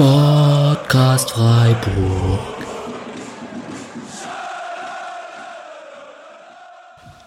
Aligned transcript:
Sportcast 0.00 1.32
Freiburg. 1.32 2.40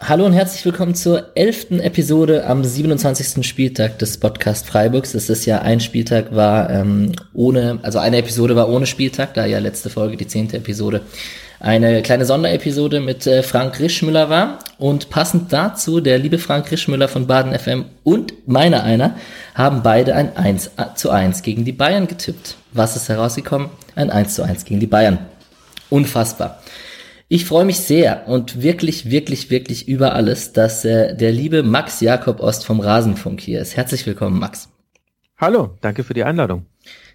Hallo 0.01 0.25
und 0.25 0.33
herzlich 0.33 0.65
willkommen 0.65 0.95
zur 0.95 1.27
elften 1.35 1.79
Episode 1.79 2.47
am 2.47 2.63
27. 2.63 3.45
Spieltag 3.45 3.99
des 3.99 4.17
Podcast 4.17 4.65
Freiburgs. 4.65 5.13
Es 5.13 5.29
ist 5.29 5.45
ja 5.45 5.61
ein 5.61 5.81
Spieltag 5.81 6.35
war 6.35 6.71
ähm, 6.71 7.11
ohne, 7.35 7.77
also 7.83 7.99
eine 7.99 8.17
Episode 8.17 8.55
war 8.55 8.67
ohne 8.67 8.87
Spieltag, 8.87 9.35
da 9.35 9.45
ja 9.45 9.59
letzte 9.59 9.91
Folge, 9.91 10.17
die 10.17 10.25
zehnte 10.25 10.57
Episode, 10.57 11.01
eine 11.63 12.01
kleine 12.01 12.25
Sonderepisode 12.25 12.99
mit 12.99 13.25
äh, 13.25 13.41
Frank 13.41 13.79
Rischmüller 13.79 14.29
war. 14.29 14.59
Und 14.77 15.09
passend 15.09 15.53
dazu, 15.53 16.01
der 16.01 16.19
liebe 16.19 16.37
Frank 16.37 16.69
Rischmüller 16.69 17.07
von 17.07 17.25
Baden 17.25 17.57
FM 17.57 17.85
und 18.03 18.47
meiner 18.47 18.83
einer 18.83 19.15
haben 19.55 19.81
beide 19.81 20.13
ein 20.13 20.35
1 20.35 20.71
zu 20.95 21.09
1 21.09 21.41
gegen 21.41 21.63
die 21.63 21.71
Bayern 21.71 22.07
getippt. 22.07 22.57
Was 22.73 22.97
ist 22.97 23.07
herausgekommen? 23.07 23.69
Ein 23.95 24.09
1 24.09 24.35
zu 24.35 24.43
1 24.43 24.65
gegen 24.65 24.81
die 24.81 24.87
Bayern. 24.87 25.19
Unfassbar. 25.89 26.61
Ich 27.29 27.45
freue 27.45 27.63
mich 27.63 27.79
sehr 27.79 28.27
und 28.27 28.61
wirklich, 28.61 29.09
wirklich, 29.09 29.49
wirklich 29.49 29.87
über 29.87 30.15
alles, 30.15 30.51
dass 30.51 30.83
äh, 30.83 31.15
der 31.15 31.31
liebe 31.31 31.63
Max 31.63 32.01
Jakob 32.01 32.41
Ost 32.41 32.65
vom 32.65 32.81
Rasenfunk 32.81 33.39
hier 33.39 33.61
ist. 33.61 33.77
Herzlich 33.77 34.05
willkommen, 34.05 34.37
Max. 34.37 34.67
Hallo, 35.37 35.77
danke 35.79 36.03
für 36.03 36.13
die 36.13 36.25
Einladung. 36.25 36.65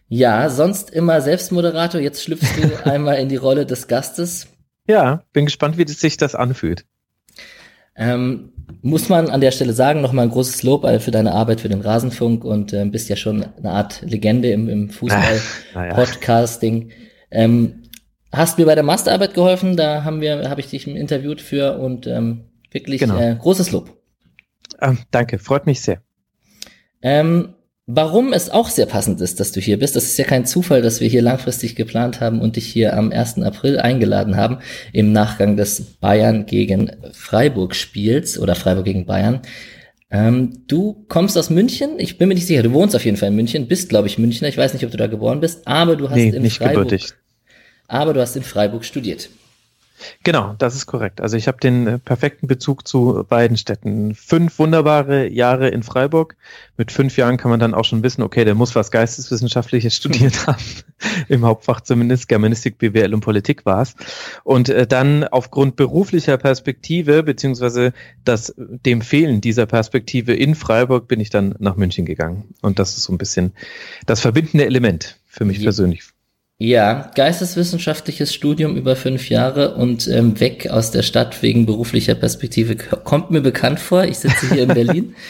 Ja, 0.09 0.49
sonst 0.49 0.91
immer 0.91 1.21
Selbstmoderator. 1.21 2.01
Jetzt 2.01 2.23
schlüpfst 2.23 2.57
du 2.57 2.87
einmal 2.91 3.19
in 3.19 3.29
die 3.29 3.37
Rolle 3.37 3.67
des 3.67 3.89
Gastes. 3.89 4.49
Ja, 4.87 5.23
bin 5.33 5.45
gespannt, 5.45 5.77
wie 5.77 5.87
sich 5.87 6.17
das 6.17 6.35
anfühlt. 6.35 6.87
Ähm, 7.95 8.53
muss 8.81 9.09
man 9.09 9.29
an 9.29 9.41
der 9.41 9.51
Stelle 9.51 9.73
sagen, 9.73 10.01
nochmal 10.01 10.27
ein 10.27 10.31
großes 10.31 10.63
Lob 10.63 10.87
für 11.01 11.11
deine 11.11 11.33
Arbeit 11.33 11.61
für 11.61 11.69
den 11.69 11.81
Rasenfunk 11.81 12.45
und 12.45 12.73
äh, 12.73 12.85
bist 12.85 13.09
ja 13.09 13.17
schon 13.17 13.45
eine 13.45 13.71
Art 13.71 14.03
Legende 14.03 14.51
im, 14.51 14.69
im 14.69 14.91
Fußball-Podcasting. 14.91 16.91
Ähm, 17.31 17.83
hast 18.33 18.57
mir 18.57 18.65
bei 18.65 18.75
der 18.75 18.85
Masterarbeit 18.85 19.35
geholfen, 19.35 19.77
da 19.77 20.03
haben 20.03 20.23
wir, 20.23 20.49
habe 20.49 20.63
ich 20.63 20.69
dich 20.69 20.87
interviewt 20.87 21.43
für 21.43 21.79
und 21.79 22.07
ähm, 22.07 22.45
wirklich 22.71 23.01
genau. 23.01 23.19
äh, 23.19 23.37
großes 23.39 23.71
Lob. 23.71 23.99
Ähm, 24.81 25.01
danke, 25.11 25.39
freut 25.39 25.67
mich 25.67 25.83
sehr. 25.83 26.01
Ähm, 27.03 27.53
warum 27.89 28.33
es 28.33 28.51
auch 28.51 28.69
sehr 28.69 28.87
passend 28.87 29.21
ist, 29.21 29.41
dass 29.41 29.51
du 29.51 29.61
hier 29.61 29.81
bist, 29.81 29.97
das 29.97 30.05
ist 30.05 30.19
ja 30.19 30.25
kein 30.25 30.47
Zufall, 30.47 30.83
dass 30.83 31.01
wir 31.01 31.09
hier 31.09 31.23
langfristig 31.23 31.75
geplant 31.75 32.21
haben 32.21 32.41
und 32.41 32.55
dich 32.55 32.67
hier 32.67 32.97
am 32.97 33.11
1. 33.11 33.39
April 33.39 33.81
eingeladen 33.81 34.37
haben, 34.37 34.59
im 34.93 35.13
Nachgang 35.13 35.57
des 35.57 35.81
Bayern 35.81 36.47
gegen 36.47 36.93
Freiburg 37.13 37.75
Spiels 37.75 38.39
oder 38.39 38.55
Freiburg 38.55 38.85
gegen 38.85 39.07
Bayern. 39.07 39.41
Ähm, 40.11 40.63
du 40.69 41.05
kommst 41.09 41.37
aus 41.37 41.51
München, 41.51 41.99
ich 41.99 42.19
bin 42.19 42.29
mir 42.29 42.35
nicht 42.35 42.47
sicher, 42.47 42.63
du 42.63 42.73
wohnst 42.73 42.95
auf 42.95 43.05
jeden 43.05 43.17
Fall 43.17 43.31
in 43.31 43.37
München, 43.37 43.67
bist 43.67 43.89
glaube 43.89 44.07
ich 44.07 44.19
Münchner, 44.19 44.49
ich 44.49 44.57
weiß 44.57 44.73
nicht, 44.75 44.85
ob 44.85 44.93
du 44.93 44.97
da 44.97 45.09
geboren 45.09 45.41
bist, 45.41 45.67
aber 45.67 45.97
du 45.97 46.09
hast 46.09 46.17
nee, 46.17 46.29
in 46.29 46.43
nicht 46.43 46.59
Freiburg 46.59 46.85
gebürtig 46.85 47.15
aber 47.89 48.13
du 48.13 48.21
hast 48.21 48.37
in 48.37 48.43
Freiburg 48.43 48.85
studiert. 48.85 49.31
Genau, 50.23 50.55
das 50.59 50.75
ist 50.75 50.87
korrekt. 50.87 51.21
Also 51.21 51.37
ich 51.37 51.49
habe 51.49 51.59
den 51.59 51.87
äh, 51.87 51.99
perfekten 51.99 52.47
Bezug 52.47 52.87
zu 52.87 53.25
beiden 53.29 53.57
Städten. 53.57 54.15
Fünf 54.15 54.59
wunderbare 54.59 55.29
Jahre 55.29 55.69
in 55.69 55.83
Freiburg. 55.83 56.37
Mit 56.77 56.93
fünf 56.93 57.17
Jahren 57.17 57.37
kann 57.37 57.51
man 57.51 57.61
dann 57.61 57.75
auch 57.75 57.85
schon 57.85 58.03
wissen, 58.03 58.23
okay, 58.23 58.45
der 58.45 58.55
muss 58.55 58.75
was 58.75 58.91
Geisteswissenschaftliches 58.91 59.95
studiert 59.97 60.47
haben. 60.47 60.63
Im 61.29 61.45
Hauptfach 61.45 61.81
zumindest 61.81 62.29
Germanistik, 62.29 62.79
BWL 62.79 63.15
und 63.15 63.21
Politik 63.21 63.67
war 63.67 63.83
es. 63.83 63.95
Und 64.45 64.69
äh, 64.69 64.87
dann 64.87 65.25
aufgrund 65.25 65.77
beruflicher 65.77 66.37
Perspektive, 66.37 67.23
beziehungsweise 67.23 67.93
das, 68.25 68.55
dem 68.57 69.03
Fehlen 69.03 69.41
dieser 69.41 69.67
Perspektive 69.67 70.35
in 70.35 70.55
Freiburg, 70.55 71.09
bin 71.09 71.21
ich 71.21 71.31
dann 71.31 71.55
nach 71.59 71.77
München 71.77 72.05
gegangen. 72.05 72.55
Und 72.63 72.79
das 72.79 72.97
ist 72.97 73.05
so 73.05 73.13
ein 73.13 73.19
bisschen 73.19 73.53
das 74.07 74.21
verbindende 74.21 74.67
Element 74.67 75.19
für 75.27 75.45
mich 75.45 75.59
Je 75.59 75.65
persönlich. 75.65 76.03
Ja, 76.61 77.13
geisteswissenschaftliches 77.15 78.35
Studium 78.35 78.77
über 78.77 78.97
fünf 78.97 79.29
Jahre 79.29 79.77
und 79.77 80.09
ähm, 80.09 80.41
weg 80.41 80.69
aus 80.69 80.91
der 80.91 81.03
Stadt 81.03 81.41
wegen 81.41 81.67
beruflicher 81.67 82.17
Perspektive 82.17 82.75
kommt 82.77 83.31
mir 83.31 83.41
bekannt 83.41 83.79
vor. 83.79 84.05
Ich 84.05 84.19
sitze 84.19 84.53
hier 84.55 84.65
in 84.65 84.69
Berlin. 84.69 85.15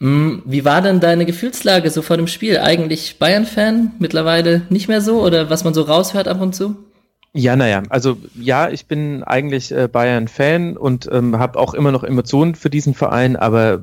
Mm, 0.00 0.42
wie 0.44 0.64
war 0.64 0.80
denn 0.80 1.00
deine 1.00 1.26
Gefühlslage 1.26 1.90
so 1.90 2.02
vor 2.02 2.16
dem 2.16 2.28
Spiel? 2.28 2.60
Eigentlich 2.60 3.18
Bayern-Fan, 3.18 3.94
mittlerweile 3.98 4.62
nicht 4.70 4.86
mehr 4.86 5.00
so 5.00 5.24
oder 5.24 5.50
was 5.50 5.64
man 5.64 5.74
so 5.74 5.82
raushört 5.82 6.28
ab 6.28 6.40
und 6.40 6.54
zu? 6.54 6.76
Ja, 7.32 7.56
naja, 7.56 7.82
also 7.90 8.16
ja, 8.34 8.70
ich 8.70 8.86
bin 8.86 9.24
eigentlich 9.24 9.72
äh, 9.72 9.88
Bayern-Fan 9.88 10.76
und 10.76 11.08
ähm, 11.10 11.40
habe 11.40 11.58
auch 11.58 11.74
immer 11.74 11.90
noch 11.90 12.04
Emotionen 12.04 12.54
für 12.54 12.70
diesen 12.70 12.94
Verein, 12.94 13.34
aber 13.34 13.82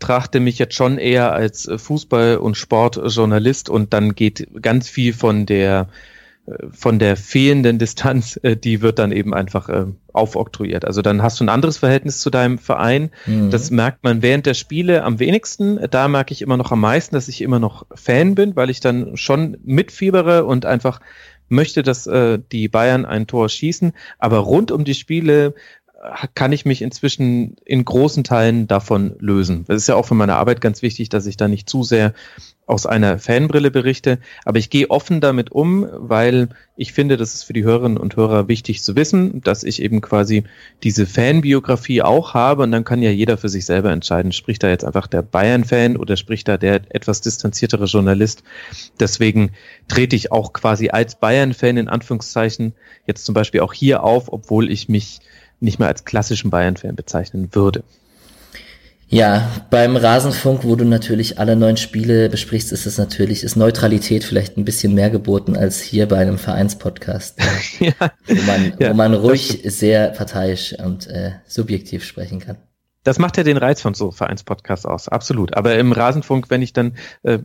betrachte 0.00 0.40
mich 0.40 0.58
jetzt 0.58 0.74
schon 0.74 0.98
eher 0.98 1.32
als 1.32 1.68
äh, 1.68 1.76
Fußball- 1.76 2.36
und 2.36 2.56
Sportjournalist 2.56 3.68
und 3.68 3.92
dann 3.92 4.14
geht 4.14 4.48
ganz 4.62 4.88
viel 4.88 5.12
von 5.12 5.46
der 5.46 5.88
von 6.72 6.98
der 6.98 7.16
fehlenden 7.16 7.78
Distanz, 7.78 8.38
äh, 8.42 8.56
die 8.56 8.82
wird 8.82 8.98
dann 8.98 9.12
eben 9.12 9.34
einfach 9.34 9.68
äh, 9.68 9.86
aufoktroyiert. 10.12 10.84
Also 10.84 11.02
dann 11.02 11.22
hast 11.22 11.40
du 11.40 11.44
ein 11.44 11.48
anderes 11.48 11.78
Verhältnis 11.78 12.20
zu 12.20 12.30
deinem 12.30 12.58
Verein. 12.58 13.10
Mhm. 13.26 13.50
Das 13.50 13.70
merkt 13.70 14.02
man 14.04 14.22
während 14.22 14.46
der 14.46 14.54
Spiele 14.54 15.04
am 15.04 15.18
wenigsten. 15.18 15.78
Da 15.90 16.08
merke 16.08 16.32
ich 16.32 16.42
immer 16.42 16.56
noch 16.56 16.72
am 16.72 16.80
meisten, 16.80 17.14
dass 17.14 17.28
ich 17.28 17.42
immer 17.42 17.58
noch 17.58 17.86
Fan 17.94 18.34
bin, 18.34 18.56
weil 18.56 18.70
ich 18.70 18.80
dann 18.80 19.16
schon 19.16 19.58
mitfiebere 19.64 20.44
und 20.44 20.66
einfach 20.66 21.00
möchte, 21.48 21.82
dass 21.82 22.06
äh, 22.06 22.38
die 22.50 22.68
Bayern 22.68 23.04
ein 23.04 23.26
Tor 23.26 23.48
schießen. 23.48 23.92
Aber 24.18 24.38
rund 24.38 24.70
um 24.70 24.84
die 24.84 24.94
Spiele 24.94 25.54
kann 26.34 26.52
ich 26.52 26.64
mich 26.64 26.80
inzwischen 26.80 27.56
in 27.64 27.84
großen 27.84 28.24
Teilen 28.24 28.66
davon 28.66 29.16
lösen. 29.18 29.64
Das 29.68 29.76
ist 29.76 29.88
ja 29.88 29.96
auch 29.96 30.06
für 30.06 30.14
meine 30.14 30.36
Arbeit 30.36 30.62
ganz 30.62 30.80
wichtig, 30.80 31.10
dass 31.10 31.26
ich 31.26 31.36
da 31.36 31.46
nicht 31.46 31.68
zu 31.68 31.82
sehr 31.82 32.14
aus 32.66 32.86
einer 32.86 33.18
Fanbrille 33.18 33.70
berichte. 33.70 34.18
Aber 34.44 34.58
ich 34.58 34.70
gehe 34.70 34.88
offen 34.90 35.20
damit 35.20 35.50
um, 35.50 35.86
weil 35.92 36.48
ich 36.76 36.92
finde, 36.92 37.16
das 37.16 37.34
ist 37.34 37.42
für 37.42 37.52
die 37.52 37.64
Hörerinnen 37.64 37.98
und 37.98 38.16
Hörer 38.16 38.48
wichtig 38.48 38.82
zu 38.82 38.96
wissen, 38.96 39.42
dass 39.42 39.64
ich 39.64 39.82
eben 39.82 40.00
quasi 40.00 40.44
diese 40.82 41.04
Fanbiografie 41.04 42.00
auch 42.00 42.32
habe 42.32 42.62
und 42.62 42.72
dann 42.72 42.84
kann 42.84 43.02
ja 43.02 43.10
jeder 43.10 43.36
für 43.36 43.48
sich 43.48 43.66
selber 43.66 43.90
entscheiden, 43.90 44.32
spricht 44.32 44.62
da 44.62 44.68
jetzt 44.68 44.84
einfach 44.84 45.08
der 45.08 45.22
Bayern-Fan 45.22 45.96
oder 45.96 46.16
spricht 46.16 46.48
da 46.48 46.56
der 46.56 46.82
etwas 46.94 47.20
distanziertere 47.20 47.86
Journalist. 47.86 48.44
Deswegen 49.00 49.50
trete 49.88 50.16
ich 50.16 50.32
auch 50.32 50.52
quasi 50.52 50.88
als 50.90 51.16
Bayern-Fan 51.16 51.76
in 51.76 51.88
Anführungszeichen 51.88 52.72
jetzt 53.06 53.26
zum 53.26 53.34
Beispiel 53.34 53.60
auch 53.60 53.72
hier 53.72 54.04
auf, 54.04 54.32
obwohl 54.32 54.70
ich 54.70 54.88
mich 54.88 55.20
nicht 55.60 55.78
mehr 55.78 55.88
als 55.88 56.04
klassischen 56.04 56.50
Bayern-Fan 56.50 56.96
bezeichnen 56.96 57.48
würde. 57.52 57.84
Ja, 59.12 59.50
beim 59.70 59.96
Rasenfunk, 59.96 60.62
wo 60.62 60.76
du 60.76 60.84
natürlich 60.84 61.40
alle 61.40 61.56
neun 61.56 61.76
Spiele 61.76 62.28
besprichst, 62.28 62.70
ist 62.70 62.86
es 62.86 62.96
natürlich, 62.96 63.42
ist 63.42 63.56
Neutralität 63.56 64.22
vielleicht 64.22 64.56
ein 64.56 64.64
bisschen 64.64 64.94
mehr 64.94 65.10
geboten 65.10 65.56
als 65.56 65.80
hier 65.80 66.06
bei 66.06 66.18
einem 66.18 66.38
Vereinspodcast, 66.38 67.40
ja, 67.80 67.92
wo 68.28 68.42
man, 68.42 68.72
ja, 68.78 68.90
wo 68.90 68.94
man 68.94 69.14
ruhig 69.14 69.62
sehr 69.64 70.10
parteiisch 70.10 70.76
und 70.78 71.08
äh, 71.08 71.32
subjektiv 71.44 72.04
sprechen 72.04 72.38
kann. 72.38 72.58
Das 73.02 73.18
macht 73.18 73.36
ja 73.36 73.44
den 73.44 73.56
Reiz 73.56 73.80
von 73.80 73.94
so 73.94 74.10
Vereinspodcasts 74.10 74.84
aus, 74.84 75.08
absolut. 75.08 75.56
Aber 75.56 75.78
im 75.78 75.92
Rasenfunk, 75.92 76.50
wenn 76.50 76.60
ich 76.60 76.72
dann 76.72 76.96
äh, 77.22 77.38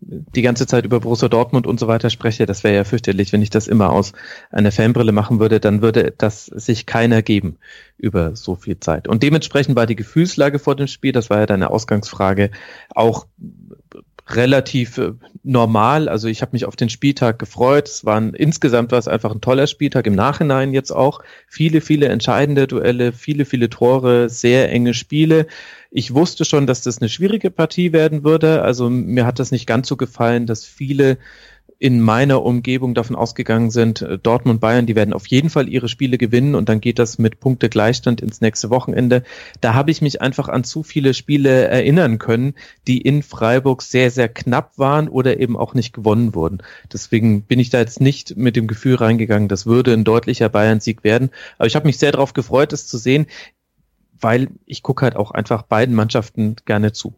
die 0.00 0.42
ganze 0.42 0.66
Zeit 0.66 0.84
über 0.84 1.00
Borussia 1.00 1.28
Dortmund 1.28 1.66
und 1.66 1.78
so 1.78 1.86
weiter 1.86 2.10
spreche, 2.10 2.46
das 2.46 2.64
wäre 2.64 2.74
ja 2.74 2.84
fürchterlich, 2.84 3.32
wenn 3.32 3.42
ich 3.42 3.50
das 3.50 3.68
immer 3.68 3.90
aus 3.90 4.12
einer 4.50 4.72
Fanbrille 4.72 5.12
machen 5.12 5.38
würde, 5.38 5.60
dann 5.60 5.82
würde 5.82 6.12
das 6.16 6.46
sich 6.46 6.86
keiner 6.86 7.22
geben 7.22 7.58
über 7.96 8.34
so 8.34 8.56
viel 8.56 8.80
Zeit. 8.80 9.08
Und 9.08 9.22
dementsprechend 9.22 9.76
war 9.76 9.86
die 9.86 9.96
Gefühlslage 9.96 10.58
vor 10.58 10.76
dem 10.76 10.86
Spiel, 10.86 11.12
das 11.12 11.30
war 11.30 11.38
ja 11.38 11.46
deine 11.46 11.70
Ausgangsfrage, 11.70 12.50
auch 12.90 13.26
relativ 14.30 14.98
äh, 14.98 15.12
normal. 15.42 16.08
Also 16.08 16.28
ich 16.28 16.42
habe 16.42 16.52
mich 16.52 16.64
auf 16.64 16.76
den 16.76 16.88
Spieltag 16.88 17.38
gefreut. 17.38 17.88
Es 17.88 18.04
waren 18.04 18.34
insgesamt 18.34 18.92
war 18.92 18.98
es 18.98 19.08
einfach 19.08 19.32
ein 19.32 19.40
toller 19.40 19.66
Spieltag 19.66 20.06
im 20.06 20.14
Nachhinein 20.14 20.72
jetzt 20.72 20.90
auch. 20.90 21.22
Viele, 21.46 21.80
viele 21.80 22.08
entscheidende 22.08 22.66
Duelle, 22.66 23.12
viele, 23.12 23.44
viele 23.44 23.70
Tore, 23.70 24.28
sehr 24.28 24.70
enge 24.70 24.94
Spiele. 24.94 25.46
Ich 25.90 26.12
wusste 26.14 26.44
schon, 26.44 26.66
dass 26.66 26.82
das 26.82 27.00
eine 27.00 27.08
schwierige 27.08 27.50
Partie 27.50 27.92
werden 27.92 28.24
würde. 28.24 28.62
Also 28.62 28.90
mir 28.90 29.24
hat 29.24 29.38
das 29.38 29.50
nicht 29.50 29.66
ganz 29.66 29.88
so 29.88 29.96
gefallen, 29.96 30.46
dass 30.46 30.64
viele 30.64 31.16
in 31.80 32.00
meiner 32.00 32.42
Umgebung 32.42 32.94
davon 32.94 33.14
ausgegangen 33.14 33.70
sind, 33.70 34.02
äh, 34.02 34.18
Dortmund 34.18 34.60
Bayern, 34.60 34.86
die 34.86 34.96
werden 34.96 35.12
auf 35.12 35.28
jeden 35.28 35.48
Fall 35.48 35.68
ihre 35.68 35.88
Spiele 35.88 36.18
gewinnen 36.18 36.56
und 36.56 36.68
dann 36.68 36.80
geht 36.80 36.98
das 36.98 37.18
mit 37.18 37.38
Punkte 37.38 37.68
Gleichstand 37.68 38.20
ins 38.20 38.40
nächste 38.40 38.70
Wochenende. 38.70 39.22
Da 39.60 39.74
habe 39.74 39.92
ich 39.92 40.02
mich 40.02 40.20
einfach 40.20 40.48
an 40.48 40.64
zu 40.64 40.82
viele 40.82 41.14
Spiele 41.14 41.68
erinnern 41.68 42.18
können, 42.18 42.54
die 42.88 43.00
in 43.00 43.22
Freiburg 43.22 43.82
sehr, 43.82 44.10
sehr 44.10 44.28
knapp 44.28 44.76
waren 44.76 45.08
oder 45.08 45.38
eben 45.38 45.56
auch 45.56 45.74
nicht 45.74 45.92
gewonnen 45.92 46.34
wurden. 46.34 46.58
Deswegen 46.92 47.42
bin 47.42 47.60
ich 47.60 47.70
da 47.70 47.78
jetzt 47.78 48.00
nicht 48.00 48.36
mit 48.36 48.56
dem 48.56 48.66
Gefühl 48.66 48.96
reingegangen, 48.96 49.48
das 49.48 49.64
würde 49.64 49.92
ein 49.92 50.04
deutlicher 50.04 50.48
Bayern-Sieg 50.48 51.04
werden. 51.04 51.30
Aber 51.58 51.66
ich 51.66 51.76
habe 51.76 51.86
mich 51.86 51.98
sehr 51.98 52.10
darauf 52.10 52.32
gefreut, 52.32 52.72
es 52.72 52.88
zu 52.88 52.98
sehen, 52.98 53.26
weil 54.20 54.48
ich 54.66 54.82
gucke 54.82 55.04
halt 55.04 55.14
auch 55.14 55.30
einfach 55.30 55.62
beiden 55.62 55.94
Mannschaften 55.94 56.56
gerne 56.64 56.92
zu. 56.92 57.14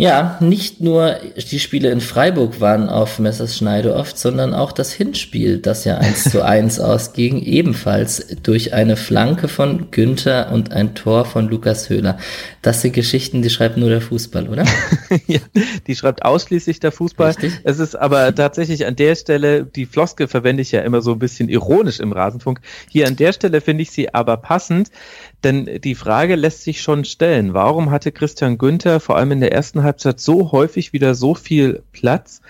Ja, 0.00 0.38
nicht 0.40 0.80
nur 0.80 1.16
die 1.36 1.58
Spiele 1.58 1.90
in 1.90 2.00
Freiburg 2.00 2.58
waren 2.58 2.88
auf 2.88 3.18
Messerschneide 3.18 3.94
oft, 3.94 4.16
sondern 4.18 4.54
auch 4.54 4.72
das 4.72 4.94
Hinspiel, 4.94 5.58
das 5.58 5.84
ja 5.84 5.98
1 5.98 6.30
zu 6.30 6.42
1 6.44 6.80
ausging, 6.80 7.42
ebenfalls 7.42 8.26
durch 8.42 8.72
eine 8.72 8.96
Flanke 8.96 9.46
von 9.46 9.90
Günther 9.90 10.52
und 10.52 10.72
ein 10.72 10.94
Tor 10.94 11.26
von 11.26 11.50
Lukas 11.50 11.90
Höhler. 11.90 12.16
Das 12.62 12.80
sind 12.80 12.94
Geschichten, 12.94 13.42
die 13.42 13.50
schreibt 13.50 13.76
nur 13.76 13.90
der 13.90 14.00
Fußball, 14.00 14.48
oder? 14.48 14.64
ja, 15.26 15.40
die 15.86 15.94
schreibt 15.94 16.24
ausschließlich 16.24 16.80
der 16.80 16.92
Fußball. 16.92 17.32
Richtig? 17.32 17.60
Es 17.64 17.78
ist 17.78 17.94
aber 17.94 18.34
tatsächlich 18.34 18.86
an 18.86 18.96
der 18.96 19.14
Stelle, 19.16 19.66
die 19.66 19.84
Floskel 19.84 20.28
verwende 20.28 20.62
ich 20.62 20.72
ja 20.72 20.80
immer 20.80 21.02
so 21.02 21.12
ein 21.12 21.18
bisschen 21.18 21.50
ironisch 21.50 22.00
im 22.00 22.12
Rasenfunk. 22.12 22.62
Hier 22.88 23.06
an 23.06 23.16
der 23.16 23.34
Stelle 23.34 23.60
finde 23.60 23.82
ich 23.82 23.90
sie 23.90 24.14
aber 24.14 24.38
passend, 24.38 24.90
denn 25.44 25.80
die 25.82 25.94
Frage 25.94 26.36
lässt 26.36 26.62
sich 26.62 26.80
schon 26.82 27.04
stellen. 27.04 27.54
Warum 27.54 27.90
hatte 27.90 28.12
Christian 28.12 28.58
Günther 28.58 29.00
vor 29.00 29.16
allem 29.16 29.32
in 29.32 29.40
der 29.40 29.52
ersten 29.52 29.82
Halbzeit 29.82 30.20
so 30.20 30.52
häufig 30.52 30.92
wieder 30.92 31.14
so 31.14 31.34
viel 31.34 31.82
Platz? 31.92 32.40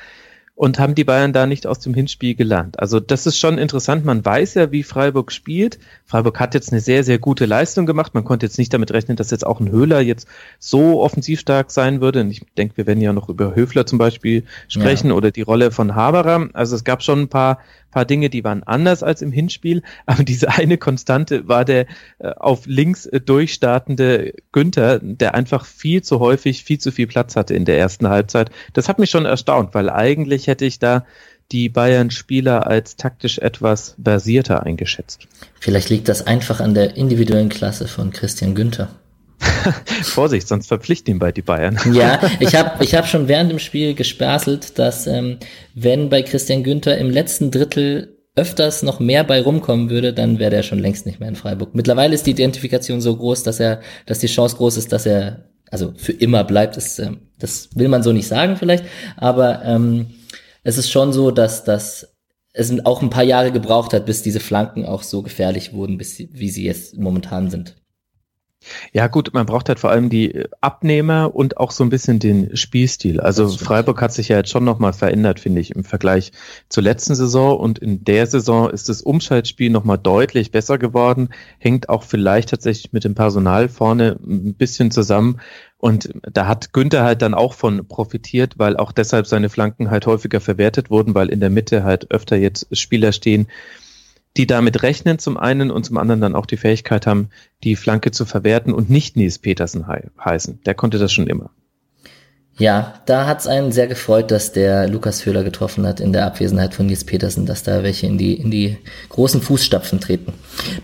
und 0.60 0.78
haben 0.78 0.94
die 0.94 1.04
Bayern 1.04 1.32
da 1.32 1.46
nicht 1.46 1.66
aus 1.66 1.78
dem 1.78 1.94
Hinspiel 1.94 2.34
gelernt. 2.34 2.78
Also 2.78 3.00
das 3.00 3.26
ist 3.26 3.38
schon 3.38 3.56
interessant. 3.56 4.04
Man 4.04 4.22
weiß 4.22 4.52
ja, 4.56 4.70
wie 4.70 4.82
Freiburg 4.82 5.32
spielt. 5.32 5.78
Freiburg 6.04 6.38
hat 6.38 6.52
jetzt 6.52 6.70
eine 6.70 6.82
sehr, 6.82 7.02
sehr 7.02 7.18
gute 7.18 7.46
Leistung 7.46 7.86
gemacht. 7.86 8.12
Man 8.12 8.24
konnte 8.24 8.44
jetzt 8.44 8.58
nicht 8.58 8.74
damit 8.74 8.92
rechnen, 8.92 9.16
dass 9.16 9.30
jetzt 9.30 9.46
auch 9.46 9.58
ein 9.58 9.70
Höhler 9.70 10.02
jetzt 10.02 10.28
so 10.58 11.00
offensiv 11.00 11.40
stark 11.40 11.70
sein 11.70 12.02
würde. 12.02 12.20
Und 12.20 12.30
ich 12.30 12.42
denke, 12.58 12.76
wir 12.76 12.86
werden 12.86 13.00
ja 13.00 13.14
noch 13.14 13.30
über 13.30 13.54
Höfler 13.54 13.86
zum 13.86 13.98
Beispiel 13.98 14.44
sprechen 14.68 15.08
ja. 15.08 15.14
oder 15.14 15.30
die 15.30 15.40
Rolle 15.40 15.70
von 15.70 15.94
Haberer. 15.94 16.50
Also 16.52 16.76
es 16.76 16.84
gab 16.84 17.02
schon 17.02 17.22
ein 17.22 17.28
paar 17.28 17.60
paar 17.90 18.04
Dinge, 18.04 18.30
die 18.30 18.44
waren 18.44 18.62
anders 18.62 19.02
als 19.02 19.22
im 19.22 19.32
Hinspiel, 19.32 19.82
aber 20.06 20.24
diese 20.24 20.50
eine 20.50 20.78
Konstante 20.78 21.48
war 21.48 21.64
der 21.64 21.86
äh, 22.18 22.30
auf 22.36 22.66
links 22.66 23.06
äh, 23.06 23.20
durchstartende 23.20 24.34
Günther, 24.52 24.98
der 25.00 25.34
einfach 25.34 25.64
viel 25.64 26.02
zu 26.02 26.20
häufig 26.20 26.64
viel 26.64 26.78
zu 26.78 26.92
viel 26.92 27.06
Platz 27.06 27.36
hatte 27.36 27.54
in 27.54 27.64
der 27.64 27.78
ersten 27.78 28.08
Halbzeit. 28.08 28.50
Das 28.72 28.88
hat 28.88 28.98
mich 28.98 29.10
schon 29.10 29.26
erstaunt, 29.26 29.74
weil 29.74 29.90
eigentlich 29.90 30.46
hätte 30.46 30.64
ich 30.64 30.78
da 30.78 31.04
die 31.52 31.68
Bayern-Spieler 31.68 32.66
als 32.66 32.96
taktisch 32.96 33.38
etwas 33.38 33.96
versierter 34.02 34.64
eingeschätzt. 34.64 35.26
Vielleicht 35.58 35.90
liegt 35.90 36.08
das 36.08 36.26
einfach 36.26 36.60
an 36.60 36.74
der 36.74 36.96
individuellen 36.96 37.48
Klasse 37.48 37.88
von 37.88 38.12
Christian 38.12 38.54
Günther. 38.54 38.88
Vorsicht, 40.02 40.48
sonst 40.48 40.68
verpflichten 40.68 41.14
ihn 41.14 41.18
bei 41.18 41.32
die 41.32 41.42
Bayern. 41.42 41.78
ja, 41.92 42.20
ich 42.40 42.54
habe 42.54 42.82
ich 42.84 42.94
hab 42.94 43.06
schon 43.06 43.28
während 43.28 43.50
dem 43.50 43.58
Spiel 43.58 43.94
gesperselt, 43.94 44.78
dass 44.78 45.06
ähm, 45.06 45.38
wenn 45.74 46.08
bei 46.08 46.22
Christian 46.22 46.62
Günther 46.62 46.98
im 46.98 47.10
letzten 47.10 47.50
Drittel 47.50 48.16
öfters 48.36 48.82
noch 48.82 49.00
mehr 49.00 49.24
bei 49.24 49.40
rumkommen 49.42 49.90
würde, 49.90 50.12
dann 50.12 50.38
wäre 50.38 50.50
der 50.50 50.62
schon 50.62 50.78
längst 50.78 51.04
nicht 51.04 51.20
mehr 51.20 51.28
in 51.28 51.36
Freiburg. 51.36 51.74
Mittlerweile 51.74 52.14
ist 52.14 52.26
die 52.26 52.30
Identifikation 52.30 53.00
so 53.00 53.16
groß, 53.16 53.42
dass 53.42 53.60
er, 53.60 53.80
dass 54.06 54.20
die 54.20 54.28
Chance 54.28 54.56
groß 54.56 54.76
ist, 54.76 54.92
dass 54.92 55.04
er 55.06 55.50
also 55.70 55.92
für 55.96 56.12
immer 56.12 56.44
bleibt. 56.44 56.76
Das, 56.76 56.98
äh, 56.98 57.10
das 57.38 57.70
will 57.74 57.88
man 57.88 58.02
so 58.02 58.12
nicht 58.12 58.28
sagen 58.28 58.56
vielleicht, 58.56 58.84
aber 59.16 59.64
ähm, 59.64 60.06
es 60.62 60.78
ist 60.78 60.90
schon 60.90 61.12
so, 61.12 61.30
dass 61.30 61.64
dass 61.64 62.08
es 62.52 62.84
auch 62.84 63.02
ein 63.02 63.10
paar 63.10 63.24
Jahre 63.24 63.52
gebraucht 63.52 63.92
hat, 63.92 64.06
bis 64.06 64.22
diese 64.22 64.40
Flanken 64.40 64.84
auch 64.84 65.02
so 65.02 65.22
gefährlich 65.22 65.72
wurden, 65.72 65.98
bis 65.98 66.16
sie, 66.16 66.30
wie 66.32 66.50
sie 66.50 66.64
jetzt 66.64 66.98
momentan 66.98 67.48
sind. 67.48 67.76
Ja 68.92 69.06
gut, 69.06 69.32
man 69.32 69.46
braucht 69.46 69.68
halt 69.68 69.80
vor 69.80 69.90
allem 69.90 70.10
die 70.10 70.34
äh, 70.34 70.48
Abnehmer 70.60 71.34
und 71.34 71.56
auch 71.56 71.70
so 71.70 71.82
ein 71.82 71.90
bisschen 71.90 72.18
den 72.18 72.56
Spielstil. 72.56 73.20
Also 73.20 73.48
Freiburg 73.48 74.02
hat 74.02 74.12
sich 74.12 74.28
ja 74.28 74.36
jetzt 74.36 74.50
schon 74.50 74.64
nochmal 74.64 74.92
verändert, 74.92 75.40
finde 75.40 75.60
ich, 75.60 75.74
im 75.74 75.84
Vergleich 75.84 76.32
zur 76.68 76.82
letzten 76.82 77.14
Saison. 77.14 77.58
Und 77.58 77.78
in 77.78 78.04
der 78.04 78.26
Saison 78.26 78.68
ist 78.68 78.88
das 78.88 79.02
Umschaltspiel 79.02 79.70
nochmal 79.70 79.98
deutlich 79.98 80.50
besser 80.50 80.76
geworden, 80.76 81.30
hängt 81.58 81.88
auch 81.88 82.02
vielleicht 82.02 82.50
tatsächlich 82.50 82.92
mit 82.92 83.04
dem 83.04 83.14
Personal 83.14 83.68
vorne 83.68 84.18
ein 84.22 84.54
bisschen 84.54 84.90
zusammen. 84.90 85.40
Und 85.78 86.10
da 86.30 86.46
hat 86.46 86.74
Günther 86.74 87.04
halt 87.04 87.22
dann 87.22 87.32
auch 87.32 87.54
von 87.54 87.88
profitiert, 87.88 88.58
weil 88.58 88.76
auch 88.76 88.92
deshalb 88.92 89.26
seine 89.26 89.48
Flanken 89.48 89.90
halt 89.90 90.06
häufiger 90.06 90.40
verwertet 90.40 90.90
wurden, 90.90 91.14
weil 91.14 91.30
in 91.30 91.40
der 91.40 91.48
Mitte 91.48 91.84
halt 91.84 92.10
öfter 92.10 92.36
jetzt 92.36 92.66
Spieler 92.76 93.12
stehen, 93.12 93.46
die 94.36 94.46
damit 94.46 94.82
rechnen 94.82 95.18
zum 95.18 95.36
einen 95.36 95.70
und 95.70 95.84
zum 95.84 95.96
anderen 95.96 96.20
dann 96.20 96.36
auch 96.36 96.46
die 96.46 96.56
Fähigkeit 96.56 97.06
haben, 97.06 97.30
die 97.64 97.76
Flanke 97.76 98.10
zu 98.10 98.24
verwerten 98.24 98.72
und 98.72 98.90
nicht 98.90 99.16
Nils 99.16 99.38
Petersen 99.38 99.86
he 99.86 100.08
heißen. 100.24 100.60
Der 100.64 100.74
konnte 100.74 100.98
das 100.98 101.12
schon 101.12 101.26
immer. 101.26 101.50
Ja, 102.60 103.00
da 103.06 103.26
hat's 103.26 103.46
einen 103.46 103.72
sehr 103.72 103.86
gefreut, 103.86 104.30
dass 104.30 104.52
der 104.52 104.86
Lukas 104.86 105.24
Höhler 105.24 105.44
getroffen 105.44 105.86
hat 105.86 105.98
in 105.98 106.12
der 106.12 106.26
Abwesenheit 106.26 106.74
von 106.74 106.84
Nils 106.84 107.04
Petersen, 107.04 107.46
dass 107.46 107.62
da 107.62 107.82
welche 107.82 108.06
in 108.06 108.18
die, 108.18 108.34
in 108.34 108.50
die 108.50 108.76
großen 109.08 109.40
Fußstapfen 109.40 109.98
treten. 109.98 110.34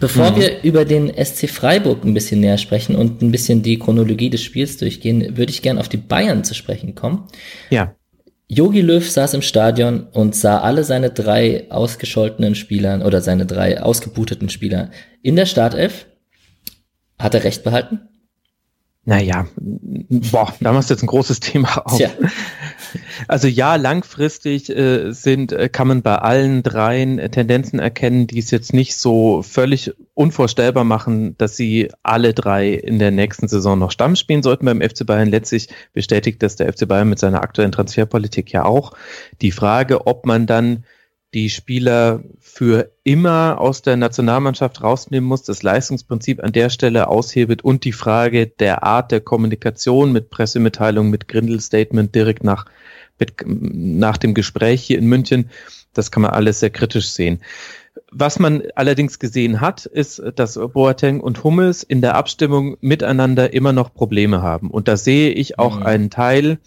Bevor 0.01 0.31
mhm. 0.31 0.37
wir 0.37 0.63
über 0.63 0.87
den 0.87 1.13
SC 1.23 1.51
Freiburg 1.51 2.03
ein 2.03 2.15
bisschen 2.15 2.41
näher 2.41 2.57
sprechen 2.57 2.97
und 2.97 3.21
ein 3.21 3.31
bisschen 3.31 3.63
die 3.63 3.79
Chronologie 3.79 4.31
des 4.31 4.43
Spiels 4.43 4.79
durchgehen, 4.79 5.37
würde 5.37 5.51
ich 5.51 5.61
gern 5.61 5.79
auf 5.79 5.91
die 5.91 5.99
Bayern 5.99 6.45
zu 6.45 6.55
sprechen 6.55 6.95
kommen. 6.95 7.25
Ja. 7.69 7.95
Yogi 8.49 8.81
Löw 8.81 9.09
saß 9.09 9.35
im 9.35 9.43
Stadion 9.43 10.07
und 10.13 10.37
sah 10.37 10.61
alle 10.61 10.85
seine 10.85 11.11
drei 11.11 11.71
ausgescholtenen 11.71 12.55
Spielern 12.55 13.03
oder 13.03 13.21
seine 13.21 13.45
drei 13.45 13.83
ausgebuteten 13.83 14.49
Spieler 14.49 14.91
in 15.23 15.35
der 15.35 15.47
Startelf. 15.47 16.07
Hat 17.19 17.35
er 17.35 17.45
recht 17.45 17.65
behalten? 17.65 18.09
Naja, 19.05 19.47
boah, 19.57 20.53
da 20.61 20.73
machst 20.73 20.91
du 20.91 20.95
jetzt 20.95 21.03
ein 21.03 21.09
großes 21.09 21.41
Thema 21.41 21.87
auf. 21.87 21.97
Tja. 21.97 22.11
Also 23.29 23.47
ja, 23.49 23.77
langfristig 23.77 24.69
äh, 24.69 25.13
sind, 25.13 25.53
äh, 25.53 25.69
kann 25.69 25.89
man 25.89 26.03
bei 26.03 26.17
allen 26.17 26.63
dreien 26.63 27.19
äh, 27.19 27.31
Tendenzen 27.31 27.79
erkennen, 27.79 28.27
die 28.27 28.39
es 28.39 28.51
jetzt 28.51 28.73
nicht 28.73 28.97
so 28.97 29.43
völlig 29.43 29.95
unvorstellbar 30.17 30.85
machen, 30.85 31.37
dass 31.37 31.57
sie 31.57 31.91
alle 32.03 32.33
drei 32.33 32.73
in 32.73 32.99
der 32.99 33.11
nächsten 33.11 33.49
Saison 33.49 33.79
noch 33.79 33.91
Stamm 33.91 34.17
spielen 34.17 34.43
sollten 34.43 34.65
beim 34.65 34.81
FC 34.81 35.05
Bayern. 35.05 35.29
Letztlich 35.29 35.69
bestätigt 35.93 36.43
das 36.43 36.57
der 36.57 36.73
FC 36.73 36.89
Bayern 36.89 37.11
mit 37.11 37.19
seiner 37.19 37.43
aktuellen 37.43 37.71
Transferpolitik 37.71 38.51
ja 38.51 38.65
auch. 38.65 38.93
Die 39.43 39.53
Frage, 39.53 40.07
ob 40.07 40.25
man 40.25 40.47
dann 40.47 40.85
die 41.35 41.51
Spieler 41.51 42.23
für 42.41 42.93
immer 43.05 43.61
aus 43.61 43.83
der 43.83 43.99
Nationalmannschaft 43.99 44.83
rausnehmen 44.83 45.29
muss, 45.29 45.43
das 45.43 45.63
Leistungsprinzip 45.63 46.43
an 46.43 46.53
der 46.53 46.71
Stelle 46.71 47.09
aushebelt 47.09 47.63
und 47.63 47.85
die 47.85 47.93
Frage 47.93 48.47
der 48.47 48.85
Art 48.85 49.13
der 49.13 49.21
Kommunikation 49.21 50.13
mit 50.13 50.31
Pressemitteilungen, 50.31 51.11
mit 51.11 51.29
Grindel-Statement 51.29 52.15
direkt 52.15 52.43
nach, 52.43 52.65
mit, 53.19 53.35
nach 53.45 54.17
dem 54.17 54.33
Gespräch 54.33 54.83
hier 54.83 54.97
in 54.97 55.09
München, 55.09 55.51
das 55.93 56.11
kann 56.11 56.23
man 56.23 56.31
alles 56.31 56.61
sehr 56.61 56.71
kritisch 56.71 57.11
sehen. 57.11 57.43
Was 58.11 58.39
man 58.39 58.63
allerdings 58.75 59.19
gesehen 59.19 59.61
hat, 59.61 59.87
ist, 59.87 60.23
dass 60.37 60.55
Boateng 60.55 61.21
und 61.21 61.45
Hummels 61.45 61.83
in 61.83 62.01
der 62.01 62.15
Abstimmung 62.15 62.77
miteinander 62.81 63.53
immer 63.53 63.73
noch 63.73 63.93
Probleme 63.93 64.43
haben. 64.43 64.71
Und 64.71 64.89
da 64.89 64.97
sehe 64.97 65.31
ich 65.31 65.59
auch 65.59 65.81
mhm. 65.81 65.87
einen 65.87 66.11
Teil, 66.11 66.59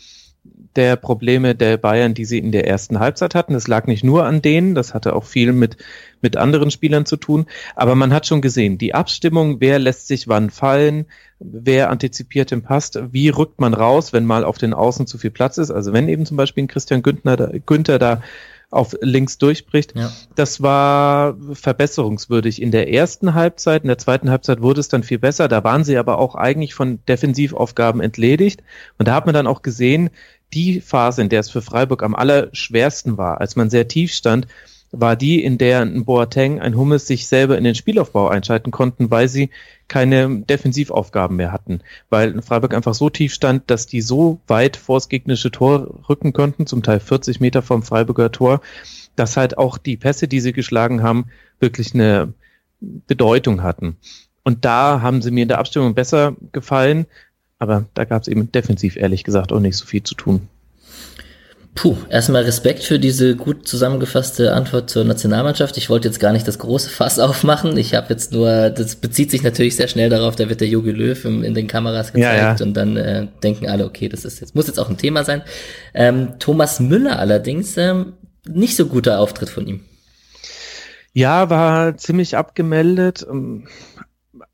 der 0.75 0.95
Probleme 0.95 1.55
der 1.55 1.77
Bayern, 1.77 2.13
die 2.13 2.25
sie 2.25 2.37
in 2.37 2.51
der 2.51 2.67
ersten 2.67 2.99
Halbzeit 2.99 3.35
hatten. 3.35 3.53
Das 3.53 3.67
lag 3.67 3.87
nicht 3.87 4.03
nur 4.03 4.25
an 4.25 4.41
denen, 4.41 4.75
das 4.75 4.93
hatte 4.93 5.15
auch 5.15 5.25
viel 5.25 5.51
mit, 5.51 5.77
mit 6.21 6.37
anderen 6.37 6.71
Spielern 6.71 7.05
zu 7.05 7.17
tun. 7.17 7.47
Aber 7.75 7.95
man 7.95 8.13
hat 8.13 8.27
schon 8.27 8.41
gesehen, 8.41 8.77
die 8.77 8.93
Abstimmung, 8.93 9.59
wer 9.59 9.79
lässt 9.79 10.07
sich 10.07 10.27
wann 10.27 10.49
fallen, 10.49 11.05
wer 11.39 11.89
antizipiert 11.89 12.51
im 12.51 12.61
Passt, 12.61 12.99
wie 13.11 13.29
rückt 13.29 13.59
man 13.59 13.73
raus, 13.73 14.13
wenn 14.13 14.25
mal 14.25 14.43
auf 14.43 14.57
den 14.57 14.73
Außen 14.73 15.07
zu 15.07 15.17
viel 15.17 15.31
Platz 15.31 15.57
ist. 15.57 15.71
Also 15.71 15.91
wenn 15.91 16.07
eben 16.07 16.25
zum 16.25 16.37
Beispiel 16.37 16.63
ein 16.63 16.67
Christian 16.67 17.01
Günther 17.01 17.35
da, 17.35 17.51
Günther 17.65 17.99
da 17.99 18.21
auf 18.71 18.95
links 19.01 19.37
durchbricht. 19.37 19.95
Ja. 19.95 20.11
Das 20.35 20.61
war 20.61 21.35
verbesserungswürdig 21.53 22.61
in 22.61 22.71
der 22.71 22.93
ersten 22.93 23.33
Halbzeit. 23.33 23.83
In 23.83 23.87
der 23.87 23.97
zweiten 23.97 24.29
Halbzeit 24.29 24.61
wurde 24.61 24.79
es 24.79 24.87
dann 24.87 25.03
viel 25.03 25.19
besser. 25.19 25.47
Da 25.47 25.63
waren 25.63 25.83
sie 25.83 25.97
aber 25.97 26.19
auch 26.19 26.35
eigentlich 26.35 26.73
von 26.73 26.99
Defensivaufgaben 27.07 28.01
entledigt. 28.01 28.61
Und 28.97 29.07
da 29.07 29.15
hat 29.15 29.25
man 29.25 29.33
dann 29.33 29.47
auch 29.47 29.61
gesehen, 29.61 30.09
die 30.53 30.81
Phase, 30.81 31.21
in 31.21 31.29
der 31.29 31.41
es 31.41 31.49
für 31.49 31.61
Freiburg 31.61 32.03
am 32.03 32.15
allerschwersten 32.15 33.17
war, 33.17 33.41
als 33.41 33.55
man 33.55 33.69
sehr 33.69 33.87
tief 33.87 34.13
stand, 34.13 34.47
war 34.91 35.15
die, 35.15 35.43
in 35.43 35.57
der 35.57 35.81
ein 35.81 36.05
Boateng, 36.05 36.59
ein 36.59 36.75
Hummes 36.75 37.07
sich 37.07 37.27
selber 37.27 37.57
in 37.57 37.63
den 37.63 37.75
Spielaufbau 37.75 38.27
einschalten 38.27 38.71
konnten, 38.71 39.11
weil 39.11 39.27
sie 39.27 39.49
keine 39.87 40.41
Defensivaufgaben 40.41 41.37
mehr 41.37 41.51
hatten. 41.51 41.81
Weil 42.09 42.41
Freiburg 42.41 42.73
einfach 42.73 42.93
so 42.93 43.09
tief 43.09 43.33
stand, 43.33 43.69
dass 43.69 43.87
die 43.87 44.01
so 44.01 44.39
weit 44.47 44.77
vor 44.77 44.97
das 44.97 45.09
gegnerische 45.09 45.51
Tor 45.51 45.99
rücken 46.09 46.33
konnten, 46.33 46.65
zum 46.65 46.83
Teil 46.83 46.99
40 46.99 47.39
Meter 47.39 47.61
vom 47.61 47.83
Freiburger 47.83 48.31
Tor, 48.31 48.61
dass 49.15 49.37
halt 49.37 49.57
auch 49.57 49.77
die 49.77 49.97
Pässe, 49.97 50.27
die 50.27 50.39
sie 50.39 50.53
geschlagen 50.53 51.03
haben, 51.03 51.25
wirklich 51.59 51.93
eine 51.93 52.33
Bedeutung 52.79 53.63
hatten. 53.63 53.97
Und 54.43 54.65
da 54.65 55.01
haben 55.01 55.21
sie 55.21 55.31
mir 55.31 55.43
in 55.43 55.49
der 55.49 55.59
Abstimmung 55.59 55.93
besser 55.93 56.35
gefallen, 56.51 57.05
aber 57.59 57.85
da 57.93 58.05
gab 58.05 58.21
es 58.21 58.27
eben 58.27 58.51
defensiv 58.51 58.95
ehrlich 58.95 59.23
gesagt 59.23 59.51
auch 59.51 59.59
nicht 59.59 59.77
so 59.77 59.85
viel 59.85 60.01
zu 60.03 60.15
tun. 60.15 60.47
Puh, 61.75 61.95
erstmal 62.09 62.43
Respekt 62.43 62.83
für 62.83 62.99
diese 62.99 63.35
gut 63.35 63.67
zusammengefasste 63.67 64.53
Antwort 64.53 64.89
zur 64.89 65.05
Nationalmannschaft. 65.05 65.77
Ich 65.77 65.89
wollte 65.89 66.07
jetzt 66.07 66.19
gar 66.19 66.33
nicht 66.33 66.47
das 66.47 66.59
große 66.59 66.89
Fass 66.89 67.19
aufmachen. 67.19 67.77
Ich 67.77 67.95
habe 67.95 68.07
jetzt 68.09 68.33
nur, 68.33 68.69
das 68.69 68.95
bezieht 68.95 69.31
sich 69.31 69.43
natürlich 69.43 69.75
sehr 69.75 69.87
schnell 69.87 70.09
darauf, 70.09 70.35
da 70.35 70.49
wird 70.49 70.61
der 70.61 70.67
Jogi 70.67 70.91
Löw 70.91 71.23
in, 71.25 71.53
den 71.53 71.67
Kameras 71.67 72.11
gezeigt 72.11 72.37
ja, 72.37 72.55
ja. 72.55 72.65
und 72.65 72.73
dann 72.75 72.97
äh, 72.97 73.27
denken 73.43 73.69
alle, 73.69 73.85
okay, 73.85 74.09
das 74.09 74.25
ist 74.25 74.41
jetzt, 74.41 74.55
muss 74.55 74.67
jetzt 74.67 74.79
auch 74.79 74.89
ein 74.89 74.97
Thema 74.97 75.23
sein. 75.23 75.41
Ähm, 75.93 76.33
Thomas 76.39 76.79
Müller 76.79 77.19
allerdings, 77.19 77.77
ähm, 77.77 78.13
nicht 78.47 78.75
so 78.75 78.87
guter 78.87 79.19
Auftritt 79.19 79.49
von 79.49 79.67
ihm. 79.67 79.81
Ja, 81.13 81.49
war 81.49 81.97
ziemlich 81.97 82.35
abgemeldet. 82.35 83.25
Ähm, 83.29 83.67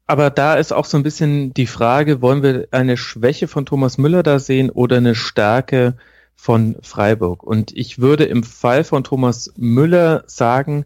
aber 0.08 0.30
da 0.30 0.56
ist 0.56 0.74
auch 0.74 0.86
so 0.86 0.98
ein 0.98 1.04
bisschen 1.04 1.54
die 1.54 1.68
Frage, 1.68 2.22
wollen 2.22 2.44
wir 2.44 2.68
eine 2.72 2.98
Schwäche 2.98 3.48
von 3.48 3.66
Thomas 3.66 3.98
Müller 3.98 4.22
da 4.22 4.40
sehen 4.40 4.70
oder 4.70 4.98
eine 4.98 5.16
Stärke 5.16 5.96
von 6.36 6.78
Freiburg? 6.82 7.44
Und 7.44 7.76
ich 7.76 8.00
würde 8.00 8.26
im 8.26 8.44
Fall 8.44 8.84
von 8.84 9.04
Thomas 9.04 9.54
Müller 9.56 10.24
sagen, 10.28 10.86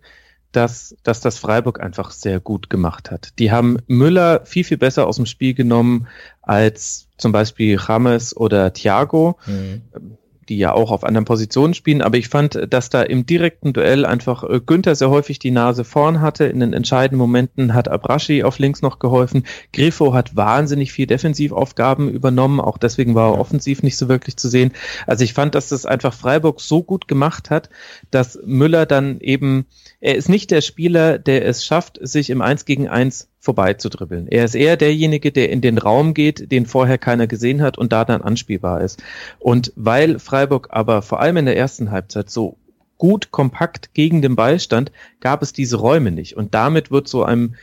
dass, 0.51 0.95
dass 1.03 1.21
das 1.21 1.37
Freiburg 1.37 1.79
einfach 1.79 2.11
sehr 2.11 2.39
gut 2.39 2.69
gemacht 2.69 3.11
hat. 3.11 3.37
Die 3.37 3.51
haben 3.51 3.77
Müller 3.87 4.45
viel, 4.45 4.63
viel 4.63 4.77
besser 4.77 5.05
aus 5.05 5.17
dem 5.17 5.27
Spiel 5.27 5.53
genommen 5.53 6.07
als 6.41 7.07
zum 7.17 7.31
Beispiel 7.31 7.79
James 7.79 8.35
oder 8.35 8.73
Thiago. 8.73 9.37
Mhm 9.45 10.17
die 10.49 10.57
ja 10.57 10.73
auch 10.73 10.91
auf 10.91 11.03
anderen 11.03 11.25
Positionen 11.25 11.73
spielen. 11.73 12.01
Aber 12.01 12.17
ich 12.17 12.27
fand, 12.27 12.59
dass 12.69 12.89
da 12.89 13.01
im 13.01 13.25
direkten 13.25 13.71
Duell 13.71 14.05
einfach 14.05 14.43
äh, 14.43 14.59
Günther 14.59 14.95
sehr 14.95 15.09
häufig 15.09 15.39
die 15.39 15.51
Nase 15.51 15.83
vorn 15.83 16.19
hatte. 16.19 16.45
In 16.45 16.59
den 16.59 16.73
entscheidenden 16.73 17.19
Momenten 17.19 17.73
hat 17.73 17.87
Abraschi 17.87 18.43
auf 18.43 18.59
links 18.59 18.81
noch 18.81 18.99
geholfen. 18.99 19.45
Griffo 19.71 20.13
hat 20.13 20.35
wahnsinnig 20.35 20.91
viel 20.91 21.07
Defensivaufgaben 21.07 22.09
übernommen. 22.09 22.59
Auch 22.59 22.77
deswegen 22.77 23.15
war 23.15 23.33
er 23.33 23.39
offensiv 23.39 23.83
nicht 23.83 23.97
so 23.97 24.09
wirklich 24.09 24.35
zu 24.37 24.49
sehen. 24.49 24.71
Also 25.07 25.23
ich 25.23 25.33
fand, 25.33 25.55
dass 25.55 25.69
das 25.69 25.85
einfach 25.85 26.13
Freiburg 26.13 26.59
so 26.59 26.83
gut 26.83 27.07
gemacht 27.07 27.49
hat, 27.49 27.69
dass 28.11 28.39
Müller 28.43 28.85
dann 28.85 29.19
eben, 29.21 29.67
er 30.01 30.15
ist 30.15 30.29
nicht 30.29 30.51
der 30.51 30.61
Spieler, 30.61 31.19
der 31.19 31.45
es 31.45 31.63
schafft, 31.63 31.99
sich 32.01 32.29
im 32.29 32.41
Eins 32.41 32.65
gegen 32.65 32.89
Eins 32.89 33.28
vorbeizudribbeln. 33.39 34.27
Er 34.27 34.45
ist 34.45 34.55
eher 34.55 34.77
derjenige, 34.77 35.31
der 35.31 35.49
in 35.49 35.61
den 35.61 35.77
Raum 35.77 36.13
geht, 36.13 36.51
den 36.51 36.65
vorher 36.65 36.97
keiner 36.97 37.27
gesehen 37.27 37.61
hat 37.61 37.77
und 37.77 37.93
da 37.93 38.05
dann 38.05 38.21
anspielbar 38.21 38.81
ist. 38.81 39.01
Und 39.39 39.71
weil 39.75 40.19
Freiburg 40.19 40.67
aber 40.71 41.01
vor 41.01 41.19
allem 41.21 41.37
in 41.37 41.45
der 41.45 41.57
ersten 41.57 41.91
Halbzeit 41.91 42.29
so 42.29 42.57
gut 42.97 43.31
kompakt 43.31 43.93
gegen 43.93 44.21
den 44.21 44.35
Ball 44.35 44.59
stand, 44.59 44.91
gab 45.21 45.41
es 45.41 45.53
diese 45.53 45.77
Räume 45.77 46.11
nicht. 46.11 46.35
Und 46.35 46.53
damit 46.53 46.91
wird 46.91 47.07
so 47.07 47.23
einem 47.23 47.55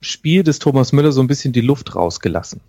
Spiel 0.00 0.44
des 0.44 0.60
Thomas 0.60 0.92
Müller 0.92 1.10
so 1.10 1.20
ein 1.20 1.26
bisschen 1.26 1.52
die 1.52 1.60
Luft 1.60 1.96
rausgelassen. 1.96 2.60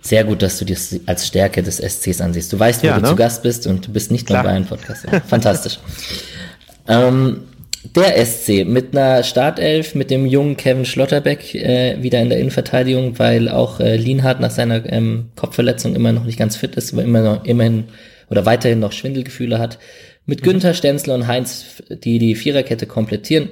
Sehr 0.00 0.24
gut, 0.24 0.42
dass 0.42 0.58
du 0.58 0.64
das 0.64 0.94
als 1.06 1.26
Stärke 1.26 1.62
des 1.62 1.78
SCs 1.78 2.20
ansiehst. 2.20 2.52
Du 2.52 2.58
weißt, 2.58 2.82
wo 2.82 2.86
ja, 2.86 2.96
du 2.96 3.02
ne? 3.02 3.08
zu 3.08 3.16
Gast 3.16 3.42
bist 3.42 3.66
und 3.66 3.86
du 3.86 3.92
bist 3.92 4.10
nicht 4.10 4.28
nur 4.28 4.42
Bayern-Podcast. 4.42 5.06
Fantastisch. 5.26 5.80
ähm, 6.88 7.44
der 7.84 8.24
SC 8.24 8.64
mit 8.66 8.96
einer 8.96 9.22
Startelf, 9.22 9.94
mit 9.94 10.10
dem 10.10 10.26
jungen 10.26 10.56
Kevin 10.56 10.84
Schlotterbeck 10.84 11.54
äh, 11.54 12.02
wieder 12.02 12.20
in 12.20 12.30
der 12.30 12.38
Innenverteidigung, 12.38 13.18
weil 13.18 13.48
auch 13.48 13.80
äh, 13.80 13.96
Lienhardt 13.96 14.40
nach 14.40 14.50
seiner 14.50 14.90
ähm, 14.90 15.30
Kopfverletzung 15.36 15.94
immer 15.94 16.12
noch 16.12 16.24
nicht 16.24 16.38
ganz 16.38 16.56
fit 16.56 16.76
ist, 16.76 16.92
aber 16.92 17.02
immer 17.02 17.20
noch, 17.20 17.44
immerhin 17.44 17.84
oder 18.30 18.46
weiterhin 18.46 18.80
noch 18.80 18.92
Schwindelgefühle 18.92 19.58
hat. 19.58 19.78
Mit 20.26 20.40
mhm. 20.40 20.44
Günther, 20.44 20.74
Stenzler 20.74 21.14
und 21.14 21.26
Heinz, 21.26 21.82
die 21.90 22.18
die 22.18 22.34
Viererkette 22.34 22.86
komplettieren. 22.86 23.50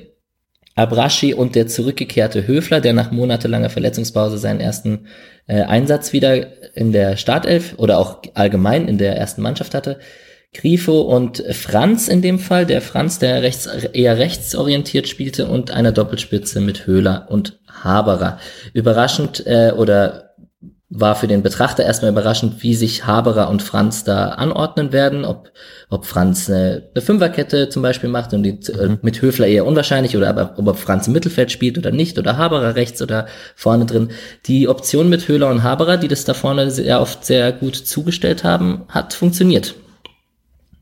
Abraschi 0.75 1.35
und 1.35 1.55
der 1.55 1.67
zurückgekehrte 1.67 2.47
Höfler, 2.47 2.81
der 2.81 2.95
nach 2.95 3.11
monatelanger 3.11 3.69
Verletzungspause 3.69 4.39
seinen 4.39 4.61
ersten 4.61 5.07
äh, 5.47 5.63
Einsatz 5.63 6.15
wieder 6.15 6.47
in 6.75 6.93
der 6.93 7.19
Startelf 7.19 7.75
oder 7.77 7.99
auch 7.99 8.23
allgemein 8.33 8.89
in 8.89 8.97
der 8.97 9.17
ersten 9.17 9.43
Mannschaft 9.43 9.75
hatte. 9.75 9.99
Grifo 10.55 11.01
und 11.01 11.43
Franz 11.53 12.09
in 12.09 12.21
dem 12.21 12.39
Fall, 12.39 12.67
der 12.67 12.83
Franz, 12.83 13.19
der 13.19 13.43
rechts, 13.43 13.67
eher 13.67 14.19
rechtsorientiert 14.19 15.09
spielte 15.09 15.47
und 15.47 15.71
eine 15.71 15.93
Doppelspitze 15.93 16.61
mit 16.61 16.87
Höhler 16.87 17.27
und 17.31 17.59
Haberer. 17.67 18.39
Überraschend 18.75 19.47
äh, 19.47 19.73
oder 19.75 20.33
war 20.95 21.15
für 21.15 21.27
den 21.27 21.43
Betrachter 21.43 21.85
erstmal 21.85 22.11
überraschend, 22.11 22.63
wie 22.63 22.75
sich 22.75 23.07
Haberer 23.07 23.49
und 23.49 23.63
Franz 23.63 24.05
da 24.05 24.29
anordnen 24.29 24.93
werden, 24.93 25.25
ob, 25.25 25.51
ob 25.89 26.05
Franz 26.05 26.51
eine, 26.51 26.91
eine 26.95 27.01
Fünferkette 27.01 27.71
zum 27.71 27.81
Beispiel 27.83 28.11
macht 28.11 28.35
und 28.35 28.43
die, 28.43 28.59
äh, 28.71 28.89
mhm. 28.89 28.99
mit 29.01 29.23
Höfler 29.23 29.47
eher 29.47 29.65
unwahrscheinlich 29.65 30.19
oder 30.19 30.29
aber 30.29 30.53
ob 30.59 30.77
Franz 30.77 31.07
im 31.07 31.15
Mittelfeld 31.15 31.51
spielt 31.51 31.79
oder 31.79 31.93
nicht 31.93 32.19
oder 32.19 32.37
Haberer 32.37 32.75
rechts 32.75 33.01
oder 33.01 33.27
vorne 33.57 33.87
drin. 33.87 34.11
Die 34.45 34.69
Option 34.69 35.09
mit 35.09 35.29
Höhler 35.29 35.49
und 35.51 35.63
Haberer, 35.63 35.97
die 35.97 36.09
das 36.09 36.27
da 36.27 36.35
vorne 36.35 36.71
sehr 36.71 37.01
oft 37.01 37.25
sehr 37.25 37.53
gut 37.53 37.75
zugestellt 37.75 38.45
haben, 38.45 38.83
hat 38.89 39.15
funktioniert. 39.15 39.75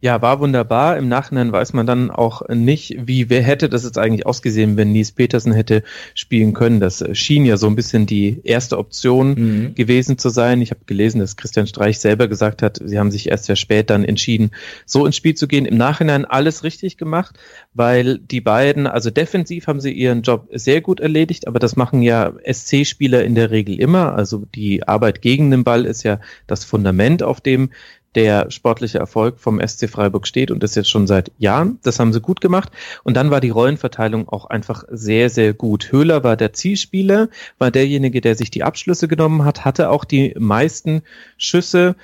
Ja, 0.03 0.23
war 0.23 0.41
wunderbar. 0.41 0.97
Im 0.97 1.09
Nachhinein 1.09 1.53
weiß 1.53 1.75
man 1.75 1.87
dann 1.87 2.11
auch 2.11 2.49
nicht, 2.49 2.97
wie, 2.99 3.29
wer 3.29 3.43
hätte 3.43 3.69
das 3.69 3.85
jetzt 3.85 3.99
eigentlich 3.99 4.25
ausgesehen, 4.25 4.79
wenn 4.79 4.93
Nies 4.93 5.13
Petersen 5.13 5.53
hätte 5.53 5.83
spielen 6.15 6.55
können. 6.55 6.81
Das 6.81 7.05
schien 7.13 7.45
ja 7.45 7.59
so 7.59 7.67
ein 7.67 7.77
bisschen 7.77 8.07
die 8.07 8.41
erste 8.43 8.79
Option 8.79 9.35
mhm. 9.35 9.75
gewesen 9.75 10.17
zu 10.17 10.31
sein. 10.31 10.63
Ich 10.63 10.71
habe 10.71 10.81
gelesen, 10.87 11.21
dass 11.21 11.37
Christian 11.37 11.67
Streich 11.67 11.99
selber 11.99 12.29
gesagt 12.29 12.63
hat, 12.63 12.81
sie 12.83 12.99
haben 12.99 13.11
sich 13.11 13.29
erst 13.29 13.45
sehr 13.45 13.57
spät 13.57 13.91
dann 13.91 14.05
entschieden, 14.05 14.53
so 14.87 15.05
ins 15.05 15.17
Spiel 15.17 15.35
zu 15.35 15.47
gehen. 15.47 15.67
Im 15.67 15.77
Nachhinein 15.77 16.25
alles 16.25 16.65
richtig 16.65 16.97
gemacht, 16.97 17.39
weil 17.75 18.19
die 18.19 18.41
beiden, 18.41 18.87
also 18.87 19.11
defensiv 19.11 19.67
haben 19.67 19.81
sie 19.81 19.93
ihren 19.93 20.23
Job 20.23 20.49
sehr 20.51 20.81
gut 20.81 21.01
erledigt, 21.01 21.47
aber 21.47 21.59
das 21.59 21.77
machen 21.77 22.01
ja 22.01 22.33
SC-Spieler 22.51 23.23
in 23.23 23.35
der 23.35 23.51
Regel 23.51 23.79
immer. 23.79 24.15
Also 24.15 24.47
die 24.55 24.89
Arbeit 24.89 25.21
gegen 25.21 25.51
den 25.51 25.63
Ball 25.63 25.85
ist 25.85 26.05
ja 26.05 26.21
das 26.47 26.65
Fundament, 26.65 27.23
auf 27.23 27.43
dem 27.43 27.69
der 28.15 28.51
sportliche 28.51 28.99
Erfolg 28.99 29.39
vom 29.39 29.61
SC 29.65 29.89
Freiburg 29.89 30.27
steht 30.27 30.51
und 30.51 30.63
das 30.63 30.75
jetzt 30.75 30.91
schon 30.91 31.07
seit 31.07 31.31
Jahren. 31.39 31.79
Das 31.83 32.01
haben 32.01 32.13
sie 32.13 32.21
gut 32.21 32.41
gemacht. 32.41 32.73
Und 33.05 33.17
dann 33.17 33.31
war 33.31 33.41
die 33.41 33.51
Rollenverteilung 33.51 34.29
auch 34.29 34.47
einfach 34.47 34.85
sehr, 34.91 35.31
sehr 35.31 35.55
gut. 35.55 35.93
Höhler 35.93 36.25
war 36.25 36.37
der 36.37 36.53
Zielspieler, 36.53 37.29
war 37.59 37.71
derjenige, 37.71 38.21
der 38.21 38.35
sich 38.35 38.51
die 38.51 38.65
Abschlüsse 38.65 39.07
genommen 39.07 39.45
hat, 39.45 39.65
hatte 39.65 39.91
auch 39.91 40.05
die 40.05 40.35
meisten 40.39 41.03
Schüsse 41.37 41.95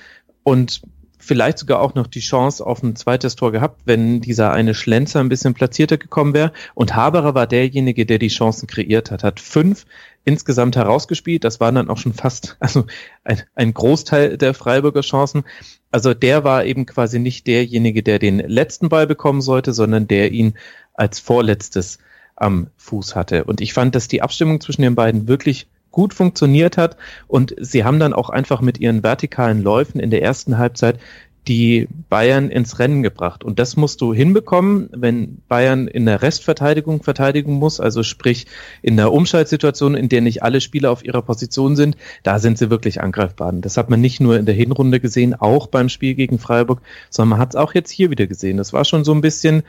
und 0.43 0.81
vielleicht 1.27 1.57
sogar 1.57 1.81
auch 1.81 1.93
noch 1.93 2.07
die 2.07 2.21
Chance 2.21 2.65
auf 2.65 2.81
ein 2.81 2.95
zweites 2.95 3.35
Tor 3.35 3.51
gehabt, 3.51 3.81
wenn 3.85 4.21
dieser 4.21 4.51
eine 4.53 4.73
Schlenzer 4.73 5.19
ein 5.19 5.29
bisschen 5.29 5.53
platzierter 5.53 5.97
gekommen 5.97 6.33
wäre. 6.33 6.53
Und 6.73 6.95
Haberer 6.95 7.35
war 7.35 7.47
derjenige, 7.47 8.05
der 8.05 8.17
die 8.17 8.29
Chancen 8.29 8.65
kreiert 8.67 9.11
hat, 9.11 9.23
hat 9.23 9.41
fünf 9.41 9.85
insgesamt 10.23 10.75
herausgespielt. 10.75 11.43
Das 11.43 11.59
waren 11.59 11.75
dann 11.75 11.89
auch 11.89 11.97
schon 11.97 12.13
fast, 12.13 12.55
also 12.61 12.85
ein, 13.23 13.41
ein 13.55 13.73
Großteil 13.73 14.37
der 14.37 14.53
Freiburger 14.53 15.01
Chancen. 15.01 15.43
Also 15.91 16.13
der 16.13 16.43
war 16.43 16.65
eben 16.65 16.85
quasi 16.85 17.19
nicht 17.19 17.47
derjenige, 17.47 18.03
der 18.03 18.19
den 18.19 18.39
letzten 18.39 18.89
Ball 18.89 19.07
bekommen 19.07 19.41
sollte, 19.41 19.73
sondern 19.73 20.07
der 20.07 20.31
ihn 20.31 20.55
als 20.93 21.19
vorletztes 21.19 21.99
am 22.35 22.67
Fuß 22.77 23.15
hatte. 23.15 23.45
Und 23.45 23.61
ich 23.61 23.73
fand, 23.73 23.95
dass 23.95 24.07
die 24.07 24.21
Abstimmung 24.21 24.61
zwischen 24.61 24.81
den 24.81 24.95
beiden 24.95 25.27
wirklich 25.27 25.67
gut 25.91 26.13
funktioniert 26.13 26.77
hat 26.77 26.95
und 27.27 27.55
sie 27.59 27.83
haben 27.83 27.99
dann 27.99 28.13
auch 28.13 28.29
einfach 28.29 28.61
mit 28.61 28.79
ihren 28.79 29.01
vertikalen 29.01 29.63
Läufen 29.63 29.99
in 29.99 30.11
der 30.11 30.21
ersten 30.21 30.59
Halbzeit 30.59 30.99
die 31.47 31.87
Bayern 32.09 32.49
ins 32.49 32.79
Rennen 32.79 33.03
gebracht. 33.03 33.43
Und 33.43 33.59
das 33.59 33.77
musst 33.77 34.01
du 34.01 34.13
hinbekommen, 34.13 34.89
wenn 34.91 35.41
Bayern 35.47 35.87
in 35.87 36.05
der 36.05 36.21
Restverteidigung 36.21 37.03
verteidigen 37.03 37.53
muss, 37.53 37.79
also 37.79 38.03
sprich 38.03 38.47
in 38.81 38.97
der 38.97 39.13
Umschaltsituation, 39.13 39.95
in 39.95 40.09
der 40.09 40.21
nicht 40.21 40.43
alle 40.43 40.61
Spieler 40.61 40.91
auf 40.91 41.05
ihrer 41.05 41.21
Position 41.21 41.75
sind, 41.75 41.97
da 42.23 42.39
sind 42.39 42.57
sie 42.57 42.69
wirklich 42.69 43.01
angreifbar. 43.01 43.49
Und 43.49 43.61
das 43.61 43.77
hat 43.77 43.89
man 43.89 44.01
nicht 44.01 44.19
nur 44.19 44.37
in 44.37 44.45
der 44.45 44.55
Hinrunde 44.55 44.99
gesehen, 44.99 45.33
auch 45.33 45.67
beim 45.67 45.89
Spiel 45.89 46.15
gegen 46.15 46.39
Freiburg, 46.39 46.81
sondern 47.09 47.29
man 47.29 47.39
hat 47.39 47.49
es 47.49 47.55
auch 47.55 47.73
jetzt 47.73 47.91
hier 47.91 48.09
wieder 48.09 48.27
gesehen. 48.27 48.57
Das 48.57 48.73
war 48.73 48.83
schon 48.83 49.05
so 49.05 49.13
ein 49.13 49.21
bisschen, 49.21 49.63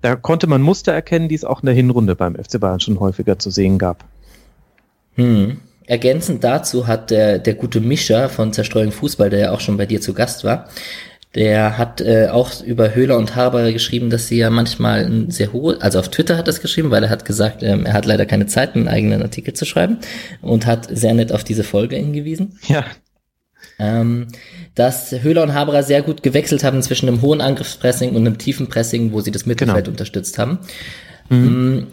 da 0.00 0.16
konnte 0.16 0.46
man 0.46 0.62
Muster 0.62 0.92
erkennen, 0.92 1.28
die 1.28 1.34
es 1.34 1.44
auch 1.44 1.62
in 1.62 1.66
der 1.66 1.74
Hinrunde 1.74 2.14
beim 2.14 2.36
FC 2.36 2.60
Bayern 2.60 2.80
schon 2.80 3.00
häufiger 3.00 3.38
zu 3.38 3.50
sehen 3.50 3.78
gab. 3.78 4.04
Hm. 5.16 5.58
Ergänzend 5.86 6.42
dazu 6.42 6.86
hat 6.86 7.10
der, 7.10 7.38
der 7.38 7.54
gute 7.54 7.80
Mischer 7.80 8.30
von 8.30 8.54
Zerstreuung 8.54 8.90
Fußball, 8.90 9.28
der 9.28 9.38
ja 9.38 9.52
auch 9.52 9.60
schon 9.60 9.76
bei 9.76 9.84
dir 9.84 10.00
zu 10.00 10.14
Gast 10.14 10.42
war, 10.42 10.66
der 11.34 11.78
hat 11.78 12.00
äh, 12.00 12.28
auch 12.28 12.62
über 12.62 12.94
Höhler 12.94 13.18
und 13.18 13.34
Haber 13.34 13.72
geschrieben, 13.72 14.10
dass 14.10 14.28
sie 14.28 14.38
ja 14.38 14.50
manchmal 14.50 15.04
ein 15.04 15.30
sehr 15.30 15.52
hohe, 15.52 15.80
also 15.80 15.98
auf 15.98 16.08
Twitter 16.08 16.36
hat 16.36 16.46
er 16.46 16.50
es 16.50 16.60
geschrieben, 16.60 16.90
weil 16.90 17.02
er 17.02 17.10
hat 17.10 17.24
gesagt, 17.24 17.62
ähm, 17.62 17.86
er 17.86 17.92
hat 17.92 18.06
leider 18.06 18.24
keine 18.24 18.46
Zeit, 18.46 18.74
einen 18.74 18.88
eigenen 18.88 19.22
Artikel 19.22 19.54
zu 19.54 19.64
schreiben 19.64 19.98
und 20.42 20.66
hat 20.66 20.86
sehr 20.90 21.14
nett 21.14 21.32
auf 21.32 21.42
diese 21.42 21.64
Folge 21.64 21.96
hingewiesen. 21.96 22.58
Ja. 22.68 22.84
Ähm, 23.78 24.28
dass 24.76 25.10
Höhler 25.10 25.42
und 25.42 25.54
Haberer 25.54 25.82
sehr 25.82 26.02
gut 26.02 26.22
gewechselt 26.22 26.62
haben 26.62 26.80
zwischen 26.82 27.08
einem 27.08 27.22
hohen 27.22 27.40
Angriffspressing 27.40 28.10
und 28.10 28.18
einem 28.18 28.38
tiefen 28.38 28.68
Pressing, 28.68 29.12
wo 29.12 29.20
sie 29.20 29.32
das 29.32 29.46
Mittelfeld 29.46 29.86
genau. 29.86 29.94
unterstützt 29.94 30.38
haben. 30.38 30.60
Mhm. 31.28 31.88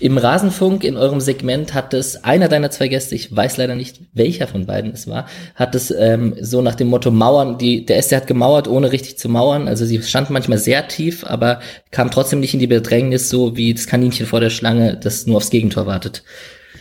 Im 0.00 0.18
Rasenfunk, 0.18 0.82
in 0.82 0.96
eurem 0.96 1.20
Segment, 1.20 1.72
hat 1.72 1.94
es 1.94 2.24
einer 2.24 2.48
deiner 2.48 2.70
zwei 2.70 2.88
Gäste, 2.88 3.14
ich 3.14 3.34
weiß 3.34 3.56
leider 3.58 3.76
nicht, 3.76 4.00
welcher 4.12 4.48
von 4.48 4.66
beiden 4.66 4.92
es 4.92 5.06
war, 5.06 5.26
hat 5.54 5.76
es 5.76 5.92
ähm, 5.92 6.34
so 6.40 6.62
nach 6.62 6.74
dem 6.74 6.88
Motto 6.88 7.12
Mauern, 7.12 7.58
die, 7.58 7.86
der 7.86 8.02
SC 8.02 8.16
hat 8.16 8.26
gemauert, 8.26 8.66
ohne 8.66 8.90
richtig 8.90 9.18
zu 9.18 9.28
mauern. 9.28 9.68
Also 9.68 9.86
sie 9.86 10.02
stand 10.02 10.30
manchmal 10.30 10.58
sehr 10.58 10.88
tief, 10.88 11.24
aber 11.24 11.60
kam 11.92 12.10
trotzdem 12.10 12.40
nicht 12.40 12.54
in 12.54 12.60
die 12.60 12.66
Bedrängnis, 12.66 13.28
so 13.28 13.56
wie 13.56 13.72
das 13.72 13.86
Kaninchen 13.86 14.26
vor 14.26 14.40
der 14.40 14.50
Schlange, 14.50 14.96
das 14.96 15.26
nur 15.26 15.36
aufs 15.36 15.50
Gegentor 15.50 15.86
wartet. 15.86 16.24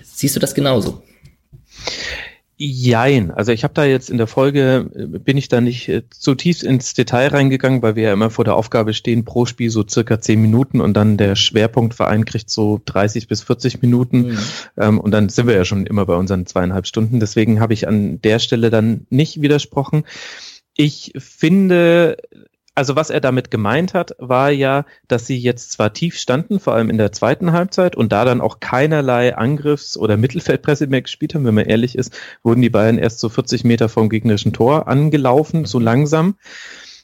Siehst 0.04 0.36
du 0.36 0.40
das 0.40 0.56
genauso? 0.56 1.04
Jein. 2.58 3.32
Also 3.32 3.52
ich 3.52 3.64
habe 3.64 3.74
da 3.74 3.84
jetzt 3.84 4.12
in 4.12 4.18
der 4.18 4.28
Folge, 4.28 4.90
äh, 4.96 5.06
bin 5.06 5.38
ich 5.38 5.48
da 5.48 5.60
nicht 5.60 5.90
äh, 5.90 6.04
zu 6.10 6.36
tief 6.36 6.62
ins 6.62 6.94
Detail 6.94 7.30
reingegangen, 7.30 7.82
weil 7.82 7.96
wir 7.96 8.04
ja 8.04 8.14
immer 8.14 8.30
vor 8.30 8.46
der 8.46 8.56
Aufgabe 8.56 8.94
stehen, 8.94 9.26
pro 9.26 9.46
Spiel 9.46 9.72
so 9.72 9.84
circa 9.88 10.22
zehn 10.22 10.40
Minuten 10.40 10.80
und 10.80 10.94
dann 10.94 11.18
der 11.18 11.36
Schwerpunktverein 11.36 12.26
kriegt 12.26 12.52
so 12.52 12.80
30 12.86 13.28
bis 13.28 13.42
40 13.42 13.82
Minuten 13.82 14.28
mhm. 14.28 14.40
ähm, 14.78 15.00
und 15.00 15.12
dann 15.12 15.30
sind 15.30 15.48
wir 15.48 15.56
ja 15.56 15.66
schon 15.66 15.88
immer 15.88 16.06
bei 16.06 16.16
unseren 16.16 16.46
zweieinhalb 16.46 16.86
Stunden. 16.86 17.20
Deswegen 17.20 17.60
habe 17.60 17.74
ich 17.74 17.88
an 17.88 18.22
der 18.22 18.38
Stelle 18.38 18.70
dann 18.70 19.08
nicht 19.10 19.42
widersprochen. 19.42 20.04
Ich 20.76 21.14
finde 21.18 22.18
also 22.76 22.96
was 22.96 23.10
er 23.10 23.22
damit 23.22 23.52
gemeint 23.52 23.94
hat, 23.94 24.16
war 24.18 24.50
ja, 24.50 24.86
dass 25.08 25.28
sie 25.28 25.38
jetzt 25.38 25.72
zwar 25.72 25.94
tief 25.94 26.18
standen, 26.18 26.60
vor 26.60 26.74
allem 26.74 26.90
in 26.90 26.98
der 26.98 27.12
zweiten 27.12 27.52
Halbzeit, 27.52 27.96
und 27.96 28.12
da 28.12 28.26
dann 28.26 28.42
auch 28.42 28.60
keinerlei 28.60 29.36
Angriffs- 29.36 29.98
oder 29.98 30.18
Mittelfeldpresse 30.18 30.88
mehr 30.88 31.02
gespielt 31.02 31.36
haben, 31.36 31.46
wenn 31.46 31.56
man 31.56 31.66
ehrlich 31.66 31.98
ist, 31.98 32.18
wurden 32.42 32.62
die 32.62 32.70
Bayern 32.70 32.98
erst 32.98 33.20
so 33.20 33.30
40 33.30 33.64
Meter 33.64 33.90
vom 33.90 34.10
gegnerischen 34.10 34.54
Tor 34.54 34.88
angelaufen, 34.88 35.66
so 35.66 35.80
langsam. 35.80 36.36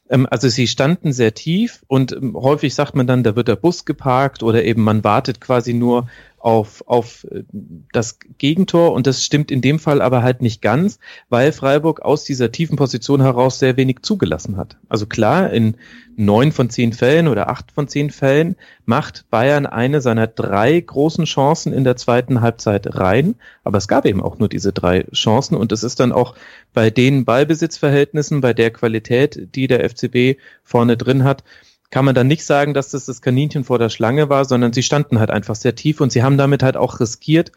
Ähm, 0.09 0.27
also 0.29 0.49
sie 0.49 0.67
standen 0.67 1.13
sehr 1.13 1.33
tief 1.33 1.83
und 1.87 2.11
ähm, 2.13 2.35
häufig 2.35 2.73
sagt 2.73 2.95
man 2.95 3.07
dann, 3.07 3.23
da 3.23 3.35
wird 3.35 3.47
der 3.47 3.55
Bus 3.55 3.85
geparkt 3.85 4.43
oder 4.43 4.63
eben 4.63 4.81
man 4.81 5.03
wartet 5.03 5.39
quasi 5.39 5.73
nur 5.73 6.07
auf, 6.39 6.83
auf 6.87 7.25
äh, 7.31 7.43
das 7.91 8.19
Gegentor 8.37 8.93
und 8.93 9.07
das 9.07 9.23
stimmt 9.23 9.51
in 9.51 9.61
dem 9.61 9.79
Fall 9.79 10.01
aber 10.01 10.23
halt 10.23 10.41
nicht 10.41 10.61
ganz, 10.61 10.99
weil 11.29 11.51
Freiburg 11.51 12.01
aus 12.01 12.23
dieser 12.23 12.51
tiefen 12.51 12.77
Position 12.77 13.21
heraus 13.21 13.59
sehr 13.59 13.77
wenig 13.77 13.97
zugelassen 14.01 14.57
hat. 14.57 14.77
Also 14.87 15.05
klar, 15.05 15.51
in 15.51 15.75
neun 16.15 16.51
von 16.51 16.69
zehn 16.69 16.93
Fällen 16.93 17.27
oder 17.27 17.49
acht 17.49 17.71
von 17.71 17.87
zehn 17.87 18.09
Fällen 18.09 18.55
macht 18.85 19.25
Bayern 19.29 19.65
eine 19.65 20.01
seiner 20.01 20.27
drei 20.27 20.79
großen 20.79 21.25
Chancen 21.25 21.71
in 21.71 21.83
der 21.83 21.95
zweiten 21.95 22.41
Halbzeit 22.41 22.97
rein, 22.97 23.35
aber 23.63 23.77
es 23.77 23.87
gab 23.87 24.05
eben 24.05 24.21
auch 24.21 24.39
nur 24.39 24.49
diese 24.49 24.73
drei 24.73 25.03
Chancen 25.13 25.55
und 25.55 25.71
es 25.71 25.83
ist 25.83 25.99
dann 25.99 26.11
auch 26.11 26.35
bei 26.73 26.89
den 26.89 27.25
Ballbesitzverhältnissen, 27.25 28.41
bei 28.41 28.53
der 28.53 28.71
Qualität, 28.71 29.55
die 29.55 29.67
der 29.67 29.89
FCB 29.89 30.39
vorne 30.63 30.97
drin 30.97 31.23
hat, 31.23 31.43
kann 31.91 32.05
man 32.05 32.15
dann 32.15 32.27
nicht 32.27 32.45
sagen, 32.45 32.73
dass 32.73 32.91
das 32.91 33.05
das 33.05 33.21
Kaninchen 33.21 33.63
vor 33.63 33.79
der 33.79 33.89
Schlange 33.89 34.29
war, 34.29 34.45
sondern 34.45 34.73
sie 34.73 34.83
standen 34.83 35.19
halt 35.19 35.31
einfach 35.31 35.55
sehr 35.55 35.75
tief 35.75 36.01
und 36.01 36.11
sie 36.11 36.23
haben 36.23 36.37
damit 36.37 36.61
halt 36.61 36.77
auch 36.77 36.99
riskiert, 36.99 37.51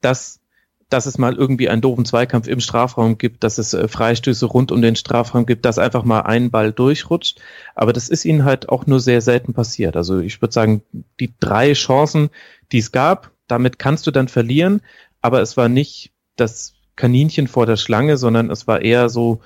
dass, 0.00 0.40
dass 0.88 1.06
es 1.06 1.18
mal 1.18 1.34
irgendwie 1.34 1.68
einen 1.68 1.82
doofen 1.82 2.06
Zweikampf 2.06 2.48
im 2.48 2.60
Strafraum 2.60 3.18
gibt, 3.18 3.44
dass 3.44 3.58
es 3.58 3.74
äh, 3.74 3.86
Freistöße 3.88 4.46
rund 4.46 4.72
um 4.72 4.80
den 4.80 4.96
Strafraum 4.96 5.44
gibt, 5.44 5.66
dass 5.66 5.78
einfach 5.78 6.04
mal 6.04 6.20
ein 6.20 6.50
Ball 6.50 6.72
durchrutscht. 6.72 7.40
Aber 7.74 7.92
das 7.92 8.08
ist 8.08 8.24
ihnen 8.24 8.44
halt 8.44 8.70
auch 8.70 8.86
nur 8.86 9.00
sehr 9.00 9.20
selten 9.20 9.52
passiert. 9.52 9.96
Also 9.96 10.20
ich 10.20 10.40
würde 10.40 10.52
sagen, 10.54 10.82
die 11.20 11.34
drei 11.38 11.74
Chancen, 11.74 12.30
die 12.72 12.78
es 12.78 12.90
gab, 12.90 13.32
damit 13.48 13.78
kannst 13.78 14.06
du 14.06 14.10
dann 14.10 14.28
verlieren, 14.28 14.80
aber 15.20 15.42
es 15.42 15.56
war 15.56 15.68
nicht 15.68 16.12
das 16.36 16.74
Kaninchen 16.96 17.48
vor 17.48 17.66
der 17.66 17.76
Schlange, 17.76 18.16
sondern 18.16 18.50
es 18.50 18.66
war 18.66 18.80
eher 18.80 19.08
so 19.08 19.40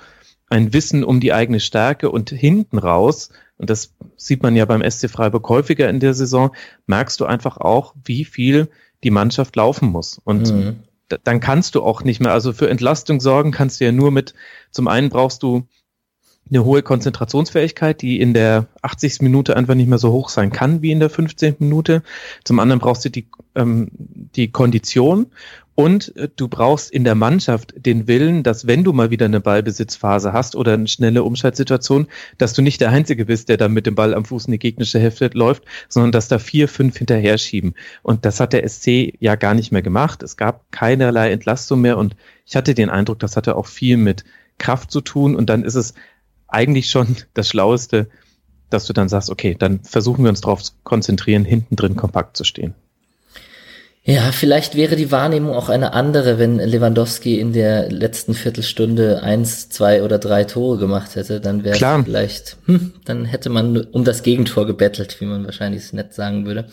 ein 0.49 0.73
Wissen 0.73 1.03
um 1.03 1.19
die 1.19 1.33
eigene 1.33 1.59
Stärke 1.59 2.11
und 2.11 2.29
hinten 2.29 2.77
raus 2.77 3.29
und 3.63 3.69
das 3.69 3.93
sieht 4.17 4.43
man 4.43 4.57
ja 4.57 4.65
beim 4.65 4.83
SC 4.83 5.09
Freiburg 5.09 5.47
häufiger 5.47 5.89
in 5.89 6.01
der 6.01 6.13
Saison, 6.13 6.53
merkst 6.85 7.17
du 7.21 7.23
einfach 7.23 7.55
auch, 7.55 7.95
wie 8.03 8.25
viel 8.25 8.67
die 9.05 9.09
Mannschaft 9.09 9.55
laufen 9.55 9.87
muss. 9.87 10.19
Und 10.25 10.53
mhm. 10.53 10.79
dann 11.23 11.39
kannst 11.39 11.75
du 11.75 11.81
auch 11.81 12.03
nicht 12.03 12.19
mehr, 12.19 12.33
also 12.33 12.51
für 12.51 12.69
Entlastung 12.69 13.21
sorgen 13.21 13.51
kannst 13.51 13.79
du 13.79 13.85
ja 13.85 13.93
nur 13.93 14.11
mit, 14.11 14.33
zum 14.69 14.89
einen 14.89 15.07
brauchst 15.07 15.43
du 15.43 15.65
eine 16.49 16.65
hohe 16.65 16.83
Konzentrationsfähigkeit, 16.83 18.01
die 18.01 18.19
in 18.19 18.33
der 18.33 18.67
80. 18.81 19.21
Minute 19.21 19.55
einfach 19.55 19.75
nicht 19.75 19.87
mehr 19.87 19.97
so 19.97 20.11
hoch 20.11 20.27
sein 20.27 20.51
kann 20.51 20.81
wie 20.81 20.91
in 20.91 20.99
der 20.99 21.09
15. 21.09 21.55
Minute. 21.59 22.03
Zum 22.43 22.59
anderen 22.59 22.81
brauchst 22.81 23.05
du 23.05 23.09
die, 23.09 23.29
ähm, 23.55 23.87
die 23.93 24.51
Kondition 24.51 25.27
und 25.75 26.15
äh, 26.15 26.29
du 26.35 26.47
brauchst 26.47 26.91
in 26.91 27.03
der 27.03 27.15
Mannschaft 27.15 27.73
den 27.75 28.07
Willen, 28.07 28.43
dass 28.43 28.67
wenn 28.67 28.83
du 28.83 28.93
mal 28.93 29.09
wieder 29.09 29.25
eine 29.25 29.39
Ballbesitzphase 29.39 30.33
hast 30.33 30.55
oder 30.55 30.73
eine 30.73 30.87
schnelle 30.87 31.23
Umschaltsituation, 31.23 32.07
dass 32.37 32.53
du 32.53 32.61
nicht 32.61 32.81
der 32.81 32.91
Einzige 32.91 33.25
bist, 33.25 33.49
der 33.49 33.57
dann 33.57 33.73
mit 33.73 33.85
dem 33.85 33.95
Ball 33.95 34.13
am 34.13 34.25
Fuß 34.25 34.45
in 34.45 34.51
die 34.51 34.59
gegnerische 34.59 34.99
Hälfte 34.99 35.31
läuft, 35.33 35.63
sondern 35.89 36.11
dass 36.11 36.27
da 36.27 36.39
vier, 36.39 36.67
fünf 36.67 36.97
hinterher 36.97 37.37
schieben. 37.37 37.73
Und 38.03 38.25
das 38.25 38.39
hat 38.39 38.53
der 38.53 38.67
SC 38.67 39.13
ja 39.19 39.35
gar 39.35 39.55
nicht 39.55 39.71
mehr 39.71 39.81
gemacht. 39.81 40.21
Es 40.23 40.37
gab 40.37 40.71
keinerlei 40.71 41.31
Entlastung 41.31 41.81
mehr 41.81 41.97
und 41.97 42.15
ich 42.45 42.55
hatte 42.55 42.73
den 42.75 42.89
Eindruck, 42.89 43.19
das 43.19 43.35
hatte 43.35 43.55
auch 43.55 43.67
viel 43.67 43.97
mit 43.97 44.23
Kraft 44.59 44.91
zu 44.91 45.01
tun 45.01 45.35
und 45.35 45.49
dann 45.49 45.63
ist 45.63 45.75
es 45.75 45.93
eigentlich 46.47 46.89
schon 46.89 47.15
das 47.33 47.49
Schlaueste, 47.49 48.09
dass 48.69 48.85
du 48.85 48.93
dann 48.93 49.09
sagst, 49.09 49.29
okay, 49.29 49.55
dann 49.57 49.81
versuchen 49.83 50.23
wir 50.23 50.29
uns 50.29 50.41
darauf 50.41 50.61
zu 50.61 50.73
konzentrieren, 50.83 51.45
hinten 51.45 51.75
drin 51.75 51.95
kompakt 51.95 52.37
zu 52.37 52.43
stehen. 52.43 52.75
Ja, 54.05 54.33
vielleicht 54.33 54.75
wäre 54.75 54.97
die 54.97 55.11
Wahrnehmung 55.11 55.55
auch 55.55 55.69
eine 55.69 55.93
andere, 55.93 56.37
wenn 56.37 56.57
Lewandowski 56.57 57.39
in 57.39 57.53
der 57.53 57.89
letzten 57.89 58.33
Viertelstunde 58.33 59.23
eins, 59.23 59.69
zwei 59.69 60.03
oder 60.03 60.19
drei 60.19 60.43
Tore 60.43 60.77
gemacht 60.77 61.15
hätte. 61.15 61.39
Dann 61.39 61.63
wäre 61.63 61.77
es 61.77 62.05
vielleicht, 62.05 62.57
hm, 62.65 62.91
dann 63.05 63.23
hätte 63.23 63.49
man 63.49 63.77
um 63.77 64.03
das 64.03 64.21
Gegentor 64.21 64.67
gebettelt, 64.67 65.21
wie 65.21 65.25
man 65.25 65.45
wahrscheinlich 65.45 65.93
nett 65.93 66.13
sagen 66.13 66.45
würde. 66.45 66.65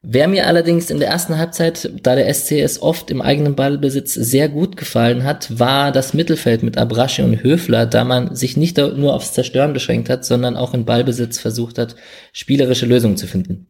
Wer 0.00 0.26
mir 0.26 0.46
allerdings 0.46 0.88
in 0.88 1.00
der 1.00 1.08
ersten 1.08 1.36
Halbzeit, 1.36 1.90
da 2.02 2.14
der 2.14 2.32
SCS 2.32 2.80
oft 2.80 3.10
im 3.10 3.20
eigenen 3.20 3.54
Ballbesitz 3.54 4.14
sehr 4.14 4.48
gut 4.48 4.78
gefallen 4.78 5.24
hat, 5.24 5.58
war 5.58 5.92
das 5.92 6.14
Mittelfeld 6.14 6.62
mit 6.62 6.78
Abraschi 6.78 7.22
und 7.22 7.42
Höfler, 7.42 7.84
da 7.84 8.04
man 8.04 8.34
sich 8.34 8.56
nicht 8.56 8.78
nur 8.78 9.14
aufs 9.14 9.34
Zerstören 9.34 9.74
beschränkt 9.74 10.08
hat, 10.08 10.24
sondern 10.24 10.56
auch 10.56 10.72
in 10.72 10.86
Ballbesitz 10.86 11.38
versucht 11.38 11.78
hat, 11.78 11.96
spielerische 12.32 12.86
Lösungen 12.86 13.16
zu 13.18 13.26
finden. 13.26 13.66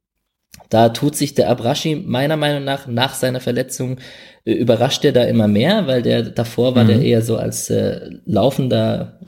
Da 0.69 0.89
tut 0.89 1.17
sich 1.17 1.35
der 1.35 1.51
Abrashi 1.51 1.97
meiner 1.97 2.37
Meinung 2.37 2.65
nach 2.65 2.87
nach 2.87 3.15
seiner 3.15 3.41
Verletzung 3.41 3.99
äh, 4.45 4.53
überrascht 4.53 5.05
er 5.05 5.13
da 5.13 5.25
immer 5.25 5.49
mehr, 5.49 5.87
weil 5.87 6.03
der 6.03 6.23
davor 6.23 6.75
war 6.75 6.85
mhm. 6.85 6.89
der 6.89 7.03
eher 7.03 7.23
so 7.23 7.37
als 7.37 7.71
äh, 7.71 8.11
laufender 8.25 9.21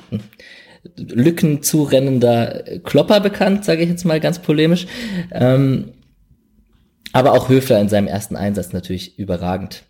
Lücken 0.96 1.62
zurennender 1.62 2.64
Klopper 2.84 3.20
bekannt, 3.20 3.64
sage 3.64 3.82
ich 3.82 3.88
jetzt 3.88 4.04
mal 4.04 4.20
ganz 4.20 4.38
polemisch. 4.38 4.86
Ähm, 5.32 5.92
aber 7.12 7.32
auch 7.32 7.48
Höfler 7.48 7.80
in 7.80 7.88
seinem 7.88 8.08
ersten 8.08 8.36
Einsatz 8.36 8.72
natürlich 8.72 9.18
überragend. 9.18 9.85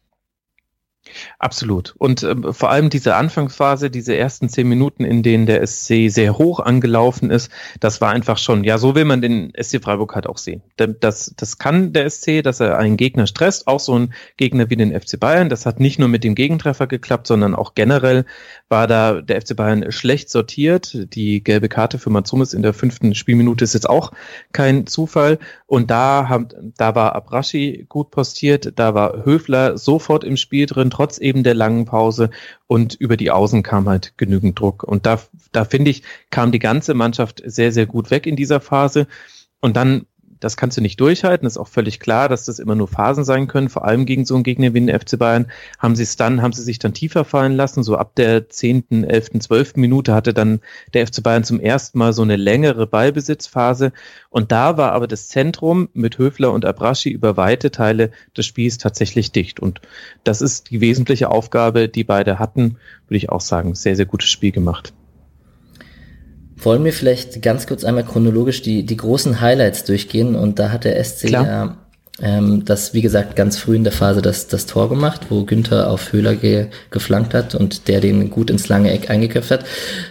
Absolut. 1.39 1.95
Und 1.99 2.23
äh, 2.23 2.53
vor 2.53 2.71
allem 2.71 2.91
diese 2.91 3.15
Anfangsphase, 3.17 3.91
diese 3.91 4.17
ersten 4.17 4.49
zehn 4.49 4.69
Minuten, 4.69 5.05
in 5.05 5.23
denen 5.23 5.47
der 5.47 5.67
SC 5.67 6.09
sehr 6.09 6.39
hoch 6.39 6.61
angelaufen 6.61 7.31
ist, 7.31 7.51
das 7.81 8.01
war 8.01 8.11
einfach 8.11 8.39
schon, 8.39 8.65
ja, 8.65 8.79
so 8.79 8.95
will 8.95 9.05
man 9.05 9.21
den 9.21 9.53
SC 9.61 9.83
Freiburg 9.83 10.15
halt 10.15 10.27
auch 10.27 10.39
sehen. 10.39 10.63
Das, 10.77 11.35
das 11.37 11.59
kann 11.59 11.93
der 11.93 12.09
SC, 12.11 12.43
dass 12.43 12.61
er 12.61 12.79
einen 12.79 12.97
Gegner 12.97 13.27
stresst, 13.27 13.67
auch 13.67 13.81
so 13.81 13.99
ein 13.99 14.15
Gegner 14.37 14.71
wie 14.71 14.77
den 14.77 14.99
FC 14.99 15.19
Bayern. 15.19 15.49
Das 15.49 15.67
hat 15.67 15.81
nicht 15.81 15.99
nur 15.99 16.09
mit 16.09 16.25
dem 16.25 16.35
Gegentreffer 16.35 16.87
geklappt, 16.87 17.27
sondern 17.27 17.55
auch 17.55 17.75
generell 17.75 18.25
war 18.69 18.87
da 18.87 19.21
der 19.21 19.41
FC 19.41 19.57
Bayern 19.57 19.91
schlecht 19.93 20.31
sortiert. 20.31 21.15
Die 21.15 21.43
gelbe 21.43 21.69
Karte 21.69 21.99
für 21.99 22.11
Matsumis 22.11 22.53
in 22.53 22.63
der 22.63 22.75
fünften 22.75 23.15
Spielminute 23.15 23.65
ist 23.65 23.75
jetzt 23.75 23.89
auch 23.89 24.13
kein 24.53 24.87
Zufall. 24.87 25.39
Und 25.67 25.91
da, 25.91 26.29
haben, 26.29 26.49
da 26.77 26.95
war 26.95 27.15
Abrashi 27.15 27.87
gut 27.89 28.11
postiert, 28.11 28.73
da 28.77 28.95
war 28.95 29.25
Höfler 29.25 29.79
sofort 29.79 30.25
im 30.25 30.37
Spiel 30.37 30.67
drin, 30.67 30.91
trotz 30.97 31.19
eben 31.19 31.43
der 31.43 31.53
langen 31.53 31.85
Pause 31.85 32.31
und 32.67 32.95
über 32.95 33.19
die 33.19 33.31
Außen 33.31 33.63
kam 33.63 33.87
halt 33.87 34.17
genügend 34.17 34.59
Druck. 34.59 34.83
Und 34.83 35.05
da, 35.05 35.21
da 35.53 35.67
finde 35.67 35.91
ich, 35.91 36.03
kam 36.31 36.53
die 36.53 36.59
ganze 36.59 36.95
Mannschaft 36.95 37.43
sehr, 37.45 37.71
sehr 37.71 37.85
gut 37.85 38.11
weg 38.11 38.27
in 38.27 38.35
dieser 38.35 38.61
Phase. 38.61 39.07
Und 39.61 39.77
dann 39.77 40.07
das 40.41 40.57
kannst 40.57 40.77
du 40.77 40.81
nicht 40.81 41.01
durchhalten. 41.01 41.47
Ist 41.47 41.59
auch 41.59 41.69
völlig 41.69 42.01
klar, 42.01 42.29
dass 42.29 42.45
das 42.45 42.59
immer 42.59 42.75
nur 42.75 42.89
Phasen 42.89 43.25
sein 43.25 43.47
können. 43.47 43.69
Vor 43.69 43.85
allem 43.85 44.07
gegen 44.07 44.25
so 44.25 44.35
einen 44.35 44.45
Gegner 44.45 44.75
wie 44.75 44.81
den 44.81 44.99
FC 44.99 45.19
Bayern 45.19 45.47
haben 45.79 45.97
sie 45.97 46.03
es 46.03 46.17
dann, 46.17 46.43
haben 46.43 46.53
sie 46.53 46.63
sich 46.63 46.79
dann 46.79 46.95
tiefer 46.95 47.25
fallen 47.25 47.53
lassen. 47.53 47.83
So 47.83 47.97
ab 47.97 48.15
der 48.17 48.49
zehnten, 48.49 49.05
elften, 49.05 49.41
zwölften 49.41 49.81
Minute 49.81 50.15
hatte 50.15 50.35
dann 50.35 50.61
der 50.95 51.07
FC 51.07 51.23
Bayern 51.23 51.45
zum 51.45 51.61
ersten 51.61 51.99
Mal 51.99 52.13
so 52.13 52.23
eine 52.23 52.37
längere 52.37 52.87
Ballbesitzphase. 52.87 53.93
Und 54.31 54.53
da 54.53 54.77
war 54.77 54.93
aber 54.93 55.07
das 55.07 55.29
Zentrum 55.29 55.89
mit 55.95 56.19
Höfler 56.19 56.53
und 56.53 56.65
Abraschi 56.65 57.11
über 57.11 57.37
weite 57.37 57.71
Teile 57.71 58.11
des 58.37 58.47
Spiels 58.47 58.79
tatsächlich 58.79 59.33
dicht. 59.33 59.61
Und 59.61 59.81
das 60.25 60.43
ist 60.43 60.71
die 60.71 60.81
wesentliche 60.81 61.31
Aufgabe, 61.31 61.89
die 61.89 62.05
beide 62.05 62.39
hatten, 62.39 62.77
würde 63.09 63.17
ich 63.17 63.31
auch 63.31 63.41
sagen. 63.41 63.75
Sehr, 63.75 63.97
sehr 63.97 64.07
gutes 64.07 64.29
Spiel 64.29 64.53
gemacht. 64.53 64.93
Wollen 66.57 66.85
wir 66.85 66.93
vielleicht 66.93 67.43
ganz 67.43 67.67
kurz 67.67 67.85
einmal 67.85 68.05
chronologisch 68.05 68.63
die, 68.63 68.85
die 68.85 68.97
großen 68.97 69.41
Highlights 69.41 69.85
durchgehen 69.85 70.35
und 70.35 70.59
da 70.59 70.71
hat 70.71 70.85
der 70.85 71.03
SC 71.03 71.29
Klar. 71.29 71.47
ja 71.47 71.77
ähm, 72.21 72.65
das, 72.65 72.95
wie 72.95 73.03
gesagt, 73.03 73.37
ganz 73.37 73.59
früh 73.59 73.77
in 73.77 73.85
der 73.85 73.93
Phase 73.93 74.23
das, 74.23 74.49
das 74.49 74.67
Tor 74.67 74.89
gemacht, 74.89 75.23
wo 75.29 75.45
Günther 75.45 75.91
auf 75.91 76.13
Höhler 76.13 76.35
ge, 76.35 76.69
geflankt 76.91 77.35
hat 77.35 77.55
und 77.55 77.89
der 77.89 78.01
den 78.01 78.31
gut 78.31 78.49
ins 78.49 78.69
lange 78.69 78.91
Eck 78.91 79.11
eingeköpft 79.11 79.51
hat. 79.51 79.65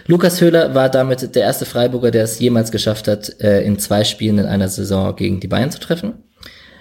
Lukas 0.06 0.40
Höhler 0.40 0.74
war 0.74 0.88
damit 0.88 1.34
der 1.34 1.42
erste 1.42 1.64
Freiburger, 1.64 2.12
der 2.12 2.24
es 2.24 2.38
jemals 2.38 2.70
geschafft 2.70 3.08
hat, 3.08 3.40
äh, 3.40 3.62
in 3.62 3.78
zwei 3.78 4.04
Spielen 4.04 4.38
in 4.38 4.46
einer 4.46 4.68
Saison 4.68 5.16
gegen 5.16 5.40
die 5.40 5.48
Bayern 5.48 5.72
zu 5.72 5.80
treffen. 5.80 6.14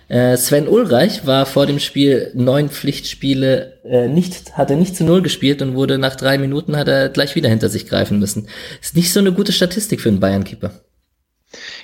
Äh, 0.08 0.38
Sven 0.38 0.68
Ulreich 0.68 1.26
war 1.26 1.46
vor 1.46 1.66
dem 1.66 1.80
Spiel 1.80 2.32
neun 2.36 2.70
Pflichtspiele 2.70 3.80
äh, 3.84 4.08
nicht, 4.08 4.58
hat 4.58 4.70
er 4.70 4.76
nicht 4.76 4.96
zu 4.96 5.04
null 5.04 5.22
gespielt 5.22 5.62
und 5.62 5.76
wurde 5.76 5.98
nach 5.98 6.16
drei 6.16 6.38
Minuten 6.38 6.78
hat 6.78 6.88
er 6.88 7.10
gleich 7.10 7.36
wieder 7.36 7.50
hinter 7.50 7.70
sich 7.70 7.88
greifen 7.88 8.20
müssen. 8.20 8.48
Ist 8.82 8.96
nicht 8.96 9.12
so 9.12 9.20
eine 9.20 9.34
gute 9.34 9.52
Statistik 9.52 10.02
für 10.02 10.10
einen 10.10 10.20
Bayern-Keeper. 10.20 10.72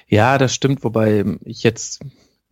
Ja, 0.08 0.38
das 0.38 0.54
stimmt, 0.54 0.84
wobei 0.84 1.26
ich 1.46 1.64
jetzt 1.64 2.02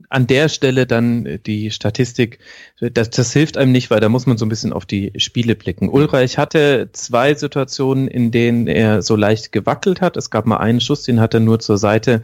an 0.10 0.25
der 0.25 0.49
Stelle 0.49 0.88
dann 0.88 1.39
die 1.45 1.69
Statistik, 1.71 2.39
das, 2.79 3.10
das 3.10 3.34
hilft 3.34 3.58
einem 3.58 3.71
nicht, 3.71 3.91
weil 3.91 3.99
da 3.99 4.10
muss 4.10 4.25
man 4.25 4.38
so 4.38 4.45
ein 4.45 4.49
bisschen 4.49 4.73
auf 4.73 4.86
die 4.86 5.12
Spiele 5.17 5.55
blicken. 5.55 5.89
Ulreich 5.89 6.38
hatte 6.38 6.89
zwei 6.93 7.36
Situationen, 7.36 8.08
in 8.08 8.32
denen 8.32 8.67
er 8.67 9.01
so 9.01 9.15
leicht 9.15 9.51
gewackelt 9.51 10.01
hat. 10.01 10.17
Es 10.17 10.32
gab 10.32 10.45
mal 10.45 10.58
einen 10.58 10.82
Schuss, 10.82 11.03
den 11.03 11.19
hat 11.19 11.34
er 11.34 11.41
nur 11.41 11.60
zur 11.60 11.77
Seite 11.77 12.23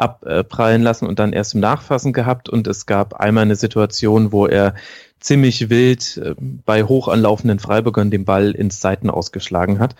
abprallen 0.00 0.82
lassen 0.82 1.06
und 1.06 1.18
dann 1.18 1.32
erst 1.32 1.54
im 1.54 1.60
Nachfassen 1.60 2.12
gehabt. 2.12 2.48
Und 2.48 2.66
es 2.66 2.86
gab 2.86 3.14
einmal 3.14 3.42
eine 3.42 3.56
Situation, 3.56 4.32
wo 4.32 4.46
er 4.46 4.74
ziemlich 5.20 5.68
wild 5.70 6.16
äh, 6.16 6.34
bei 6.38 6.84
hoch 6.84 7.08
anlaufenden 7.08 7.58
Freiburgern 7.58 8.10
den 8.10 8.24
Ball 8.24 8.52
ins 8.52 8.80
Seiten 8.80 9.10
ausgeschlagen 9.10 9.78
hat. 9.78 9.94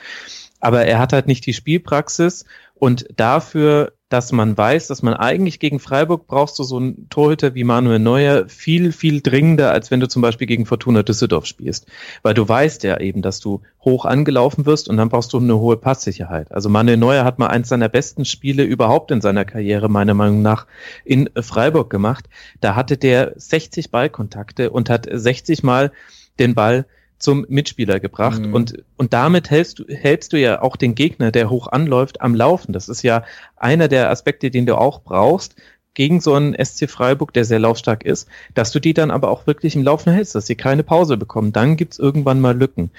aber 0.61 0.85
er 0.85 0.99
hat 0.99 1.13
halt 1.13 1.27
nicht 1.27 1.47
die 1.47 1.55
Spielpraxis 1.55 2.45
und 2.81 3.07
dafür, 3.15 3.93
dass 4.09 4.33
man 4.33 4.57
weiß, 4.57 4.87
dass 4.87 5.03
man 5.03 5.13
eigentlich 5.13 5.61
gegen 5.61 5.81
Freiburg 5.81 6.27
brauchst 6.27 6.59
du 6.59 6.63
so 6.63 6.79
einen 6.79 7.11
Torhüter 7.11 7.55
wie 7.55 7.63
Manuel 7.63 7.99
Neuer 7.99 8.49
viel, 8.49 8.91
viel 8.91 9.21
dringender, 9.21 9.71
als 9.71 9.91
wenn 9.91 10.01
du 10.01 10.09
zum 10.09 10.23
Beispiel 10.23 10.47
gegen 10.47 10.65
Fortuna 10.65 11.03
Düsseldorf 11.03 11.45
spielst. 11.45 11.87
Weil 12.23 12.33
du 12.33 12.49
weißt 12.49 12.83
ja 12.85 12.99
eben, 12.99 13.21
dass 13.21 13.39
du 13.39 13.61
hoch 13.85 14.07
angelaufen 14.07 14.65
wirst 14.65 14.89
und 14.89 14.97
dann 14.97 15.11
brauchst 15.11 15.35
du 15.35 15.39
eine 15.39 15.59
hohe 15.59 15.77
Passsicherheit. 15.77 16.51
Also 16.53 16.71
Manuel 16.71 16.97
Neuer 16.97 17.25
hat 17.25 17.39
mal 17.39 17.49
eins 17.49 17.69
seiner 17.69 17.91
besten 17.91 18.25
Spiele 18.25 18.65
überhaupt 18.65 19.11
in 19.11 19.21
seiner 19.21 19.45
Karriere, 19.45 19.91
meiner 19.91 20.15
Meinung 20.15 20.41
nach, 20.41 20.67
in 21.05 21.29
Freiburg 21.39 21.91
gemacht. 21.91 22.31
Da 22.63 22.77
hatte 22.77 22.97
der 22.97 23.35
60 23.37 23.91
Ballkontakte 23.91 24.71
und 24.71 24.89
hat 24.89 25.07
60 25.09 25.63
Mal 25.63 25.93
den 26.39 26.55
Ball 26.55 26.87
zum 27.21 27.47
Mitspieler 27.49 28.01
gebracht 28.01 28.41
mhm. 28.41 28.55
und, 28.55 28.83
und 28.97 29.13
damit 29.13 29.51
hältst 29.51 29.79
du, 29.79 29.85
hältst 29.87 30.33
du 30.33 30.41
ja 30.41 30.63
auch 30.63 30.77
den 30.77 30.95
Gegner, 30.95 31.31
der 31.31 31.51
hoch 31.51 31.69
anläuft, 31.69 32.23
am 32.23 32.35
Laufen. 32.35 32.73
Das 32.73 32.89
ist 32.89 33.03
ja 33.03 33.25
einer 33.57 33.89
der 33.89 34.11
Aspekte, 34.11 34.51
den 34.51 34.67
du 34.67 34.77
auch 34.77 35.03
brauchst 35.03 35.55
gegen 35.95 36.21
so 36.21 36.35
einen 36.35 36.55
SC 36.55 36.89
Freiburg, 36.89 37.33
der 37.35 37.45
sehr 37.45 37.59
laufstark 37.59 38.05
ist, 38.05 38.27
dass 38.55 38.73
du 38.73 38.81
die 38.81 38.95
dann 38.95 39.11
aber 39.11 39.31
auch 39.31 39.47
wirklich 39.47 39.77
im 39.77 39.83
Laufen 39.83 40.13
hältst, 40.13 40.35
dass 40.35 40.47
sie 40.47 40.55
keine 40.55 40.83
Pause 40.83 41.17
bekommen. 41.17 41.53
Dann 41.53 41.77
gibt's 41.77 41.99
irgendwann 41.99 42.41
mal 42.41 42.57
Lücken. 42.57 42.91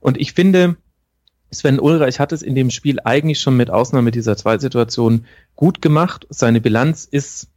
Und 0.00 0.18
ich 0.18 0.32
finde, 0.32 0.76
Sven 1.50 1.80
Ulreich 1.80 2.20
hat 2.20 2.32
es 2.32 2.42
in 2.42 2.54
dem 2.54 2.70
Spiel 2.70 3.00
eigentlich 3.04 3.40
schon 3.40 3.56
mit 3.56 3.70
Ausnahme 3.70 4.12
dieser 4.12 4.36
zwei 4.36 4.58
Situationen 4.58 5.26
gut 5.56 5.82
gemacht. 5.82 6.26
Seine 6.30 6.60
Bilanz 6.60 7.04
ist, 7.04 7.48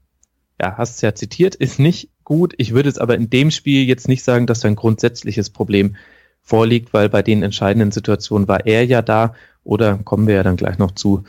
ja, 0.59 0.75
hast 0.77 0.95
es 0.95 1.01
ja 1.01 1.15
zitiert, 1.15 1.55
ist 1.55 1.79
nicht 1.79 2.09
gut. 2.31 2.53
Ich 2.55 2.73
würde 2.73 2.87
es 2.87 2.97
aber 2.97 3.15
in 3.15 3.29
dem 3.29 3.51
Spiel 3.51 3.85
jetzt 3.85 4.07
nicht 4.07 4.23
sagen, 4.23 4.47
dass 4.47 4.61
da 4.61 4.69
ein 4.69 4.77
grundsätzliches 4.77 5.49
Problem 5.49 5.97
vorliegt, 6.41 6.93
weil 6.93 7.09
bei 7.09 7.21
den 7.21 7.43
entscheidenden 7.43 7.91
Situationen 7.91 8.47
war 8.47 8.65
er 8.65 8.85
ja 8.85 9.01
da 9.01 9.35
oder 9.65 9.99
kommen 10.05 10.27
wir 10.27 10.35
ja 10.35 10.43
dann 10.43 10.55
gleich 10.55 10.77
noch 10.77 10.91
zu, 10.91 11.25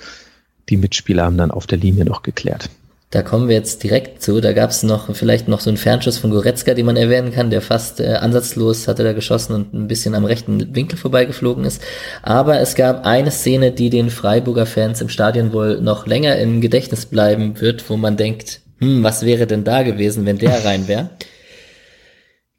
die 0.69 0.77
Mitspieler 0.77 1.25
haben 1.25 1.37
dann 1.37 1.51
auf 1.51 1.67
der 1.67 1.79
Linie 1.79 2.05
noch 2.05 2.23
geklärt. 2.23 2.71
Da 3.11 3.23
kommen 3.23 3.49
wir 3.49 3.57
jetzt 3.57 3.83
direkt 3.83 4.23
zu. 4.23 4.41
Da 4.41 4.53
gab 4.53 4.71
es 4.71 4.85
noch 4.85 5.13
vielleicht 5.17 5.49
noch 5.49 5.59
so 5.59 5.71
einen 5.71 5.77
Fernschuss 5.77 6.19
von 6.19 6.31
Goretzka, 6.31 6.73
den 6.73 6.87
man 6.87 6.97
erwähnen 6.97 7.33
kann, 7.33 7.51
der 7.51 7.63
fast 7.63 7.99
äh, 7.99 8.15
ansatzlos 8.15 8.87
hatte 8.87 9.03
da 9.03 9.13
geschossen 9.13 9.55
und 9.55 9.75
ein 9.75 9.89
bisschen 9.89 10.15
am 10.15 10.25
rechten 10.25 10.73
Winkel 10.75 10.97
vorbeigeflogen 10.97 11.65
ist. 11.65 11.83
Aber 12.23 12.61
es 12.61 12.77
gab 12.77 13.05
eine 13.05 13.33
Szene, 13.33 13.73
die 13.73 13.91
den 13.91 14.09
Freiburger 14.09 14.67
Fans 14.67 15.01
im 15.01 15.09
Stadion 15.09 15.53
wohl 15.53 15.81
noch 15.81 16.07
länger 16.07 16.37
im 16.37 16.61
Gedächtnis 16.61 17.07
bleiben 17.07 17.61
wird, 17.61 17.91
wo 17.91 17.97
man 17.97 18.17
denkt, 18.17 18.62
hm, 18.83 19.05
was 19.05 19.25
wäre 19.25 19.47
denn 19.47 19.63
da 19.63 19.85
gewesen, 19.85 20.27
wenn 20.27 20.39
der 20.39 20.65
rein 20.65 20.89
wäre? 20.89 21.11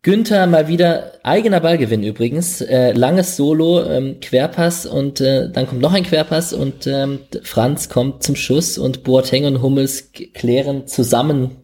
Günther 0.03 0.47
mal 0.47 0.69
wieder 0.69 1.13
eigener 1.23 1.59
Ballgewinn 1.59 2.03
übrigens, 2.03 2.62
äh, 2.62 2.93
langes 2.93 3.36
Solo, 3.36 3.83
ähm, 3.83 4.19
Querpass 4.21 4.86
und 4.86 5.19
äh, 5.19 5.49
dann 5.49 5.67
kommt 5.67 5.81
noch 5.81 5.93
ein 5.93 6.03
Querpass 6.03 6.53
und 6.53 6.88
ähm, 6.88 7.19
Franz 7.41 7.89
kommt 7.89 8.23
zum 8.23 8.38
Schuss 8.38 8.77
und 8.77 9.03
Boateng 9.03 9.45
und 9.45 9.62
Hummels 9.62 10.12
klären 10.33 10.88
zusammen 10.88 11.57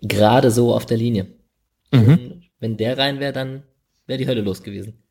gerade 0.00 0.52
so 0.52 0.72
auf 0.74 0.86
der 0.86 0.96
Linie. 0.96 1.26
Mhm. 1.92 2.42
Wenn 2.60 2.76
der 2.76 2.98
rein 2.98 3.18
wäre, 3.18 3.32
dann 3.32 3.64
wäre 4.06 4.18
die 4.18 4.28
Hölle 4.28 4.42
los 4.42 4.62
gewesen. 4.62 5.01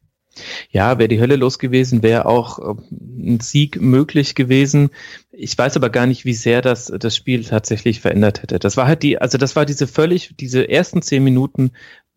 Ja, 0.69 0.97
wäre 0.97 1.09
die 1.09 1.19
Hölle 1.19 1.35
los 1.35 1.59
gewesen, 1.59 2.03
wäre 2.03 2.25
auch 2.25 2.59
äh, 2.59 2.75
ein 2.91 3.39
Sieg 3.41 3.81
möglich 3.81 4.35
gewesen. 4.35 4.89
Ich 5.31 5.57
weiß 5.57 5.75
aber 5.75 5.89
gar 5.89 6.05
nicht, 6.05 6.25
wie 6.25 6.33
sehr 6.33 6.61
das 6.61 6.85
das 6.85 7.15
Spiel 7.15 7.43
tatsächlich 7.43 7.99
verändert 7.99 8.41
hätte. 8.41 8.59
Das 8.59 8.77
war 8.77 8.87
halt 8.87 9.03
die, 9.03 9.17
also 9.17 9.37
das 9.37 9.55
war 9.55 9.65
diese 9.65 9.87
völlig, 9.87 10.35
diese 10.39 10.69
ersten 10.69 11.01
zehn 11.01 11.23
Minuten 11.23 11.71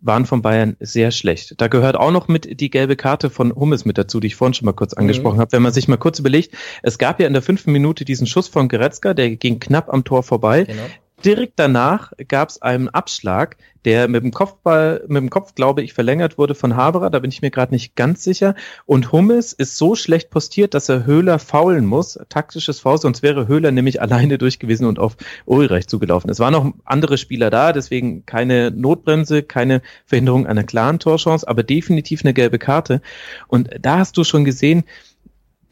waren 0.05 0.27
von 0.27 0.43
Bayern 0.43 0.77
sehr 0.81 1.11
schlecht. 1.11 1.55
Da 1.61 1.69
gehört 1.69 1.97
auch 1.97 2.11
noch 2.11 2.29
mit 2.29 2.61
die 2.61 2.69
gelbe 2.69 2.95
Karte 2.95 3.31
von 3.31 3.55
Hummels 3.55 3.87
mit 3.87 3.97
dazu, 3.97 4.21
die 4.21 4.27
ich 4.27 4.37
vorhin 4.37 4.55
schon 4.55 4.67
mal 4.67 4.73
kurz 4.73 4.95
mhm. 4.95 5.03
angesprochen 5.03 5.37
mhm. 5.37 5.41
habe. 5.41 5.53
Wenn 5.53 5.63
man 5.63 5.73
sich 5.73 5.89
mal 5.89 5.97
kurz 5.97 6.19
überlegt, 6.19 6.55
es 6.83 6.99
gab 6.99 7.21
ja 7.21 7.27
in 7.27 7.33
der 7.33 7.43
fünften 7.43 7.73
Minute 7.73 8.05
diesen 8.05 8.27
Schuss 8.27 8.49
von 8.49 8.69
Goretzka, 8.69 9.15
der 9.15 9.31
ging 9.37 9.61
knapp 9.61 9.93
am 9.93 10.05
Tor 10.05 10.23
vorbei. 10.23 10.65
Genau. 10.65 10.83
Direkt 11.25 11.55
danach 11.57 12.13
gab 12.29 12.51
es 12.51 12.61
einen 12.61 12.91
Abschlag, 12.91 13.57
der 13.87 14.09
mit 14.09 14.23
dem 14.23 14.31
Kopfball, 14.31 15.05
mit 15.09 15.23
dem 15.23 15.31
Kopf, 15.31 15.55
glaube 15.55 15.83
ich, 15.83 15.95
verlängert 15.95 16.37
wurde 16.37 16.55
von 16.55 16.77
Haberer. 16.77 17.09
Da 17.09 17.19
bin 17.19 17.31
ich 17.31 17.41
mir 17.41 17.51
gerade 17.51 17.73
nicht 17.73 17.97
ganz 17.97 18.25
sicher. 18.25 18.55
Und 18.85 19.11
Hummels 19.11 19.55
ist 19.55 19.77
so 19.77 19.95
schlecht 19.95 20.31
postiert, 20.31 20.75
dass 20.75 20.89
er 20.89 21.07
Höhler 21.07 21.39
faulen 21.39 21.87
muss. 21.87 22.19
Taktisches 22.29 22.81
Foul, 22.81 22.99
sonst 22.99 23.23
wäre 23.23 23.49
Höhler 23.49 23.71
nämlich 23.71 24.03
alleine 24.03 24.37
durch 24.37 24.59
gewesen 24.59 24.87
und 24.87 24.99
auf 24.99 25.17
Ulreich 25.47 25.87
zugelaufen. 25.87 26.31
Es 26.31 26.41
waren 26.41 26.53
noch 26.53 26.73
andere 26.85 27.17
Spieler 27.17 27.49
da, 27.49 27.73
deswegen 27.73 28.27
keine 28.27 28.71
Notbremse, 28.71 29.43
keine 29.43 29.81
Verhinderung 30.05 30.47
einer 30.47 30.65
klaren 30.65 30.99
Torchance, 30.99 31.49
aber 31.49 31.63
definitiv 31.63 32.23
eine 32.23 32.35
gelbe 32.35 32.59
Karte. 32.59 33.01
Und 33.49 33.71
da 33.81 33.99
hast 33.99 34.17
du 34.19 34.25
schon 34.25 34.45
gesehen, 34.45 34.85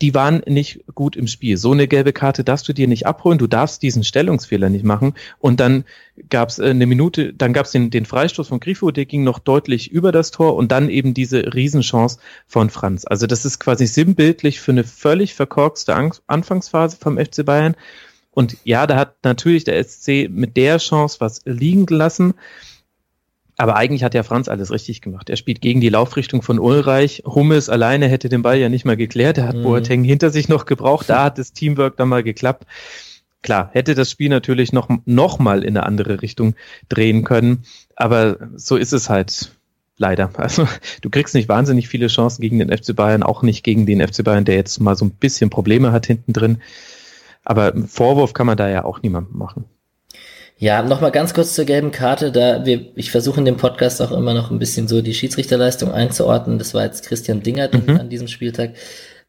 die 0.03 0.15
waren 0.15 0.43
nicht 0.47 0.81
gut 0.95 1.15
im 1.15 1.29
Spiel. 1.29 1.57
So 1.57 1.71
eine 1.71 1.87
gelbe 1.87 2.12
Karte 2.12 2.43
darfst 2.43 2.69
du 2.69 2.73
dir 2.73 2.88
nicht 2.88 3.07
abholen, 3.07 3.38
du 3.38 3.47
darfst 3.47 3.83
diesen 3.83 4.03
Stellungsfehler 4.03 4.69
nicht 4.69 4.85
machen. 4.85 5.15
Und 5.38 5.61
dann 5.61 5.85
gab 6.29 6.49
es 6.49 6.59
äh, 6.59 6.71
eine 6.71 6.87
Minute, 6.87 7.33
dann 7.33 7.53
gab 7.53 7.67
es 7.67 7.73
den, 7.73 7.91
den 7.91 8.05
Freistoß 8.05 8.49
von 8.49 8.59
Grifo, 8.59 8.91
der 8.91 9.07
ging 9.07 9.23
noch 9.23 9.38
deutlich 9.38 9.93
über 9.93 10.11
das 10.11 10.33
Tor 10.33 10.57
und 10.57 10.73
dann 10.73 10.91
eben 10.91 11.15
diese 11.15 11.55
Riesenchance 11.55 12.19
von 12.49 12.69
Franz. 12.69 13.05
Also 13.07 13.29
das 13.29 13.45
ist 13.45 13.61
quasi 13.61 13.87
sinnbildlich 13.87 14.61
für 14.61 14.73
eine 14.73 14.83
völlig 14.83 15.35
verkorkste 15.35 15.95
Anfangsphase 16.27 16.97
vom 17.01 17.17
FC 17.17 17.45
Bayern. 17.45 17.77
Und 18.33 18.57
ja, 18.65 18.87
da 18.88 18.97
hat 18.97 19.15
natürlich 19.23 19.62
der 19.65 19.83
SC 19.85 20.29
mit 20.29 20.57
der 20.57 20.79
Chance 20.79 21.19
was 21.21 21.43
liegen 21.45 21.87
gelassen. 21.87 22.35
Aber 23.57 23.77
eigentlich 23.77 24.03
hat 24.03 24.15
ja 24.15 24.23
Franz 24.23 24.49
alles 24.49 24.71
richtig 24.71 25.03
gemacht. 25.03 25.29
Er 25.29 25.37
spielt 25.37 25.61
gegen 25.61 25.81
die 25.81 25.91
Laufrichtung 25.91 26.43
von 26.43 26.59
Ulreich. 26.59 27.23
Hummels 27.27 27.69
alleine 27.69 28.09
hätte 28.09 28.29
den 28.29 28.43
Ball 28.43 28.59
ja 28.59 28.69
nicht 28.69 28.85
mal 28.85 28.97
geklärt. 28.97 29.38
Er 29.38 29.47
hat 29.47 29.57
mhm. 29.57 29.62
Boateng 29.62 30.05
hinter 30.05 30.31
sich 30.31 30.49
noch 30.49 30.65
gebraucht. 30.65 31.09
Da 31.11 31.25
hat 31.25 31.38
das 31.38 31.53
Teamwork 31.53 31.97
dann 31.97 32.09
mal 32.09 32.23
geklappt. 32.23 32.67
Klar, 33.43 33.71
hätte 33.73 33.95
das 33.95 34.11
Spiel 34.11 34.31
natürlich 34.31 34.73
noch, 34.73 34.88
noch 35.05 35.38
mal 35.38 35.65
in 35.65 35.77
eine 35.77 35.85
andere 35.85 36.23
Richtung 36.23 36.55
drehen 36.88 37.25
können. 37.25 37.65
Aber 37.95 38.37
so 38.55 38.77
ist 38.77 38.93
es 38.93 39.11
halt 39.11 39.53
leider. 39.99 40.31
Also 40.37 40.67
du 41.03 41.11
kriegst 41.11 41.35
nicht 41.35 41.49
wahnsinnig 41.49 41.88
viele 41.88 42.07
Chancen 42.07 42.41
gegen 42.41 42.59
den 42.59 42.77
FC 42.77 42.97
Bayern, 42.97 43.23
auch 43.23 43.43
nicht 43.43 43.65
gegen 43.65 43.85
den 43.85 44.07
FC 44.07 44.25
Bayern, 44.25 44.45
der 44.45 44.55
jetzt 44.55 44.81
mal 44.81 44.97
so 44.97 45.05
ein 45.05 45.11
bisschen 45.11 45.51
Probleme 45.51 45.93
hat 45.93 46.07
hinten 46.07 46.33
drin. 46.33 46.62
Aber 47.45 47.73
Vorwurf 47.87 48.33
kann 48.33 48.47
man 48.47 48.57
da 48.57 48.69
ja 48.69 48.85
auch 48.85 49.03
niemandem 49.03 49.37
machen. 49.37 49.65
Ja, 50.62 50.81
nochmal 50.81 51.11
ganz 51.11 51.35
kurz 51.35 51.55
zur 51.55 51.64
gelben 51.64 51.90
Karte. 51.90 52.31
Da 52.31 52.64
wir, 52.64 52.92
ich 52.94 53.11
versuche 53.11 53.40
in 53.40 53.44
dem 53.44 53.57
Podcast 53.57 54.01
auch 54.01 54.12
immer 54.12 54.33
noch 54.33 54.53
ein 54.53 54.61
bisschen 54.61 54.87
so 54.87 55.03
die 55.03 55.12
Schiedsrichterleistung 55.12 55.90
einzuordnen. 55.90 56.61
Das 56.61 56.72
war 56.72 56.85
jetzt 56.85 57.05
Christian 57.05 57.42
Dingert 57.42 57.75
mhm. 57.75 57.96
an 57.96 58.09
diesem 58.09 58.29
Spieltag. 58.29 58.75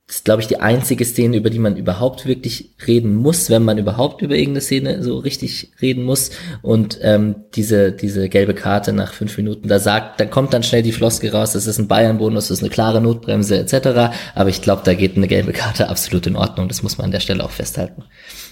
Das 0.05 0.17
ist, 0.17 0.25
glaube 0.25 0.43
ich, 0.43 0.47
die 0.47 0.59
einzige 0.59 1.03
Szene, 1.05 1.37
über 1.37 1.49
die 1.49 1.57
man 1.57 1.75
überhaupt 1.75 2.27
wirklich 2.27 2.75
reden 2.85 3.15
muss, 3.15 3.49
wenn 3.49 3.63
man 3.63 3.79
überhaupt 3.79 4.21
über 4.21 4.35
irgendeine 4.35 4.61
Szene 4.61 5.01
so 5.01 5.17
richtig 5.17 5.71
reden 5.81 6.03
muss. 6.03 6.29
Und 6.61 6.99
ähm, 7.01 7.45
diese, 7.55 7.93
diese 7.93 8.29
gelbe 8.29 8.53
Karte 8.53 8.93
nach 8.93 9.11
fünf 9.11 9.35
Minuten, 9.35 9.67
da 9.67 9.79
sagt, 9.79 10.19
da 10.19 10.25
kommt 10.25 10.53
dann 10.53 10.61
schnell 10.61 10.83
die 10.83 10.91
Floskel 10.91 11.31
raus, 11.31 11.53
das 11.53 11.65
ist 11.65 11.79
ein 11.79 11.87
Bayern-Bonus, 11.87 12.49
das 12.49 12.59
ist 12.59 12.63
eine 12.63 12.69
klare 12.69 13.01
Notbremse 13.01 13.57
etc. 13.57 14.13
Aber 14.35 14.49
ich 14.49 14.61
glaube, 14.61 14.83
da 14.85 14.93
geht 14.93 15.17
eine 15.17 15.27
gelbe 15.27 15.51
Karte 15.51 15.89
absolut 15.89 16.27
in 16.27 16.35
Ordnung. 16.35 16.67
Das 16.67 16.83
muss 16.83 16.99
man 16.99 17.05
an 17.05 17.11
der 17.11 17.21
Stelle 17.21 17.43
auch 17.43 17.49
festhalten. 17.49 18.03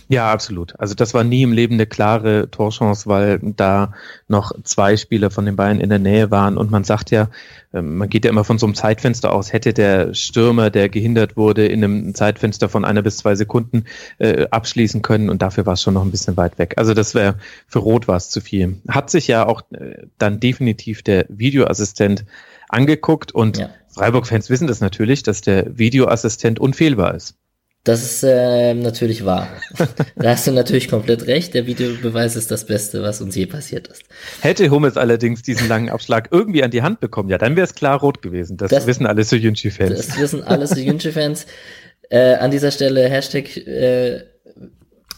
Ja, 0.09 0.31
absolut. 0.31 0.77
Also 0.79 0.93
das 0.93 1.13
war 1.13 1.23
nie 1.23 1.43
im 1.43 1.53
Leben 1.53 1.75
eine 1.75 1.85
klare 1.85 2.49
Torchance, 2.51 3.07
weil 3.07 3.39
da 3.39 3.93
noch 4.27 4.51
zwei 4.63 4.97
Spieler 4.97 5.31
von 5.31 5.45
den 5.45 5.55
Bayern 5.55 5.79
in 5.79 5.89
der 5.89 5.99
Nähe 5.99 6.31
waren. 6.31 6.57
Und 6.57 6.69
man 6.71 6.83
sagt 6.83 7.11
ja, 7.11 7.29
ähm, 7.73 7.97
man 7.97 8.09
geht 8.09 8.25
ja 8.25 8.31
immer 8.31 8.43
von 8.43 8.57
so 8.57 8.65
einem 8.65 8.75
Zeitfenster 8.75 9.31
aus, 9.31 9.53
hätte 9.53 9.73
der 9.73 10.13
Stürmer, 10.13 10.69
der 10.69 10.89
gehindert 10.89 11.37
wurde, 11.37 11.65
in 11.65 11.83
einem 11.83 12.13
Zeitfenster 12.13 12.69
von 12.69 12.85
einer 12.85 13.01
bis 13.01 13.17
zwei 13.17 13.35
Sekunden 13.35 13.85
äh, 14.17 14.47
abschließen 14.49 15.01
können. 15.01 15.29
Und 15.29 15.41
dafür 15.41 15.65
war 15.65 15.73
es 15.73 15.81
schon 15.81 15.93
noch 15.93 16.03
ein 16.03 16.11
bisschen 16.11 16.37
weit 16.37 16.57
weg. 16.59 16.73
Also 16.77 16.93
das 16.93 17.15
wäre, 17.15 17.35
für 17.67 17.79
Rot 17.79 18.07
war 18.07 18.17
es 18.17 18.29
zu 18.29 18.41
viel. 18.41 18.81
Hat 18.87 19.09
sich 19.09 19.27
ja 19.27 19.47
auch 19.47 19.61
äh, 19.71 20.07
dann 20.17 20.39
definitiv 20.39 21.03
der 21.03 21.25
Videoassistent 21.29 22.25
angeguckt 22.69 23.31
und 23.31 23.57
ja. 23.57 23.69
Freiburg-Fans 23.89 24.49
wissen 24.49 24.67
das 24.67 24.79
natürlich, 24.79 25.23
dass 25.23 25.41
der 25.41 25.77
Videoassistent 25.77 26.59
unfehlbar 26.59 27.15
ist. 27.15 27.35
Das 27.83 28.03
ist 28.03 28.23
äh, 28.23 28.75
natürlich 28.75 29.25
wahr. 29.25 29.47
da 30.15 30.29
hast 30.29 30.45
du 30.45 30.51
natürlich 30.51 30.87
komplett 30.87 31.25
recht. 31.25 31.55
Der 31.55 31.65
Videobeweis 31.65 32.35
ist 32.35 32.51
das 32.51 32.65
Beste, 32.65 33.01
was 33.01 33.21
uns 33.21 33.35
je 33.35 33.47
passiert 33.47 33.87
ist. 33.87 34.03
Hätte 34.41 34.69
Hummels 34.69 34.97
allerdings 34.97 35.41
diesen 35.41 35.67
langen 35.67 35.89
Abschlag 35.89 36.29
irgendwie 36.31 36.63
an 36.63 36.69
die 36.69 36.83
Hand 36.83 36.99
bekommen, 36.99 37.29
ja, 37.29 37.39
dann 37.39 37.55
wäre 37.55 37.65
es 37.65 37.73
klar 37.73 37.99
rot 37.99 38.21
gewesen. 38.21 38.57
Das, 38.57 38.69
das 38.69 38.85
wissen 38.85 39.07
alle 39.07 39.23
Soyuncu-Fans. 39.23 39.95
Das 39.95 40.19
wissen 40.19 40.43
alle 40.43 40.67
Soyuncu-Fans. 40.67 41.47
äh, 42.11 42.35
an 42.35 42.51
dieser 42.51 42.69
Stelle 42.69 43.09
Hashtag 43.09 43.57
äh, 43.57 44.25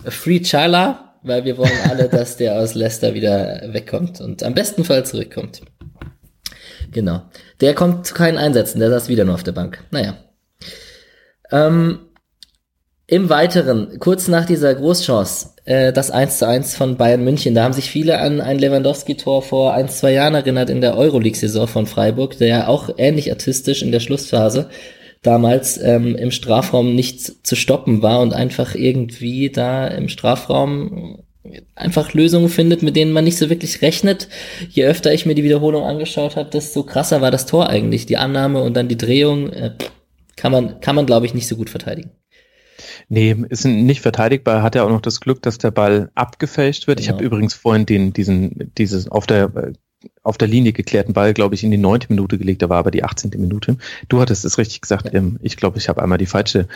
Free 0.06 0.40
Chala, 0.40 1.16
weil 1.24 1.44
wir 1.44 1.58
wollen 1.58 1.72
alle, 1.90 2.08
dass 2.08 2.38
der 2.38 2.60
aus 2.60 2.76
Leicester 2.76 3.14
wieder 3.14 3.62
wegkommt 3.74 4.22
und 4.22 4.42
am 4.44 4.54
besten 4.54 4.86
Fall 4.86 5.06
zurückkommt. 5.06 5.62
Genau. 6.92 7.24
Der 7.60 7.74
kommt 7.74 8.06
zu 8.06 8.14
keinen 8.14 8.38
Einsätzen, 8.38 8.80
der 8.80 8.90
saß 8.90 9.10
wieder 9.10 9.26
nur 9.26 9.36
auf 9.36 9.44
der 9.44 9.52
Bank. 9.52 9.84
Naja. 9.92 10.18
Ähm, 11.52 12.00
im 13.08 13.30
Weiteren, 13.30 14.00
kurz 14.00 14.28
nach 14.28 14.46
dieser 14.46 14.74
Großchance, 14.74 15.50
äh, 15.66 15.94
das 15.94 16.10
1 16.10 16.40
zu 16.40 16.48
1 16.48 16.76
von 16.76 16.98
Bayern 16.98 17.24
München, 17.24 17.54
da 17.54 17.64
haben 17.64 17.74
sich 17.74 17.90
viele 17.90 18.20
an 18.20 18.42
ein 18.42 18.60
Lewandowski-Tor 18.60 19.42
vor 19.42 19.74
ein, 19.74 19.90
zwei 19.90 20.14
Jahren 20.14 20.36
erinnert 20.36 20.70
in 20.70 20.82
der 20.82 20.98
Euroleague-Saison 20.98 21.68
von 21.68 21.86
Freiburg, 21.86 22.38
der 22.38 22.48
ja 22.48 22.68
auch 22.68 22.90
ähnlich 22.98 23.30
artistisch 23.32 23.82
in 23.82 23.92
der 23.92 24.00
Schlussphase 24.00 24.70
damals 25.22 25.78
ähm, 25.82 26.16
im 26.16 26.32
Strafraum 26.32 26.96
nicht 26.96 27.48
zu 27.48 27.56
stoppen 27.56 28.02
war 28.02 28.22
und 28.22 28.34
einfach 28.34 28.76
irgendwie 28.76 29.50
da 29.50 29.88
im 29.88 30.10
Strafraum 30.10 31.24
einfach 31.76 32.14
Lösungen 32.14 32.50
findet, 32.50 32.84
mit 32.84 32.96
denen 32.96 33.12
man 33.12 33.24
nicht 33.24 33.38
so 33.38 33.50
wirklich 33.50 33.82
rechnet. 33.82 34.28
Je 34.70 34.86
öfter 34.86 35.14
ich 35.14 35.26
mir 35.26 35.36
die 35.36 35.44
Wiederholung 35.44 35.84
angeschaut 35.84 36.36
habe, 36.36 36.50
desto 36.50 36.84
krasser 36.84 37.22
war 37.22 37.32
das 37.32 37.46
Tor 37.46 37.70
eigentlich. 37.70 38.06
Die 38.06 38.18
Annahme 38.18 38.62
und 38.62 38.76
dann 38.76 38.88
die 38.88 38.98
Drehung 38.98 39.52
äh, 39.52 39.72
kann 40.36 40.52
man, 40.52 40.80
kann 40.82 40.96
man 40.96 41.06
glaube 41.06 41.26
ich 41.26 41.34
nicht 41.34 41.48
so 41.48 41.56
gut 41.56 41.70
verteidigen. 41.70 42.12
Nee, 43.10 43.36
ist 43.50 43.66
nicht 43.66 44.02
verteidigbar. 44.02 44.64
Hat 44.64 44.76
er 44.76 44.86
auch 44.86 44.90
noch 44.90 45.02
das 45.02 45.20
Glück, 45.20 45.42
dass 45.42 45.58
der 45.58 45.72
Ball 45.72 46.12
abgefälscht 46.16 46.88
wird. 46.88 46.98
Genau. 46.98 47.06
Ich 47.06 47.12
habe 47.12 47.24
übrigens 47.24 47.54
vorhin 47.54 47.86
den, 47.86 48.14
diesen, 48.14 48.72
dieses 48.78 49.08
auf 49.08 49.28
der 49.28 49.74
auf 50.22 50.38
der 50.38 50.48
Linie 50.48 50.74
geklärten 50.74 51.14
Ball, 51.14 51.34
glaube 51.34 51.56
ich, 51.56 51.64
in 51.64 51.72
die 51.72 51.78
neunte 51.78 52.08
Minute 52.10 52.38
gelegt. 52.38 52.62
Da 52.62 52.70
war 52.70 52.78
aber 52.78 52.92
die 52.92 53.04
18. 53.04 53.32
Minute. 53.38 53.78
Du 54.10 54.20
hattest 54.20 54.46
es 54.46 54.58
richtig 54.58 54.82
gesagt. 54.82 55.14
Ja. 55.14 55.22
Ich 55.42 55.58
glaube, 55.58 55.78
ich 55.78 55.90
habe 55.90 56.02
einmal 56.02 56.18
die 56.18 56.26
falsche 56.26 56.68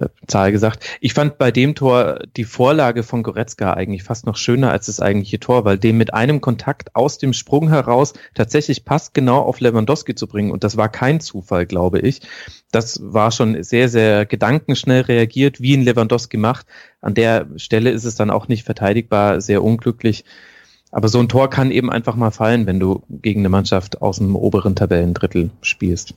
äh, 0.00 0.08
Zahl 0.26 0.52
gesagt. 0.52 0.84
Ich 1.00 1.14
fand 1.14 1.38
bei 1.38 1.50
dem 1.50 1.74
Tor 1.74 2.20
die 2.36 2.44
Vorlage 2.44 3.02
von 3.02 3.22
Goretzka 3.22 3.72
eigentlich 3.72 4.02
fast 4.02 4.26
noch 4.26 4.36
schöner 4.36 4.70
als 4.70 4.86
das 4.86 5.00
eigentliche 5.00 5.40
Tor, 5.40 5.64
weil 5.64 5.78
dem 5.78 5.98
mit 5.98 6.14
einem 6.14 6.40
Kontakt 6.40 6.94
aus 6.94 7.18
dem 7.18 7.32
Sprung 7.32 7.68
heraus 7.68 8.14
tatsächlich 8.34 8.84
passt 8.84 9.14
genau 9.14 9.40
auf 9.40 9.60
Lewandowski 9.60 10.14
zu 10.14 10.26
bringen. 10.26 10.50
Und 10.50 10.64
das 10.64 10.76
war 10.76 10.88
kein 10.88 11.20
Zufall, 11.20 11.66
glaube 11.66 12.00
ich. 12.00 12.20
Das 12.70 13.00
war 13.02 13.32
schon 13.32 13.62
sehr, 13.62 13.88
sehr 13.88 14.26
gedankenschnell 14.26 15.02
reagiert, 15.02 15.60
wie 15.60 15.76
ein 15.76 15.82
Lewandowski 15.82 16.36
macht. 16.36 16.66
An 17.00 17.14
der 17.14 17.46
Stelle 17.56 17.90
ist 17.90 18.04
es 18.04 18.14
dann 18.14 18.30
auch 18.30 18.48
nicht 18.48 18.64
verteidigbar, 18.64 19.40
sehr 19.40 19.64
unglücklich. 19.64 20.24
Aber 20.90 21.08
so 21.08 21.18
ein 21.18 21.28
Tor 21.28 21.50
kann 21.50 21.70
eben 21.70 21.90
einfach 21.90 22.16
mal 22.16 22.30
fallen, 22.30 22.66
wenn 22.66 22.80
du 22.80 23.02
gegen 23.08 23.40
eine 23.40 23.50
Mannschaft 23.50 24.00
aus 24.00 24.18
dem 24.18 24.36
oberen 24.36 24.74
Tabellendrittel 24.74 25.50
spielst. 25.60 26.14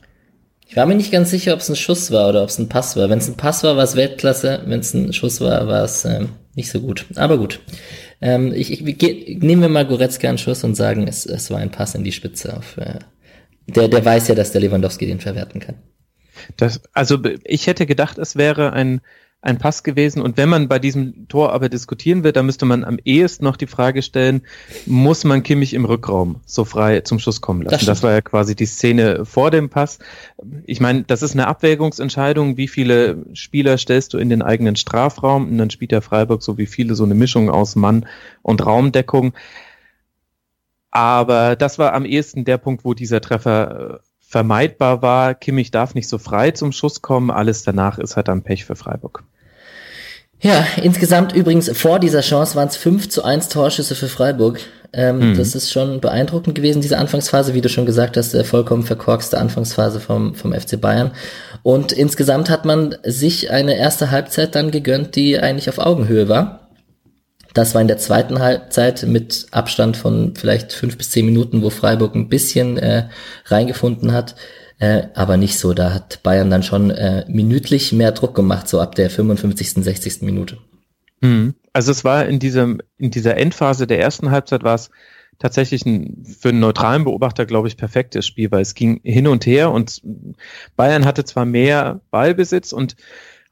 Ich 0.72 0.76
war 0.76 0.86
mir 0.86 0.94
nicht 0.94 1.12
ganz 1.12 1.28
sicher, 1.28 1.52
ob 1.52 1.60
es 1.60 1.68
ein 1.68 1.76
Schuss 1.76 2.10
war 2.12 2.30
oder 2.30 2.42
ob 2.42 2.48
es 2.48 2.58
ein 2.58 2.70
Pass 2.70 2.96
war. 2.96 3.10
Wenn 3.10 3.18
es 3.18 3.28
ein 3.28 3.36
Pass 3.36 3.62
war, 3.62 3.76
war 3.76 3.84
es 3.84 3.94
Weltklasse. 3.94 4.62
Wenn 4.64 4.80
es 4.80 4.94
ein 4.94 5.12
Schuss 5.12 5.42
war, 5.42 5.68
war 5.68 5.84
es 5.84 6.06
ähm, 6.06 6.30
nicht 6.54 6.70
so 6.70 6.80
gut. 6.80 7.04
Aber 7.14 7.36
gut. 7.36 7.60
Ähm, 8.22 8.54
ich, 8.54 8.80
ich, 8.80 8.96
geh, 8.96 9.36
nehmen 9.38 9.60
wir 9.60 9.68
mal 9.68 9.86
Goretzka 9.86 10.30
einen 10.30 10.38
Schuss 10.38 10.64
und 10.64 10.74
sagen, 10.74 11.06
es, 11.06 11.26
es 11.26 11.50
war 11.50 11.58
ein 11.58 11.70
Pass 11.70 11.94
in 11.94 12.04
die 12.04 12.12
Spitze. 12.12 12.56
Auf, 12.56 12.78
äh, 12.78 13.00
der, 13.66 13.88
der 13.88 14.02
weiß 14.02 14.28
ja, 14.28 14.34
dass 14.34 14.52
der 14.52 14.62
Lewandowski 14.62 15.04
den 15.04 15.20
verwerten 15.20 15.60
kann. 15.60 15.74
Das, 16.56 16.80
also 16.94 17.18
ich 17.44 17.66
hätte 17.66 17.84
gedacht, 17.84 18.16
es 18.16 18.36
wäre 18.36 18.72
ein 18.72 19.02
ein 19.42 19.58
Pass 19.58 19.82
gewesen. 19.82 20.22
Und 20.22 20.36
wenn 20.36 20.48
man 20.48 20.68
bei 20.68 20.78
diesem 20.78 21.26
Tor 21.28 21.52
aber 21.52 21.68
diskutieren 21.68 22.22
wird, 22.22 22.36
dann 22.36 22.46
müsste 22.46 22.64
man 22.64 22.84
am 22.84 22.98
ehesten 23.04 23.44
noch 23.44 23.56
die 23.56 23.66
Frage 23.66 24.02
stellen, 24.02 24.42
muss 24.86 25.24
man 25.24 25.42
Kimmich 25.42 25.74
im 25.74 25.84
Rückraum 25.84 26.36
so 26.46 26.64
frei 26.64 27.00
zum 27.00 27.18
Schuss 27.18 27.40
kommen 27.40 27.62
lassen? 27.62 27.74
Das, 27.74 27.84
das 27.84 28.02
war 28.04 28.12
ja 28.12 28.20
quasi 28.20 28.54
die 28.54 28.66
Szene 28.66 29.24
vor 29.24 29.50
dem 29.50 29.68
Pass. 29.68 29.98
Ich 30.64 30.80
meine, 30.80 31.02
das 31.02 31.22
ist 31.22 31.32
eine 31.32 31.48
Abwägungsentscheidung. 31.48 32.56
Wie 32.56 32.68
viele 32.68 33.24
Spieler 33.34 33.78
stellst 33.78 34.14
du 34.14 34.18
in 34.18 34.30
den 34.30 34.42
eigenen 34.42 34.76
Strafraum? 34.76 35.48
Und 35.48 35.58
dann 35.58 35.70
spielt 35.70 35.90
der 35.90 36.02
Freiburg 36.02 36.42
so 36.42 36.56
wie 36.56 36.66
viele 36.66 36.94
so 36.94 37.02
eine 37.02 37.14
Mischung 37.14 37.50
aus 37.50 37.74
Mann 37.74 38.06
und 38.42 38.64
Raumdeckung. 38.64 39.32
Aber 40.92 41.56
das 41.56 41.80
war 41.80 41.94
am 41.94 42.04
ehesten 42.04 42.44
der 42.44 42.58
Punkt, 42.58 42.84
wo 42.84 42.94
dieser 42.94 43.20
Treffer 43.20 43.94
äh, 43.94 43.98
vermeidbar 44.20 45.02
war. 45.02 45.34
Kimmich 45.34 45.72
darf 45.72 45.96
nicht 45.96 46.08
so 46.08 46.18
frei 46.18 46.52
zum 46.52 46.70
Schuss 46.70 47.02
kommen. 47.02 47.32
Alles 47.32 47.64
danach 47.64 47.98
ist 47.98 48.14
halt 48.14 48.28
dann 48.28 48.42
Pech 48.42 48.64
für 48.64 48.76
Freiburg. 48.76 49.24
Ja, 50.42 50.66
insgesamt 50.82 51.32
übrigens 51.34 51.70
vor 51.72 52.00
dieser 52.00 52.20
Chance 52.20 52.56
waren 52.56 52.66
es 52.66 52.76
5 52.76 53.08
zu 53.08 53.24
1 53.24 53.48
Torschüsse 53.48 53.94
für 53.94 54.08
Freiburg. 54.08 54.58
Ähm, 54.92 55.30
mhm. 55.30 55.38
Das 55.38 55.54
ist 55.54 55.70
schon 55.70 56.00
beeindruckend 56.00 56.56
gewesen, 56.56 56.82
diese 56.82 56.98
Anfangsphase, 56.98 57.54
wie 57.54 57.60
du 57.60 57.68
schon 57.68 57.86
gesagt 57.86 58.16
hast, 58.16 58.34
äh, 58.34 58.42
vollkommen 58.42 58.82
verkorkste 58.82 59.38
Anfangsphase 59.38 60.00
vom, 60.00 60.34
vom 60.34 60.52
FC 60.52 60.80
Bayern. 60.80 61.12
Und 61.62 61.92
insgesamt 61.92 62.50
hat 62.50 62.64
man 62.64 62.96
sich 63.04 63.52
eine 63.52 63.78
erste 63.78 64.10
Halbzeit 64.10 64.56
dann 64.56 64.72
gegönnt, 64.72 65.14
die 65.14 65.38
eigentlich 65.38 65.68
auf 65.68 65.78
Augenhöhe 65.78 66.28
war. 66.28 66.68
Das 67.54 67.74
war 67.74 67.80
in 67.80 67.88
der 67.88 67.98
zweiten 67.98 68.40
Halbzeit 68.40 69.04
mit 69.04 69.46
Abstand 69.52 69.96
von 69.96 70.34
vielleicht 70.34 70.72
fünf 70.72 70.98
bis 70.98 71.10
zehn 71.10 71.24
Minuten, 71.24 71.62
wo 71.62 71.70
Freiburg 71.70 72.16
ein 72.16 72.28
bisschen 72.28 72.78
äh, 72.78 73.04
reingefunden 73.46 74.12
hat 74.12 74.34
äh, 74.82 75.06
aber 75.14 75.36
nicht 75.36 75.58
so. 75.58 75.74
Da 75.74 75.94
hat 75.94 76.24
Bayern 76.24 76.50
dann 76.50 76.64
schon 76.64 76.90
äh, 76.90 77.24
minütlich 77.28 77.92
mehr 77.92 78.10
Druck 78.10 78.34
gemacht, 78.34 78.66
so 78.66 78.80
ab 78.80 78.96
der 78.96 79.10
55., 79.10 79.74
60. 79.74 80.22
Minute. 80.22 80.58
Mhm. 81.20 81.54
Also 81.72 81.92
es 81.92 82.02
war 82.02 82.26
in 82.26 82.40
diesem, 82.40 82.80
in 82.98 83.12
dieser 83.12 83.36
Endphase 83.36 83.86
der 83.86 84.00
ersten 84.00 84.32
Halbzeit 84.32 84.64
war 84.64 84.74
es 84.74 84.90
tatsächlich 85.38 85.86
ein, 85.86 86.24
für 86.24 86.48
einen 86.48 86.58
neutralen 86.58 87.04
Beobachter, 87.04 87.46
glaube 87.46 87.68
ich, 87.68 87.76
perfektes 87.76 88.26
Spiel, 88.26 88.50
weil 88.50 88.62
es 88.62 88.74
ging 88.74 89.00
hin 89.04 89.28
und 89.28 89.46
her 89.46 89.70
und 89.70 90.02
Bayern 90.74 91.04
hatte 91.04 91.24
zwar 91.24 91.44
mehr 91.44 92.00
Ballbesitz 92.10 92.72
und 92.72 92.96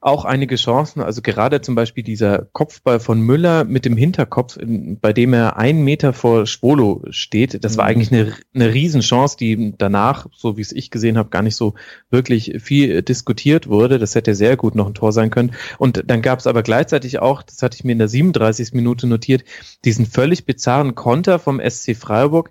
auch 0.01 0.25
einige 0.25 0.55
Chancen. 0.55 1.01
Also 1.01 1.21
gerade 1.21 1.61
zum 1.61 1.75
Beispiel 1.75 2.03
dieser 2.03 2.47
Kopfball 2.51 2.99
von 2.99 3.21
Müller 3.21 3.63
mit 3.63 3.85
dem 3.85 3.95
Hinterkopf, 3.95 4.57
bei 4.59 5.13
dem 5.13 5.33
er 5.33 5.57
einen 5.57 5.83
Meter 5.83 6.11
vor 6.11 6.47
Schwolo 6.47 7.03
steht. 7.11 7.63
Das 7.63 7.77
war 7.77 7.85
mhm. 7.85 7.89
eigentlich 7.91 8.11
eine, 8.11 8.33
eine 8.55 8.73
Riesenchance, 8.73 9.37
die 9.37 9.75
danach, 9.77 10.25
so 10.35 10.57
wie 10.57 10.61
es 10.61 10.71
ich 10.71 10.89
gesehen 10.89 11.19
habe, 11.19 11.29
gar 11.29 11.43
nicht 11.43 11.55
so 11.55 11.75
wirklich 12.09 12.55
viel 12.59 13.03
diskutiert 13.03 13.67
wurde. 13.67 13.99
Das 13.99 14.15
hätte 14.15 14.33
sehr 14.33 14.57
gut 14.57 14.73
noch 14.73 14.87
ein 14.87 14.95
Tor 14.95 15.13
sein 15.13 15.29
können. 15.29 15.51
Und 15.77 16.03
dann 16.07 16.23
gab 16.23 16.39
es 16.39 16.47
aber 16.47 16.63
gleichzeitig 16.63 17.19
auch, 17.19 17.43
das 17.43 17.61
hatte 17.61 17.77
ich 17.77 17.83
mir 17.83 17.91
in 17.91 17.99
der 17.99 18.07
37. 18.07 18.73
Minute 18.73 19.05
notiert, 19.05 19.43
diesen 19.85 20.07
völlig 20.07 20.45
bizarren 20.45 20.95
Konter 20.95 21.37
vom 21.37 21.61
SC 21.63 21.95
Freiburg 21.95 22.49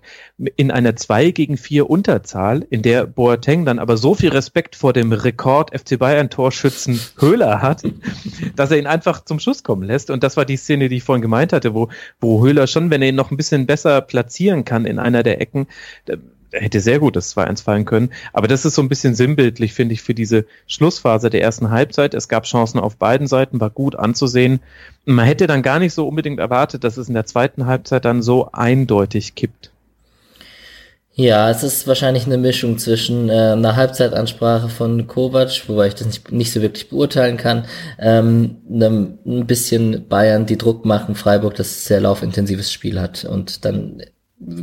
in 0.55 0.71
einer 0.71 0.95
2 0.95 1.31
gegen 1.31 1.57
4 1.57 1.89
Unterzahl, 1.89 2.65
in 2.69 2.81
der 2.81 3.05
Boateng 3.05 3.65
dann 3.65 3.77
aber 3.77 3.97
so 3.97 4.15
viel 4.15 4.29
Respekt 4.29 4.77
vor 4.77 4.93
dem 4.93 5.11
Rekord 5.11 5.77
FC 5.77 5.99
Bayern 5.99 6.29
Torschützen 6.29 6.97
Höhle 7.17 7.40
Höhler 7.41 7.61
hat, 7.61 7.83
dass 8.55 8.71
er 8.71 8.77
ihn 8.77 8.87
einfach 8.87 9.25
zum 9.25 9.39
Schuss 9.39 9.63
kommen 9.63 9.83
lässt. 9.83 10.09
Und 10.09 10.23
das 10.23 10.37
war 10.37 10.45
die 10.45 10.57
Szene, 10.57 10.89
die 10.89 10.97
ich 10.97 11.03
vorhin 11.03 11.21
gemeint 11.21 11.53
hatte, 11.53 11.73
wo, 11.73 11.89
wo 12.19 12.43
Höhler 12.43 12.67
schon, 12.67 12.89
wenn 12.89 13.01
er 13.01 13.09
ihn 13.09 13.15
noch 13.15 13.31
ein 13.31 13.37
bisschen 13.37 13.65
besser 13.65 14.01
platzieren 14.01 14.65
kann 14.65 14.85
in 14.85 14.99
einer 14.99 15.23
der 15.23 15.41
Ecken, 15.41 15.67
hätte 16.53 16.81
sehr 16.81 16.99
gut 16.99 17.15
das 17.15 17.35
2-1 17.35 17.63
fallen 17.63 17.85
können. 17.85 18.09
Aber 18.33 18.47
das 18.47 18.65
ist 18.65 18.75
so 18.75 18.81
ein 18.81 18.89
bisschen 18.89 19.15
sinnbildlich, 19.15 19.73
finde 19.73 19.93
ich, 19.93 20.01
für 20.01 20.13
diese 20.13 20.45
Schlussphase 20.67 21.29
der 21.29 21.41
ersten 21.41 21.69
Halbzeit. 21.69 22.13
Es 22.13 22.27
gab 22.27 22.43
Chancen 22.43 22.79
auf 22.79 22.97
beiden 22.97 23.27
Seiten, 23.27 23.61
war 23.61 23.69
gut 23.69 23.95
anzusehen. 23.95 24.59
Man 25.05 25.25
hätte 25.25 25.47
dann 25.47 25.61
gar 25.61 25.79
nicht 25.79 25.93
so 25.93 26.07
unbedingt 26.07 26.39
erwartet, 26.39 26.83
dass 26.83 26.97
es 26.97 27.07
in 27.07 27.13
der 27.13 27.25
zweiten 27.25 27.65
Halbzeit 27.65 28.05
dann 28.05 28.21
so 28.21 28.49
eindeutig 28.51 29.35
kippt. 29.35 29.70
Ja, 31.21 31.51
es 31.51 31.61
ist 31.61 31.85
wahrscheinlich 31.85 32.25
eine 32.25 32.39
Mischung 32.39 32.79
zwischen 32.79 33.29
äh, 33.29 33.51
einer 33.51 33.75
Halbzeitansprache 33.75 34.69
von 34.69 35.05
Kovac, 35.05 35.69
wobei 35.69 35.85
ich 35.87 35.93
das 35.93 36.07
nicht, 36.07 36.31
nicht 36.31 36.51
so 36.51 36.63
wirklich 36.63 36.89
beurteilen 36.89 37.37
kann, 37.37 37.65
ähm, 37.99 38.57
einem, 38.67 39.19
ein 39.23 39.45
bisschen 39.45 40.07
Bayern, 40.07 40.47
die 40.47 40.57
Druck 40.57 40.83
machen, 40.83 41.13
Freiburg, 41.13 41.53
das 41.53 41.85
sehr 41.85 42.01
laufintensives 42.01 42.71
Spiel 42.71 42.99
hat 42.99 43.23
und 43.23 43.65
dann 43.65 44.01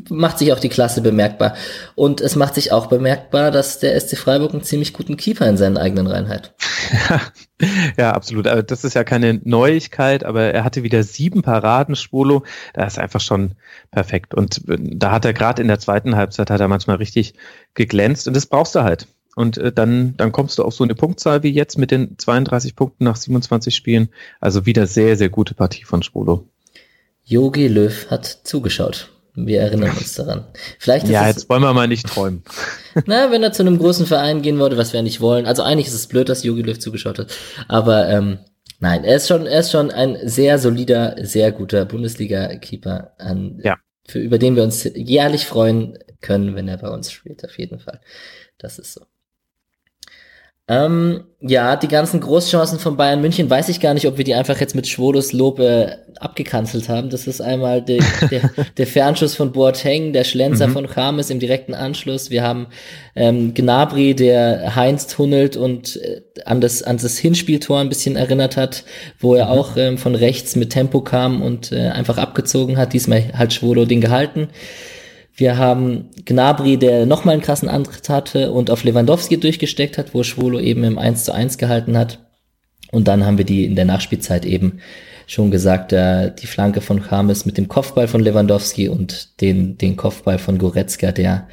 macht 0.09 0.39
sich 0.39 0.53
auch 0.53 0.59
die 0.59 0.69
Klasse 0.69 1.01
bemerkbar. 1.01 1.55
Und 1.95 2.21
es 2.21 2.37
macht 2.37 2.55
sich 2.55 2.73
auch 2.73 2.87
bemerkbar, 2.87 3.51
dass 3.51 3.79
der 3.79 3.99
SC 3.99 4.17
Freiburg 4.17 4.53
einen 4.53 4.63
ziemlich 4.63 4.93
guten 4.93 5.17
Keeper 5.17 5.47
in 5.49 5.57
seinen 5.57 5.77
eigenen 5.77 6.07
Reihen 6.07 6.29
hat. 6.29 6.55
ja, 7.97 8.13
absolut. 8.13 8.47
Das 8.47 8.85
ist 8.85 8.95
ja 8.95 9.05
keine 9.05 9.41
Neuigkeit, 9.45 10.25
aber 10.25 10.43
er 10.53 10.65
hatte 10.65 10.83
wieder 10.83 11.03
sieben 11.03 11.43
Paraden, 11.43 11.97
Spolo. 11.97 12.45
Da 12.75 12.87
ist 12.87 12.99
einfach 12.99 13.21
schon 13.21 13.53
perfekt. 13.91 14.35
Und 14.35 14.63
da 14.67 15.13
hat 15.13 15.25
er 15.25 15.33
gerade 15.33 15.63
in 15.63 15.69
der 15.69 15.79
zweiten 15.79 16.17
Halbzeit 16.17 16.51
hat 16.51 16.61
er 16.61 16.69
manchmal 16.69 16.97
richtig 16.97 17.35
geglänzt 17.75 18.27
und 18.27 18.35
das 18.35 18.47
brauchst 18.47 18.75
du 18.75 18.83
halt. 18.83 19.07
Und 19.37 19.57
äh, 19.59 19.71
dann, 19.73 20.17
dann 20.17 20.33
kommst 20.33 20.59
du 20.59 20.65
auf 20.65 20.75
so 20.75 20.83
eine 20.83 20.97
Punktzahl 20.97 21.45
wie 21.45 21.53
jetzt 21.53 21.79
mit 21.79 21.93
den 21.93 22.19
32 22.19 22.75
Punkten 22.75 23.05
nach 23.05 23.15
27 23.15 23.75
Spielen. 23.75 24.09
Also 24.41 24.67
wieder 24.67 24.89
sehr, 24.89 25.17
sehr 25.17 25.29
gute 25.29 25.55
Partie 25.55 25.85
von 25.85 26.03
Spolo. 26.03 26.49
Yogi 27.25 27.69
Löw 27.69 28.11
hat 28.11 28.27
zugeschaut. 28.27 29.13
Wir 29.47 29.61
erinnern 29.61 29.97
uns 29.97 30.15
daran. 30.15 30.47
Vielleicht 30.79 31.05
ist 31.05 31.13
ja, 31.13 31.27
jetzt 31.27 31.49
wollen 31.49 31.63
wir 31.63 31.73
mal 31.73 31.89
nicht 31.89 32.07
träumen. 32.07 32.43
Na, 33.07 33.31
wenn 33.31 33.43
er 33.43 33.53
zu 33.53 33.63
einem 33.63 33.79
großen 33.79 34.07
Verein 34.07 34.43
gehen 34.43 34.59
würde, 34.59 34.77
was 34.77 34.93
wir 34.93 35.03
nicht 35.03 35.21
wollen. 35.21 35.47
Also 35.47 35.63
eigentlich 35.63 35.87
ist 35.87 35.95
es 35.95 36.07
blöd, 36.07 36.29
dass 36.29 36.45
Jogi 36.45 36.63
Löw 36.63 36.79
zugeschaut 36.79 37.19
hat. 37.19 37.37
Aber 37.69 38.09
ähm, 38.09 38.39
nein, 38.81 39.05
er 39.05 39.17
ist 39.17 39.29
schon, 39.29 39.47
er 39.47 39.61
ist 39.61 39.71
schon 39.71 39.91
ein 39.91 40.19
sehr 40.23 40.59
solider, 40.59 41.17
sehr 41.21 41.53
guter 41.53 41.85
Bundesliga-Keeper, 41.85 43.13
an, 43.19 43.61
ja. 43.63 43.77
für, 44.07 44.19
über 44.19 44.39
den 44.39 44.57
wir 44.57 44.63
uns 44.63 44.85
jährlich 44.95 45.47
freuen 45.47 45.99
können, 46.21 46.55
wenn 46.57 46.69
er 46.69 46.79
bei 46.79 46.89
uns 46.89 47.13
spielt, 47.13 47.45
auf 47.45 47.59
jeden 47.59 47.79
Fall. 47.79 48.01
Das 48.59 48.79
ist 48.79 48.95
so. 48.95 49.03
Ähm, 50.71 51.25
ja, 51.41 51.77
die 51.77 51.89
ganzen 51.89 52.21
Großchancen 52.21 52.79
von 52.79 52.99
Bayern 52.99 53.23
München 53.23 53.49
weiß 53.49 53.71
ich 53.71 53.81
gar 53.81 53.95
nicht, 53.95 54.07
ob 54.07 54.19
wir 54.19 54.25
die 54.25 54.35
einfach 54.35 54.61
jetzt 54.61 54.75
mit 54.75 54.87
Schwodos 54.87 55.33
Lob 55.33 55.61
äh, 55.61 55.97
abgekanzelt 56.21 56.91
haben. 56.91 57.09
Das 57.09 57.27
ist 57.27 57.41
einmal 57.41 57.81
de, 57.81 58.01
der, 58.31 58.51
der 58.77 58.87
Fernschuss 58.87 59.35
von 59.35 59.53
Boateng, 59.53 60.13
der 60.13 60.25
Schlenzer 60.25 60.67
mhm. 60.67 60.73
von 60.73 60.89
Chames 60.89 61.31
im 61.31 61.41
direkten 61.41 61.73
Anschluss. 61.73 62.29
Wir 62.29 62.43
haben 62.43 62.67
ähm, 63.17 63.55
Gnabry, 63.55 64.15
der 64.15 64.77
Heinz 64.77 65.07
tunnelt 65.07 65.57
und 65.57 65.97
äh, 65.97 66.21
an, 66.45 66.61
das, 66.61 66.83
an 66.83 66.99
das 66.99 67.17
Hinspieltor 67.17 67.79
ein 67.79 67.89
bisschen 67.89 68.17
erinnert 68.17 68.59
hat, 68.59 68.85
wo 69.19 69.35
er 69.35 69.47
mhm. 69.47 69.53
auch 69.53 69.77
ähm, 69.77 69.97
von 69.97 70.15
rechts 70.15 70.55
mit 70.55 70.71
Tempo 70.71 71.01
kam 71.01 71.41
und 71.41 71.73
äh, 71.73 71.89
einfach 71.89 72.19
abgezogen 72.19 72.77
hat. 72.77 72.93
Diesmal 72.93 73.33
hat 73.33 73.55
Schwodo 73.55 73.87
den 73.87 74.03
gehalten. 74.03 74.49
Wir 75.39 75.57
haben 75.57 76.11
Gnabry, 76.25 76.79
der 76.79 77.07
nochmal 77.07 77.35
einen 77.35 77.43
krassen 77.43 77.69
Antritt 77.69 78.09
hatte 78.09 78.51
und 78.51 78.73
auf 78.73 78.83
Lewandowski 78.83 79.39
durchgesteckt 79.39 79.97
hat, 79.97 80.13
wo 80.13 80.25
Schwolo 80.25 80.59
eben 80.59 80.83
im 80.83 80.99
1 80.99 81.23
zu 81.23 81.33
1 81.33 81.59
gehalten 81.59 81.97
hat. 81.97 82.19
Und 82.91 83.07
dann 83.07 83.25
haben 83.25 83.39
wir 83.39 83.45
die 83.45 83.65
in 83.65 83.77
der 83.77 83.85
Nachspielzeit 83.85 84.45
eben 84.45 84.81
schon 85.29 85.53
gesagt, 85.53 85.93
äh, 85.93 86.35
die 86.35 86.49
Flanke 86.49 86.81
von 86.81 87.05
Chames 87.05 87.47
mit 87.47 87.57
dem 87.57 87.69
Kopfball 87.69 88.09
von 88.09 88.21
Lewandowski 88.21 88.89
und 88.89 89.41
den, 89.41 89.79
den 89.79 89.97
Kopfball 89.97 90.41
von 90.41 90.59
Goretzka, 90.59 91.13
der 91.13 91.47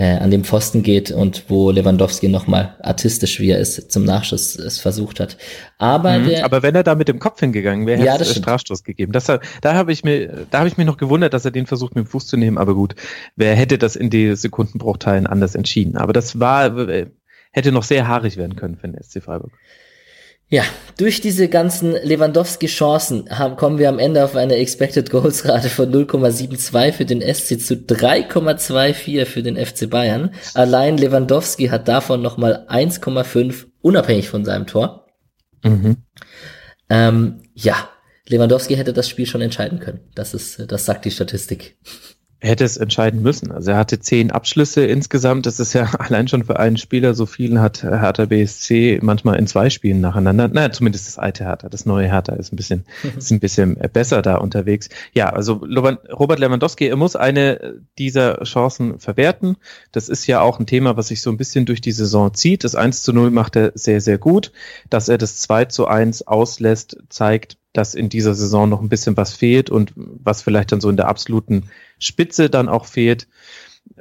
äh, 0.00 0.16
an 0.16 0.30
dem 0.30 0.44
Pfosten 0.44 0.82
geht 0.82 1.10
und 1.10 1.44
wo 1.48 1.70
Lewandowski 1.70 2.28
nochmal 2.28 2.74
artistisch, 2.80 3.38
wie 3.38 3.50
er 3.50 3.58
ist, 3.58 3.92
zum 3.92 4.04
Nachschuss 4.04 4.56
es 4.56 4.78
versucht 4.78 5.20
hat. 5.20 5.36
Aber, 5.76 6.18
mhm, 6.18 6.26
der, 6.26 6.44
aber 6.46 6.62
wenn 6.62 6.74
er 6.74 6.82
da 6.82 6.94
mit 6.94 7.08
dem 7.08 7.18
Kopf 7.18 7.40
hingegangen 7.40 7.86
wäre, 7.86 8.02
Ja, 8.02 8.14
hätte 8.14 8.22
es 8.22 8.30
stimmt. 8.30 8.46
Strafstoß 8.46 8.82
gegeben. 8.82 9.12
Das, 9.12 9.26
da 9.26 9.74
habe 9.74 9.92
ich 9.92 10.02
mir, 10.02 10.46
da 10.50 10.60
habe 10.60 10.68
ich 10.68 10.78
mich 10.78 10.86
noch 10.86 10.96
gewundert, 10.96 11.34
dass 11.34 11.44
er 11.44 11.50
den 11.50 11.66
versucht 11.66 11.96
mit 11.96 12.06
dem 12.06 12.08
Fuß 12.08 12.26
zu 12.26 12.38
nehmen. 12.38 12.56
Aber 12.56 12.74
gut, 12.74 12.94
wer 13.36 13.54
hätte 13.54 13.76
das 13.76 13.94
in 13.94 14.08
die 14.08 14.34
Sekundenbruchteilen 14.36 15.26
anders 15.26 15.54
entschieden? 15.54 15.98
Aber 15.98 16.14
das 16.14 16.40
war, 16.40 16.78
äh, 16.88 17.08
hätte 17.50 17.70
noch 17.70 17.82
sehr 17.82 18.08
haarig 18.08 18.38
werden 18.38 18.56
können 18.56 18.76
für 18.76 18.88
den 18.88 18.96
SC 19.02 19.22
Freiburg. 19.22 19.52
Ja, 20.52 20.64
durch 20.98 21.20
diese 21.20 21.48
ganzen 21.48 21.92
Lewandowski-Chancen 21.92 23.30
haben, 23.30 23.54
kommen 23.54 23.78
wir 23.78 23.88
am 23.88 24.00
Ende 24.00 24.24
auf 24.24 24.34
eine 24.34 24.56
Expected 24.56 25.08
Goals 25.08 25.48
Rate 25.48 25.70
von 25.70 25.92
0,72 25.92 26.92
für 26.92 27.04
den 27.04 27.22
SC 27.22 27.60
zu 27.60 27.74
3,24 27.74 29.26
für 29.26 29.44
den 29.44 29.56
FC 29.56 29.88
Bayern. 29.88 30.34
Allein 30.54 30.98
Lewandowski 30.98 31.68
hat 31.68 31.86
davon 31.86 32.20
nochmal 32.20 32.66
1,5 32.68 33.66
unabhängig 33.80 34.28
von 34.28 34.44
seinem 34.44 34.66
Tor. 34.66 35.06
Mhm. 35.62 35.98
Ähm, 36.88 37.42
ja, 37.54 37.88
Lewandowski 38.26 38.74
hätte 38.74 38.92
das 38.92 39.08
Spiel 39.08 39.26
schon 39.26 39.42
entscheiden 39.42 39.78
können. 39.78 40.00
Das 40.16 40.34
ist, 40.34 40.64
das 40.66 40.84
sagt 40.84 41.04
die 41.04 41.12
Statistik. 41.12 41.78
Hätte 42.40 42.64
es 42.64 42.78
entscheiden 42.78 43.22
müssen. 43.22 43.52
Also 43.52 43.72
er 43.72 43.76
hatte 43.76 44.00
zehn 44.00 44.30
Abschlüsse 44.30 44.84
insgesamt. 44.86 45.46
Das 45.46 45.60
ist 45.60 45.74
ja 45.74 45.90
allein 45.98 46.26
schon 46.26 46.44
für 46.44 46.58
einen 46.58 46.78
Spieler. 46.78 47.14
So 47.14 47.26
vielen 47.26 47.60
hat 47.60 47.82
Hertha 47.82 48.24
BSC 48.24 49.00
manchmal 49.02 49.38
in 49.38 49.46
zwei 49.46 49.68
Spielen 49.68 50.00
nacheinander. 50.00 50.48
Naja, 50.48 50.72
zumindest 50.72 51.06
das 51.06 51.18
alte 51.18 51.44
Hertha. 51.44 51.68
Das 51.68 51.84
neue 51.84 52.08
Hertha 52.08 52.34
ist 52.34 52.52
ein 52.52 52.56
bisschen, 52.56 52.84
ist 53.16 53.30
ein 53.30 53.40
bisschen 53.40 53.76
besser 53.92 54.22
da 54.22 54.36
unterwegs. 54.36 54.88
Ja, 55.12 55.30
also 55.30 55.54
Robert 55.54 56.38
Lewandowski, 56.38 56.86
er 56.86 56.96
muss 56.96 57.14
eine 57.14 57.80
dieser 57.98 58.42
Chancen 58.44 58.98
verwerten. 58.98 59.56
Das 59.92 60.08
ist 60.08 60.26
ja 60.26 60.40
auch 60.40 60.58
ein 60.58 60.66
Thema, 60.66 60.96
was 60.96 61.08
sich 61.08 61.20
so 61.20 61.30
ein 61.30 61.36
bisschen 61.36 61.66
durch 61.66 61.82
die 61.82 61.92
Saison 61.92 62.32
zieht. 62.32 62.64
Das 62.64 62.74
1 62.74 63.02
zu 63.02 63.12
0 63.12 63.30
macht 63.30 63.56
er 63.56 63.72
sehr, 63.74 64.00
sehr 64.00 64.18
gut. 64.18 64.52
Dass 64.88 65.08
er 65.08 65.18
das 65.18 65.36
2 65.38 65.66
zu 65.66 65.86
1 65.86 66.26
auslässt, 66.26 66.96
zeigt, 67.10 67.58
dass 67.72 67.94
in 67.94 68.08
dieser 68.08 68.34
Saison 68.34 68.68
noch 68.68 68.80
ein 68.80 68.88
bisschen 68.88 69.16
was 69.16 69.34
fehlt 69.34 69.70
und 69.70 69.92
was 69.96 70.42
vielleicht 70.42 70.72
dann 70.72 70.80
so 70.80 70.90
in 70.90 70.96
der 70.96 71.08
absoluten 71.08 71.70
Spitze 71.98 72.50
dann 72.50 72.68
auch 72.68 72.86
fehlt. 72.86 73.28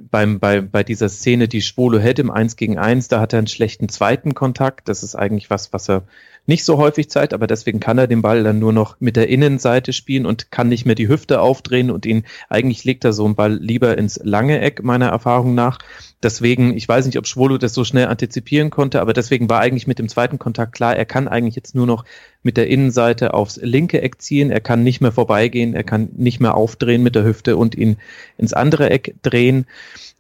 Beim, 0.02 0.40
bei, 0.40 0.62
bei 0.62 0.84
dieser 0.84 1.10
Szene, 1.10 1.48
die 1.48 1.62
Schwolo 1.62 2.00
hält 2.00 2.20
im 2.20 2.32
1 2.32 2.56
gegen 2.56 2.78
1, 2.78 3.08
da 3.08 3.20
hat 3.20 3.34
er 3.34 3.40
einen 3.40 3.48
schlechten 3.48 3.90
zweiten 3.90 4.34
Kontakt. 4.34 4.90
Das 4.90 5.04
ist 5.04 5.16
eigentlich 5.16 5.50
was, 5.50 5.72
was 5.74 5.90
er 5.90 6.04
nicht 6.50 6.66
so 6.66 6.78
häufig 6.78 7.10
zeigt, 7.10 7.34
aber 7.34 7.46
deswegen 7.46 7.80
kann 7.80 8.00
er 8.00 8.08
den 8.08 8.24
Ball 8.24 8.44
dann 8.44 8.58
nur 8.58 8.74
noch 8.74 9.00
mit 9.00 9.16
der 9.16 9.30
Innenseite 9.30 9.94
spielen 9.94 10.26
und 10.26 10.52
kann 10.52 10.68
nicht 10.68 10.84
mehr 10.84 10.96
die 10.96 11.08
Hüfte 11.08 11.42
aufdrehen 11.42 11.92
und 11.92 12.08
ihn, 12.08 12.26
eigentlich 12.50 12.84
legt 12.84 13.06
er 13.06 13.14
so 13.14 13.24
einen 13.24 13.36
Ball 13.36 13.54
lieber 13.54 13.98
ins 13.98 14.20
lange 14.24 14.60
Eck, 14.60 14.84
meiner 14.84 15.10
Erfahrung 15.10 15.54
nach. 15.54 15.78
Deswegen, 16.24 16.76
ich 16.76 16.90
weiß 16.90 17.06
nicht, 17.06 17.20
ob 17.20 17.28
Schwolo 17.28 17.60
das 17.60 17.76
so 17.76 17.86
schnell 17.86 18.08
antizipieren 18.08 18.72
konnte, 18.72 19.00
aber 19.00 19.14
deswegen 19.14 19.48
war 19.48 19.60
eigentlich 19.60 19.86
mit 19.86 20.00
dem 20.00 20.10
zweiten 20.10 20.40
Kontakt 20.40 20.74
klar, 20.74 20.96
er 20.96 21.06
kann 21.06 21.28
eigentlich 21.28 21.56
jetzt 21.56 21.76
nur 21.76 21.86
noch 21.86 22.04
mit 22.42 22.58
der 22.58 22.68
Innenseite 22.68 23.36
aufs 23.36 23.58
linke 23.62 24.02
Eck 24.02 24.20
ziehen, 24.20 24.50
er 24.50 24.60
kann 24.60 24.84
nicht 24.84 25.02
mehr 25.02 25.12
vorbeigehen, 25.12 25.76
er 25.76 25.84
kann 25.84 26.10
nicht 26.18 26.40
mehr 26.40 26.56
aufdrehen 26.56 27.04
mit 27.04 27.14
der 27.14 27.26
Hüfte 27.26 27.58
und 27.58 27.76
ihn 27.76 27.98
ins 28.40 28.54
andere 28.54 28.90
Eck 28.90 29.14
drehen. 29.22 29.68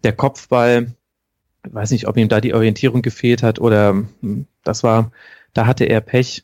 Der 0.04 0.13
Kopfball, 0.13 0.94
weiß 1.63 1.89
nicht, 1.89 2.08
ob 2.08 2.18
ihm 2.18 2.30
da 2.30 2.39
die 2.39 2.54
Orientierung 2.54 3.02
gefehlt 3.02 3.42
hat 3.42 3.60
oder 3.60 3.89
hm, 4.22 4.46
das 4.63 4.84
war, 4.84 5.12
da 5.54 5.66
hatte 5.66 5.86
er 5.86 6.02
Pech. 6.02 6.44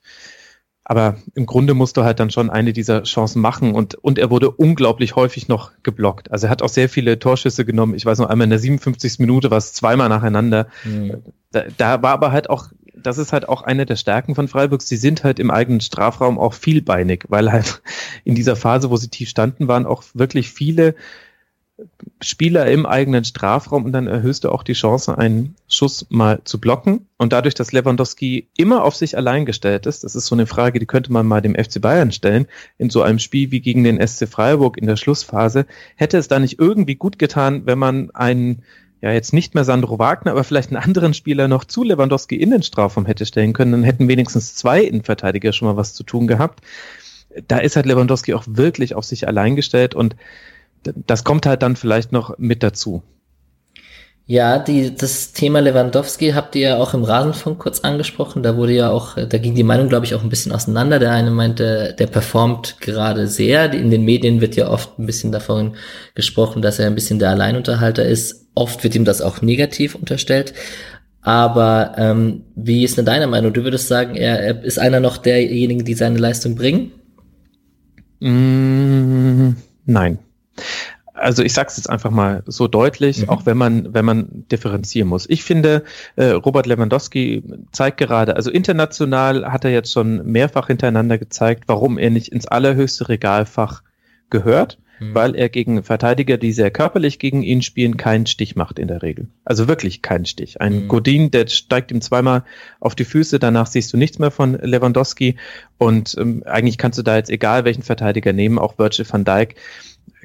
Aber 0.88 1.18
im 1.34 1.48
Grunde 1.48 1.74
musste 1.74 2.04
halt 2.04 2.20
dann 2.20 2.30
schon 2.30 2.52
eine 2.52 2.72
dieser 2.72 3.02
Chancen 3.04 3.42
machen 3.42 3.74
und, 3.74 3.96
und 3.96 4.20
er 4.20 4.30
wurde 4.30 4.52
unglaublich 4.52 5.16
häufig 5.16 5.48
noch 5.48 5.72
geblockt. 5.82 6.30
Also 6.32 6.46
er 6.46 6.52
hat 6.52 6.62
auch 6.62 6.70
sehr 6.70 6.90
viele 6.90 7.18
Torschüsse 7.18 7.66
genommen. 7.66 7.96
Ich 7.96 8.06
weiß 8.06 8.20
noch 8.20 8.30
einmal 8.30 8.46
in 8.46 8.52
der 8.52 8.60
57. 8.60 9.18
Minute 9.18 9.50
war 9.50 9.58
es 9.58 9.74
zweimal 9.74 10.10
nacheinander. 10.10 10.68
Mhm. 10.84 11.24
Da, 11.52 11.64
da 11.76 12.04
war 12.04 12.12
aber 12.12 12.32
halt 12.32 12.52
auch, 12.52 12.68
das 12.96 13.18
ist 13.18 13.34
halt 13.34 13.50
auch 13.50 13.64
eine 13.64 13.88
der 13.88 13.96
Stärken 13.96 14.36
von 14.36 14.48
Freiburg. 14.48 14.84
Sie 14.84 14.98
sind 14.98 15.24
halt 15.24 15.40
im 15.40 15.50
eigenen 15.50 15.82
Strafraum 15.82 16.38
auch 16.38 16.54
vielbeinig, 16.54 17.24
weil 17.30 17.52
halt 17.52 17.82
in 18.24 18.36
dieser 18.36 18.56
Phase, 18.56 18.92
wo 18.92 18.98
sie 18.98 19.10
tief 19.10 19.30
standen, 19.30 19.68
waren 19.68 19.88
auch 19.88 20.04
wirklich 20.14 20.52
viele 20.52 20.94
Spieler 22.22 22.68
im 22.68 22.86
eigenen 22.86 23.26
Strafraum 23.26 23.84
und 23.84 23.92
dann 23.92 24.08
erhöhst 24.08 24.46
du 24.46 24.50
auch 24.50 24.64
die 24.64 24.74
Chance, 24.74 25.18
einen 25.18 25.56
Schuss 25.68 26.06
mal 26.10 26.40
zu 26.46 26.60
blocken. 26.60 27.08
Und 27.18 27.34
dadurch, 27.34 27.54
dass 27.54 27.74
Lewandowski 27.74 28.48
immer 28.56 28.84
auf 28.84 28.96
sich 28.96 29.18
allein 29.18 29.46
gestellt 29.46 29.86
ist, 29.86 30.04
das 30.04 30.16
ist 30.16 30.28
so 30.28 30.36
eine 30.36 30.48
Frage, 30.48 30.80
die 30.80 30.86
könnte 30.86 31.12
man 31.12 31.28
mal 31.28 31.42
dem 31.42 31.56
FC 31.56 31.82
Bayern 31.82 32.12
stellen, 32.12 32.48
in 32.78 32.90
so 32.90 33.02
einem 33.02 33.20
Spiel 33.20 33.52
wie 33.52 33.60
gegen 33.60 33.84
den 33.84 34.06
SC 34.06 34.28
Freiburg 34.28 34.78
in 34.78 34.88
der 34.88 34.96
Schlussphase, 34.96 35.66
hätte 35.96 36.18
es 36.18 36.30
da 36.30 36.40
nicht 36.40 36.60
irgendwie 36.60 36.96
gut 36.96 37.20
getan, 37.20 37.66
wenn 37.66 37.80
man 37.80 38.10
einen 38.12 38.64
ja 39.02 39.12
jetzt 39.12 39.34
nicht 39.34 39.54
mehr 39.54 39.66
Sandro 39.66 40.00
Wagner, 40.00 40.32
aber 40.32 40.46
vielleicht 40.46 40.70
einen 40.70 40.82
anderen 40.82 41.14
Spieler 41.14 41.48
noch 41.48 41.66
zu 41.66 41.84
Lewandowski 41.84 42.38
in 42.38 42.52
den 42.52 42.64
Strafraum 42.64 43.06
hätte 43.06 43.26
stellen 43.26 43.54
können, 43.54 43.74
dann 43.74 43.84
hätten 43.84 44.08
wenigstens 44.08 44.56
zwei 44.56 44.82
Innenverteidiger 44.82 45.52
schon 45.52 45.68
mal 45.68 45.78
was 45.78 45.94
zu 45.94 46.04
tun 46.04 46.26
gehabt. 46.26 46.62
Da 47.50 47.58
ist 47.58 47.76
halt 47.76 47.86
Lewandowski 47.86 48.34
auch 48.34 48.46
wirklich 48.48 48.96
auf 48.96 49.04
sich 49.04 49.28
allein 49.28 49.58
gestellt 49.58 49.94
und 49.94 50.16
das 51.08 51.24
kommt 51.24 51.46
halt 51.46 51.62
dann 51.62 51.76
vielleicht 51.76 52.12
noch 52.12 52.38
mit 52.38 52.64
dazu. 52.64 53.04
Ja, 54.28 54.58
die, 54.58 54.96
das 54.96 55.34
Thema 55.34 55.60
Lewandowski 55.60 56.32
habt 56.32 56.56
ihr 56.56 56.70
ja 56.70 56.78
auch 56.78 56.96
im 56.96 57.04
Rasenfunk 57.04 57.60
kurz 57.60 57.82
angesprochen. 57.82 58.42
Da 58.42 58.58
wurde 58.58 58.74
ja 58.74 58.90
auch, 58.90 59.16
da 59.16 59.38
ging 59.38 59.54
die 59.54 59.64
Meinung, 59.64 59.88
glaube 59.88 60.06
ich, 60.06 60.16
auch 60.16 60.24
ein 60.24 60.30
bisschen 60.30 60.52
auseinander. 60.52 60.98
Der 60.98 61.12
eine 61.12 61.30
meinte, 61.30 61.96
der 62.00 62.08
performt 62.08 62.78
gerade 62.82 63.28
sehr. 63.28 63.72
In 63.72 63.92
den 63.92 64.04
Medien 64.04 64.42
wird 64.42 64.56
ja 64.56 64.68
oft 64.68 64.98
ein 64.98 65.06
bisschen 65.06 65.32
davon 65.32 65.76
gesprochen, 66.16 66.64
dass 66.64 66.80
er 66.80 66.88
ein 66.88 66.96
bisschen 66.96 67.20
der 67.20 67.30
Alleinunterhalter 67.30 68.04
ist. 68.04 68.48
Oft 68.56 68.84
wird 68.84 68.96
ihm 68.96 69.06
das 69.06 69.22
auch 69.22 69.44
negativ 69.44 69.94
unterstellt. 69.94 70.56
Aber 71.22 71.94
ähm, 71.98 72.46
wie 72.56 72.84
ist 72.84 72.98
denn 72.98 73.06
deine 73.06 73.28
Meinung? 73.28 73.54
Du 73.54 73.64
würdest 73.64 73.88
sagen, 73.88 74.16
er, 74.16 74.40
er 74.40 74.64
ist 74.64 74.80
einer 74.80 75.00
noch 75.00 75.18
derjenigen, 75.18 75.86
die 75.86 75.94
seine 75.94 76.18
Leistung 76.18 76.56
bringen? 76.56 76.92
Mm, 78.22 79.56
nein 79.86 80.18
also 81.16 81.44
ich 81.44 81.54
sage 81.54 81.70
es 81.70 81.78
jetzt 81.78 81.90
einfach 81.90 82.12
mal 82.12 82.44
so 82.46 82.68
deutlich, 82.68 83.24
mhm. 83.24 83.30
auch 83.30 83.46
wenn 83.46 83.58
man 83.58 83.94
wenn 83.94 84.06
man 84.06 84.46
differenzieren 84.52 85.08
muss. 85.08 85.28
Ich 85.30 85.44
finde, 85.44 85.84
äh, 86.16 86.26
Robert 86.26 86.66
Lewandowski 86.66 87.44
zeigt 87.72 87.98
gerade, 87.98 88.36
also 88.36 88.52
international 88.52 89.52
hat 89.52 89.66
er 89.66 89.72
jetzt 89.72 89.92
schon 89.92 90.26
mehrfach 90.26 90.68
hintereinander 90.68 91.18
gezeigt, 91.18 91.64
warum 91.68 91.98
er 91.98 92.10
nicht 92.10 92.30
ins 92.30 92.48
allerhöchste 92.48 93.10
Regalfach 93.10 93.82
gehört, 94.30 94.78
mhm. 95.00 95.16
weil 95.16 95.36
er 95.36 95.48
gegen 95.48 95.84
Verteidiger, 95.84 96.38
die 96.38 96.52
sehr 96.52 96.72
körperlich 96.72 97.18
gegen 97.18 97.44
ihn 97.44 97.62
spielen, 97.62 97.96
keinen 97.96 98.26
Stich 98.26 98.58
macht 98.58 98.78
in 98.78 98.90
der 98.90 99.02
Regel. 99.02 99.30
Also 99.46 99.70
wirklich 99.70 100.02
keinen 100.02 100.26
Stich. 100.26 100.60
Ein 100.60 100.84
mhm. 100.84 100.88
Godin, 100.90 101.32
der 101.32 101.48
steigt 101.48 101.92
ihm 101.92 102.02
zweimal 102.02 102.44
auf 102.82 102.94
die 102.94 103.06
Füße, 103.06 103.40
danach 103.40 103.68
siehst 103.68 103.94
du 103.94 103.98
nichts 103.98 104.20
mehr 104.20 104.32
von 104.32 104.60
Lewandowski 104.62 105.38
und 105.78 106.16
ähm, 106.20 106.44
eigentlich 106.46 106.78
kannst 106.78 107.00
du 107.00 107.04
da 107.04 107.16
jetzt 107.16 107.30
egal 107.30 107.64
welchen 107.64 107.84
Verteidiger 107.84 108.34
nehmen, 108.34 108.60
auch 108.60 108.78
Virgil 108.78 109.06
van 109.10 109.24
Dijk 109.24 109.56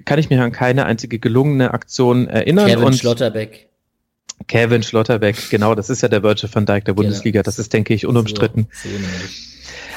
kann 0.05 0.19
ich 0.19 0.31
mich 0.31 0.39
an 0.39 0.53
keine 0.53 0.87
einzige 0.87 1.19
gelungene 1.19 1.73
Aktion 1.73 2.29
erinnern. 2.29 2.67
Kevin 2.67 2.85
und 2.85 2.97
Schlotterbeck. 2.97 3.69
Kevin 4.47 4.83
Schlotterbeck, 4.83 5.51
genau, 5.51 5.75
das 5.75 5.91
ist 5.91 6.03
ja 6.03 6.09
der 6.09 6.23
Virgil 6.23 6.49
van 6.53 6.67
Dijk 6.67 6.85
der 6.87 6.95
Bundesliga, 6.95 7.43
das 7.43 7.59
ist, 7.59 7.73
denke 7.73 7.93
ich, 7.95 8.07
unumstritten. 8.07 8.69
So, 8.73 8.89
so 8.89 8.95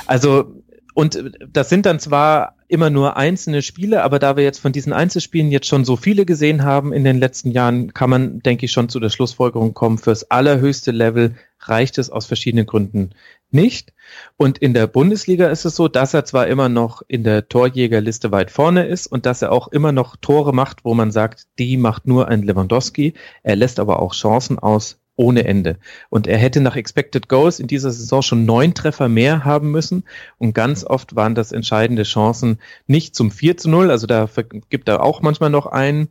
also, 0.06 0.64
und 0.94 1.32
das 1.52 1.70
sind 1.70 1.86
dann 1.86 2.00
zwar 2.00 2.56
immer 2.68 2.90
nur 2.90 3.18
einzelne 3.18 3.62
Spiele, 3.62 4.04
aber 4.04 4.20
da 4.20 4.36
wir 4.36 4.44
jetzt 4.44 4.60
von 4.60 4.72
diesen 4.72 4.94
Einzelspielen 4.94 5.52
jetzt 5.52 5.68
schon 5.68 5.86
so 5.86 5.96
viele 5.96 6.26
gesehen 6.26 6.64
haben 6.64 6.94
in 6.94 7.04
den 7.04 7.20
letzten 7.20 7.52
Jahren, 7.52 7.94
kann 7.94 8.10
man, 8.10 8.40
denke 8.40 8.66
ich, 8.66 8.72
schon 8.72 8.90
zu 8.90 9.00
der 9.00 9.10
Schlussfolgerung 9.10 9.74
kommen, 9.74 9.98
fürs 9.98 10.30
allerhöchste 10.30 10.92
Level 10.92 11.36
reicht 11.60 11.98
es 11.98 12.10
aus 12.10 12.26
verschiedenen 12.26 12.66
Gründen 12.66 13.12
nicht. 13.54 13.94
Und 14.38 14.58
in 14.58 14.74
der 14.74 14.88
Bundesliga 14.88 15.48
ist 15.48 15.66
es 15.66 15.76
so, 15.76 15.88
dass 15.88 16.14
er 16.14 16.26
zwar 16.26 16.48
immer 16.48 16.70
noch 16.70 17.02
in 17.08 17.24
der 17.24 17.48
Torjägerliste 17.48 18.32
weit 18.32 18.52
vorne 18.52 18.86
ist 18.86 19.08
und 19.08 19.26
dass 19.26 19.42
er 19.42 19.52
auch 19.52 19.68
immer 19.70 19.92
noch 19.92 20.16
Tore 20.16 20.54
macht, 20.54 20.86
wo 20.86 20.94
man 20.94 21.12
sagt, 21.12 21.48
die 21.60 21.78
macht 21.78 22.08
nur 22.08 22.28
ein 22.28 22.44
Lewandowski. 22.44 23.14
Er 23.44 23.56
lässt 23.56 23.80
aber 23.80 24.02
auch 24.02 24.14
Chancen 24.14 24.60
aus 24.60 25.00
ohne 25.16 25.46
Ende. 25.46 25.78
Und 26.10 26.28
er 26.28 26.38
hätte 26.38 26.60
nach 26.60 26.76
Expected 26.76 27.30
Goals 27.30 27.60
in 27.60 27.68
dieser 27.68 27.92
Saison 27.92 28.22
schon 28.22 28.46
neun 28.46 28.74
Treffer 28.74 29.10
mehr 29.10 29.46
haben 29.46 29.72
müssen. 29.72 30.04
Und 30.38 30.54
ganz 30.54 30.84
oft 30.84 31.16
waren 31.16 31.36
das 31.36 31.52
entscheidende 31.52 32.04
Chancen 32.04 32.60
nicht 32.88 33.16
zum 33.16 33.32
4 33.32 33.58
zu 33.58 33.70
0, 33.70 33.92
also 33.92 34.08
da 34.08 34.28
gibt 34.70 34.90
er 34.90 35.04
auch 35.04 35.22
manchmal 35.22 35.50
noch 35.50 35.68
einen, 35.68 36.10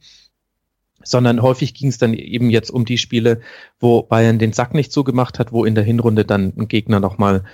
sondern 1.04 1.42
häufig 1.42 1.74
ging 1.74 1.88
es 1.88 1.98
dann 1.98 2.14
eben 2.14 2.50
jetzt 2.50 2.70
um 2.70 2.84
die 2.84 2.98
Spiele, 2.98 3.40
wo 3.80 4.02
Bayern 4.02 4.38
den 4.38 4.52
Sack 4.52 4.74
nicht 4.74 4.92
zugemacht 4.92 5.38
hat, 5.38 5.52
wo 5.52 5.64
in 5.64 5.74
der 5.74 5.84
Hinrunde 5.84 6.24
dann 6.24 6.52
ein 6.56 6.68
Gegner 6.68 7.00
nochmal 7.00 7.44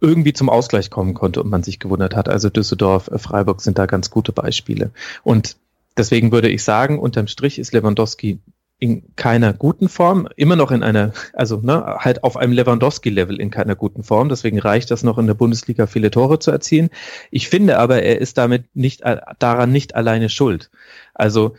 irgendwie 0.00 0.32
zum 0.32 0.48
Ausgleich 0.50 0.90
kommen 0.90 1.14
konnte 1.14 1.42
und 1.42 1.50
man 1.50 1.62
sich 1.62 1.78
gewundert 1.78 2.14
hat. 2.14 2.28
Also 2.28 2.50
Düsseldorf, 2.50 3.08
äh, 3.08 3.18
Freiburg 3.18 3.60
sind 3.60 3.78
da 3.78 3.86
ganz 3.86 4.10
gute 4.10 4.32
Beispiele. 4.32 4.90
Und 5.22 5.56
deswegen 5.96 6.32
würde 6.32 6.48
ich 6.48 6.62
sagen, 6.62 6.98
unterm 6.98 7.26
Strich 7.26 7.58
ist 7.58 7.72
Lewandowski 7.72 8.38
in 8.78 9.14
keiner 9.16 9.52
guten 9.52 9.88
Form, 9.88 10.28
immer 10.36 10.56
noch 10.56 10.70
in 10.70 10.82
einer, 10.82 11.12
also 11.32 11.58
ne, 11.62 11.96
halt 12.00 12.24
auf 12.24 12.36
einem 12.36 12.52
Lewandowski-Level 12.52 13.40
in 13.40 13.50
keiner 13.50 13.76
guten 13.76 14.02
Form. 14.02 14.28
Deswegen 14.28 14.58
reicht 14.58 14.90
das 14.90 15.02
noch 15.02 15.16
in 15.16 15.26
der 15.26 15.34
Bundesliga 15.34 15.86
viele 15.86 16.10
Tore 16.10 16.38
zu 16.38 16.50
erzielen. 16.50 16.90
Ich 17.30 17.48
finde 17.48 17.78
aber, 17.78 18.02
er 18.02 18.20
ist 18.20 18.36
damit 18.36 18.64
nicht 18.74 19.02
daran 19.38 19.72
nicht 19.72 19.94
alleine 19.94 20.28
schuld. 20.28 20.70
Also 21.14 21.54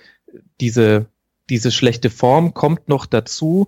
diese 0.59 1.07
diese 1.49 1.71
schlechte 1.71 2.09
Form 2.09 2.53
kommt 2.53 2.87
noch 2.89 3.05
dazu, 3.05 3.67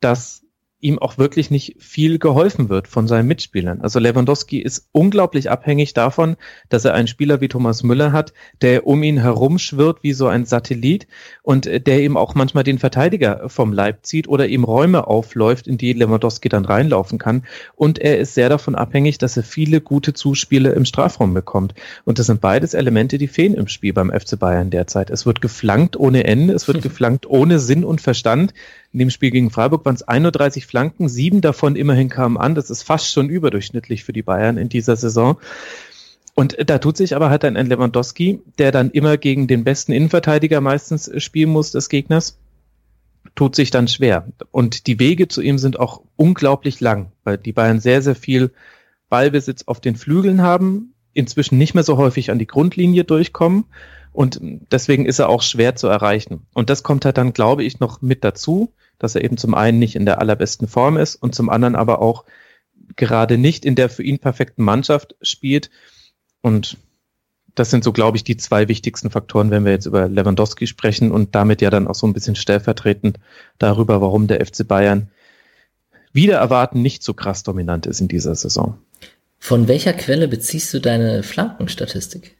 dass 0.00 0.42
ihm 0.80 0.98
auch 0.98 1.18
wirklich 1.18 1.50
nicht 1.50 1.76
viel 1.78 2.18
geholfen 2.18 2.68
wird 2.68 2.88
von 2.88 3.06
seinen 3.06 3.28
Mitspielern. 3.28 3.80
Also 3.80 3.98
Lewandowski 3.98 4.58
ist 4.58 4.88
unglaublich 4.92 5.50
abhängig 5.50 5.94
davon, 5.94 6.36
dass 6.68 6.84
er 6.84 6.94
einen 6.94 7.08
Spieler 7.08 7.40
wie 7.40 7.48
Thomas 7.48 7.82
Müller 7.82 8.12
hat, 8.12 8.32
der 8.62 8.86
um 8.86 9.02
ihn 9.02 9.18
herum 9.18 9.58
schwirrt 9.58 10.02
wie 10.02 10.12
so 10.12 10.26
ein 10.26 10.46
Satellit 10.46 11.06
und 11.42 11.66
äh, 11.66 11.80
der 11.80 12.02
ihm 12.02 12.16
auch 12.16 12.34
manchmal 12.34 12.64
den 12.64 12.78
Verteidiger 12.78 13.48
vom 13.48 13.72
Leib 13.72 14.06
zieht 14.06 14.28
oder 14.28 14.48
ihm 14.48 14.64
Räume 14.64 15.06
aufläuft, 15.06 15.66
in 15.66 15.78
die 15.78 15.92
Lewandowski 15.92 16.48
dann 16.48 16.64
reinlaufen 16.64 17.18
kann. 17.18 17.44
Und 17.76 17.98
er 17.98 18.18
ist 18.18 18.34
sehr 18.34 18.48
davon 18.48 18.74
abhängig, 18.74 19.18
dass 19.18 19.36
er 19.36 19.42
viele 19.42 19.80
gute 19.80 20.14
Zuspiele 20.14 20.72
im 20.72 20.84
Strafraum 20.84 21.34
bekommt. 21.34 21.74
Und 22.04 22.18
das 22.18 22.26
sind 22.26 22.40
beides 22.40 22.74
Elemente, 22.74 23.18
die 23.18 23.28
fehlen 23.28 23.54
im 23.54 23.68
Spiel 23.68 23.92
beim 23.92 24.10
FC 24.10 24.38
Bayern 24.38 24.70
derzeit. 24.70 25.10
Es 25.10 25.26
wird 25.26 25.40
geflankt 25.40 25.96
ohne 25.96 26.24
Ende, 26.24 26.54
es 26.54 26.68
wird 26.68 26.82
geflankt 26.82 27.26
ohne 27.26 27.58
Sinn 27.58 27.84
und 27.84 28.00
Verstand. 28.00 28.54
In 28.92 28.98
dem 28.98 29.10
Spiel 29.10 29.30
gegen 29.30 29.50
Freiburg 29.50 29.84
waren 29.84 29.94
es 29.94 30.02
31 30.02 30.66
Flanken, 30.66 31.08
sieben 31.08 31.40
davon 31.40 31.76
immerhin 31.76 32.08
kamen 32.08 32.36
an. 32.36 32.54
Das 32.54 32.70
ist 32.70 32.82
fast 32.82 33.12
schon 33.12 33.28
überdurchschnittlich 33.28 34.02
für 34.02 34.12
die 34.12 34.22
Bayern 34.22 34.56
in 34.56 34.68
dieser 34.68 34.96
Saison. 34.96 35.38
Und 36.34 36.56
da 36.68 36.78
tut 36.78 36.96
sich 36.96 37.14
aber 37.14 37.30
halt 37.30 37.44
ein 37.44 37.54
Lewandowski, 37.54 38.40
der 38.58 38.72
dann 38.72 38.90
immer 38.90 39.16
gegen 39.16 39.46
den 39.46 39.62
besten 39.62 39.92
Innenverteidiger 39.92 40.60
meistens 40.60 41.10
spielen 41.22 41.50
muss 41.50 41.70
des 41.70 41.88
Gegners, 41.88 42.38
tut 43.34 43.54
sich 43.54 43.70
dann 43.70 43.86
schwer. 43.86 44.26
Und 44.50 44.86
die 44.86 44.98
Wege 44.98 45.28
zu 45.28 45.40
ihm 45.40 45.58
sind 45.58 45.78
auch 45.78 46.02
unglaublich 46.16 46.80
lang, 46.80 47.12
weil 47.22 47.38
die 47.38 47.52
Bayern 47.52 47.80
sehr, 47.80 48.02
sehr 48.02 48.16
viel 48.16 48.50
Ballbesitz 49.08 49.64
auf 49.66 49.80
den 49.80 49.96
Flügeln 49.96 50.42
haben, 50.42 50.94
inzwischen 51.12 51.58
nicht 51.58 51.74
mehr 51.74 51.84
so 51.84 51.96
häufig 51.96 52.30
an 52.30 52.38
die 52.38 52.46
Grundlinie 52.46 53.04
durchkommen 53.04 53.66
und 54.12 54.40
deswegen 54.72 55.06
ist 55.06 55.18
er 55.18 55.28
auch 55.28 55.42
schwer 55.42 55.76
zu 55.76 55.86
erreichen. 55.86 56.46
Und 56.52 56.70
das 56.70 56.82
kommt 56.82 57.04
halt 57.04 57.18
dann, 57.18 57.32
glaube 57.32 57.64
ich, 57.64 57.80
noch 57.80 58.02
mit 58.02 58.24
dazu, 58.24 58.72
dass 58.98 59.14
er 59.14 59.24
eben 59.24 59.36
zum 59.36 59.54
einen 59.54 59.78
nicht 59.78 59.96
in 59.96 60.04
der 60.04 60.20
allerbesten 60.20 60.68
Form 60.68 60.96
ist 60.96 61.16
und 61.16 61.34
zum 61.34 61.48
anderen 61.48 61.76
aber 61.76 62.02
auch 62.02 62.24
gerade 62.96 63.38
nicht 63.38 63.64
in 63.64 63.76
der 63.76 63.88
für 63.88 64.02
ihn 64.02 64.18
perfekten 64.18 64.64
Mannschaft 64.64 65.14
spielt. 65.22 65.70
Und 66.42 66.76
das 67.54 67.70
sind 67.70 67.84
so, 67.84 67.92
glaube 67.92 68.16
ich, 68.16 68.24
die 68.24 68.36
zwei 68.36 68.68
wichtigsten 68.68 69.10
Faktoren, 69.10 69.50
wenn 69.50 69.64
wir 69.64 69.72
jetzt 69.72 69.86
über 69.86 70.08
Lewandowski 70.08 70.66
sprechen 70.66 71.12
und 71.12 71.34
damit 71.34 71.60
ja 71.60 71.70
dann 71.70 71.86
auch 71.86 71.94
so 71.94 72.06
ein 72.06 72.12
bisschen 72.12 72.36
stellvertretend 72.36 73.18
darüber, 73.58 74.00
warum 74.00 74.26
der 74.26 74.44
FC 74.44 74.66
Bayern 74.66 75.10
wieder 76.12 76.38
erwarten 76.38 76.82
nicht 76.82 77.02
so 77.02 77.14
krass 77.14 77.42
dominant 77.42 77.86
ist 77.86 78.00
in 78.00 78.08
dieser 78.08 78.34
Saison. 78.34 78.78
Von 79.38 79.68
welcher 79.68 79.92
Quelle 79.92 80.28
beziehst 80.28 80.74
du 80.74 80.80
deine 80.80 81.22
Flankenstatistik? 81.22 82.36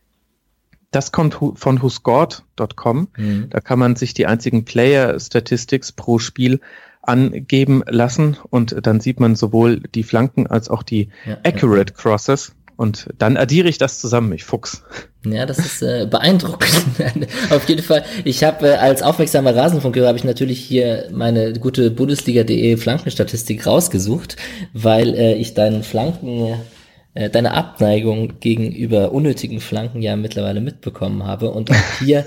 Das 0.90 1.12
kommt 1.12 1.34
von 1.54 1.82
whoscored.com. 1.82 3.08
Mhm. 3.16 3.46
Da 3.50 3.60
kann 3.60 3.78
man 3.78 3.96
sich 3.96 4.14
die 4.14 4.26
einzigen 4.26 4.64
Player 4.64 5.18
Statistics 5.18 5.92
pro 5.92 6.18
Spiel 6.18 6.60
angeben 7.02 7.82
lassen 7.88 8.36
und 8.50 8.74
dann 8.86 9.00
sieht 9.00 9.20
man 9.20 9.36
sowohl 9.36 9.80
die 9.94 10.02
Flanken 10.02 10.46
als 10.46 10.68
auch 10.68 10.82
die 10.82 11.08
ja, 11.26 11.38
Accurate 11.44 11.94
ja. 11.94 12.00
Crosses. 12.00 12.52
Und 12.76 13.08
dann 13.18 13.36
addiere 13.36 13.68
ich 13.68 13.76
das 13.76 14.00
zusammen, 14.00 14.32
ich 14.32 14.44
Fuchs. 14.44 14.82
Ja, 15.26 15.44
das 15.44 15.58
ist 15.58 15.82
äh, 15.82 16.06
beeindruckend. 16.10 16.72
Auf 17.50 17.68
jeden 17.68 17.82
Fall. 17.82 18.04
Ich 18.24 18.42
habe 18.42 18.68
äh, 18.68 18.76
als 18.76 19.02
aufmerksamer 19.02 19.54
Rasenfunkhörer 19.54 20.08
habe 20.08 20.16
ich 20.16 20.24
natürlich 20.24 20.60
hier 20.60 21.08
meine 21.12 21.52
gute 21.52 21.90
Bundesliga.de 21.90 22.78
Flankenstatistik 22.78 23.66
rausgesucht, 23.66 24.36
weil 24.72 25.14
äh, 25.14 25.34
ich 25.34 25.52
deinen 25.52 25.82
Flanken 25.82 26.54
äh, 27.20 27.30
deine 27.30 27.52
Abneigung 27.52 28.40
gegenüber 28.40 29.12
unnötigen 29.12 29.60
Flanken 29.60 30.02
ja 30.02 30.16
mittlerweile 30.16 30.60
mitbekommen 30.60 31.24
habe. 31.24 31.50
Und 31.50 31.70
auch 31.70 31.76
hier, 32.00 32.26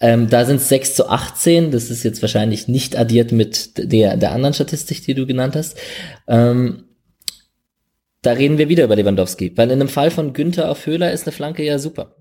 ähm, 0.00 0.28
da 0.28 0.44
sind 0.44 0.56
es 0.56 0.68
6 0.68 0.96
zu 0.96 1.08
18, 1.08 1.70
das 1.70 1.90
ist 1.90 2.02
jetzt 2.02 2.20
wahrscheinlich 2.20 2.68
nicht 2.68 2.96
addiert 2.98 3.32
mit 3.32 3.72
der, 3.78 4.16
der 4.16 4.32
anderen 4.32 4.54
Statistik, 4.54 5.04
die 5.04 5.14
du 5.14 5.26
genannt 5.26 5.56
hast. 5.56 5.78
Ähm, 6.26 6.84
da 8.22 8.32
reden 8.32 8.58
wir 8.58 8.68
wieder 8.68 8.84
über 8.84 8.96
Lewandowski, 8.96 9.52
weil 9.56 9.70
in 9.70 9.80
einem 9.80 9.88
Fall 9.88 10.10
von 10.10 10.32
Günther 10.32 10.70
auf 10.70 10.86
Höhler 10.86 11.12
ist 11.12 11.26
eine 11.26 11.32
Flanke 11.32 11.62
ja 11.62 11.78
super. 11.78 12.16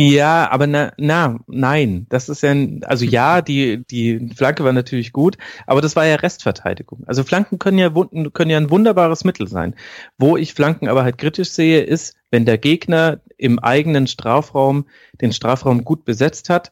Ja, 0.00 0.48
aber 0.52 0.68
na, 0.68 0.92
na, 0.96 1.40
nein, 1.48 2.06
das 2.08 2.28
ist 2.28 2.44
ja, 2.44 2.54
also 2.82 3.04
ja, 3.04 3.42
die, 3.42 3.84
die 3.84 4.30
Flanke 4.36 4.62
war 4.62 4.72
natürlich 4.72 5.12
gut, 5.12 5.36
aber 5.66 5.80
das 5.80 5.96
war 5.96 6.06
ja 6.06 6.14
Restverteidigung. 6.14 7.02
Also 7.08 7.24
Flanken 7.24 7.58
können 7.58 7.78
ja, 7.78 7.90
können 8.32 8.50
ja 8.50 8.58
ein 8.58 8.70
wunderbares 8.70 9.24
Mittel 9.24 9.48
sein. 9.48 9.74
Wo 10.16 10.36
ich 10.36 10.54
Flanken 10.54 10.86
aber 10.86 11.02
halt 11.02 11.18
kritisch 11.18 11.50
sehe, 11.50 11.80
ist, 11.80 12.14
wenn 12.30 12.44
der 12.44 12.58
Gegner 12.58 13.22
im 13.38 13.58
eigenen 13.58 14.06
Strafraum 14.06 14.86
den 15.20 15.32
Strafraum 15.32 15.82
gut 15.82 16.04
besetzt 16.04 16.48
hat 16.48 16.70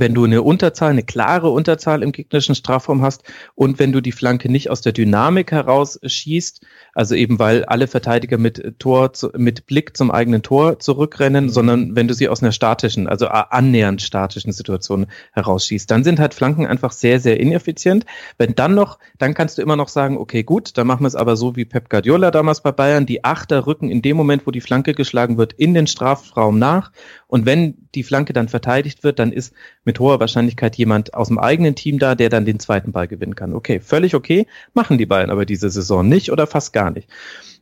wenn 0.00 0.14
du 0.14 0.24
eine 0.24 0.42
Unterzahl, 0.42 0.90
eine 0.90 1.02
klare 1.02 1.50
Unterzahl 1.50 2.02
im 2.02 2.12
gegnerischen 2.12 2.54
Strafraum 2.54 3.02
hast 3.02 3.24
und 3.54 3.78
wenn 3.78 3.92
du 3.92 4.00
die 4.00 4.12
Flanke 4.12 4.50
nicht 4.50 4.70
aus 4.70 4.80
der 4.80 4.92
Dynamik 4.92 5.52
heraus 5.52 5.98
schießt, 6.04 6.64
also 6.98 7.14
eben 7.14 7.38
weil 7.38 7.64
alle 7.64 7.86
Verteidiger 7.86 8.38
mit 8.38 8.74
Tor, 8.80 9.12
mit 9.36 9.66
Blick 9.66 9.96
zum 9.96 10.10
eigenen 10.10 10.42
Tor 10.42 10.80
zurückrennen, 10.80 11.44
mhm. 11.44 11.48
sondern 11.48 11.94
wenn 11.94 12.08
du 12.08 12.14
sie 12.14 12.28
aus 12.28 12.42
einer 12.42 12.50
statischen, 12.50 13.06
also 13.06 13.28
annähernd 13.28 14.02
statischen 14.02 14.50
Situation 14.50 15.06
herausschießt, 15.32 15.88
dann 15.88 16.02
sind 16.02 16.18
halt 16.18 16.34
Flanken 16.34 16.66
einfach 16.66 16.90
sehr, 16.90 17.20
sehr 17.20 17.38
ineffizient. 17.38 18.04
Wenn 18.36 18.56
dann 18.56 18.74
noch, 18.74 18.98
dann 19.16 19.34
kannst 19.34 19.58
du 19.58 19.62
immer 19.62 19.76
noch 19.76 19.86
sagen, 19.86 20.18
okay, 20.18 20.42
gut, 20.42 20.76
dann 20.76 20.88
machen 20.88 21.04
wir 21.04 21.06
es 21.06 21.14
aber 21.14 21.36
so 21.36 21.54
wie 21.54 21.64
Pep 21.64 21.88
Guardiola 21.88 22.32
damals 22.32 22.62
bei 22.62 22.72
Bayern, 22.72 23.06
die 23.06 23.22
Achter 23.22 23.68
rücken 23.68 23.90
in 23.90 24.02
dem 24.02 24.16
Moment, 24.16 24.44
wo 24.44 24.50
die 24.50 24.60
Flanke 24.60 24.92
geschlagen 24.92 25.38
wird, 25.38 25.52
in 25.52 25.74
den 25.74 25.86
Strafraum 25.86 26.58
nach 26.58 26.90
und 27.28 27.44
wenn 27.44 27.74
die 27.94 28.02
Flanke 28.02 28.32
dann 28.32 28.48
verteidigt 28.48 29.04
wird, 29.04 29.18
dann 29.18 29.32
ist 29.32 29.54
mit 29.84 30.00
hoher 30.00 30.18
Wahrscheinlichkeit 30.18 30.76
jemand 30.76 31.14
aus 31.14 31.28
dem 31.28 31.38
eigenen 31.38 31.74
Team 31.74 31.98
da, 31.98 32.14
der 32.14 32.30
dann 32.30 32.46
den 32.46 32.58
zweiten 32.58 32.90
Ball 32.92 33.06
gewinnen 33.06 33.34
kann. 33.34 33.54
Okay, 33.54 33.80
völlig 33.80 34.14
okay, 34.14 34.46
machen 34.72 34.98
die 34.98 35.06
Bayern 35.06 35.30
aber 35.30 35.44
diese 35.44 35.68
Saison 35.68 36.08
nicht 36.08 36.32
oder 36.32 36.46
fast 36.46 36.72
gar 36.72 36.87
nicht. 36.90 37.08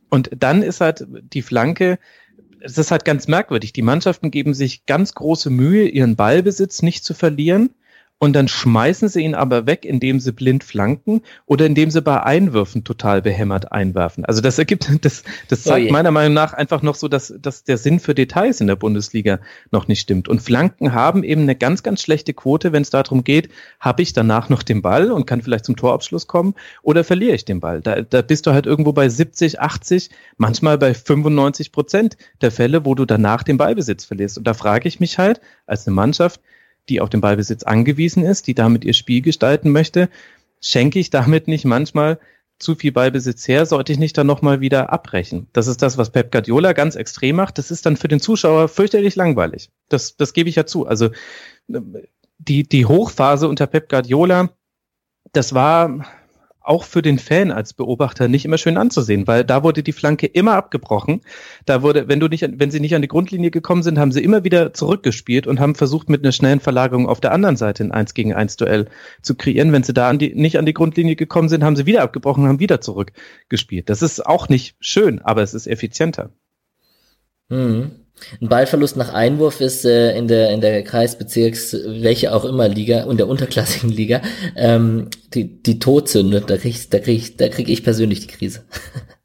Und 0.09 0.29
dann 0.37 0.63
ist 0.63 0.81
halt 0.81 1.05
die 1.09 1.41
Flanke, 1.41 1.99
es 2.59 2.77
ist 2.77 2.91
halt 2.91 3.05
ganz 3.05 3.27
merkwürdig. 3.27 3.73
Die 3.73 3.81
Mannschaften 3.81 4.31
geben 4.31 4.53
sich 4.53 4.85
ganz 4.85 5.13
große 5.13 5.49
Mühe, 5.49 5.87
ihren 5.87 6.15
Ballbesitz 6.15 6.81
nicht 6.81 7.03
zu 7.03 7.13
verlieren 7.13 7.71
und 8.19 8.33
dann 8.33 8.47
schmeißen 8.47 9.09
sie 9.09 9.21
ihn 9.21 9.35
aber 9.35 9.67
weg, 9.67 9.85
indem 9.85 10.19
sie 10.19 10.31
blind 10.31 10.63
flanken 10.63 11.21
oder 11.45 11.67
indem 11.67 11.91
sie 11.91 12.01
bei 12.01 12.23
Einwürfen 12.23 12.83
total 12.83 13.21
behämmert 13.21 13.71
einwerfen. 13.71 14.25
Also 14.25 14.41
das 14.41 14.57
ergibt, 14.57 14.89
das, 15.05 15.23
das 15.49 15.63
zeigt 15.63 15.89
oh 15.89 15.93
meiner 15.93 16.11
Meinung 16.11 16.33
nach 16.33 16.53
einfach 16.53 16.81
noch 16.81 16.95
so, 16.95 17.07
dass, 17.07 17.33
dass 17.39 17.63
der 17.63 17.77
Sinn 17.77 17.99
für 17.99 18.15
Details 18.15 18.59
in 18.59 18.67
der 18.67 18.75
Bundesliga 18.75 19.39
noch 19.71 19.87
nicht 19.87 19.99
stimmt. 19.99 20.27
Und 20.27 20.41
Flanken 20.41 20.93
haben 20.93 21.23
eben 21.23 21.43
eine 21.43 21.55
ganz, 21.55 21.83
ganz 21.83 22.01
schlechte 22.01 22.33
Quote, 22.33 22.71
wenn 22.71 22.81
es 22.81 22.89
darum 22.89 23.23
geht, 23.23 23.49
habe 23.79 24.01
ich 24.01 24.13
danach 24.13 24.49
noch 24.49 24.63
den 24.63 24.81
Ball 24.81 25.11
und 25.11 25.27
kann 25.27 25.43
vielleicht 25.43 25.65
zum 25.65 25.75
Torabschluss 25.75 26.25
kommen 26.25 26.55
oder 26.81 27.03
verliere 27.03 27.35
ich 27.35 27.45
den 27.45 27.59
Ball. 27.59 27.81
Da, 27.81 28.01
da 28.01 28.23
bist 28.23 28.47
du 28.47 28.51
halt 28.51 28.65
irgendwo 28.65 28.93
bei 28.93 29.09
70, 29.09 29.61
80, 29.61 30.09
manchmal 30.37 30.79
bei 30.79 30.95
95 30.95 31.71
Prozent 31.71 32.17
der 32.41 32.49
Fälle, 32.51 32.83
wo 32.83 32.95
du 32.95 33.05
danach 33.05 33.43
den 33.43 33.57
Ballbesitz 33.57 34.05
verlierst. 34.05 34.39
Und 34.39 34.47
da 34.47 34.55
frage 34.55 34.87
ich 34.87 34.99
mich 34.99 35.19
halt 35.19 35.39
als 35.67 35.85
eine 35.85 35.93
Mannschaft, 35.93 36.41
die 36.89 37.01
auf 37.01 37.09
den 37.09 37.21
Ballbesitz 37.21 37.63
angewiesen 37.63 38.23
ist, 38.23 38.47
die 38.47 38.55
damit 38.55 38.85
ihr 38.85 38.93
Spiel 38.93 39.21
gestalten 39.21 39.71
möchte, 39.71 40.09
schenke 40.61 40.99
ich 40.99 41.09
damit 41.09 41.47
nicht 41.47 41.65
manchmal 41.65 42.19
zu 42.59 42.75
viel 42.75 42.91
Ballbesitz 42.91 43.47
her, 43.47 43.65
sollte 43.65 43.91
ich 43.91 43.99
nicht 43.99 44.17
dann 44.17 44.27
nochmal 44.27 44.61
wieder 44.61 44.91
abbrechen. 44.91 45.47
Das 45.53 45.67
ist 45.67 45.81
das, 45.81 45.97
was 45.97 46.11
Pep 46.11 46.31
Guardiola 46.31 46.73
ganz 46.73 46.95
extrem 46.95 47.35
macht. 47.35 47.57
Das 47.57 47.69
ist 47.69 47.85
dann 47.85 47.97
für 47.97 48.07
den 48.07 48.19
Zuschauer 48.19 48.67
fürchterlich 48.67 49.15
langweilig. 49.15 49.69
Das, 49.89 50.17
das 50.17 50.33
gebe 50.33 50.49
ich 50.49 50.55
ja 50.55 50.65
zu. 50.65 50.87
Also 50.87 51.09
die, 52.39 52.63
die 52.63 52.85
Hochphase 52.85 53.47
unter 53.47 53.67
Pep 53.67 53.89
Guardiola, 53.89 54.49
das 55.33 55.53
war 55.53 56.05
auch 56.67 56.83
für 56.83 57.01
den 57.01 57.19
Fan 57.19 57.51
als 57.51 57.73
Beobachter 57.73 58.27
nicht 58.27 58.45
immer 58.45 58.57
schön 58.57 58.77
anzusehen, 58.77 59.27
weil 59.27 59.43
da 59.43 59.63
wurde 59.63 59.83
die 59.83 59.91
Flanke 59.91 60.27
immer 60.27 60.53
abgebrochen. 60.53 61.21
Da 61.65 61.81
wurde, 61.81 62.07
wenn 62.07 62.19
du 62.19 62.27
nicht, 62.27 62.47
wenn 62.59 62.71
sie 62.71 62.79
nicht 62.79 62.95
an 62.95 63.01
die 63.01 63.07
Grundlinie 63.07 63.51
gekommen 63.51 63.83
sind, 63.83 63.99
haben 63.99 64.11
sie 64.11 64.23
immer 64.23 64.43
wieder 64.43 64.73
zurückgespielt 64.73 65.47
und 65.47 65.59
haben 65.59 65.75
versucht, 65.75 66.09
mit 66.09 66.23
einer 66.23 66.31
schnellen 66.31 66.59
Verlagerung 66.59 67.07
auf 67.07 67.21
der 67.21 67.31
anderen 67.31 67.57
Seite 67.57 67.83
ein 67.83 67.91
1 67.91 68.13
gegen 68.13 68.33
1 68.33 68.57
Duell 68.57 68.87
zu 69.21 69.35
kreieren. 69.35 69.71
Wenn 69.71 69.83
sie 69.83 69.93
da 69.93 70.09
an 70.09 70.19
die, 70.19 70.33
nicht 70.35 70.57
an 70.57 70.65
die 70.65 70.73
Grundlinie 70.73 71.15
gekommen 71.15 71.49
sind, 71.49 71.63
haben 71.63 71.75
sie 71.75 71.85
wieder 71.85 72.03
abgebrochen 72.03 72.47
haben 72.47 72.59
wieder 72.59 72.81
zurückgespielt. 72.81 73.89
Das 73.89 74.01
ist 74.01 74.25
auch 74.25 74.49
nicht 74.49 74.75
schön, 74.79 75.21
aber 75.21 75.43
es 75.43 75.53
ist 75.53 75.67
effizienter. 75.67 76.31
Mhm. 77.49 78.06
Ein 78.41 78.49
Ballverlust 78.49 78.97
nach 78.97 79.13
Einwurf 79.13 79.61
ist 79.61 79.85
äh, 79.85 80.17
in 80.17 80.27
der 80.27 80.51
in 80.51 80.61
der 80.61 80.83
Kreisbezirks 80.83 81.75
welche 81.85 82.33
auch 82.33 82.45
immer 82.45 82.67
Liga 82.67 83.03
und 83.03 83.17
der 83.17 83.27
unterklassigen 83.27 83.89
Liga 83.89 84.21
ähm, 84.55 85.09
die 85.33 85.61
die 85.61 85.79
Todsünde. 85.79 86.41
Da 86.41 86.57
krieg 86.57 86.71
ich, 86.71 86.89
da 86.89 86.99
krieg 86.99 87.17
ich, 87.17 87.37
da 87.37 87.49
krieg 87.49 87.69
ich 87.69 87.83
persönlich 87.83 88.21
die 88.21 88.27
Krise. 88.27 88.63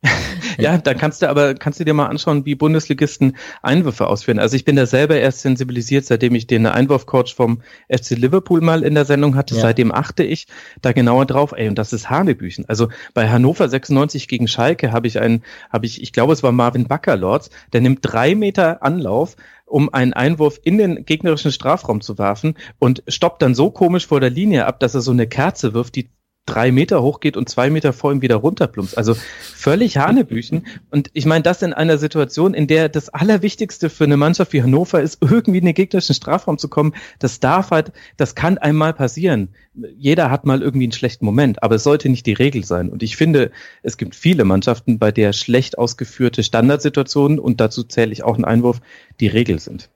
Ja, 0.59 0.78
da 0.78 0.94
kannst 0.94 1.22
du 1.22 1.28
aber, 1.28 1.55
kannst 1.55 1.80
du 1.80 1.84
dir 1.84 1.94
mal 1.94 2.07
anschauen, 2.07 2.44
wie 2.44 2.55
Bundesligisten 2.55 3.36
Einwürfe 3.62 4.07
ausführen. 4.07 4.38
Also 4.38 4.57
ich 4.57 4.64
bin 4.64 4.76
da 4.76 4.86
selber 4.86 5.16
erst 5.16 5.40
sensibilisiert, 5.40 6.05
seitdem 6.05 6.34
ich 6.34 6.46
den 6.46 6.66
Einwurfcoach 6.66 7.34
vom 7.34 7.62
FC 7.88 8.11
Liverpool 8.11 8.61
mal 8.61 8.82
in 8.82 8.94
der 8.94 9.05
Sendung 9.05 9.36
hatte. 9.36 9.55
Ja. 9.55 9.62
Seitdem 9.62 9.92
achte 9.92 10.24
ich 10.24 10.46
da 10.80 10.92
genauer 10.92 11.26
drauf. 11.26 11.53
Ey, 11.53 11.68
und 11.68 11.76
das 11.76 11.92
ist 11.92 12.11
Hanebüchen. 12.11 12.68
Also 12.68 12.88
bei 13.14 13.30
Hannover 13.30 13.68
96 13.68 14.28
gegen 14.28 14.48
Schalke 14.48 14.92
habe 14.92 15.07
ich 15.07 15.20
einen, 15.20 15.42
habe 15.70 15.86
ich, 15.86 16.03
ich 16.03 16.12
glaube, 16.12 16.32
es 16.32 16.42
war 16.42 16.53
Marvin 16.53 16.86
Backerlords, 16.86 17.50
der 17.72 17.80
nimmt 17.80 18.00
drei 18.03 18.34
Meter 18.34 18.82
Anlauf, 18.82 19.36
um 19.66 19.92
einen 19.92 20.12
Einwurf 20.12 20.61
in 20.62 20.78
den 20.78 21.05
gegnerischen 21.07 21.50
Strafraum 21.50 22.00
zu 22.00 22.18
werfen 22.18 22.55
und 22.78 23.03
stoppt 23.09 23.40
dann 23.40 23.55
so 23.55 23.70
komisch 23.70 24.07
vor 24.07 24.20
der 24.20 24.30
Linie 24.30 24.66
ab, 24.66 24.80
dass 24.80 24.94
er 24.94 25.00
so 25.00 25.12
eine 25.12 25.26
Kerze 25.26 25.72
wirft, 25.72 25.96
die 25.96 26.11
drei 26.47 26.72
Meter 26.72 27.03
hoch 27.03 27.20
geht 27.20 27.36
und 27.36 27.49
zwei 27.49 27.70
Meter 27.70 27.93
vor 27.93 28.12
ihm 28.12 28.20
wieder 28.20 28.36
runterplumpst. 28.36 28.99
Also 28.99 29.14
völlig 29.14 29.97
Hanebüchen. 29.97 30.66
Und 30.90 31.11
ich 31.12 31.24
meine, 31.24 31.43
das 31.43 31.62
in 31.62 31.72
einer 31.72 31.99
Situation, 31.99 32.53
in 32.53 32.66
der 32.66 32.88
das 32.88 33.09
Allerwichtigste 33.09 33.88
für 33.88 34.05
eine 34.05 34.16
Mannschaft 34.16 34.53
wie 34.53 34.62
Hannover 34.62 35.01
ist, 35.01 35.18
irgendwie 35.20 35.59
in 35.59 35.64
den 35.64 35.74
gegnerischen 35.74 36.14
Strafraum 36.14 36.59
zu 36.59 36.68
kommen. 36.68 36.95
Das 37.20 37.38
darf 37.38 37.70
halt, 37.70 37.93
das 38.16 38.34
kann 38.34 38.59
einmal 38.59 38.93
passieren. 38.93 39.51
Jeder 39.97 40.30
hat 40.30 40.45
mal 40.45 40.62
irgendwie 40.62 40.86
einen 40.86 40.93
schlechten 40.93 41.24
Moment, 41.24 41.62
aber 41.62 41.76
es 41.76 41.84
sollte 41.84 42.09
nicht 42.09 42.26
die 42.26 42.32
Regel 42.32 42.64
sein. 42.64 42.90
Und 42.90 43.03
ich 43.03 43.16
finde, 43.16 43.53
es 43.82 43.97
gibt 43.97 44.16
viele 44.16 44.45
Mannschaften, 44.45 44.99
bei 44.99 45.12
der 45.12 45.32
schlecht 45.32 45.78
ausgeführte 45.78 46.43
Standardsituationen, 46.43 47.38
und 47.38 47.61
dazu 47.61 47.84
zähle 47.84 48.12
ich 48.12 48.24
auch 48.24 48.34
einen 48.34 48.45
Einwurf, 48.45 48.80
die 49.20 49.28
Regel 49.28 49.61
sind. 49.61 49.90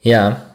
Ja, 0.00 0.49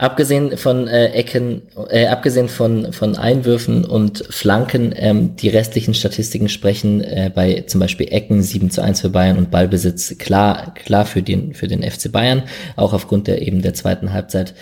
Abgesehen 0.00 0.56
von 0.56 0.88
äh, 0.88 1.08
Ecken, 1.08 1.60
äh, 1.90 2.06
abgesehen 2.06 2.48
von, 2.48 2.90
von 2.94 3.16
Einwürfen 3.16 3.84
und 3.84 4.24
Flanken, 4.30 4.94
ähm, 4.96 5.36
die 5.36 5.50
restlichen 5.50 5.92
Statistiken 5.92 6.48
sprechen 6.48 7.02
äh, 7.02 7.30
bei 7.34 7.64
zum 7.66 7.80
Beispiel 7.80 8.10
Ecken 8.10 8.42
7 8.42 8.70
zu 8.70 8.82
1 8.82 9.02
für 9.02 9.10
Bayern 9.10 9.36
und 9.36 9.50
Ballbesitz 9.50 10.16
klar, 10.16 10.72
klar 10.72 11.04
für 11.04 11.20
den, 11.20 11.52
für 11.52 11.68
den 11.68 11.82
FC 11.82 12.10
Bayern, 12.10 12.44
auch 12.76 12.94
aufgrund 12.94 13.26
der 13.26 13.42
eben 13.42 13.60
der 13.60 13.74
zweiten 13.74 14.14
Halbzeit. 14.14 14.54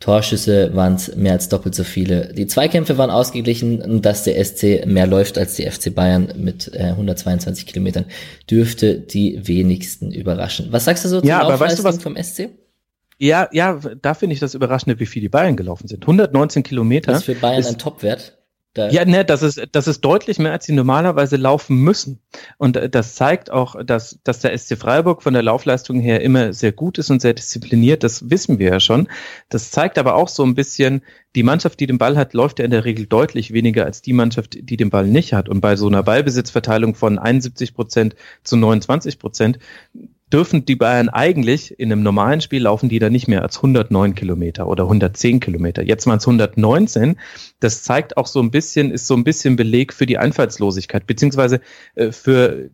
Torschüsse 0.00 0.74
waren 0.74 0.96
es 0.96 1.14
mehr 1.14 1.34
als 1.34 1.48
doppelt 1.48 1.76
so 1.76 1.84
viele. 1.84 2.32
Die 2.34 2.48
Zweikämpfe 2.48 2.98
waren 2.98 3.10
ausgeglichen 3.10 3.82
und 3.82 4.04
dass 4.04 4.24
der 4.24 4.44
SC 4.44 4.86
mehr 4.86 5.06
läuft 5.06 5.38
als 5.38 5.54
die 5.54 5.70
FC 5.70 5.94
Bayern 5.94 6.32
mit 6.36 6.68
äh, 6.74 6.86
122 6.86 7.64
Kilometern 7.64 8.06
dürfte 8.50 8.98
die 8.98 9.38
wenigsten 9.46 10.10
überraschen. 10.10 10.66
Was 10.72 10.86
sagst 10.86 11.04
du 11.04 11.08
so 11.08 11.22
ja, 11.22 11.42
zur 11.42 11.50
Laufleistung 11.50 11.84
weißt 11.84 11.98
du, 11.98 12.02
vom 12.02 12.16
SC? 12.16 12.48
Ja, 13.20 13.48
ja, 13.52 13.78
da 14.00 14.14
finde 14.14 14.32
ich 14.32 14.40
das 14.40 14.54
überraschend, 14.54 14.98
wie 14.98 15.04
viel 15.04 15.20
die 15.20 15.28
Bayern 15.28 15.54
gelaufen 15.54 15.86
sind. 15.88 16.04
119 16.04 16.62
Kilometer. 16.62 17.12
Das 17.12 17.20
ist 17.20 17.26
für 17.26 17.34
Bayern 17.34 17.60
ist, 17.60 17.68
ein 17.68 17.78
Topwert. 17.78 18.38
Da 18.72 18.88
ja, 18.88 19.04
ne, 19.04 19.24
das 19.24 19.42
ist, 19.42 19.60
das 19.72 19.88
ist 19.88 20.00
deutlich 20.02 20.38
mehr, 20.38 20.52
als 20.52 20.64
sie 20.64 20.72
normalerweise 20.72 21.36
laufen 21.36 21.76
müssen. 21.76 22.20
Und 22.56 22.76
äh, 22.76 22.88
das 22.88 23.16
zeigt 23.16 23.50
auch, 23.50 23.74
dass, 23.84 24.20
dass 24.24 24.38
der 24.40 24.56
SC 24.56 24.78
Freiburg 24.78 25.22
von 25.22 25.34
der 25.34 25.42
Laufleistung 25.42 26.00
her 26.00 26.22
immer 26.22 26.54
sehr 26.54 26.72
gut 26.72 26.96
ist 26.96 27.10
und 27.10 27.20
sehr 27.20 27.34
diszipliniert. 27.34 28.04
Das 28.04 28.30
wissen 28.30 28.58
wir 28.58 28.70
ja 28.70 28.80
schon. 28.80 29.08
Das 29.48 29.70
zeigt 29.70 29.98
aber 29.98 30.14
auch 30.14 30.28
so 30.28 30.44
ein 30.44 30.54
bisschen, 30.54 31.02
die 31.34 31.42
Mannschaft, 31.42 31.80
die 31.80 31.88
den 31.88 31.98
Ball 31.98 32.16
hat, 32.16 32.32
läuft 32.32 32.60
ja 32.60 32.64
in 32.64 32.70
der 32.70 32.84
Regel 32.84 33.06
deutlich 33.06 33.52
weniger 33.52 33.84
als 33.84 34.02
die 34.02 34.12
Mannschaft, 34.14 34.56
die 34.58 34.76
den 34.76 34.88
Ball 34.88 35.06
nicht 35.06 35.34
hat. 35.34 35.48
Und 35.48 35.60
bei 35.60 35.74
so 35.76 35.88
einer 35.88 36.04
Ballbesitzverteilung 36.04 36.94
von 36.94 37.18
71 37.18 37.74
Prozent 37.74 38.14
zu 38.44 38.56
29 38.56 39.18
Prozent 39.18 39.58
dürfen 40.32 40.64
die 40.64 40.76
Bayern 40.76 41.08
eigentlich 41.08 41.78
in 41.78 41.90
einem 41.90 42.02
normalen 42.02 42.40
Spiel 42.40 42.62
laufen 42.62 42.88
die 42.88 42.98
da 42.98 43.10
nicht 43.10 43.28
mehr 43.28 43.42
als 43.42 43.56
109 43.56 44.14
Kilometer 44.14 44.68
oder 44.68 44.84
110 44.84 45.40
Kilometer. 45.40 45.82
Jetzt 45.82 46.06
waren 46.06 46.18
es 46.18 46.26
119. 46.26 47.16
Das 47.58 47.82
zeigt 47.82 48.16
auch 48.16 48.26
so 48.26 48.40
ein 48.40 48.50
bisschen, 48.50 48.90
ist 48.90 49.06
so 49.06 49.14
ein 49.14 49.24
bisschen 49.24 49.56
Beleg 49.56 49.92
für 49.92 50.06
die 50.06 50.18
Einfallslosigkeit, 50.18 51.06
beziehungsweise 51.06 51.60
äh, 51.94 52.12
für 52.12 52.70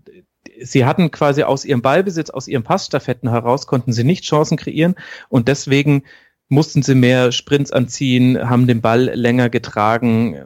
sie 0.61 0.85
hatten 0.85 1.11
quasi 1.11 1.43
aus 1.43 1.65
ihrem 1.65 1.83
Ballbesitz, 1.83 2.31
aus 2.31 2.49
ihren 2.49 2.63
Passstaffetten 2.63 3.31
heraus, 3.31 3.67
konnten 3.67 3.93
sie 3.93 4.05
nicht 4.05 4.25
Chancen 4.25 4.57
kreieren 4.57 4.95
und 5.29 5.49
deswegen 5.49 6.03
mussten 6.49 6.83
sie 6.83 6.95
mehr 6.95 7.33
Sprints 7.33 7.73
anziehen, 7.73 8.39
haben 8.49 8.67
den 8.67 8.81
Ball 8.81 9.05
länger 9.15 9.51
getragen 9.51 10.37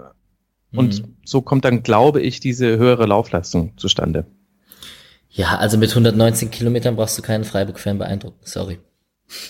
und 0.73 1.03
mhm. 1.03 1.17
so 1.25 1.43
kommt 1.43 1.65
dann, 1.65 1.83
glaube 1.83 2.23
ich, 2.23 2.41
diese 2.41 2.79
höhere 2.79 3.07
Laufleistung 3.07 3.77
zustande. 3.77 4.27
Ja, 5.31 5.57
also 5.57 5.79
mit 5.79 5.91
119 5.91 6.51
Kilometern 6.51 6.97
brauchst 6.97 7.17
du 7.17 7.23
keinen 7.23 7.45
Freiburg-Fan 7.45 7.99
beeindrucken. 7.99 8.41
Sorry. 8.43 8.79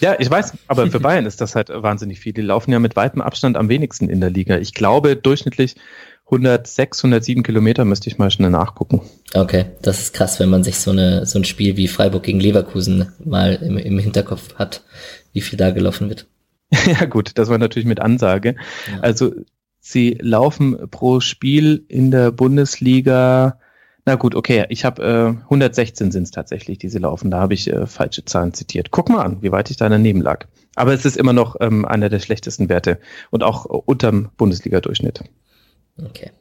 Ja, 0.01 0.17
ich 0.19 0.31
weiß, 0.31 0.53
aber 0.69 0.91
für 0.91 1.01
Bayern 1.01 1.25
ist 1.25 1.41
das 1.41 1.55
halt 1.55 1.71
wahnsinnig 1.71 2.21
viel. 2.21 2.35
Die 2.35 2.43
laufen 2.43 2.71
ja 2.71 2.79
mit 2.79 2.97
weitem 2.97 3.23
Abstand 3.23 3.57
am 3.57 3.71
wenigsten 3.71 4.11
in 4.11 4.21
der 4.21 4.29
Liga. 4.29 4.59
Ich 4.59 4.75
glaube, 4.75 5.17
durchschnittlich 5.17 5.77
106, 6.27 6.99
107 6.99 7.43
Kilometer 7.43 7.85
müsste 7.85 8.09
ich 8.09 8.19
mal 8.19 8.31
schnell 8.31 8.51
nachgucken. 8.51 9.01
Okay, 9.35 9.67
das 9.83 10.01
ist 10.01 10.15
krass, 10.15 10.39
wenn 10.39 10.51
man 10.51 10.63
sich 10.63 10.79
so, 10.79 10.91
eine, 10.91 11.25
so 11.27 11.39
ein 11.39 11.45
Spiel 11.45 11.77
wie 11.77 11.89
Freiburg 11.89 12.23
gegen 12.23 12.41
Leverkusen 12.41 13.13
mal 13.25 13.55
im, 13.55 13.79
im 13.79 13.99
Hinterkopf 13.99 14.55
hat, 14.57 14.85
wie 15.33 15.41
viel 15.41 15.57
da 15.57 15.71
gelaufen 15.71 16.09
wird. 16.09 16.27
ja 16.87 17.07
gut, 17.07 17.33
das 17.37 17.49
war 17.49 17.59
natürlich 17.59 17.87
mit 17.89 18.01
Ansage. 18.01 18.57
Ja. 18.93 19.01
Also 19.01 19.33
sie 19.81 20.19
laufen 20.21 20.91
pro 20.91 21.21
Spiel 21.21 21.85
in 21.89 22.11
der 22.11 22.31
Bundesliga 22.31 23.59
na 24.11 24.17
gut, 24.17 24.35
okay, 24.35 24.67
ich 24.71 24.85
habe 24.85 25.37
äh, 25.39 25.43
116 25.45 26.11
sind 26.11 26.25
es 26.25 26.33
tatsächlich, 26.33 26.79
die 26.79 26.89
sie 26.89 26.99
laufen. 26.99 27.31
Da 27.31 27.39
habe 27.39 27.55
ich 27.55 27.73
äh, 27.73 27.87
falsche 27.87 28.25
Zahlen 28.25 28.53
zitiert. 28.53 28.91
Guck 28.91 29.09
mal 29.09 29.23
an, 29.23 29.41
wie 29.41 29.53
weit 29.53 29.71
ich 29.71 29.77
da 29.77 29.89
daneben 29.89 30.21
lag. 30.21 30.47
Aber 30.75 30.93
es 30.93 31.05
ist 31.05 31.17
immer 31.17 31.33
noch 31.33 31.55
ähm, 31.61 31.85
einer 31.85 32.09
der 32.09 32.19
schlechtesten 32.19 32.69
Werte 32.69 32.99
und 33.31 33.45
auch 33.45 33.67
unterm 33.67 34.31
Bundesliga-Durchschnitt. 34.37 35.23
Okay. 36.05 36.33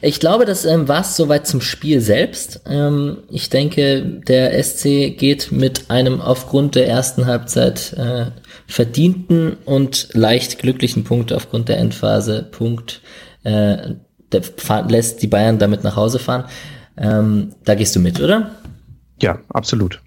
Ich 0.00 0.20
glaube, 0.20 0.44
das 0.44 0.64
ähm, 0.64 0.86
war 0.86 1.00
es 1.00 1.16
soweit 1.16 1.48
zum 1.48 1.60
Spiel 1.60 2.00
selbst. 2.00 2.60
Ähm, 2.68 3.18
ich 3.30 3.50
denke, 3.50 4.20
der 4.28 4.62
SC 4.62 5.16
geht 5.16 5.50
mit 5.50 5.90
einem 5.90 6.20
aufgrund 6.20 6.76
der 6.76 6.86
ersten 6.86 7.26
Halbzeit 7.26 7.94
äh, 7.94 8.26
verdienten 8.68 9.56
und 9.64 10.10
leicht 10.12 10.60
glücklichen 10.60 11.02
Punkt 11.02 11.32
aufgrund 11.32 11.68
der 11.68 11.78
Endphase 11.78 12.44
Punkt. 12.48 13.02
Äh, 13.42 13.94
der 14.30 14.42
lässt 14.88 15.20
die 15.22 15.26
Bayern 15.26 15.58
damit 15.58 15.82
nach 15.82 15.96
Hause 15.96 16.20
fahren. 16.20 16.44
Ähm, 16.98 17.54
da 17.64 17.74
gehst 17.74 17.94
du 17.96 18.00
mit, 18.00 18.20
oder? 18.20 18.56
Ja, 19.20 19.40
absolut. 19.48 20.00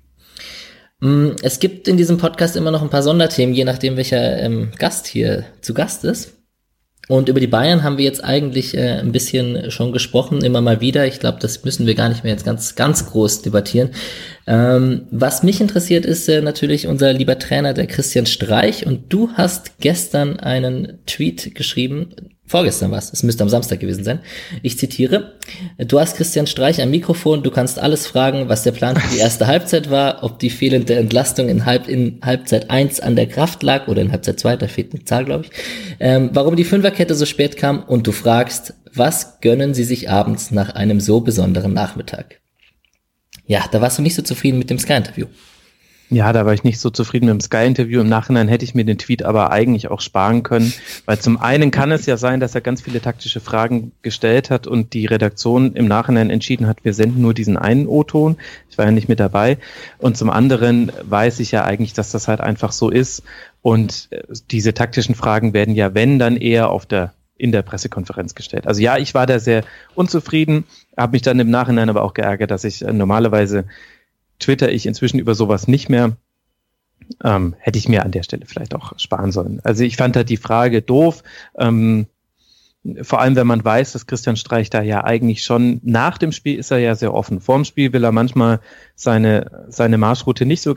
Mm, 0.99 1.31
es 1.41 1.59
gibt 1.59 1.87
in 1.87 1.97
diesem 1.97 2.17
Podcast 2.17 2.55
immer 2.55 2.71
noch 2.71 2.81
ein 2.81 2.89
paar 2.89 3.03
Sonderthemen, 3.03 3.55
je 3.55 3.65
nachdem, 3.65 3.97
welcher 3.97 4.39
ähm, 4.39 4.71
Gast 4.77 5.07
hier 5.07 5.45
zu 5.61 5.73
Gast 5.73 6.03
ist. 6.03 6.37
Und 7.07 7.27
über 7.27 7.39
die 7.39 7.47
Bayern 7.47 7.83
haben 7.83 7.97
wir 7.97 8.05
jetzt 8.05 8.23
eigentlich 8.23 8.77
äh, 8.77 8.99
ein 8.99 9.11
bisschen 9.11 9.69
schon 9.71 9.91
gesprochen, 9.91 10.43
immer 10.43 10.61
mal 10.61 10.79
wieder. 10.79 11.07
Ich 11.07 11.19
glaube, 11.19 11.39
das 11.41 11.63
müssen 11.65 11.85
wir 11.85 11.95
gar 11.95 12.07
nicht 12.07 12.23
mehr 12.23 12.31
jetzt 12.31 12.45
ganz, 12.45 12.75
ganz 12.75 13.07
groß 13.07 13.41
debattieren. 13.41 13.89
Ähm, 14.47 15.07
was 15.11 15.43
mich 15.43 15.59
interessiert, 15.59 16.05
ist 16.05 16.29
äh, 16.29 16.41
natürlich 16.41 16.87
unser 16.87 17.11
lieber 17.11 17.37
Trainer, 17.37 17.73
der 17.73 17.87
Christian 17.87 18.27
Streich. 18.27 18.85
Und 18.85 19.11
du 19.11 19.29
hast 19.33 19.79
gestern 19.79 20.39
einen 20.39 20.99
Tweet 21.05 21.53
geschrieben, 21.55 22.15
Vorgestern 22.51 22.91
war 22.91 22.97
es, 22.97 23.13
es 23.13 23.23
müsste 23.23 23.43
am 23.43 23.49
Samstag 23.49 23.79
gewesen 23.79 24.03
sein. 24.03 24.19
Ich 24.61 24.77
zitiere, 24.77 25.35
du 25.77 26.01
hast 26.01 26.17
Christian 26.17 26.47
Streich 26.47 26.81
am 26.81 26.91
Mikrofon, 26.91 27.43
du 27.43 27.49
kannst 27.49 27.79
alles 27.79 28.07
fragen, 28.07 28.49
was 28.49 28.63
der 28.63 28.73
Plan 28.73 28.97
für 28.97 29.15
die 29.15 29.21
erste 29.21 29.47
Halbzeit 29.47 29.89
war, 29.89 30.21
ob 30.21 30.37
die 30.37 30.49
fehlende 30.49 30.95
Entlastung 30.95 31.47
in, 31.47 31.65
Halb, 31.65 31.87
in 31.87 32.19
Halbzeit 32.21 32.69
1 32.69 32.99
an 32.99 33.15
der 33.15 33.27
Kraft 33.27 33.63
lag 33.63 33.87
oder 33.87 34.01
in 34.01 34.11
Halbzeit 34.11 34.37
2, 34.37 34.57
da 34.57 34.67
fehlt 34.67 34.93
eine 34.93 35.05
Zahl, 35.05 35.23
glaube 35.23 35.45
ich, 35.45 35.51
ähm, 36.01 36.31
warum 36.33 36.57
die 36.57 36.65
Fünferkette 36.65 37.15
so 37.15 37.25
spät 37.25 37.55
kam 37.55 37.83
und 37.83 38.05
du 38.05 38.11
fragst, 38.11 38.73
was 38.93 39.39
gönnen 39.39 39.73
sie 39.73 39.85
sich 39.85 40.09
abends 40.09 40.51
nach 40.51 40.75
einem 40.75 40.99
so 40.99 41.21
besonderen 41.21 41.71
Nachmittag? 41.71 42.41
Ja, 43.45 43.63
da 43.71 43.79
warst 43.79 43.97
du 43.97 44.01
nicht 44.01 44.15
so 44.15 44.23
zufrieden 44.23 44.59
mit 44.59 44.69
dem 44.69 44.77
Sky-Interview. 44.77 45.27
Ja, 46.13 46.33
da 46.33 46.45
war 46.45 46.53
ich 46.53 46.65
nicht 46.65 46.81
so 46.81 46.89
zufrieden 46.89 47.27
mit 47.27 47.35
dem 47.35 47.39
Sky-Interview. 47.39 48.01
Im 48.01 48.09
Nachhinein 48.09 48.49
hätte 48.49 48.65
ich 48.65 48.75
mir 48.75 48.83
den 48.83 48.97
Tweet 48.97 49.23
aber 49.23 49.53
eigentlich 49.53 49.89
auch 49.89 50.01
sparen 50.01 50.43
können, 50.43 50.73
weil 51.05 51.19
zum 51.19 51.39
einen 51.39 51.71
kann 51.71 51.89
es 51.89 52.05
ja 52.05 52.17
sein, 52.17 52.41
dass 52.41 52.53
er 52.53 52.59
ganz 52.59 52.81
viele 52.81 52.99
taktische 52.99 53.39
Fragen 53.39 53.93
gestellt 54.01 54.49
hat 54.49 54.67
und 54.67 54.91
die 54.91 55.05
Redaktion 55.05 55.71
im 55.71 55.87
Nachhinein 55.87 56.29
entschieden 56.29 56.67
hat, 56.67 56.83
wir 56.83 56.93
senden 56.93 57.21
nur 57.21 57.33
diesen 57.33 57.55
einen 57.55 57.87
O-Ton. 57.87 58.35
Ich 58.69 58.77
war 58.77 58.83
ja 58.83 58.91
nicht 58.91 59.07
mit 59.07 59.21
dabei. 59.21 59.57
Und 59.99 60.17
zum 60.17 60.29
anderen 60.29 60.91
weiß 61.01 61.39
ich 61.39 61.51
ja 61.51 61.63
eigentlich, 61.63 61.93
dass 61.93 62.11
das 62.11 62.27
halt 62.27 62.41
einfach 62.41 62.73
so 62.73 62.89
ist. 62.89 63.23
Und 63.61 64.09
äh, 64.11 64.23
diese 64.51 64.73
taktischen 64.73 65.15
Fragen 65.15 65.53
werden 65.53 65.75
ja, 65.75 65.93
wenn, 65.93 66.19
dann 66.19 66.35
eher 66.35 66.71
auf 66.71 66.85
der 66.85 67.13
in 67.37 67.53
der 67.53 67.61
Pressekonferenz 67.61 68.35
gestellt. 68.35 68.67
Also 68.67 68.81
ja, 68.81 68.97
ich 68.97 69.13
war 69.13 69.25
da 69.25 69.39
sehr 69.39 69.63
unzufrieden, 69.95 70.65
habe 70.97 71.13
mich 71.13 71.21
dann 71.21 71.39
im 71.39 71.49
Nachhinein 71.49 71.89
aber 71.89 72.03
auch 72.03 72.13
geärgert, 72.13 72.51
dass 72.51 72.65
ich 72.65 72.83
äh, 72.83 72.91
normalerweise 72.91 73.63
twitter 74.41 74.71
ich 74.71 74.85
inzwischen 74.85 75.19
über 75.19 75.35
sowas 75.35 75.67
nicht 75.67 75.89
mehr. 75.89 76.17
Ähm, 77.23 77.55
hätte 77.59 77.77
ich 77.77 77.89
mir 77.89 78.03
an 78.03 78.11
der 78.11 78.23
Stelle 78.23 78.45
vielleicht 78.45 78.73
auch 78.73 78.97
sparen 78.97 79.31
sollen. 79.31 79.59
Also 79.63 79.83
ich 79.83 79.97
fand 79.97 80.15
halt 80.15 80.29
die 80.29 80.37
Frage 80.37 80.81
doof. 80.81 81.23
Ähm, 81.57 82.07
vor 83.03 83.21
allem, 83.21 83.35
wenn 83.35 83.47
man 83.47 83.63
weiß, 83.63 83.91
dass 83.91 84.07
Christian 84.07 84.37
Streich 84.37 84.69
da 84.69 84.81
ja 84.81 85.03
eigentlich 85.03 85.43
schon 85.43 85.79
nach 85.83 86.17
dem 86.17 86.31
Spiel 86.31 86.57
ist 86.57 86.71
er 86.71 86.79
ja 86.79 86.95
sehr 86.95 87.13
offen. 87.13 87.39
Vorm 87.39 87.63
Spiel 87.63 87.93
will 87.93 88.03
er 88.03 88.11
manchmal 88.11 88.59
seine, 88.95 89.65
seine 89.69 89.99
Marschroute 89.99 90.45
nicht 90.45 90.61
so, 90.61 90.73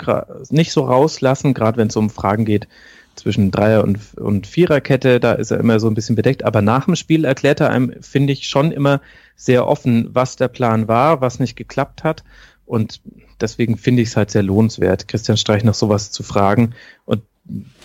nicht 0.50 0.72
so 0.72 0.84
rauslassen, 0.84 1.54
gerade 1.54 1.78
wenn 1.78 1.88
es 1.88 1.96
um 1.96 2.10
Fragen 2.10 2.44
geht, 2.44 2.68
zwischen 3.14 3.50
Dreier- 3.50 3.84
und, 3.84 3.98
und 4.16 4.46
Viererkette, 4.46 5.20
da 5.20 5.32
ist 5.32 5.50
er 5.50 5.60
immer 5.60 5.80
so 5.80 5.86
ein 5.86 5.94
bisschen 5.94 6.16
bedeckt. 6.16 6.44
Aber 6.44 6.62
nach 6.62 6.86
dem 6.86 6.96
Spiel 6.96 7.24
erklärt 7.24 7.60
er 7.60 7.70
einem, 7.70 7.94
finde 8.02 8.32
ich, 8.32 8.48
schon 8.48 8.72
immer 8.72 9.00
sehr 9.36 9.66
offen, 9.66 10.08
was 10.12 10.36
der 10.36 10.48
Plan 10.48 10.88
war, 10.88 11.20
was 11.20 11.38
nicht 11.38 11.56
geklappt 11.56 12.04
hat. 12.04 12.24
Und 12.66 13.00
deswegen 13.40 13.76
finde 13.76 14.02
ich 14.02 14.08
es 14.08 14.16
halt 14.16 14.30
sehr 14.30 14.42
lohnenswert, 14.42 15.08
Christian 15.08 15.36
Streich 15.36 15.64
nach 15.64 15.74
sowas 15.74 16.10
zu 16.10 16.22
fragen. 16.22 16.74
Und 17.04 17.22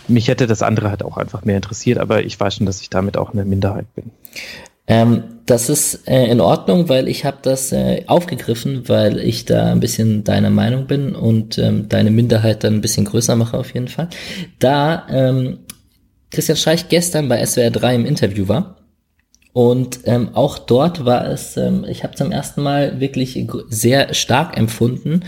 mich 0.07 0.27
hätte 0.27 0.47
das 0.47 0.61
andere 0.61 0.89
halt 0.89 1.03
auch 1.03 1.17
einfach 1.17 1.45
mehr 1.45 1.57
interessiert, 1.57 1.97
aber 1.97 2.23
ich 2.23 2.39
weiß 2.39 2.55
schon, 2.55 2.65
dass 2.65 2.81
ich 2.81 2.89
damit 2.89 3.17
auch 3.17 3.33
eine 3.33 3.45
Minderheit 3.45 3.93
bin. 3.95 4.11
Ähm, 4.87 5.23
das 5.45 5.69
ist 5.69 6.07
äh, 6.07 6.25
in 6.25 6.41
Ordnung, 6.41 6.89
weil 6.89 7.07
ich 7.07 7.23
habe 7.23 7.37
das 7.43 7.71
äh, 7.71 8.03
aufgegriffen, 8.07 8.89
weil 8.89 9.19
ich 9.19 9.45
da 9.45 9.71
ein 9.71 9.79
bisschen 9.79 10.23
deiner 10.23 10.49
Meinung 10.49 10.87
bin 10.87 11.13
und 11.15 11.59
ähm, 11.59 11.87
deine 11.89 12.09
Minderheit 12.09 12.63
dann 12.63 12.75
ein 12.75 12.81
bisschen 12.81 13.05
größer 13.05 13.35
mache 13.35 13.57
auf 13.57 13.73
jeden 13.73 13.87
Fall. 13.87 14.09
Da 14.57 15.05
ähm, 15.11 15.59
Christian 16.31 16.57
Streich 16.57 16.89
gestern 16.89 17.29
bei 17.29 17.45
SWR 17.45 17.69
3 17.69 17.95
im 17.95 18.05
Interview 18.05 18.47
war 18.47 18.78
und 19.51 20.01
ähm, 20.05 20.29
auch 20.35 20.59
dort 20.59 21.05
war 21.05 21.27
es, 21.27 21.57
ähm, 21.57 21.85
ich 21.89 22.03
habe 22.03 22.15
zum 22.15 22.31
ersten 22.31 22.61
Mal 22.61 22.99
wirklich 22.99 23.47
sehr 23.69 24.13
stark 24.13 24.57
empfunden, 24.57 25.21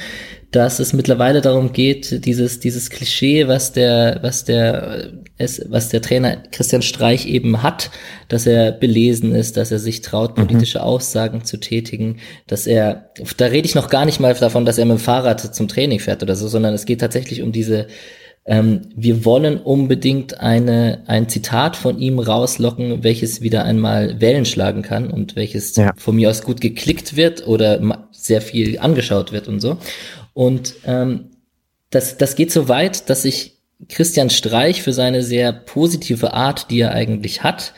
dass 0.52 0.80
es 0.80 0.92
mittlerweile 0.92 1.42
darum 1.42 1.72
geht, 1.72 2.26
dieses, 2.26 2.60
dieses 2.60 2.90
Klischee, 2.90 3.48
was 3.48 3.72
der, 3.72 4.20
was 4.22 4.44
der, 4.44 5.14
es, 5.38 5.66
was 5.70 5.90
der 5.90 6.02
Trainer 6.02 6.38
Christian 6.52 6.82
Streich 6.82 7.26
eben 7.26 7.64
hat, 7.64 7.90
dass 8.28 8.46
er 8.46 8.74
belesen 8.74 9.34
ist, 9.34 9.56
dass 9.56 9.72
er 9.72 9.80
sich 9.80 10.02
traut, 10.02 10.38
mhm. 10.38 10.48
politische 10.48 10.80
mhm. 10.80 10.84
Aussagen 10.84 11.46
zu 11.46 11.58
tätigen, 11.58 12.18
dass 12.48 12.68
er, 12.68 13.12
da 13.38 13.46
rede 13.46 13.66
ich 13.66 13.76
noch 13.76 13.90
gar 13.90 14.06
nicht 14.06 14.20
mal 14.20 14.34
davon, 14.36 14.66
dass 14.66 14.78
er 14.78 14.86
mit 14.86 14.98
dem 14.98 15.02
Fahrrad 15.02 15.56
zum 15.56 15.70
Training 15.70 16.00
fährt 16.00 16.22
oder 16.22 16.36
so, 16.36 16.48
sondern 16.50 16.74
es 16.74 16.86
geht 16.86 17.00
tatsächlich 17.00 17.42
um 17.42 17.54
diese, 17.54 17.88
ähm, 18.46 18.90
wir 18.96 19.24
wollen 19.24 19.58
unbedingt 19.58 20.40
eine, 20.40 21.04
ein 21.06 21.30
Zitat 21.30 21.76
von 21.76 22.00
ihm 22.00 22.20
rauslocken, 22.20 23.04
welches 23.04 23.42
wieder 23.42 23.66
einmal 23.66 24.20
Wellen 24.20 24.46
schlagen 24.46 24.82
kann 24.82 25.12
und 25.12 25.36
welches 25.36 25.76
ja. 25.76 25.92
von 25.96 26.16
mir 26.16 26.30
aus 26.30 26.42
gut 26.42 26.60
geklickt 26.60 27.16
wird 27.16 27.46
oder 27.46 27.80
sehr 28.12 28.42
viel 28.42 28.80
angeschaut 28.80 29.32
wird 29.32 29.48
und 29.48 29.60
so. 29.60 29.78
Und 30.34 30.76
ähm, 30.86 31.32
das, 31.92 32.18
das 32.18 32.36
geht 32.36 32.52
so 32.52 32.68
weit, 32.68 33.10
dass 33.10 33.24
sich 33.24 33.58
Christian 33.90 34.30
Streich 34.30 34.82
für 34.82 34.94
seine 34.94 35.24
sehr 35.24 35.52
positive 35.52 36.34
Art, 36.34 36.72
die 36.72 36.80
er 36.80 36.94
eigentlich 36.94 37.44
hat, 37.44 37.74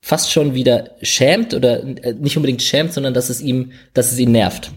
fast 0.00 0.30
schon 0.30 0.54
wieder 0.54 0.90
schämt 1.02 1.54
oder 1.54 1.82
äh, 1.82 2.14
nicht 2.14 2.36
unbedingt 2.36 2.62
schämt, 2.62 2.92
sondern 2.92 3.14
dass 3.14 3.30
es 3.30 3.40
ihm, 3.40 3.72
dass 3.94 4.12
es 4.12 4.18
ihn 4.18 4.32
nervt. 4.32 4.70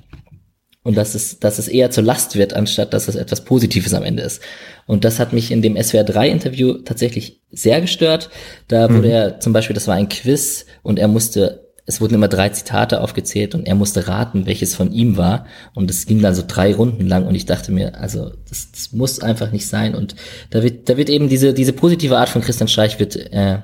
Und 0.87 0.95
dass 0.95 1.15
es, 1.15 1.39
dass 1.39 1.59
es 1.59 1.67
eher 1.67 1.91
zur 1.91 2.05
Last 2.05 2.37
wird, 2.37 2.53
anstatt 2.53 2.93
dass 2.93 3.09
es 3.09 3.15
etwas 3.15 3.43
Positives 3.43 3.93
am 3.93 4.03
Ende 4.03 4.23
ist. 4.23 4.41
Und 4.85 5.03
das 5.03 5.19
hat 5.19 5.33
mich 5.33 5.51
in 5.51 5.61
dem 5.61 5.75
SWR 5.75 6.05
3 6.05 6.29
Interview 6.29 6.75
tatsächlich 6.75 7.41
sehr 7.51 7.81
gestört. 7.81 8.29
Da 8.69 8.89
wurde 8.89 9.07
mhm. 9.09 9.13
er 9.13 9.39
zum 9.41 9.51
Beispiel, 9.51 9.73
das 9.73 9.89
war 9.89 9.95
ein 9.95 10.07
Quiz 10.07 10.65
und 10.83 10.97
er 10.97 11.09
musste 11.09 11.67
es 11.89 12.01
wurden 12.01 12.15
immer 12.15 12.27
drei 12.27 12.49
Zitate 12.49 13.01
aufgezählt 13.01 13.55
und 13.55 13.65
er 13.65 13.75
musste 13.75 14.09
raten, 14.09 14.45
welches 14.45 14.75
von 14.75 14.91
ihm 14.91 15.15
war. 15.15 15.45
Und 15.73 15.89
es 15.89 16.05
ging 16.05 16.21
dann 16.21 16.35
so 16.35 16.43
drei 16.45 16.73
Runden 16.73 17.07
lang 17.07 17.25
und 17.25 17.33
ich 17.33 17.45
dachte 17.45 17.71
mir, 17.71 17.99
also 17.99 18.31
das, 18.49 18.71
das 18.71 18.91
muss 18.91 19.19
einfach 19.19 19.53
nicht 19.53 19.67
sein. 19.67 19.93
Und 19.93 20.15
da 20.49 20.63
wird, 20.63 20.89
da 20.89 20.97
wird 20.97 21.09
eben 21.09 21.29
diese, 21.29 21.53
diese 21.53 21.71
positive 21.71 22.17
Art 22.17 22.27
von 22.27 22.41
Christian 22.41 22.67
Streich 22.67 22.99
wird, 22.99 23.15
äh, 23.15 23.59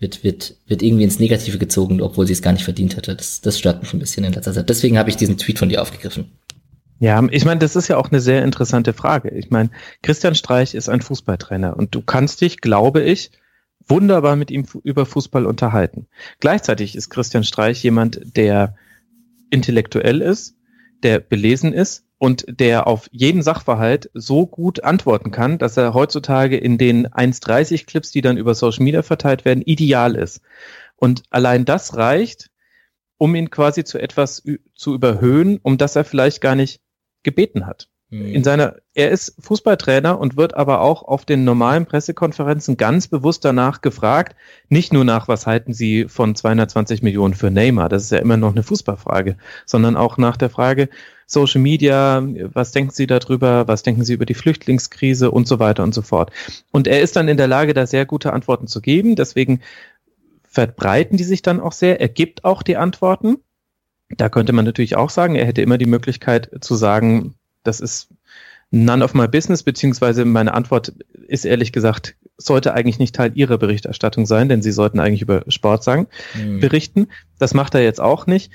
wird, 0.00 0.24
wird, 0.24 0.56
wird 0.66 0.82
irgendwie 0.82 1.04
ins 1.04 1.20
Negative 1.20 1.58
gezogen, 1.58 2.02
obwohl 2.02 2.26
sie 2.26 2.32
es 2.32 2.42
gar 2.42 2.52
nicht 2.52 2.64
verdient 2.64 2.96
hätte. 2.96 3.14
Das, 3.14 3.40
das 3.40 3.60
stört 3.60 3.80
mich 3.80 3.94
ein 3.94 4.00
bisschen 4.00 4.24
in 4.24 4.32
letzter 4.32 4.52
Zeit. 4.52 4.68
Deswegen 4.68 4.98
habe 4.98 5.10
ich 5.10 5.16
diesen 5.16 5.38
Tweet 5.38 5.60
von 5.60 5.68
dir 5.68 5.80
aufgegriffen. 5.80 6.32
Ja, 7.02 7.20
ich 7.32 7.44
meine, 7.44 7.58
das 7.58 7.74
ist 7.74 7.88
ja 7.88 7.96
auch 7.96 8.12
eine 8.12 8.20
sehr 8.20 8.44
interessante 8.44 8.92
Frage. 8.92 9.30
Ich 9.30 9.50
meine, 9.50 9.70
Christian 10.02 10.36
Streich 10.36 10.72
ist 10.72 10.88
ein 10.88 11.00
Fußballtrainer 11.00 11.76
und 11.76 11.96
du 11.96 12.00
kannst 12.00 12.40
dich, 12.40 12.60
glaube 12.60 13.02
ich, 13.02 13.32
wunderbar 13.88 14.36
mit 14.36 14.52
ihm 14.52 14.66
über 14.84 15.04
Fußball 15.04 15.44
unterhalten. 15.44 16.06
Gleichzeitig 16.38 16.94
ist 16.94 17.10
Christian 17.10 17.42
Streich 17.42 17.82
jemand, 17.82 18.20
der 18.36 18.76
intellektuell 19.50 20.20
ist, 20.20 20.54
der 21.02 21.18
belesen 21.18 21.72
ist 21.72 22.04
und 22.18 22.44
der 22.48 22.86
auf 22.86 23.08
jeden 23.10 23.42
Sachverhalt 23.42 24.08
so 24.14 24.46
gut 24.46 24.84
antworten 24.84 25.32
kann, 25.32 25.58
dass 25.58 25.76
er 25.76 25.94
heutzutage 25.94 26.56
in 26.56 26.78
den 26.78 27.08
1,30 27.08 27.84
Clips, 27.84 28.12
die 28.12 28.20
dann 28.20 28.36
über 28.36 28.54
Social 28.54 28.84
Media 28.84 29.02
verteilt 29.02 29.44
werden, 29.44 29.64
ideal 29.64 30.14
ist. 30.14 30.40
Und 30.94 31.24
allein 31.30 31.64
das 31.64 31.96
reicht, 31.96 32.52
um 33.18 33.34
ihn 33.34 33.50
quasi 33.50 33.82
zu 33.82 33.98
etwas 33.98 34.44
zu 34.76 34.94
überhöhen, 34.94 35.58
um 35.64 35.78
das 35.78 35.96
er 35.96 36.04
vielleicht 36.04 36.40
gar 36.40 36.54
nicht 36.54 36.80
gebeten 37.22 37.66
hat. 37.66 37.88
In 38.12 38.40
mhm. 38.40 38.44
seiner, 38.44 38.76
er 38.92 39.10
ist 39.10 39.36
Fußballtrainer 39.38 40.20
und 40.20 40.36
wird 40.36 40.52
aber 40.52 40.82
auch 40.82 41.02
auf 41.02 41.24
den 41.24 41.44
normalen 41.44 41.86
Pressekonferenzen 41.86 42.76
ganz 42.76 43.08
bewusst 43.08 43.42
danach 43.42 43.80
gefragt, 43.80 44.36
nicht 44.68 44.92
nur 44.92 45.02
nach, 45.02 45.28
was 45.28 45.46
halten 45.46 45.72
Sie 45.72 46.04
von 46.08 46.34
220 46.34 47.02
Millionen 47.02 47.32
für 47.32 47.50
Neymar, 47.50 47.88
das 47.88 48.04
ist 48.04 48.12
ja 48.12 48.18
immer 48.18 48.36
noch 48.36 48.52
eine 48.52 48.62
Fußballfrage, 48.64 49.38
sondern 49.64 49.96
auch 49.96 50.18
nach 50.18 50.36
der 50.36 50.50
Frage 50.50 50.90
Social 51.24 51.62
Media, 51.62 52.22
was 52.52 52.72
denken 52.72 52.90
Sie 52.90 53.06
darüber, 53.06 53.66
was 53.66 53.82
denken 53.82 54.04
Sie 54.04 54.12
über 54.12 54.26
die 54.26 54.34
Flüchtlingskrise 54.34 55.30
und 55.30 55.48
so 55.48 55.58
weiter 55.58 55.82
und 55.82 55.94
so 55.94 56.02
fort. 56.02 56.32
Und 56.70 56.86
er 56.86 57.00
ist 57.00 57.16
dann 57.16 57.28
in 57.28 57.38
der 57.38 57.48
Lage, 57.48 57.72
da 57.72 57.86
sehr 57.86 58.04
gute 58.04 58.34
Antworten 58.34 58.66
zu 58.66 58.82
geben, 58.82 59.16
deswegen 59.16 59.62
verbreiten 60.42 61.16
die 61.16 61.24
sich 61.24 61.40
dann 61.40 61.60
auch 61.60 61.72
sehr, 61.72 61.98
er 61.98 62.10
gibt 62.10 62.44
auch 62.44 62.62
die 62.62 62.76
Antworten. 62.76 63.38
Da 64.16 64.28
könnte 64.28 64.52
man 64.52 64.64
natürlich 64.64 64.96
auch 64.96 65.10
sagen, 65.10 65.34
er 65.34 65.46
hätte 65.46 65.62
immer 65.62 65.78
die 65.78 65.86
Möglichkeit 65.86 66.50
zu 66.60 66.74
sagen, 66.74 67.34
das 67.62 67.80
ist 67.80 68.08
none 68.70 69.04
of 69.04 69.14
my 69.14 69.28
business, 69.28 69.62
beziehungsweise 69.62 70.24
meine 70.24 70.54
Antwort 70.54 70.94
ist 71.28 71.44
ehrlich 71.44 71.72
gesagt, 71.72 72.16
sollte 72.38 72.74
eigentlich 72.74 72.98
nicht 72.98 73.14
Teil 73.14 73.32
Ihrer 73.34 73.58
Berichterstattung 73.58 74.26
sein, 74.26 74.48
denn 74.48 74.62
Sie 74.62 74.72
sollten 74.72 74.98
eigentlich 74.98 75.22
über 75.22 75.44
Sport 75.48 75.84
sagen, 75.84 76.08
mhm. 76.34 76.60
berichten. 76.60 77.08
Das 77.38 77.54
macht 77.54 77.74
er 77.74 77.82
jetzt 77.82 78.00
auch 78.00 78.26
nicht. 78.26 78.50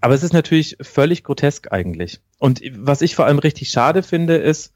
Aber 0.00 0.14
es 0.14 0.22
ist 0.22 0.32
natürlich 0.32 0.76
völlig 0.80 1.24
grotesk 1.24 1.70
eigentlich. 1.72 2.20
Und 2.38 2.62
was 2.74 3.02
ich 3.02 3.14
vor 3.14 3.26
allem 3.26 3.38
richtig 3.38 3.70
schade 3.70 4.02
finde, 4.02 4.36
ist, 4.36 4.72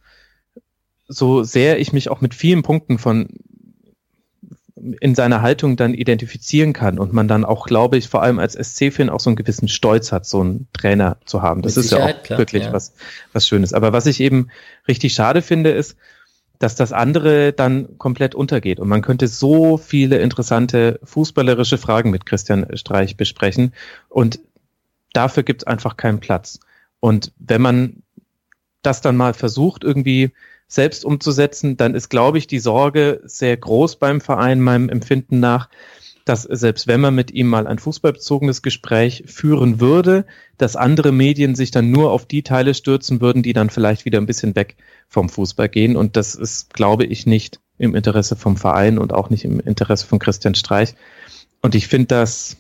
so 1.09 1.43
sehr 1.43 1.81
ich 1.81 1.93
mich 1.93 2.09
auch 2.09 2.21
mit 2.21 2.35
vielen 2.35 2.63
Punkten 2.63 2.99
von 2.99 3.29
in 5.01 5.15
seiner 5.15 5.41
Haltung 5.41 5.77
dann 5.77 5.95
identifizieren 5.95 6.73
kann 6.73 6.99
und 6.99 7.13
man 7.13 7.27
dann 7.27 7.45
auch, 7.45 7.67
glaube 7.67 7.97
ich, 7.97 8.09
vor 8.09 8.23
allem 8.23 8.39
als 8.39 8.55
SC-Fan 8.55 9.09
auch 9.09 9.21
so 9.21 9.31
einen 9.31 9.37
gewissen 9.37 9.69
Stolz 9.69 10.13
hat, 10.13 10.27
so 10.27 10.41
einen 10.41 10.69
Trainer 10.73 11.17
zu 11.25 11.43
haben. 11.43 11.63
Das 11.63 11.77
Mit 11.77 11.87
ist 11.87 11.91
ja 11.93 12.05
auch 12.05 12.23
klar, 12.23 12.39
wirklich 12.39 12.65
ja. 12.65 12.73
was, 12.73 12.93
was 13.33 13.49
Schönes. 13.49 13.73
Aber 13.73 13.93
was 13.93 14.07
ich 14.07 14.21
eben 14.21 14.49
richtig 14.87 15.15
schade 15.15 15.43
finde, 15.43 15.71
ist, 15.71 15.97
dass 16.59 16.77
das 16.77 16.93
andere 16.93 17.53
dann 17.53 17.99
komplett 17.99 18.35
untergeht. 18.35 18.79
Und 18.79 18.89
man 18.89 19.03
könnte 19.03 19.27
so 19.27 19.79
viele 19.79 20.19
interessante 20.19 21.01
fußballerische 21.03 21.79
Fragen 21.79 22.11
mit 22.11 22.27
Christian 22.27 22.67
Streich 22.77 23.17
besprechen. 23.17 23.73
Und 24.09 24.41
dafür 25.13 25.43
gibt 25.43 25.63
es 25.63 25.67
einfach 25.67 25.97
keinen 25.97 26.21
Platz. 26.21 26.61
Und 27.01 27.33
wenn 27.39 27.63
man 27.63 28.03
das 28.83 29.01
dann 29.01 29.17
mal 29.17 29.35
versucht, 29.35 29.83
irgendwie 29.83 30.33
selbst 30.75 31.05
umzusetzen, 31.05 31.77
dann 31.77 31.95
ist, 31.95 32.09
glaube 32.09 32.39
ich, 32.39 32.47
die 32.47 32.59
Sorge 32.59 33.21
sehr 33.25 33.57
groß 33.57 33.97
beim 33.97 34.21
Verein, 34.21 34.61
meinem 34.61 34.89
Empfinden 34.89 35.41
nach, 35.41 35.69
dass 36.25 36.43
selbst 36.43 36.87
wenn 36.87 37.01
man 37.01 37.15
mit 37.15 37.31
ihm 37.33 37.49
mal 37.49 37.67
ein 37.67 37.79
fußballbezogenes 37.79 38.63
Gespräch 38.63 39.25
führen 39.27 39.79
würde, 39.79 40.25
dass 40.57 40.75
andere 40.75 41.13
Medien 41.13 41.55
sich 41.55 41.71
dann 41.71 41.91
nur 41.91 42.11
auf 42.11 42.27
die 42.27 42.43
Teile 42.43 42.75
stürzen 42.75 43.21
würden, 43.21 43.43
die 43.43 43.53
dann 43.53 43.71
vielleicht 43.71 44.05
wieder 44.05 44.19
ein 44.19 44.27
bisschen 44.27 44.57
weg 44.57 44.77
vom 45.09 45.29
Fußball 45.29 45.69
gehen. 45.69 45.97
Und 45.97 46.17
das 46.17 46.35
ist, 46.35 46.73
glaube 46.73 47.05
ich, 47.05 47.27
nicht 47.27 47.61
im 47.77 47.95
Interesse 47.95 48.37
vom 48.37 48.57
Verein 48.57 48.99
und 48.99 49.13
auch 49.13 49.31
nicht 49.31 49.45
im 49.45 49.61
Interesse 49.61 50.07
von 50.07 50.19
Christian 50.19 50.55
Streich. 50.55 50.95
Und 51.61 51.75
ich 51.75 51.89
finde 51.89 52.07
das 52.07 52.57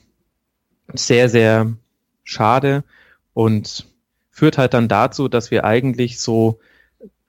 sehr, 0.92 1.28
sehr 1.28 1.72
schade 2.22 2.84
und 3.32 3.86
führt 4.30 4.58
halt 4.58 4.74
dann 4.74 4.88
dazu, 4.88 5.28
dass 5.28 5.50
wir 5.50 5.64
eigentlich 5.64 6.20
so 6.20 6.58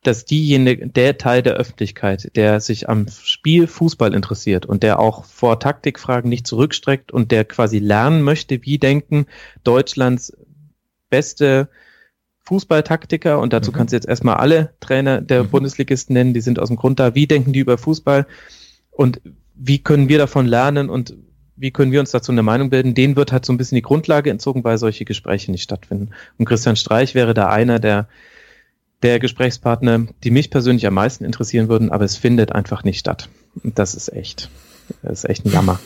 dass 0.08 0.26
diejenige, 0.26 0.88
der 0.88 1.18
Teil 1.18 1.41
der 1.41 1.53
Öffentlichkeit, 1.53 2.32
der 2.36 2.60
sich 2.60 2.89
am 2.89 3.08
Spiel 3.08 3.68
Fußball 3.68 4.14
interessiert 4.14 4.66
und 4.66 4.84
der 4.84 4.99
auch 4.99 5.26
vor 5.26 5.60
Taktikfragen 5.60 6.30
nicht 6.30 6.47
zurückstreckt 6.47 7.12
und 7.12 7.32
der 7.32 7.45
quasi 7.45 7.80
lernen 7.80 8.22
möchte, 8.22 8.64
wie 8.64 8.78
denken 8.78 9.26
Deutschlands 9.64 10.36
beste 11.10 11.70
Fußballtaktiker 12.43 13.39
und 13.39 13.53
dazu 13.53 13.72
mhm. 13.72 13.76
kannst 13.76 13.93
du 13.93 13.97
jetzt 13.97 14.08
erstmal 14.08 14.36
alle 14.36 14.74
Trainer 14.80 15.22
der 15.22 15.43
mhm. 15.43 15.49
Bundesligisten 15.49 16.14
nennen, 16.14 16.34
die 16.34 16.41
sind 16.41 16.60
aus 16.60 16.68
dem 16.68 16.78
Grund 16.78 16.99
da, 16.99 17.16
wie 17.16 17.28
denken 17.28 17.53
die 17.53 17.60
über 17.60 17.78
Fußball 17.78 18.28
und 18.91 19.22
wie 19.56 19.80
können 19.80 20.10
wir 20.10 20.18
davon 20.18 20.45
lernen 20.45 20.89
und 20.89 21.16
wie 21.56 21.72
können 21.72 21.91
wir 21.91 22.01
uns 22.01 22.12
dazu 22.12 22.32
eine 22.32 22.43
Meinung 22.43 22.70
bilden, 22.70 22.93
denen 22.93 23.16
wird 23.16 23.32
halt 23.32 23.45
so 23.45 23.53
ein 23.53 23.58
bisschen 23.58 23.78
die 23.78 23.82
Grundlage 23.82 24.30
entzogen, 24.30 24.64
weil 24.64 24.78
solche 24.78 25.06
Gespräche 25.06 25.51
nicht 25.51 25.64
stattfinden. 25.64 26.10
Und 26.38 26.45
Christian 26.45 26.76
Streich 26.76 27.16
wäre 27.16 27.34
da 27.34 27.47
einer, 27.47 27.80
der 27.80 28.08
der 29.06 29.20
Gesprächspartner, 29.20 30.08
die 30.24 30.32
mich 30.32 30.49
persönlich 30.49 30.88
am 30.88 30.95
meisten 30.95 31.26
interessieren 31.26 31.70
würden, 31.70 31.91
aber 31.91 32.06
es 32.06 32.18
findet 32.18 32.51
einfach 32.51 32.84
nicht 32.84 32.99
statt. 32.99 33.30
Und 33.64 33.78
das 33.78 33.93
ist 33.93 34.12
echt, 34.12 34.49
das 35.03 35.24
ist 35.24 35.30
echt 35.30 35.45
ein 35.45 35.51
Jammer. 35.51 35.80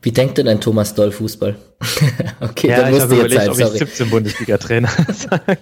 Wie 0.00 0.12
denkt 0.12 0.38
denn 0.38 0.46
ein 0.46 0.60
Thomas 0.60 0.94
Doll 0.94 1.10
Fußball? 1.10 1.56
okay, 2.40 2.68
ja, 2.68 2.82
dann 2.82 2.92
musst 2.92 3.06
ich 3.06 3.08
du 3.08 3.16
jetzt 3.16 3.32
überlegt, 3.32 3.56
sein, 3.56 3.66
ob 3.66 3.74
ich 3.74 3.78
17 3.80 4.10
Bundesliga-Trainer 4.10 4.88
sage. 5.12 5.58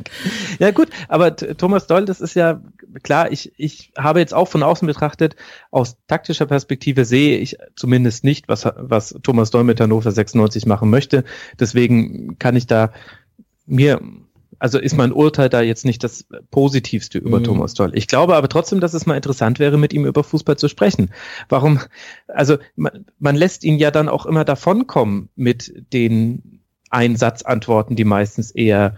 Ja 0.59 0.71
gut, 0.73 0.89
aber 1.09 1.35
Thomas 1.35 1.87
Doll, 1.87 2.05
das 2.05 2.21
ist 2.21 2.35
ja, 2.35 2.61
klar, 3.03 3.33
ich, 3.33 3.53
ich 3.57 3.93
habe 3.97 4.21
jetzt 4.21 4.35
auch 4.35 4.49
von 4.49 4.63
außen 4.63 4.87
betrachtet, 4.87 5.37
aus 5.71 5.97
taktischer 6.07 6.45
Perspektive 6.45 7.07
sehe 7.07 7.39
ich 7.39 7.57
zumindest 7.77 8.25
nicht, 8.25 8.47
was, 8.49 8.69
was 8.77 9.19
Thomas 9.23 9.51
Doll 9.51 9.65
mit 9.65 9.81
Hannover 9.81 10.13
96 10.13 10.67
machen 10.67 10.91
möchte. 10.91 11.25
Deswegen 11.59 12.39
kann 12.39 12.57
ich 12.57 12.67
da 12.67 12.93
mir 13.65 14.01
also 14.59 14.79
ist 14.79 14.97
mein 14.97 15.13
Urteil 15.13 15.49
da 15.49 15.61
jetzt 15.61 15.85
nicht 15.85 16.03
das 16.03 16.27
Positivste 16.51 17.19
über 17.19 17.41
mhm. 17.41 17.45
Thomas 17.45 17.75
Doll. 17.75 17.93
Ich 17.95 18.07
glaube 18.07 18.37
aber 18.37 18.49
trotzdem, 18.49 18.81
dass 18.81 18.95
es 18.95 19.07
mal 19.07 19.17
interessant 19.17 19.59
wäre, 19.59 19.79
mit 19.79 19.93
ihm 19.93 20.07
über 20.07 20.25
Fußball 20.25 20.57
zu 20.57 20.69
sprechen. 20.69 21.11
Warum? 21.49 21.81
Also 22.29 22.59
man, 22.75 23.07
man 23.19 23.37
lässt 23.37 23.65
ihn 23.65 23.79
ja 23.79 23.91
dann 23.91 24.09
auch 24.09 24.27
immer 24.27 24.45
davonkommen 24.45 25.29
mit 25.37 25.73
den 25.93 26.61
Einsatzantworten, 26.91 27.97
die 27.97 28.05
meistens 28.05 28.51
eher 28.51 28.97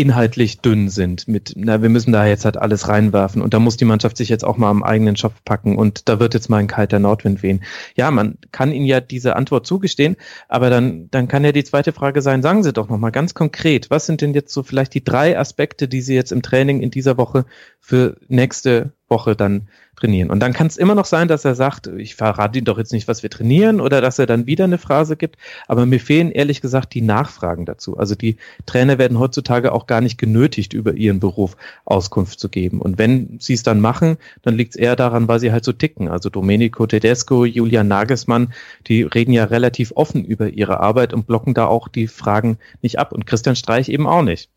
inhaltlich 0.00 0.60
dünn 0.60 0.88
sind 0.88 1.28
mit, 1.28 1.52
na, 1.56 1.82
wir 1.82 1.90
müssen 1.90 2.12
da 2.12 2.26
jetzt 2.26 2.44
halt 2.44 2.56
alles 2.56 2.88
reinwerfen 2.88 3.42
und 3.42 3.52
da 3.52 3.58
muss 3.58 3.76
die 3.76 3.84
Mannschaft 3.84 4.16
sich 4.16 4.28
jetzt 4.28 4.44
auch 4.44 4.56
mal 4.56 4.70
am 4.70 4.82
eigenen 4.82 5.16
Schopf 5.16 5.34
packen 5.44 5.76
und 5.76 6.08
da 6.08 6.18
wird 6.18 6.34
jetzt 6.34 6.48
mal 6.48 6.56
ein 6.56 6.66
kalter 6.66 6.98
Nordwind 6.98 7.42
wehen. 7.42 7.62
Ja, 7.94 8.10
man 8.10 8.38
kann 8.50 8.72
Ihnen 8.72 8.86
ja 8.86 9.00
diese 9.00 9.36
Antwort 9.36 9.66
zugestehen, 9.66 10.16
aber 10.48 10.70
dann, 10.70 11.08
dann 11.10 11.28
kann 11.28 11.44
ja 11.44 11.52
die 11.52 11.64
zweite 11.64 11.92
Frage 11.92 12.22
sein, 12.22 12.42
sagen 12.42 12.62
Sie 12.62 12.72
doch 12.72 12.88
nochmal 12.88 13.12
ganz 13.12 13.34
konkret, 13.34 13.90
was 13.90 14.06
sind 14.06 14.22
denn 14.22 14.32
jetzt 14.32 14.54
so 14.54 14.62
vielleicht 14.62 14.94
die 14.94 15.04
drei 15.04 15.38
Aspekte, 15.38 15.86
die 15.86 16.00
Sie 16.00 16.14
jetzt 16.14 16.32
im 16.32 16.42
Training 16.42 16.80
in 16.80 16.90
dieser 16.90 17.18
Woche 17.18 17.44
für 17.78 18.16
nächste 18.28 18.92
Woche 19.08 19.36
dann 19.36 19.68
trainieren. 20.00 20.30
Und 20.30 20.40
dann 20.40 20.52
kann 20.52 20.66
es 20.66 20.76
immer 20.76 20.94
noch 20.94 21.04
sein, 21.04 21.28
dass 21.28 21.44
er 21.44 21.54
sagt, 21.54 21.86
ich 21.86 22.14
verrate 22.14 22.58
Ihnen 22.58 22.64
doch 22.64 22.78
jetzt 22.78 22.92
nicht, 22.92 23.06
was 23.06 23.22
wir 23.22 23.30
trainieren, 23.30 23.80
oder 23.80 24.00
dass 24.00 24.18
er 24.18 24.26
dann 24.26 24.46
wieder 24.46 24.64
eine 24.64 24.78
Phrase 24.78 25.16
gibt. 25.16 25.36
Aber 25.68 25.86
mir 25.86 26.00
fehlen 26.00 26.32
ehrlich 26.32 26.60
gesagt 26.60 26.94
die 26.94 27.02
Nachfragen 27.02 27.66
dazu. 27.66 27.96
Also 27.98 28.14
die 28.14 28.36
Trainer 28.66 28.98
werden 28.98 29.18
heutzutage 29.18 29.72
auch 29.72 29.86
gar 29.86 30.00
nicht 30.00 30.18
genötigt, 30.18 30.72
über 30.72 30.94
ihren 30.94 31.20
Beruf 31.20 31.56
Auskunft 31.84 32.40
zu 32.40 32.48
geben. 32.48 32.80
Und 32.80 32.98
wenn 32.98 33.38
sie 33.40 33.54
es 33.54 33.62
dann 33.62 33.80
machen, 33.80 34.16
dann 34.42 34.56
liegt 34.56 34.74
es 34.74 34.80
eher 34.80 34.96
daran, 34.96 35.28
weil 35.28 35.40
sie 35.40 35.52
halt 35.52 35.64
so 35.64 35.72
ticken. 35.72 36.08
Also 36.08 36.30
Domenico 36.30 36.86
Tedesco, 36.86 37.44
Julian 37.44 37.88
Nagelsmann, 37.88 38.52
die 38.86 39.02
reden 39.02 39.32
ja 39.32 39.44
relativ 39.44 39.92
offen 39.94 40.24
über 40.24 40.48
ihre 40.48 40.80
Arbeit 40.80 41.12
und 41.12 41.26
blocken 41.26 41.54
da 41.54 41.66
auch 41.66 41.88
die 41.88 42.06
Fragen 42.06 42.58
nicht 42.82 42.98
ab. 42.98 43.12
Und 43.12 43.26
Christian 43.26 43.56
Streich 43.56 43.88
eben 43.88 44.06
auch 44.06 44.22
nicht. 44.22 44.48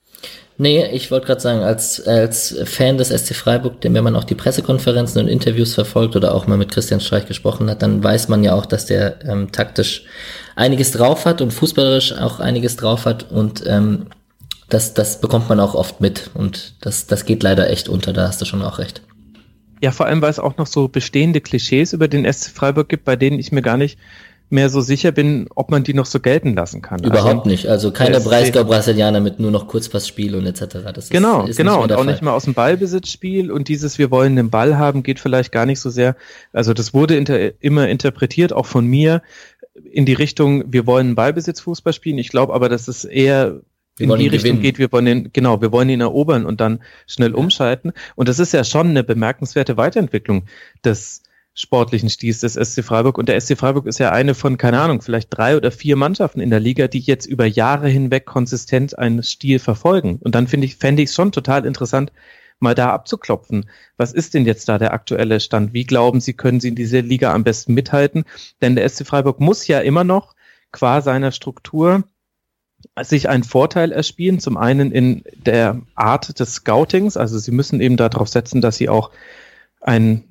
Nee, 0.58 0.86
ich 0.92 1.10
wollte 1.10 1.26
gerade 1.26 1.42
sagen, 1.42 1.62
als, 1.62 2.06
als 2.06 2.56
Fan 2.66 2.98
des 2.98 3.10
SC 3.10 3.34
Freiburg, 3.36 3.82
denn 3.82 3.94
wenn 3.96 4.04
man 4.04 4.16
auch 4.16 4.24
die 4.24 4.36
Pressekonferenzen 4.36 5.22
und 5.22 5.28
Interviews 5.28 5.74
verfolgt 5.74 6.16
oder 6.16 6.36
auch 6.36 6.46
mal 6.46 6.58
mit 6.58 6.72
Christian 6.72 7.02
Streich 7.02 7.26
gesprochen 7.26 7.70
hat, 7.70 7.82
dann 7.82 8.04
weiß 8.04 8.28
man 8.28 8.44
ja 8.44 8.54
auch, 8.54 8.68
dass 8.68 8.86
der 8.86 9.26
ähm, 9.26 9.52
taktisch 9.52 10.06
einiges 10.56 10.92
drauf 10.92 11.26
hat 11.26 11.42
und 11.42 11.52
fußballerisch 11.52 12.14
auch 12.14 12.40
einiges 12.40 12.76
drauf 12.76 13.06
hat 13.06 13.32
und 13.32 13.64
ähm, 13.66 14.08
das, 14.70 14.94
das 14.94 15.22
bekommt 15.22 15.50
man 15.50 15.60
auch 15.60 15.74
oft 15.74 16.02
mit 16.02 16.30
und 16.36 16.76
das, 16.82 17.08
das 17.08 17.26
geht 17.26 17.42
leider 17.42 17.70
echt 17.70 17.90
unter, 17.90 18.14
da 18.14 18.28
hast 18.28 18.40
du 18.42 18.46
schon 18.46 18.62
auch 18.62 18.78
recht. 18.78 19.02
Ja, 19.82 19.92
vor 19.92 20.06
allem, 20.06 20.22
weil 20.22 20.30
es 20.30 20.40
auch 20.40 20.56
noch 20.58 20.68
so 20.68 20.88
bestehende 20.88 21.42
Klischees 21.42 21.94
über 21.94 22.08
den 22.08 22.32
SC 22.32 22.52
Freiburg 22.52 22.90
gibt, 22.90 23.04
bei 23.04 23.16
denen 23.16 23.40
ich 23.40 23.52
mir 23.52 23.62
gar 23.62 23.76
nicht 23.76 24.00
mehr 24.54 24.70
so 24.70 24.82
sicher 24.82 25.12
bin, 25.12 25.48
ob 25.56 25.72
man 25.72 25.84
die 25.84 25.94
noch 25.94 26.06
so 26.06 26.20
gelten 26.20 26.56
lassen 26.56 26.82
kann. 26.82 27.04
Überhaupt 27.04 27.40
also, 27.40 27.50
nicht. 27.50 27.68
Also 27.68 27.92
keine 27.92 28.20
Breisgau-Brasilianer 28.20 29.20
mit 29.20 29.40
nur 29.40 29.52
noch 29.52 29.68
Kurzpassspiel 29.68 30.36
und 30.36 30.46
etc. 30.46 30.78
Das 30.94 31.06
ist, 31.06 31.10
genau, 31.12 31.46
ist 31.48 31.58
genau. 31.58 31.82
Und 31.84 31.92
auch 31.92 31.98
Fall. 31.98 32.06
nicht 32.06 32.22
mal 32.22 32.34
aus 32.34 32.46
dem 32.46 32.54
Ballbesitzspiel 32.54 33.52
und 33.52 33.68
dieses 33.68 33.98
Wir 33.98 34.12
wollen 34.12 34.36
den 34.36 34.52
Ball 34.52 34.78
haben 34.78 35.04
geht 35.04 35.20
vielleicht 35.20 35.52
gar 35.52 35.66
nicht 35.66 35.80
so 35.80 35.90
sehr. 35.90 36.16
Also 36.54 36.74
das 36.74 36.94
wurde 36.94 37.18
inter, 37.18 37.62
immer 37.62 37.90
interpretiert, 37.90 38.54
auch 38.54 38.68
von 38.68 38.86
mir, 38.86 39.24
in 39.92 40.06
die 40.06 40.14
Richtung, 40.14 40.72
wir 40.72 40.86
wollen 40.86 41.16
Ballbesitzfußball 41.16 41.94
spielen. 41.94 42.20
Ich 42.20 42.30
glaube 42.30 42.54
aber, 42.54 42.70
dass 42.70 42.88
es 42.88 43.06
eher 43.06 43.62
in 43.98 44.10
die 44.10 44.28
Richtung 44.28 44.58
gewinnen. 44.58 44.62
geht, 44.62 44.78
wir 44.78 44.92
wollen 44.92 45.08
ihn, 45.08 45.30
genau, 45.34 45.62
wir 45.62 45.72
wollen 45.72 45.90
ihn 45.90 46.02
erobern 46.02 46.46
und 46.46 46.62
dann 46.62 46.80
schnell 47.08 47.34
umschalten. 47.34 47.92
Und 48.16 48.30
das 48.30 48.40
ist 48.40 48.54
ja 48.54 48.64
schon 48.64 48.90
eine 48.90 49.04
bemerkenswerte 49.04 49.78
Weiterentwicklung 49.78 50.44
des 50.86 51.24
sportlichen 51.56 52.10
Stils 52.10 52.40
des 52.40 52.54
SC 52.54 52.84
Freiburg. 52.84 53.18
Und 53.18 53.30
der 53.30 53.40
SC 53.40 53.58
Freiburg 53.58 53.86
ist 53.86 54.00
ja 54.00 54.12
eine 54.12 54.34
von, 54.34 54.58
keine 54.58 54.80
Ahnung, 54.80 55.02
vielleicht 55.02 55.36
drei 55.36 55.56
oder 55.56 55.72
vier 55.72 55.96
Mannschaften 55.96 56.40
in 56.40 56.50
der 56.50 56.60
Liga, 56.60 56.88
die 56.88 57.00
jetzt 57.00 57.26
über 57.26 57.46
Jahre 57.46 57.88
hinweg 57.88 58.26
konsistent 58.26 58.98
einen 58.98 59.22
Stil 59.24 59.60
verfolgen. 59.60 60.18
Und 60.22 60.36
dann 60.36 60.48
finde 60.48 60.66
ich, 60.66 60.78
fände 60.78 61.04
ich 61.04 61.10
es 61.10 61.16
schon 61.16 61.32
total 61.32 61.66
interessant, 61.66 62.12
mal 62.60 62.74
da 62.74 62.92
abzuklopfen. 62.92 63.70
Was 63.98 64.14
ist 64.14 64.34
denn 64.34 64.46
jetzt 64.46 64.68
da 64.68 64.80
der 64.80 64.94
aktuelle 64.94 65.40
Stand? 65.40 65.74
Wie 65.74 65.84
glauben 65.84 66.22
Sie, 66.22 66.34
können 66.34 66.60
Sie 66.60 66.70
in 66.70 66.76
dieser 66.76 67.02
Liga 67.02 67.34
am 67.34 67.44
besten 67.44 67.74
mithalten? 67.74 68.24
Denn 68.62 68.76
der 68.76 68.88
SC 68.90 69.06
Freiburg 69.06 69.40
muss 69.40 69.68
ja 69.68 69.80
immer 69.80 70.04
noch 70.04 70.36
qua 70.72 71.02
seiner 71.02 71.32
Struktur 71.32 72.04
sich 73.02 73.30
einen 73.30 73.44
Vorteil 73.44 73.92
erspielen. 73.92 74.40
Zum 74.40 74.58
einen 74.58 74.92
in 74.92 75.24
der 75.46 75.82
Art 75.96 76.40
des 76.40 76.56
Scoutings. 76.56 77.16
Also 77.16 77.38
sie 77.38 77.52
müssen 77.52 77.80
eben 77.80 77.98
darauf 77.98 78.28
setzen, 78.28 78.62
dass 78.62 78.78
sie 78.78 78.90
auch 78.90 79.12
ein 79.82 80.24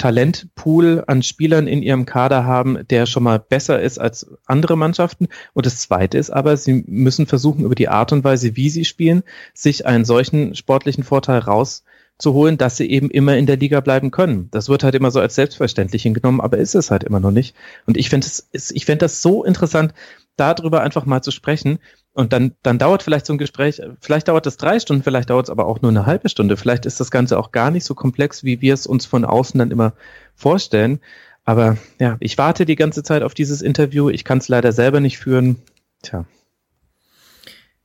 Talentpool 0.00 1.04
an 1.06 1.22
Spielern 1.22 1.66
in 1.66 1.82
ihrem 1.82 2.06
Kader 2.06 2.46
haben, 2.46 2.78
der 2.88 3.04
schon 3.04 3.22
mal 3.22 3.38
besser 3.38 3.82
ist 3.82 3.98
als 3.98 4.26
andere 4.46 4.74
Mannschaften. 4.78 5.28
Und 5.52 5.66
das 5.66 5.78
Zweite 5.78 6.16
ist 6.16 6.30
aber, 6.30 6.56
sie 6.56 6.84
müssen 6.86 7.26
versuchen, 7.26 7.66
über 7.66 7.74
die 7.74 7.90
Art 7.90 8.10
und 8.12 8.24
Weise, 8.24 8.56
wie 8.56 8.70
sie 8.70 8.86
spielen, 8.86 9.22
sich 9.52 9.84
einen 9.84 10.06
solchen 10.06 10.54
sportlichen 10.54 11.04
Vorteil 11.04 11.40
rauszuholen, 11.40 12.56
dass 12.56 12.78
sie 12.78 12.90
eben 12.90 13.10
immer 13.10 13.36
in 13.36 13.44
der 13.44 13.58
Liga 13.58 13.80
bleiben 13.80 14.10
können. 14.10 14.48
Das 14.52 14.70
wird 14.70 14.84
halt 14.84 14.94
immer 14.94 15.10
so 15.10 15.20
als 15.20 15.34
selbstverständlich 15.34 16.02
hingenommen, 16.02 16.40
aber 16.40 16.56
ist 16.56 16.74
es 16.74 16.90
halt 16.90 17.04
immer 17.04 17.20
noch 17.20 17.30
nicht. 17.30 17.54
Und 17.84 17.98
ich 17.98 18.08
finde 18.08 18.26
ich 18.52 18.86
finde 18.86 19.00
das 19.00 19.20
so 19.20 19.44
interessant, 19.44 19.92
darüber 20.40 20.80
einfach 20.80 21.06
mal 21.06 21.22
zu 21.22 21.30
sprechen, 21.30 21.78
und 22.12 22.32
dann, 22.32 22.52
dann 22.62 22.78
dauert 22.78 23.02
vielleicht 23.02 23.26
so 23.26 23.32
ein 23.32 23.38
Gespräch, 23.38 23.80
vielleicht 24.00 24.28
dauert 24.28 24.46
es 24.46 24.56
drei 24.56 24.80
Stunden, 24.80 25.04
vielleicht 25.04 25.30
dauert 25.30 25.46
es 25.46 25.50
aber 25.50 25.66
auch 25.66 25.80
nur 25.80 25.90
eine 25.90 26.06
halbe 26.06 26.28
Stunde. 26.28 26.56
Vielleicht 26.56 26.84
ist 26.84 26.98
das 26.98 27.10
Ganze 27.10 27.38
auch 27.38 27.52
gar 27.52 27.70
nicht 27.70 27.84
so 27.84 27.94
komplex, 27.94 28.42
wie 28.42 28.60
wir 28.60 28.74
es 28.74 28.86
uns 28.86 29.06
von 29.06 29.24
außen 29.24 29.58
dann 29.58 29.70
immer 29.70 29.92
vorstellen. 30.34 31.00
Aber 31.44 31.76
ja, 32.00 32.16
ich 32.20 32.36
warte 32.36 32.66
die 32.66 32.76
ganze 32.76 33.02
Zeit 33.02 33.22
auf 33.22 33.34
dieses 33.34 33.62
Interview. 33.62 34.10
Ich 34.10 34.24
kann 34.24 34.38
es 34.38 34.48
leider 34.48 34.72
selber 34.72 35.00
nicht 35.00 35.18
führen. 35.18 35.62
Tja. 36.02 36.24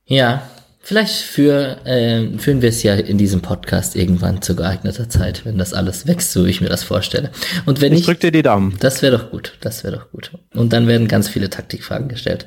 Ja, 0.04 0.42
vielleicht 0.86 1.22
für, 1.22 1.84
äh, 1.84 2.38
führen 2.38 2.62
wir 2.62 2.68
es 2.68 2.84
ja 2.84 2.94
in 2.94 3.18
diesem 3.18 3.42
Podcast 3.42 3.96
irgendwann 3.96 4.40
zu 4.40 4.54
geeigneter 4.54 5.08
Zeit, 5.08 5.44
wenn 5.44 5.58
das 5.58 5.74
alles 5.74 6.06
wächst, 6.06 6.30
so 6.30 6.46
wie 6.46 6.50
ich 6.50 6.60
mir 6.60 6.68
das 6.68 6.84
vorstelle. 6.84 7.32
Und 7.64 7.80
wenn 7.80 7.92
ich, 7.92 8.00
ich 8.00 8.06
drück 8.06 8.20
dir 8.20 8.30
die 8.30 8.42
Daumen. 8.42 8.76
Das 8.78 9.02
wäre 9.02 9.18
doch 9.18 9.32
gut, 9.32 9.58
das 9.62 9.82
wäre 9.82 9.96
doch 9.96 10.12
gut. 10.12 10.30
Und 10.54 10.72
dann 10.72 10.86
werden 10.86 11.08
ganz 11.08 11.28
viele 11.28 11.50
Taktikfragen 11.50 12.06
gestellt. 12.06 12.46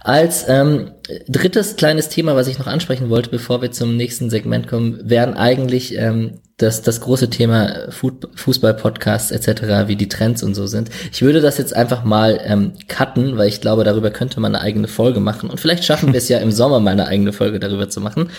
Als 0.00 0.46
ähm, 0.48 0.92
drittes 1.28 1.76
kleines 1.76 2.08
Thema, 2.08 2.34
was 2.34 2.48
ich 2.48 2.58
noch 2.58 2.66
ansprechen 2.66 3.10
wollte, 3.10 3.28
bevor 3.28 3.60
wir 3.60 3.72
zum 3.72 3.94
nächsten 3.94 4.30
Segment 4.30 4.66
kommen, 4.66 4.98
wären 5.04 5.34
eigentlich 5.34 5.98
ähm, 5.98 6.40
das, 6.56 6.82
das 6.82 7.00
große 7.00 7.30
Thema 7.30 7.90
Fußball-Podcasts 7.90 9.32
etc., 9.32 9.88
wie 9.88 9.96
die 9.96 10.08
Trends 10.08 10.42
und 10.42 10.54
so 10.54 10.66
sind. 10.66 10.90
Ich 11.12 11.22
würde 11.22 11.40
das 11.40 11.58
jetzt 11.58 11.74
einfach 11.74 12.04
mal 12.04 12.40
ähm, 12.44 12.74
cutten, 12.86 13.36
weil 13.36 13.48
ich 13.48 13.60
glaube, 13.60 13.82
darüber 13.82 14.10
könnte 14.10 14.38
man 14.40 14.54
eine 14.54 14.62
eigene 14.62 14.86
Folge 14.86 15.18
machen. 15.18 15.50
Und 15.50 15.58
vielleicht 15.58 15.84
schaffen 15.84 16.12
wir 16.12 16.18
es 16.18 16.28
ja 16.28 16.38
im 16.38 16.52
Sommer 16.52 16.78
mal 16.78 16.92
eine 16.92 17.06
eigene 17.08 17.32
Folge 17.32 17.58
darüber 17.58 17.88
zu 17.88 18.00
machen. 18.00 18.30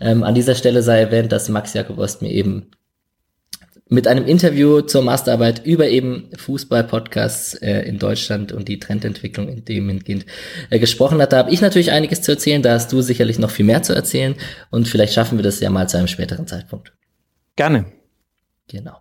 Ähm, 0.00 0.22
an 0.22 0.34
dieser 0.34 0.54
Stelle 0.54 0.82
sei 0.82 1.00
erwähnt, 1.00 1.32
dass 1.32 1.48
Max 1.48 1.74
Jakob 1.74 1.98
Ost 1.98 2.22
mir 2.22 2.30
eben 2.30 2.70
mit 3.88 4.06
einem 4.06 4.26
Interview 4.26 4.80
zur 4.80 5.02
Masterarbeit 5.02 5.66
über 5.66 5.88
eben 5.88 6.30
Fußball-Podcasts 6.36 7.54
äh, 7.54 7.80
in 7.82 7.98
Deutschland 7.98 8.52
und 8.52 8.68
die 8.68 8.78
Trendentwicklung 8.78 9.48
in 9.48 9.64
dem 9.64 9.88
hingehend 9.88 10.26
äh, 10.70 10.78
gesprochen 10.78 11.20
hat. 11.20 11.32
Da 11.32 11.38
habe 11.38 11.50
ich 11.50 11.60
natürlich 11.60 11.90
einiges 11.90 12.22
zu 12.22 12.32
erzählen, 12.32 12.62
da 12.62 12.72
hast 12.72 12.92
du 12.92 13.02
sicherlich 13.02 13.38
noch 13.38 13.50
viel 13.50 13.66
mehr 13.66 13.82
zu 13.82 13.94
erzählen 13.94 14.36
und 14.70 14.88
vielleicht 14.88 15.12
schaffen 15.12 15.38
wir 15.38 15.42
das 15.42 15.60
ja 15.60 15.70
mal 15.70 15.88
zu 15.88 15.98
einem 15.98 16.08
späteren 16.08 16.46
Zeitpunkt. 16.46 16.92
Gerne. 17.56 17.86
Genau. 18.68 18.96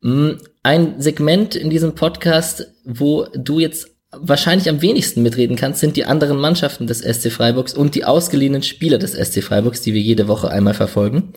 Mm, 0.00 0.38
ein 0.62 1.00
Segment 1.00 1.54
in 1.54 1.70
diesem 1.70 1.94
Podcast, 1.94 2.72
wo 2.84 3.26
du 3.34 3.58
jetzt 3.58 3.88
wahrscheinlich 4.10 4.68
am 4.70 4.80
wenigsten 4.80 5.22
mitreden 5.22 5.56
kannst, 5.56 5.80
sind 5.80 5.96
die 5.96 6.06
anderen 6.06 6.38
Mannschaften 6.38 6.86
des 6.86 7.00
SC 7.00 7.30
Freiburgs 7.30 7.74
und 7.74 7.94
die 7.94 8.04
ausgeliehenen 8.04 8.62
Spieler 8.62 8.98
des 8.98 9.12
SC 9.12 9.42
Freiburgs, 9.42 9.82
die 9.82 9.92
wir 9.92 10.00
jede 10.00 10.28
Woche 10.28 10.50
einmal 10.50 10.74
verfolgen. 10.74 11.34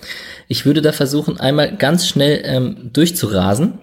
Ich 0.47 0.65
würde 0.65 0.82
da 0.82 0.93
versuchen, 0.93 1.38
einmal 1.39 1.75
ganz 1.75 2.07
schnell 2.07 2.41
ähm, 2.45 2.91
durchzurasen. 2.93 3.79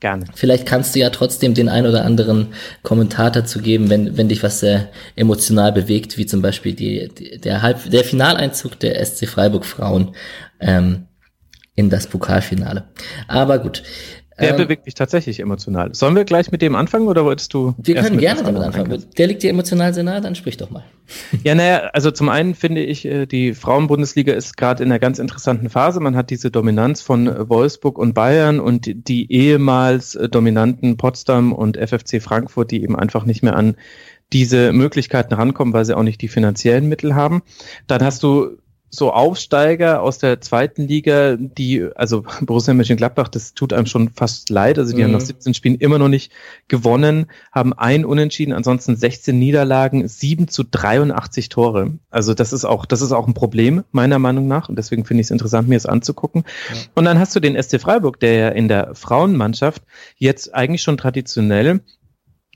Gerne. 0.00 0.26
Vielleicht 0.34 0.64
kannst 0.64 0.94
du 0.94 1.00
ja 1.00 1.10
trotzdem 1.10 1.54
den 1.54 1.68
ein 1.68 1.84
oder 1.84 2.04
anderen 2.04 2.48
Kommentar 2.84 3.32
dazu 3.32 3.58
geben, 3.58 3.90
wenn, 3.90 4.16
wenn 4.16 4.28
dich 4.28 4.44
was 4.44 4.60
sehr 4.60 4.90
emotional 5.16 5.72
bewegt, 5.72 6.16
wie 6.16 6.26
zum 6.26 6.40
Beispiel 6.40 6.74
die, 6.74 7.08
die 7.08 7.38
der, 7.38 7.62
Halb 7.62 7.90
der 7.90 8.04
Finaleinzug 8.04 8.78
der 8.78 9.04
SC 9.04 9.26
Freiburg 9.26 9.66
Frauen 9.66 10.14
ähm, 10.60 11.07
in 11.78 11.90
das 11.90 12.08
Pokalfinale. 12.08 12.88
Aber 13.28 13.60
gut. 13.60 13.84
Der 14.40 14.50
ähm, 14.50 14.56
bewegt 14.56 14.84
mich 14.84 14.94
tatsächlich 14.94 15.38
emotional. 15.38 15.94
Sollen 15.94 16.16
wir 16.16 16.24
gleich 16.24 16.50
mit 16.50 16.60
dem 16.60 16.74
anfangen 16.74 17.06
oder 17.06 17.24
wolltest 17.24 17.54
du? 17.54 17.74
Wir 17.78 17.96
können 17.96 18.18
gerne 18.18 18.42
damit 18.42 18.62
anfangen. 18.62 19.04
Der 19.16 19.26
liegt 19.28 19.44
dir 19.44 19.50
emotional 19.50 19.94
sehr 19.94 20.02
nahe, 20.02 20.20
dann 20.20 20.34
sprich 20.34 20.56
doch 20.56 20.70
mal. 20.70 20.84
Ja, 21.44 21.54
naja, 21.54 21.90
also 21.92 22.10
zum 22.10 22.28
einen 22.28 22.54
finde 22.54 22.82
ich, 22.82 23.04
äh, 23.04 23.26
die 23.26 23.54
Frauenbundesliga 23.54 24.34
ist 24.34 24.56
gerade 24.56 24.82
in 24.82 24.90
einer 24.90 24.98
ganz 24.98 25.18
interessanten 25.18 25.70
Phase. 25.70 26.00
Man 26.00 26.16
hat 26.16 26.30
diese 26.30 26.50
Dominanz 26.50 27.00
von 27.00 27.48
Wolfsburg 27.48 27.96
und 27.96 28.12
Bayern 28.12 28.60
und 28.60 29.08
die 29.08 29.32
ehemals 29.32 30.16
äh, 30.16 30.28
dominanten 30.28 30.96
Potsdam 30.96 31.52
und 31.52 31.76
FFC 31.76 32.20
Frankfurt, 32.20 32.72
die 32.72 32.82
eben 32.82 32.96
einfach 32.96 33.24
nicht 33.24 33.42
mehr 33.42 33.56
an 33.56 33.76
diese 34.32 34.72
Möglichkeiten 34.72 35.32
rankommen, 35.32 35.72
weil 35.72 35.84
sie 35.84 35.96
auch 35.96 36.02
nicht 36.02 36.20
die 36.20 36.28
finanziellen 36.28 36.88
Mittel 36.88 37.14
haben. 37.14 37.42
Dann 37.86 38.02
hast 38.02 38.22
du 38.22 38.58
so 38.90 39.12
Aufsteiger 39.12 40.02
aus 40.02 40.18
der 40.18 40.40
zweiten 40.40 40.86
Liga, 40.86 41.36
die, 41.36 41.86
also 41.94 42.24
Borussia 42.40 42.74
Mönchengladbach, 42.74 43.28
das 43.28 43.54
tut 43.54 43.72
einem 43.72 43.86
schon 43.86 44.10
fast 44.10 44.50
leid. 44.50 44.78
Also 44.78 44.92
die 44.92 45.00
mhm. 45.00 45.06
haben 45.06 45.12
nach 45.12 45.20
17 45.20 45.54
Spielen 45.54 45.74
immer 45.76 45.98
noch 45.98 46.08
nicht 46.08 46.32
gewonnen, 46.68 47.26
haben 47.52 47.72
ein 47.72 48.04
Unentschieden, 48.04 48.52
ansonsten 48.52 48.96
16 48.96 49.38
Niederlagen, 49.38 50.06
7 50.06 50.48
zu 50.48 50.64
83 50.64 51.48
Tore. 51.48 51.98
Also 52.10 52.34
das 52.34 52.52
ist 52.52 52.64
auch, 52.64 52.86
das 52.86 53.02
ist 53.02 53.12
auch 53.12 53.26
ein 53.26 53.34
Problem, 53.34 53.84
meiner 53.92 54.18
Meinung 54.18 54.48
nach. 54.48 54.68
Und 54.68 54.76
deswegen 54.76 55.04
finde 55.04 55.20
ich 55.20 55.26
es 55.26 55.30
interessant, 55.30 55.68
mir 55.68 55.76
es 55.76 55.86
anzugucken. 55.86 56.44
Ja. 56.70 56.80
Und 56.94 57.04
dann 57.04 57.18
hast 57.18 57.34
du 57.36 57.40
den 57.40 57.60
SC 57.60 57.80
Freiburg, 57.80 58.20
der 58.20 58.34
ja 58.34 58.48
in 58.48 58.68
der 58.68 58.94
Frauenmannschaft 58.94 59.82
jetzt 60.16 60.54
eigentlich 60.54 60.82
schon 60.82 60.96
traditionell 60.96 61.80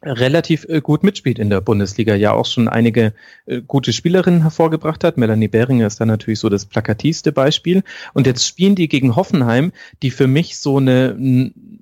relativ 0.02 0.66
äh, 0.68 0.80
gut 0.80 1.02
mitspielt 1.02 1.38
in 1.38 1.50
der 1.50 1.60
Bundesliga, 1.60 2.14
ja 2.14 2.32
auch 2.32 2.46
schon 2.46 2.68
einige 2.68 3.12
äh, 3.46 3.62
gute 3.62 3.92
Spielerinnen 3.92 4.42
hervorgebracht 4.42 5.04
hat. 5.04 5.16
Melanie 5.16 5.48
Behringer 5.48 5.86
ist 5.86 6.00
da 6.00 6.06
natürlich 6.06 6.40
so 6.40 6.48
das 6.48 6.66
plakativste 6.66 7.32
Beispiel. 7.32 7.82
Und 8.12 8.26
jetzt 8.26 8.46
spielen 8.46 8.74
die 8.74 8.88
gegen 8.88 9.16
Hoffenheim, 9.16 9.72
die 10.02 10.10
für 10.10 10.26
mich 10.26 10.58
so 10.58 10.78
eine 10.78 11.16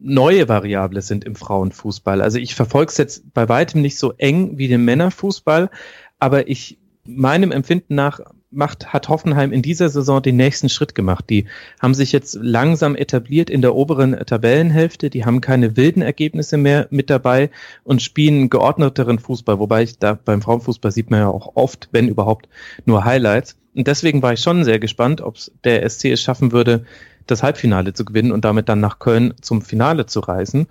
neue 0.01 0.49
Variable 0.49 1.03
sind 1.03 1.25
im 1.25 1.35
Frauenfußball. 1.35 2.21
Also 2.21 2.39
ich 2.39 2.55
verfolge 2.55 2.91
es 2.91 2.99
jetzt 2.99 3.33
bei 3.33 3.49
weitem 3.49 3.81
nicht 3.81 3.99
so 3.99 4.13
eng 4.19 4.59
wie 4.59 4.69
den 4.69 4.85
Männerfußball, 4.85 5.71
aber 6.19 6.49
ich 6.49 6.79
meinem 7.05 7.51
Empfinden 7.53 7.95
nach 7.95 8.21
macht, 8.51 8.93
hat 8.93 9.09
Hoffenheim 9.09 9.53
in 9.53 9.63
dieser 9.63 9.89
Saison 9.89 10.21
den 10.21 10.37
nächsten 10.37 10.69
Schritt 10.69 10.95
gemacht. 10.95 11.27
Die 11.31 11.47
haben 11.81 11.95
sich 11.95 12.13
jetzt 12.13 12.37
langsam 12.41 12.97
etabliert 12.97 13.49
in 13.49 13.63
der 13.63 13.75
oberen 13.75 14.13
Tabellenhälfte. 14.27 15.11
Die 15.11 15.25
haben 15.25 15.41
keine 15.41 15.77
wilden 15.77 16.03
Ergebnisse 16.03 16.57
mehr 16.57 16.87
mit 16.91 17.11
dabei 17.11 17.51
und 17.85 18.03
spielen 18.03 18.51
geordneteren 18.51 19.19
Fußball. 19.19 19.59
Wobei 19.59 19.85
ich 19.85 19.99
da 19.99 20.15
beim 20.15 20.43
Frauenfußball 20.43 20.91
sieht 20.91 21.11
man 21.11 21.21
ja 21.21 21.29
auch 21.29 21.53
oft, 21.55 21.89
wenn 21.93 22.09
überhaupt, 22.09 22.49
nur 22.85 23.05
Highlights. 23.05 23.57
Und 23.75 23.87
deswegen 23.87 24.23
war 24.23 24.33
ich 24.33 24.41
schon 24.41 24.65
sehr 24.65 24.81
gespannt, 24.81 25.21
ob 25.21 25.37
der 25.63 25.89
SC 25.89 26.07
es 26.07 26.21
schaffen 26.21 26.51
würde, 26.51 26.85
das 27.27 27.43
Halbfinale 27.43 27.93
zu 27.93 28.05
gewinnen 28.05 28.33
und 28.33 28.45
damit 28.45 28.69
dann 28.69 28.81
nach 28.81 28.99
Köln 28.99 29.35
zum 29.41 29.63
Finale 29.63 30.07
zu 30.07 30.21
reisen. 30.21 30.67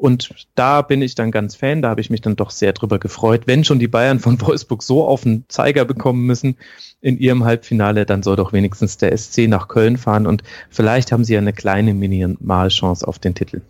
Und 0.00 0.30
da 0.54 0.80
bin 0.80 1.02
ich 1.02 1.14
dann 1.14 1.30
ganz 1.30 1.54
Fan, 1.54 1.82
da 1.82 1.90
habe 1.90 2.00
ich 2.00 2.08
mich 2.08 2.22
dann 2.22 2.34
doch 2.34 2.50
sehr 2.50 2.72
drüber 2.72 2.98
gefreut. 2.98 3.42
Wenn 3.44 3.64
schon 3.64 3.78
die 3.78 3.86
Bayern 3.86 4.18
von 4.18 4.40
Wolfsburg 4.40 4.82
so 4.82 5.04
auf 5.04 5.24
den 5.24 5.44
Zeiger 5.48 5.84
bekommen 5.84 6.24
müssen 6.24 6.56
in 7.02 7.18
ihrem 7.18 7.44
Halbfinale, 7.44 8.06
dann 8.06 8.22
soll 8.22 8.36
doch 8.36 8.54
wenigstens 8.54 8.96
der 8.96 9.16
SC 9.16 9.46
nach 9.46 9.68
Köln 9.68 9.98
fahren 9.98 10.26
und 10.26 10.42
vielleicht 10.70 11.12
haben 11.12 11.24
sie 11.24 11.34
ja 11.34 11.38
eine 11.38 11.52
kleine 11.52 11.92
Minimalchance 11.92 13.06
auf 13.06 13.18
den 13.18 13.34
Titel. 13.34 13.60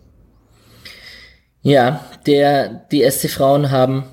Ja, 1.63 2.05
der, 2.25 2.85
die 2.91 3.03
SC 3.09 3.29
Frauen 3.29 3.69
haben 3.69 4.05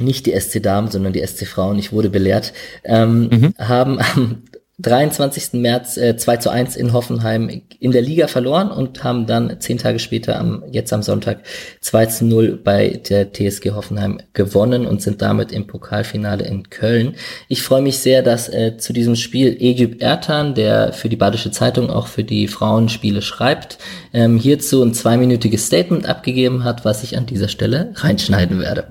nicht 0.00 0.26
die 0.26 0.38
SC 0.38 0.62
Damen, 0.62 0.90
sondern 0.90 1.14
die 1.14 1.26
SC 1.26 1.46
Frauen, 1.46 1.78
ich 1.78 1.92
wurde 1.92 2.10
belehrt, 2.10 2.52
ähm, 2.84 3.28
mhm. 3.30 3.54
haben 3.58 3.98
am 4.14 4.42
23. 4.82 5.54
März 5.54 5.96
äh, 5.96 6.16
2 6.16 6.36
zu 6.38 6.50
1 6.50 6.76
in 6.76 6.92
Hoffenheim 6.92 7.62
in 7.78 7.92
der 7.92 8.02
Liga 8.02 8.26
verloren 8.26 8.70
und 8.70 9.02
haben 9.04 9.26
dann 9.26 9.60
zehn 9.60 9.78
Tage 9.78 9.98
später, 9.98 10.38
am, 10.38 10.64
jetzt 10.70 10.92
am 10.92 11.02
Sonntag, 11.02 11.38
2 11.80 12.06
zu 12.06 12.24
0 12.26 12.60
bei 12.62 13.00
der 13.08 13.32
TSG 13.32 13.70
Hoffenheim 13.70 14.20
gewonnen 14.32 14.86
und 14.86 15.00
sind 15.00 15.22
damit 15.22 15.52
im 15.52 15.66
Pokalfinale 15.66 16.44
in 16.44 16.68
Köln. 16.70 17.14
Ich 17.48 17.62
freue 17.62 17.82
mich 17.82 17.98
sehr, 17.98 18.22
dass 18.22 18.48
äh, 18.48 18.76
zu 18.76 18.92
diesem 18.92 19.16
Spiel 19.16 19.56
Egypt 19.58 20.02
Ertan, 20.02 20.54
der 20.54 20.92
für 20.92 21.08
die 21.08 21.16
Badische 21.16 21.50
Zeitung 21.50 21.90
auch 21.90 22.06
für 22.06 22.24
die 22.24 22.48
Frauenspiele 22.48 23.22
schreibt, 23.22 23.78
ähm, 24.12 24.36
hierzu 24.38 24.82
ein 24.82 24.94
zweiminütiges 24.94 25.66
Statement 25.66 26.06
abgegeben 26.06 26.64
hat, 26.64 26.84
was 26.84 27.02
ich 27.02 27.16
an 27.16 27.26
dieser 27.26 27.48
Stelle 27.48 27.92
reinschneiden 27.96 28.60
werde. 28.60 28.88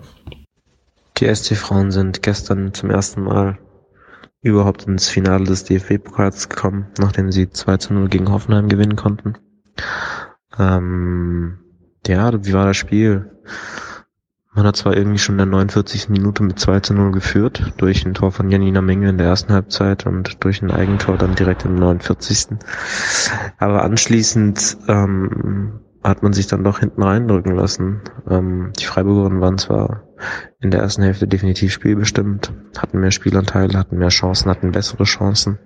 Die 1.17 1.27
SC-Frauen 1.33 1.91
sind 1.91 2.23
gestern 2.23 2.73
zum 2.73 2.89
ersten 2.89 3.21
Mal 3.21 3.57
überhaupt 4.41 4.83
ins 4.87 5.09
Finale 5.09 5.45
des 5.45 5.63
DFB-Pokals 5.65 6.49
gekommen, 6.49 6.87
nachdem 6.99 7.31
sie 7.31 7.49
2 7.49 7.77
zu 7.77 7.93
0 7.93 8.09
gegen 8.09 8.31
Hoffenheim 8.31 8.69
gewinnen 8.69 8.95
konnten. 8.95 9.35
Ähm, 10.57 11.59
ja, 12.07 12.31
wie 12.43 12.53
war 12.53 12.65
das 12.65 12.77
Spiel? 12.77 13.31
Man 14.53 14.65
hat 14.65 14.75
zwar 14.75 14.97
irgendwie 14.97 15.19
schon 15.19 15.35
in 15.35 15.37
der 15.39 15.45
49. 15.45 16.09
Minute 16.09 16.43
mit 16.43 16.59
2 16.59 16.81
zu 16.81 16.93
0 16.93 17.11
geführt, 17.11 17.73
durch 17.77 18.05
ein 18.05 18.13
Tor 18.13 18.31
von 18.31 18.51
Janina 18.51 18.81
Menge 18.81 19.09
in 19.09 19.17
der 19.17 19.27
ersten 19.27 19.53
Halbzeit 19.53 20.05
und 20.05 20.43
durch 20.43 20.61
ein 20.61 20.71
Eigentor 20.71 21.17
dann 21.17 21.35
direkt 21.35 21.63
im 21.63 21.75
49. 21.75 22.57
Aber 23.59 23.83
anschließend 23.83 24.77
ähm, 24.89 25.79
hat 26.03 26.23
man 26.23 26.33
sich 26.33 26.47
dann 26.47 26.63
doch 26.63 26.79
hinten 26.79 27.03
reindrücken 27.03 27.55
lassen. 27.55 28.01
Ähm, 28.29 28.71
die 28.79 28.85
Freiburgerinnen 28.85 29.41
waren 29.41 29.57
zwar 29.57 30.03
in 30.59 30.71
der 30.71 30.81
ersten 30.81 31.03
Hälfte 31.03 31.27
definitiv 31.27 31.71
spielbestimmt, 31.71 32.51
hatten 32.77 32.99
mehr 32.99 33.11
Spielanteile, 33.11 33.77
hatten 33.77 33.97
mehr 33.97 34.09
Chancen, 34.09 34.49
hatten 34.49 34.71
bessere 34.71 35.03
Chancen, 35.03 35.59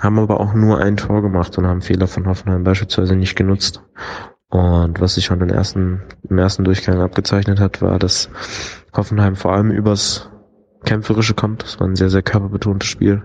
haben 0.00 0.18
aber 0.18 0.40
auch 0.40 0.54
nur 0.54 0.78
ein 0.78 0.96
Tor 0.96 1.22
gemacht 1.22 1.56
und 1.58 1.66
haben 1.66 1.82
Fehler 1.82 2.06
von 2.06 2.26
Hoffenheim 2.26 2.64
beispielsweise 2.64 3.16
nicht 3.16 3.36
genutzt. 3.36 3.82
Und 4.50 5.00
was 5.00 5.14
sich 5.14 5.26
schon 5.26 5.40
im 5.42 5.50
ersten, 5.50 6.02
im 6.28 6.38
ersten 6.38 6.64
Durchgang 6.64 7.00
abgezeichnet 7.00 7.60
hat, 7.60 7.82
war, 7.82 7.98
dass 7.98 8.30
Hoffenheim 8.94 9.36
vor 9.36 9.52
allem 9.52 9.70
übers 9.70 10.30
Kämpferische 10.84 11.34
kommt. 11.34 11.62
Das 11.62 11.80
war 11.80 11.86
ein 11.86 11.96
sehr, 11.96 12.08
sehr 12.08 12.22
körperbetontes 12.22 12.88
Spiel. 12.88 13.22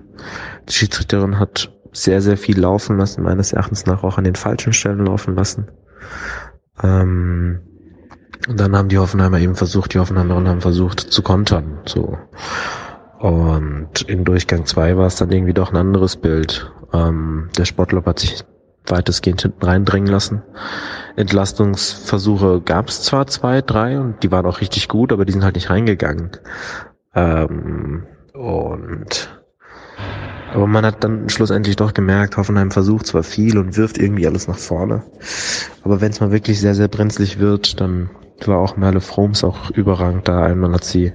Die 0.67 0.73
Schiedsrichterin 0.73 1.39
hat 1.39 1.71
sehr, 1.93 2.21
sehr 2.21 2.37
viel 2.37 2.59
laufen 2.59 2.97
lassen, 2.97 3.23
meines 3.23 3.53
Erachtens 3.53 3.85
nach 3.85 4.03
auch 4.03 4.17
an 4.17 4.23
den 4.25 4.35
falschen 4.35 4.73
Stellen 4.73 5.05
laufen 5.05 5.35
lassen. 5.35 5.69
Ähm, 6.81 7.59
und 8.47 8.59
dann 8.59 8.75
haben 8.75 8.89
die 8.89 8.97
Hoffenheimer 8.97 9.39
eben 9.39 9.55
versucht, 9.55 9.93
die 9.93 9.99
Hoffenheimerinnen 9.99 10.49
haben 10.49 10.61
versucht 10.61 10.99
zu 10.99 11.21
kontern. 11.21 11.79
So. 11.85 12.17
Und 13.19 14.01
in 14.01 14.25
Durchgang 14.25 14.65
zwei 14.65 14.97
war 14.97 15.07
es 15.07 15.15
dann 15.15 15.31
irgendwie 15.31 15.53
doch 15.53 15.71
ein 15.71 15.77
anderes 15.77 16.17
Bild. 16.17 16.71
Ähm, 16.91 17.49
der 17.57 17.65
Sportler 17.65 18.03
hat 18.05 18.19
sich 18.19 18.43
weitestgehend 18.85 19.41
hinten 19.43 19.65
reindrängen 19.65 20.11
lassen. 20.11 20.41
Entlastungsversuche 21.15 22.61
gab 22.61 22.89
es 22.89 23.01
zwar 23.03 23.27
zwei, 23.27 23.61
drei 23.61 23.97
und 23.97 24.23
die 24.23 24.31
waren 24.31 24.45
auch 24.45 24.59
richtig 24.59 24.89
gut, 24.89 25.13
aber 25.13 25.23
die 25.23 25.31
sind 25.31 25.45
halt 25.45 25.55
nicht 25.55 25.69
reingegangen. 25.69 26.31
Ähm, 27.15 28.03
und 28.33 29.29
aber 30.53 30.67
man 30.67 30.85
hat 30.85 31.03
dann 31.03 31.29
schlussendlich 31.29 31.75
doch 31.75 31.93
gemerkt, 31.93 32.37
Hoffenheim 32.37 32.71
versucht 32.71 33.07
zwar 33.07 33.23
viel 33.23 33.57
und 33.57 33.75
wirft 33.75 33.97
irgendwie 33.97 34.27
alles 34.27 34.47
nach 34.47 34.57
vorne. 34.57 35.03
Aber 35.83 35.99
wenn 35.99 36.11
es 36.11 36.19
mal 36.19 36.31
wirklich 36.31 36.59
sehr, 36.59 36.75
sehr 36.75 36.87
brenzlig 36.87 37.39
wird, 37.39 37.81
dann 37.81 38.09
war 38.45 38.59
auch 38.59 38.77
Merle 38.77 39.01
Froms 39.01 39.43
auch 39.43 39.71
überragend 39.71 40.27
da. 40.27 40.43
Einmal 40.43 40.73
hat 40.73 40.83
sie 40.83 41.13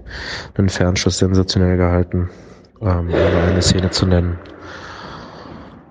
einen 0.54 0.68
Fernschuss 0.68 1.18
sensationell 1.18 1.76
gehalten, 1.76 2.30
ähm, 2.80 3.08
um 3.08 3.14
eine 3.14 3.62
Szene 3.62 3.90
zu 3.90 4.06
nennen. 4.06 4.38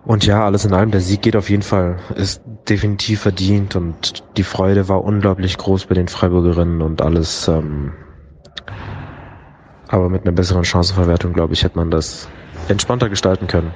Und 0.04 0.26
ja, 0.26 0.46
alles 0.46 0.64
in 0.64 0.74
allem, 0.74 0.92
der 0.92 1.02
Sieg 1.02 1.22
geht 1.22 1.36
auf 1.36 1.50
jeden 1.50 1.64
Fall, 1.64 1.98
ist 2.16 2.42
definitiv 2.70 3.22
verdient 3.22 3.76
und 3.76 4.24
die 4.38 4.44
Freude 4.44 4.88
war 4.88 5.04
unglaublich 5.04 5.58
groß 5.58 5.88
bei 5.88 5.96
den 5.96 6.08
Freiburgerinnen 6.08 6.82
und 6.82 7.02
alles. 7.02 7.48
Ähm, 7.48 7.94
aber 9.90 10.10
mit 10.10 10.24
einer 10.24 10.32
besseren 10.32 10.64
Chancenverwertung, 10.64 11.34
glaube 11.34 11.54
ich, 11.54 11.64
hätte 11.64 11.78
man 11.78 11.92
das 11.92 12.30
entspannter 12.70 13.10
gestalten 13.10 13.48
können. 13.48 13.72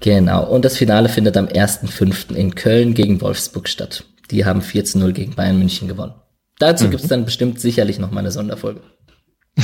Genau, 0.00 0.46
und 0.46 0.64
das 0.64 0.76
Finale 0.76 1.08
findet 1.08 1.36
am 1.36 1.46
1.5. 1.46 2.34
in 2.34 2.54
Köln 2.54 2.92
gegen 2.94 3.20
Wolfsburg 3.22 3.68
statt. 3.68 4.04
Die 4.30 4.44
haben 4.44 4.60
4 4.60 4.84
zu 4.84 4.98
0 4.98 5.12
gegen 5.12 5.34
Bayern 5.34 5.58
München 5.58 5.88
gewonnen. 5.88 6.14
Dazu 6.58 6.84
mhm. 6.84 6.90
gibt 6.90 7.02
es 7.02 7.08
dann 7.08 7.24
bestimmt 7.24 7.60
sicherlich 7.60 7.98
noch 7.98 8.10
mal 8.10 8.20
eine 8.20 8.30
Sonderfolge. 8.30 8.82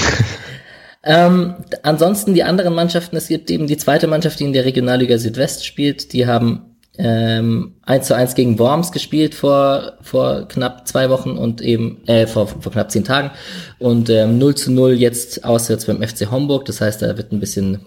ähm, 1.05 1.57
ansonsten 1.83 2.35
die 2.35 2.43
anderen 2.43 2.75
Mannschaften, 2.75 3.17
es 3.17 3.29
gibt 3.29 3.51
eben 3.51 3.67
die 3.67 3.77
zweite 3.77 4.07
Mannschaft, 4.07 4.41
die 4.41 4.45
in 4.45 4.53
der 4.53 4.65
Regionalliga 4.65 5.19
Südwest 5.19 5.67
spielt, 5.67 6.13
die 6.13 6.27
haben 6.27 6.70
ähm, 6.99 7.77
1 7.83 8.07
zu 8.07 8.15
1 8.15 8.35
gegen 8.35 8.59
Worms 8.59 8.93
gespielt 8.93 9.35
vor, 9.35 9.95
vor 10.03 10.49
knapp 10.49 10.87
zwei 10.87 11.09
Wochen 11.09 11.33
und 11.33 11.61
eben, 11.63 12.07
äh, 12.07 12.27
vor, 12.27 12.47
vor 12.47 12.73
knapp 12.73 12.91
zehn 12.91 13.05
Tagen 13.05 13.31
und 13.79 14.11
ähm, 14.11 14.39
0 14.39 14.55
zu 14.55 14.73
0 14.73 14.93
jetzt 14.93 15.45
auswärts 15.45 15.87
beim 15.87 16.03
FC 16.03 16.31
Homburg. 16.31 16.65
Das 16.67 16.81
heißt, 16.81 17.01
da 17.03 17.17
wird 17.17 17.33
ein 17.33 17.41
bisschen, 17.41 17.87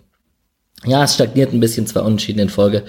ja, 0.86 1.04
es 1.04 1.16
stagniert 1.16 1.54
ein 1.54 1.60
bisschen, 1.60 1.86
zwei 1.86 2.02
Unentschieden 2.02 2.40
in 2.40 2.50
Folge, 2.50 2.84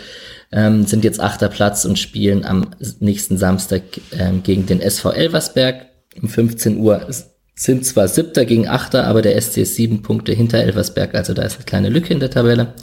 ähm, 0.52 0.86
sind 0.86 1.04
jetzt 1.04 1.20
achter 1.20 1.48
Platz 1.48 1.84
und 1.84 1.98
spielen 1.98 2.44
am 2.44 2.70
nächsten 3.00 3.36
Samstag 3.36 3.82
ähm, 4.16 4.42
gegen 4.42 4.66
den 4.66 4.80
SV 4.80 5.10
Elversberg. 5.10 5.86
Um 6.22 6.28
15 6.28 6.78
Uhr 6.78 7.08
sind 7.56 7.84
zwar 7.84 8.08
siebter 8.08 8.44
gegen 8.44 8.68
achter, 8.68 9.06
aber 9.06 9.20
der 9.20 9.40
SC 9.40 9.58
ist 9.58 9.74
sieben 9.74 10.02
Punkte 10.02 10.32
hinter 10.32 10.58
Elversberg, 10.58 11.14
also 11.14 11.34
da 11.34 11.42
ist 11.42 11.56
eine 11.56 11.64
kleine 11.64 11.88
Lücke 11.88 12.14
in 12.14 12.20
der 12.20 12.30
Tabelle. 12.30 12.74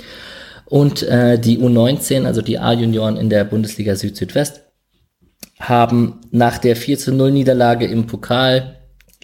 Und 0.71 1.03
äh, 1.03 1.37
die 1.37 1.59
U19, 1.59 2.25
also 2.25 2.41
die 2.41 2.57
A-Junioren 2.57 3.17
in 3.17 3.29
der 3.29 3.43
Bundesliga 3.43 3.93
Süd-Südwest, 3.93 4.61
haben 5.59 6.21
nach 6.31 6.59
der 6.59 6.77
4 6.77 6.97
zu 6.97 7.11
0 7.11 7.29
Niederlage 7.31 7.85
im 7.87 8.07
Pokal 8.07 8.77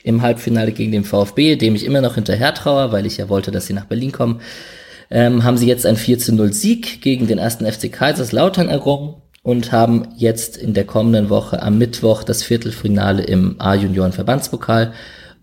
im 0.03 0.21
Halbfinale 0.21 0.73
gegen 0.73 0.91
den 0.91 1.05
VfB, 1.05 1.55
dem 1.55 1.73
ich 1.73 1.85
immer 1.85 2.01
noch 2.01 2.15
hinterher 2.15 2.53
traue, 2.53 2.91
weil 2.91 3.05
ich 3.05 3.15
ja 3.15 3.29
wollte, 3.29 3.51
dass 3.51 3.65
sie 3.65 3.71
nach 3.71 3.85
Berlin 3.85 4.11
kommen, 4.11 4.41
ähm, 5.09 5.45
haben 5.45 5.55
sie 5.55 5.67
jetzt 5.67 5.85
ein 5.85 5.95
4 5.95 6.19
zu 6.19 6.35
0 6.35 6.51
Sieg 6.51 7.01
gegen 7.01 7.27
den 7.27 7.37
ersten 7.37 7.65
FC 7.65 7.89
Kaiserslautern 7.93 8.67
errungen 8.67 9.15
und 9.41 9.71
haben 9.71 10.09
jetzt 10.17 10.57
in 10.57 10.73
der 10.73 10.83
kommenden 10.83 11.29
Woche 11.29 11.63
am 11.63 11.77
Mittwoch 11.77 12.23
das 12.23 12.43
Viertelfinale 12.43 13.23
im 13.23 13.55
A-Junioren 13.61 14.11
Verbandspokal 14.11 14.91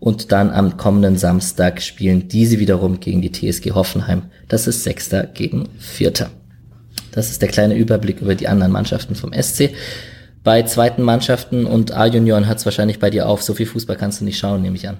Und 0.01 0.33
dann 0.33 0.51
am 0.51 0.77
kommenden 0.77 1.17
Samstag 1.17 1.81
spielen 1.81 2.29
diese 2.29 2.59
wiederum 2.59 3.01
gegen 3.01 3.23
die 3.23 3.33
TSG 3.33 3.73
Hoffenheim. 3.73 4.23
Das 4.49 4.67
ist 4.67 4.85
Sechster 4.85 5.25
gegen 5.27 5.69
Vierter. 5.79 6.31
Das 7.13 7.31
ist 7.31 7.41
der 7.43 7.49
kleine 7.49 7.77
Überblick 7.77 8.21
über 8.21 8.35
die 8.35 8.49
anderen 8.49 8.73
Mannschaften 8.73 9.15
vom 9.15 9.33
SC. 9.33 9.71
Bei 10.45 10.63
zweiten 10.63 11.03
Mannschaften 11.03 11.65
und 11.65 11.93
A-Junioren 11.93 12.47
hat 12.47 12.59
es 12.59 12.67
wahrscheinlich 12.67 12.99
bei 12.99 13.09
dir 13.09 13.27
auf. 13.27 13.43
So 13.43 13.55
viel 13.55 13.65
Fußball 13.65 13.97
kannst 13.97 14.21
du 14.21 14.27
nicht 14.27 14.39
schauen, 14.39 14.61
nehme 14.61 14.77
ich 14.77 14.87
an. 14.87 14.99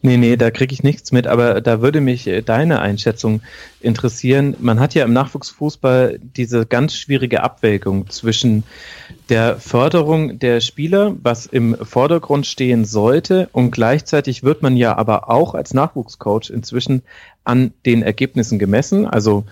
Nee, 0.00 0.16
nee, 0.16 0.36
da 0.36 0.50
kriege 0.50 0.72
ich 0.72 0.82
nichts 0.82 1.12
mit, 1.12 1.26
aber 1.26 1.60
da 1.60 1.82
würde 1.82 2.00
mich 2.00 2.26
äh, 2.26 2.40
deine 2.42 2.80
Einschätzung 2.80 3.42
interessieren. 3.80 4.56
Man 4.58 4.80
hat 4.80 4.94
ja 4.94 5.04
im 5.04 5.12
Nachwuchsfußball 5.12 6.18
diese 6.22 6.64
ganz 6.64 6.94
schwierige 6.94 7.42
Abwägung 7.42 8.08
zwischen 8.08 8.62
der 9.30 9.58
Förderung 9.58 10.38
der 10.38 10.60
Spieler, 10.60 11.14
was 11.22 11.46
im 11.46 11.76
Vordergrund 11.76 12.46
stehen 12.46 12.84
sollte, 12.84 13.48
und 13.52 13.70
gleichzeitig 13.70 14.42
wird 14.42 14.62
man 14.62 14.76
ja 14.76 14.96
aber 14.96 15.30
auch 15.30 15.54
als 15.54 15.72
Nachwuchscoach 15.72 16.50
inzwischen 16.50 17.02
an 17.44 17.72
den 17.86 18.02
Ergebnissen 18.02 18.58
gemessen. 18.58 19.06
Also 19.06 19.44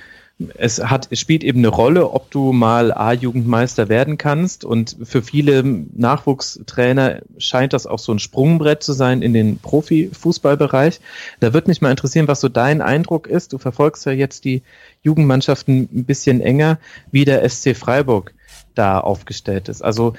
es 0.55 0.79
hat, 0.79 1.09
es 1.11 1.19
spielt 1.19 1.43
eben 1.43 1.59
eine 1.59 1.69
Rolle, 1.69 2.11
ob 2.11 2.31
du 2.31 2.53
mal 2.53 2.93
A-Jugendmeister 2.93 3.89
werden 3.89 4.19
kannst. 4.19 4.65
Und 4.65 4.97
für 5.03 5.23
viele 5.23 5.65
Nachwuchstrainer 5.65 7.23
scheint 7.39 7.73
das 7.73 7.87
auch 7.87 7.99
so 7.99 8.13
ein 8.13 8.21
Sprungbrett 8.21 8.83
zu 8.83 8.93
sein 8.93 9.23
in 9.23 9.33
den 9.33 9.59
Profifußballbereich. 9.59 11.01
Da 11.41 11.53
wird 11.53 11.67
mich 11.67 11.81
mal 11.81 11.91
interessieren, 11.91 12.29
was 12.29 12.41
so 12.41 12.49
dein 12.49 12.83
Eindruck 12.83 13.27
ist. 13.27 13.53
Du 13.53 13.59
verfolgst 13.59 14.07
ja 14.07 14.13
jetzt 14.13 14.45
die 14.45 14.63
Jugendmannschaften 15.03 15.89
ein 15.93 16.05
bisschen 16.05 16.41
enger, 16.41 16.79
wie 17.11 17.25
der 17.25 17.49
SC 17.49 17.77
Freiburg 17.77 18.33
da 18.79 19.01
aufgestellt 19.01 19.69
ist. 19.69 19.83
Also 19.83 20.15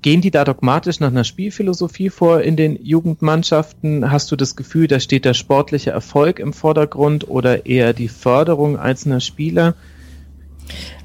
Gehen 0.00 0.20
die 0.20 0.30
da 0.30 0.44
dogmatisch 0.44 1.00
nach 1.00 1.08
einer 1.08 1.24
Spielphilosophie 1.24 2.08
vor 2.08 2.40
in 2.40 2.54
den 2.54 2.80
Jugendmannschaften? 2.80 4.12
Hast 4.12 4.30
du 4.30 4.36
das 4.36 4.54
Gefühl, 4.54 4.86
da 4.86 5.00
steht 5.00 5.24
der 5.24 5.34
sportliche 5.34 5.90
Erfolg 5.90 6.38
im 6.38 6.52
Vordergrund 6.52 7.28
oder 7.28 7.66
eher 7.66 7.92
die 7.92 8.08
Förderung 8.08 8.78
einzelner 8.78 9.18
Spieler? 9.18 9.74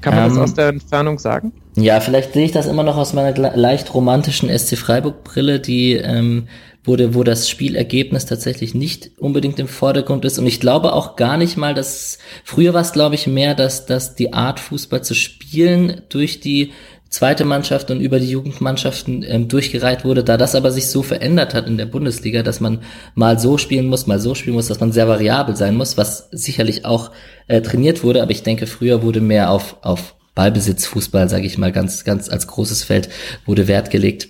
Kann 0.00 0.14
man 0.14 0.24
ähm, 0.24 0.28
das 0.30 0.38
aus 0.38 0.54
der 0.54 0.68
Entfernung 0.68 1.18
sagen? 1.18 1.52
Ja, 1.74 1.98
vielleicht 1.98 2.34
sehe 2.34 2.44
ich 2.44 2.52
das 2.52 2.66
immer 2.66 2.84
noch 2.84 2.96
aus 2.96 3.14
meiner 3.14 3.36
leicht 3.56 3.92
romantischen 3.94 4.48
SC 4.56 4.78
Freiburg-Brille, 4.78 5.58
die 5.58 5.94
ähm, 5.94 6.46
wurde, 6.84 7.14
wo 7.14 7.24
das 7.24 7.48
Spielergebnis 7.48 8.26
tatsächlich 8.26 8.74
nicht 8.74 9.12
unbedingt 9.18 9.58
im 9.58 9.68
Vordergrund 9.68 10.24
ist. 10.24 10.38
Und 10.38 10.46
ich 10.46 10.60
glaube 10.60 10.92
auch 10.92 11.16
gar 11.16 11.36
nicht 11.36 11.56
mal, 11.56 11.74
dass 11.74 12.18
früher 12.44 12.74
war 12.74 12.82
es, 12.82 12.92
glaube 12.92 13.14
ich, 13.14 13.26
mehr, 13.26 13.54
dass, 13.54 13.86
dass 13.86 14.14
die 14.14 14.32
Art 14.32 14.60
Fußball 14.60 15.02
zu 15.02 15.14
spielen 15.14 16.02
durch 16.08 16.40
die 16.40 16.72
zweite 17.14 17.44
Mannschaft 17.44 17.90
und 17.90 18.00
über 18.00 18.18
die 18.18 18.30
Jugendmannschaften 18.30 19.24
ähm, 19.26 19.48
durchgereiht 19.48 20.04
wurde, 20.04 20.24
da 20.24 20.36
das 20.36 20.54
aber 20.56 20.72
sich 20.72 20.88
so 20.88 21.02
verändert 21.02 21.54
hat 21.54 21.68
in 21.68 21.78
der 21.78 21.86
Bundesliga, 21.86 22.42
dass 22.42 22.60
man 22.60 22.80
mal 23.14 23.38
so 23.38 23.56
spielen 23.56 23.86
muss, 23.86 24.08
mal 24.08 24.18
so 24.18 24.34
spielen 24.34 24.56
muss, 24.56 24.66
dass 24.66 24.80
man 24.80 24.90
sehr 24.90 25.08
variabel 25.08 25.56
sein 25.56 25.76
muss, 25.76 25.96
was 25.96 26.28
sicherlich 26.32 26.84
auch 26.84 27.12
äh, 27.46 27.62
trainiert 27.62 28.02
wurde, 28.02 28.20
aber 28.20 28.32
ich 28.32 28.42
denke, 28.42 28.66
früher 28.66 29.02
wurde 29.02 29.20
mehr 29.20 29.50
auf, 29.50 29.76
auf 29.82 30.16
Ballbesitzfußball, 30.34 31.28
sage 31.28 31.46
ich 31.46 31.56
mal, 31.56 31.70
ganz, 31.70 32.04
ganz 32.04 32.28
als 32.28 32.48
großes 32.48 32.82
Feld 32.82 33.08
wurde 33.46 33.68
Wert 33.68 33.90
gelegt. 33.90 34.28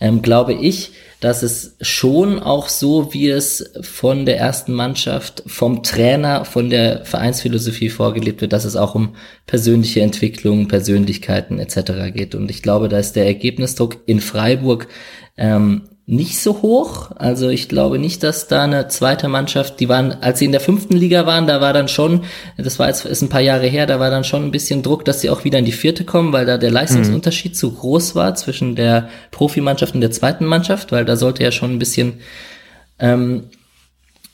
Ähm, 0.00 0.22
glaube 0.22 0.54
ich, 0.54 0.92
dass 1.20 1.42
es 1.42 1.76
schon 1.82 2.40
auch 2.40 2.68
so, 2.68 3.12
wie 3.12 3.28
es 3.28 3.72
von 3.82 4.24
der 4.24 4.38
ersten 4.38 4.72
Mannschaft, 4.72 5.42
vom 5.46 5.82
Trainer, 5.82 6.46
von 6.46 6.70
der 6.70 7.04
Vereinsphilosophie 7.04 7.90
vorgelebt 7.90 8.40
wird, 8.40 8.54
dass 8.54 8.64
es 8.64 8.74
auch 8.74 8.94
um 8.94 9.14
persönliche 9.46 10.00
Entwicklung, 10.00 10.66
Persönlichkeiten 10.66 11.58
etc. 11.58 12.12
geht. 12.14 12.34
Und 12.34 12.50
ich 12.50 12.62
glaube, 12.62 12.88
da 12.88 12.98
ist 12.98 13.16
der 13.16 13.26
Ergebnisdruck 13.26 13.98
in 14.06 14.20
Freiburg 14.20 14.88
ähm, 15.36 15.89
nicht 16.10 16.40
so 16.40 16.60
hoch. 16.62 17.10
Also 17.14 17.48
ich 17.48 17.68
glaube 17.68 17.98
nicht, 17.98 18.22
dass 18.24 18.48
da 18.48 18.64
eine 18.64 18.88
zweite 18.88 19.28
Mannschaft, 19.28 19.78
die 19.78 19.88
waren, 19.88 20.12
als 20.20 20.40
sie 20.40 20.44
in 20.46 20.52
der 20.52 20.60
fünften 20.60 20.96
Liga 20.96 21.24
waren, 21.24 21.46
da 21.46 21.60
war 21.60 21.72
dann 21.72 21.86
schon, 21.86 22.24
das 22.56 22.80
war 22.80 22.88
jetzt 22.88 23.04
ist 23.04 23.22
ein 23.22 23.28
paar 23.28 23.40
Jahre 23.40 23.68
her, 23.68 23.86
da 23.86 24.00
war 24.00 24.10
dann 24.10 24.24
schon 24.24 24.44
ein 24.44 24.50
bisschen 24.50 24.82
Druck, 24.82 25.04
dass 25.04 25.20
sie 25.20 25.30
auch 25.30 25.44
wieder 25.44 25.60
in 25.60 25.64
die 25.64 25.72
vierte 25.72 26.04
kommen, 26.04 26.32
weil 26.32 26.46
da 26.46 26.58
der 26.58 26.72
Leistungsunterschied 26.72 27.52
mhm. 27.52 27.56
zu 27.56 27.72
groß 27.72 28.16
war 28.16 28.34
zwischen 28.34 28.74
der 28.74 29.08
Profimannschaft 29.30 29.94
und 29.94 30.00
der 30.00 30.10
zweiten 30.10 30.46
Mannschaft, 30.46 30.90
weil 30.90 31.04
da 31.04 31.14
sollte 31.14 31.44
ja 31.44 31.52
schon 31.52 31.72
ein 31.72 31.78
bisschen 31.78 32.14
ähm, 32.98 33.44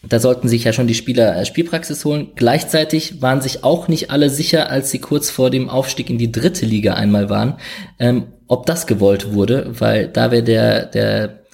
da 0.08 0.20
sollten 0.20 0.48
sich 0.48 0.64
ja 0.64 0.72
schon 0.72 0.86
die 0.86 0.94
Spieler 0.94 1.36
äh, 1.36 1.44
Spielpraxis 1.44 2.04
holen. 2.04 2.28
Gleichzeitig 2.36 3.20
waren 3.22 3.40
sich 3.40 3.64
auch 3.64 3.88
nicht 3.88 4.10
alle 4.10 4.30
sicher, 4.30 4.70
als 4.70 4.90
sie 4.90 5.00
kurz 5.00 5.30
vor 5.30 5.50
dem 5.50 5.68
Aufstieg 5.68 6.10
in 6.10 6.18
die 6.18 6.30
dritte 6.32 6.64
Liga 6.64 6.94
einmal 6.94 7.28
waren, 7.28 7.54
ähm, 7.98 8.26
ob 8.46 8.66
das 8.66 8.86
gewollt 8.86 9.32
wurde, 9.34 9.72
weil 9.78 10.06
da 10.08 10.30
wäre 10.30 10.44
der, 10.44 10.86
der 10.86 11.45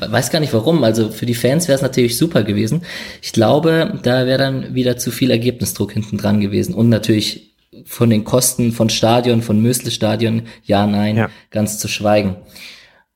weiß 0.00 0.30
gar 0.30 0.40
nicht 0.40 0.52
warum. 0.52 0.84
Also 0.84 1.10
für 1.10 1.26
die 1.26 1.34
Fans 1.34 1.68
wäre 1.68 1.76
es 1.76 1.82
natürlich 1.82 2.16
super 2.16 2.42
gewesen. 2.42 2.82
Ich 3.22 3.32
glaube, 3.32 3.98
da 4.02 4.26
wäre 4.26 4.38
dann 4.38 4.74
wieder 4.74 4.96
zu 4.96 5.10
viel 5.10 5.30
Ergebnisdruck 5.30 5.92
hinten 5.92 6.18
dran 6.18 6.40
gewesen. 6.40 6.74
Und 6.74 6.88
natürlich 6.88 7.54
von 7.84 8.10
den 8.10 8.24
Kosten 8.24 8.72
von 8.72 8.88
Stadion, 8.88 9.42
von 9.42 9.60
Mösle-Stadion, 9.60 10.42
ja, 10.64 10.86
nein, 10.86 11.16
ja. 11.16 11.30
ganz 11.50 11.78
zu 11.78 11.88
schweigen. 11.88 12.36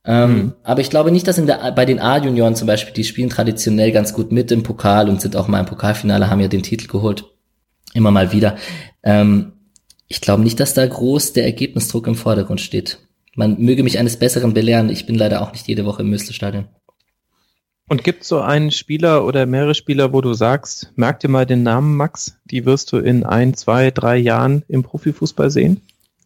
Ähm, 0.05 0.31
mhm. 0.31 0.53
Aber 0.63 0.81
ich 0.81 0.91
glaube 0.91 1.13
nicht, 1.13 1.29
dass 1.29 1.39
in 1.39 1.47
der, 1.47 1.73
bei 1.73 1.85
den 1.85 2.01
A-Junioren 2.01 2.57
zum 2.57 2.67
Beispiel, 2.67 2.95
die 2.95 3.05
spielen 3.05 3.31
traditionell 3.31 3.93
ganz 3.93 4.13
gut 4.15 4.33
mit 4.33 4.51
im 4.51 4.63
Pokal 4.63 5.09
und 5.09 5.21
sind 5.21 5.37
auch 5.37 5.49
mal 5.49 5.61
im 5.61 5.67
Pokalfinale, 5.67 6.31
haben 6.31 6.41
ja 6.41 6.49
den 6.49 6.63
Titel 6.63 6.87
geholt. 6.87 7.25
Immer 7.95 8.11
mal 8.11 8.33
wieder. 8.33 8.57
Ähm, 9.03 9.53
ich 10.09 10.21
glaube 10.21 10.43
nicht, 10.43 10.59
dass 10.61 10.75
da 10.75 10.87
groß 10.87 11.35
der 11.35 11.45
Ergebnisdruck 11.45 12.07
im 12.07 12.15
Vordergrund 12.15 12.61
steht. 12.61 12.99
Man 13.39 13.57
möge 13.61 13.85
mich 13.85 14.01
eines 14.01 14.17
Besseren 14.17 14.53
belehren. 14.53 14.91
Ich 14.91 15.07
bin 15.07 15.15
leider 15.15 15.41
auch 15.43 15.53
nicht 15.53 15.69
jede 15.69 15.85
Woche 15.85 16.03
im 16.03 16.11
Mösle-Stadion. 16.11 16.65
Und 17.89 18.03
gibt 18.03 18.25
so 18.25 18.41
einen 18.41 18.73
Spieler 18.73 19.25
oder 19.25 19.47
mehrere 19.47 19.77
Spieler, 19.77 20.13
wo 20.13 20.21
du 20.21 20.35
sagst, 20.35 20.91
merk 20.97 21.21
dir 21.21 21.29
mal 21.29 21.47
den 21.47 21.63
Namen 21.63 21.97
Max, 21.97 22.37
die 22.47 22.67
wirst 22.67 22.91
du 22.91 22.97
in 22.97 23.23
ein, 23.23 23.55
zwei, 23.55 23.93
drei 23.93 24.17
Jahren 24.17 24.65
im 24.67 24.83
Profifußball 24.83 25.53
sehen? 25.53 25.83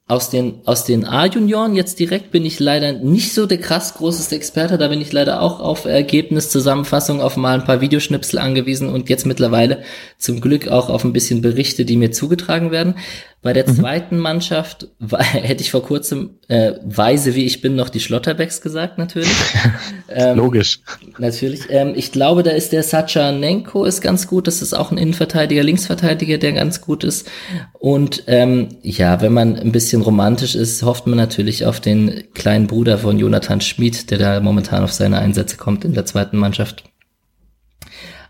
Aus 0.08 0.30
den, 0.30 0.60
aus 0.64 0.84
den 0.84 1.04
A-Junioren 1.04 1.76
jetzt 1.76 2.00
direkt 2.00 2.30
bin 2.30 2.46
ich 2.46 2.58
leider 2.58 2.92
nicht 2.92 3.34
so 3.34 3.44
der 3.44 3.58
krass 3.58 3.94
großeste 3.94 4.34
Experte. 4.34 4.78
Da 4.78 4.88
bin 4.88 5.00
ich 5.02 5.12
leider 5.12 5.42
auch 5.42 5.60
auf 5.60 5.84
Ergebniszusammenfassung, 5.84 7.20
auf 7.20 7.36
mal 7.36 7.60
ein 7.60 7.64
paar 7.64 7.82
Videoschnipsel 7.82 8.38
angewiesen 8.38 8.88
und 8.88 9.10
jetzt 9.10 9.26
mittlerweile 9.26 9.82
zum 10.18 10.40
Glück 10.40 10.68
auch 10.68 10.88
auf 10.88 11.04
ein 11.04 11.12
bisschen 11.12 11.42
Berichte, 11.42 11.84
die 11.84 11.98
mir 11.98 12.10
zugetragen 12.10 12.70
werden. 12.70 12.94
Bei 13.42 13.52
der 13.52 13.68
mhm. 13.68 13.74
zweiten 13.74 14.18
Mannschaft 14.18 14.86
hätte 15.32 15.62
ich 15.62 15.72
vor 15.72 15.82
kurzem 15.82 16.38
äh, 16.46 16.74
weise 16.84 17.34
wie 17.34 17.44
ich 17.44 17.60
bin 17.60 17.74
noch 17.74 17.88
die 17.88 17.98
Schlotterbecks 17.98 18.60
gesagt 18.60 18.98
natürlich. 18.98 19.32
ähm, 20.08 20.36
Logisch. 20.36 20.80
Natürlich. 21.18 21.62
Ähm, 21.68 21.94
ich 21.96 22.12
glaube, 22.12 22.44
da 22.44 22.52
ist 22.52 22.72
der 22.72 22.84
Sachanenko 22.84 23.84
ist 23.84 24.00
ganz 24.00 24.28
gut. 24.28 24.46
Das 24.46 24.62
ist 24.62 24.74
auch 24.74 24.92
ein 24.92 24.98
Innenverteidiger, 24.98 25.64
Linksverteidiger, 25.64 26.38
der 26.38 26.52
ganz 26.52 26.80
gut 26.80 27.02
ist. 27.02 27.28
Und 27.72 28.22
ähm, 28.28 28.68
ja, 28.82 29.20
wenn 29.20 29.32
man 29.32 29.56
ein 29.56 29.72
bisschen 29.72 30.02
romantisch 30.02 30.54
ist, 30.54 30.84
hofft 30.84 31.08
man 31.08 31.16
natürlich 31.16 31.66
auf 31.66 31.80
den 31.80 32.22
kleinen 32.34 32.68
Bruder 32.68 32.98
von 32.98 33.18
Jonathan 33.18 33.60
Schmid, 33.60 34.12
der 34.12 34.18
da 34.18 34.40
momentan 34.40 34.84
auf 34.84 34.92
seine 34.92 35.18
Einsätze 35.18 35.56
kommt 35.56 35.84
in 35.84 35.94
der 35.94 36.06
zweiten 36.06 36.36
Mannschaft. 36.36 36.84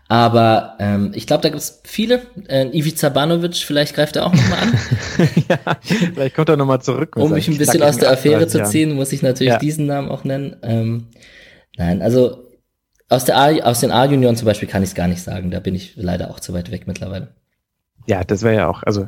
Aber 0.09 0.75
ähm, 0.79 1.11
ich 1.15 1.25
glaube, 1.27 1.41
da 1.41 1.49
gibt 1.49 1.61
es 1.61 1.81
viele. 1.83 2.21
Äh, 2.47 2.67
Ivica 2.77 3.09
Banovic, 3.09 3.55
vielleicht 3.55 3.95
greift 3.95 4.15
er 4.15 4.25
auch 4.25 4.33
nochmal 4.33 4.59
an. 4.59 4.79
ja, 5.49 5.77
vielleicht 6.13 6.35
kommt 6.35 6.49
er 6.49 6.57
nochmal 6.57 6.81
zurück. 6.81 7.15
Um 7.15 7.31
mich 7.31 7.47
ein 7.47 7.57
bisschen 7.57 7.81
aus 7.81 7.97
der 7.97 8.11
Affäre 8.11 8.47
zu 8.47 8.63
ziehen, 8.63 8.93
muss 8.93 9.11
ich 9.11 9.21
natürlich 9.21 9.53
ja. 9.53 9.59
diesen 9.59 9.85
Namen 9.85 10.09
auch 10.09 10.23
nennen. 10.23 10.57
Ähm, 10.61 11.07
nein, 11.77 12.01
also 12.01 12.49
aus, 13.09 13.25
der 13.25 13.37
A, 13.37 13.49
aus 13.63 13.79
den 13.79 13.91
A-Junioren 13.91 14.35
zum 14.35 14.45
Beispiel 14.45 14.67
kann 14.67 14.83
ich 14.83 14.89
es 14.89 14.95
gar 14.95 15.07
nicht 15.07 15.23
sagen. 15.23 15.51
Da 15.51 15.59
bin 15.59 15.75
ich 15.75 15.93
leider 15.95 16.29
auch 16.31 16.39
zu 16.39 16.53
weit 16.53 16.71
weg 16.71 16.85
mittlerweile. 16.85 17.29
Ja, 18.05 18.23
das 18.23 18.43
wäre 18.43 18.55
ja 18.55 18.67
auch, 18.67 18.83
also 18.83 19.07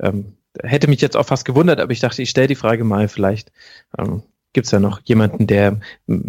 ähm, 0.00 0.36
hätte 0.62 0.88
mich 0.88 1.00
jetzt 1.00 1.16
auch 1.16 1.26
fast 1.26 1.44
gewundert, 1.44 1.80
aber 1.80 1.92
ich 1.92 2.00
dachte, 2.00 2.22
ich 2.22 2.30
stelle 2.30 2.48
die 2.48 2.54
Frage 2.54 2.84
mal, 2.84 3.08
vielleicht 3.08 3.52
ähm, 3.98 4.22
gibt 4.56 4.64
es 4.64 4.70
ja 4.70 4.80
noch 4.80 5.02
jemanden, 5.04 5.46
der 5.46 5.80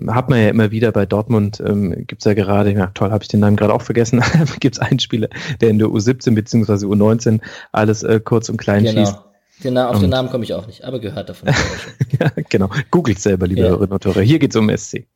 hat 0.08 0.30
man 0.30 0.42
ja 0.42 0.50
immer 0.50 0.70
wieder 0.70 0.92
bei 0.92 1.06
Dortmund, 1.06 1.64
ähm, 1.66 2.06
gibt 2.06 2.24
es 2.24 2.26
ja 2.26 2.34
gerade, 2.34 2.74
ja 2.74 2.88
toll, 2.88 3.10
habe 3.10 3.24
ich 3.24 3.30
den 3.30 3.40
Namen 3.40 3.56
gerade 3.56 3.74
auch 3.74 3.82
vergessen, 3.82 4.22
gibt 4.60 4.76
es 4.76 4.80
einen 4.80 5.00
Spieler, 5.00 5.30
der 5.62 5.70
in 5.70 5.80
der 5.80 5.88
U17 5.88 6.36
bzw. 6.36 6.74
U19 6.88 7.40
alles 7.72 8.04
äh, 8.04 8.20
kurz 8.20 8.50
und 8.50 8.58
klein 8.58 8.84
genau. 8.84 9.06
schießt. 9.06 9.18
Genau, 9.62 9.88
auf 9.88 9.96
und, 9.96 10.02
den 10.02 10.10
Namen 10.10 10.30
komme 10.30 10.44
ich 10.44 10.54
auch 10.54 10.68
nicht, 10.68 10.84
aber 10.84 11.00
gehört 11.00 11.30
davon. 11.30 11.48
ja, 12.20 12.32
genau. 12.50 12.70
Googelt 12.92 13.20
selber, 13.20 13.48
liebe 13.48 13.62
ja. 13.62 13.68
Hörerinnen 13.70 13.94
und 13.94 14.06
Hörer. 14.06 14.22
Hier 14.22 14.40
geht 14.40 14.52
es 14.52 14.58
um 14.58 14.70
SC. 14.70 15.08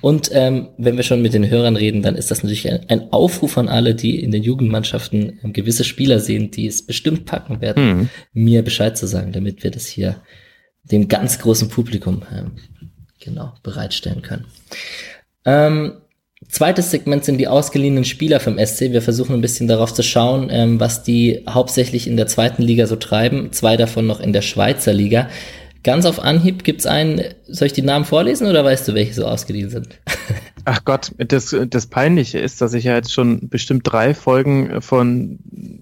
Und 0.00 0.28
ähm, 0.32 0.70
wenn 0.76 0.96
wir 0.96 1.04
schon 1.04 1.22
mit 1.22 1.34
den 1.34 1.48
Hörern 1.48 1.76
reden, 1.76 2.02
dann 2.02 2.16
ist 2.16 2.32
das 2.32 2.42
natürlich 2.42 2.68
ein, 2.68 2.80
ein 2.88 3.12
Aufruf 3.12 3.56
an 3.56 3.68
alle, 3.68 3.94
die 3.94 4.20
in 4.20 4.32
den 4.32 4.42
Jugendmannschaften 4.42 5.38
ähm, 5.44 5.52
gewisse 5.52 5.84
Spieler 5.84 6.18
sehen, 6.18 6.50
die 6.50 6.66
es 6.66 6.84
bestimmt 6.84 7.26
packen 7.26 7.60
werden, 7.60 7.84
hm. 7.84 8.08
mir 8.32 8.62
Bescheid 8.64 8.98
zu 8.98 9.06
sagen, 9.06 9.30
damit 9.30 9.62
wir 9.62 9.70
das 9.70 9.86
hier 9.86 10.16
dem 10.84 11.08
ganz 11.08 11.38
großen 11.38 11.68
Publikum 11.68 12.22
ähm, 12.32 12.52
genau 13.20 13.54
bereitstellen 13.62 14.22
können. 14.22 14.46
Ähm, 15.44 15.94
zweites 16.48 16.90
Segment 16.90 17.24
sind 17.24 17.38
die 17.38 17.48
ausgeliehenen 17.48 18.04
Spieler 18.04 18.40
vom 18.40 18.58
SC. 18.58 18.92
Wir 18.92 19.02
versuchen 19.02 19.34
ein 19.34 19.40
bisschen 19.40 19.68
darauf 19.68 19.92
zu 19.94 20.02
schauen, 20.02 20.48
ähm, 20.50 20.80
was 20.80 21.02
die 21.02 21.44
hauptsächlich 21.48 22.06
in 22.06 22.16
der 22.16 22.26
zweiten 22.26 22.62
Liga 22.62 22.86
so 22.86 22.96
treiben. 22.96 23.52
Zwei 23.52 23.76
davon 23.76 24.06
noch 24.06 24.20
in 24.20 24.32
der 24.32 24.42
Schweizer 24.42 24.92
Liga. 24.92 25.28
ganz 25.84 26.06
auf 26.06 26.18
Anhieb 26.18 26.64
gibt's 26.64 26.86
einen, 26.86 27.22
soll 27.46 27.66
ich 27.66 27.72
die 27.72 27.82
Namen 27.82 28.04
vorlesen 28.04 28.48
oder 28.48 28.64
weißt 28.64 28.88
du, 28.88 28.94
welche 28.94 29.14
so 29.14 29.26
ausgeliehen 29.26 29.70
sind? 29.70 30.00
Ach 30.64 30.82
Gott, 30.84 31.12
das, 31.18 31.54
das 31.68 31.86
Peinliche 31.86 32.38
ist, 32.38 32.62
dass 32.62 32.72
ich 32.72 32.84
ja 32.84 32.94
jetzt 32.94 33.12
schon 33.12 33.48
bestimmt 33.50 33.82
drei 33.84 34.14
Folgen 34.14 34.80
von 34.80 35.38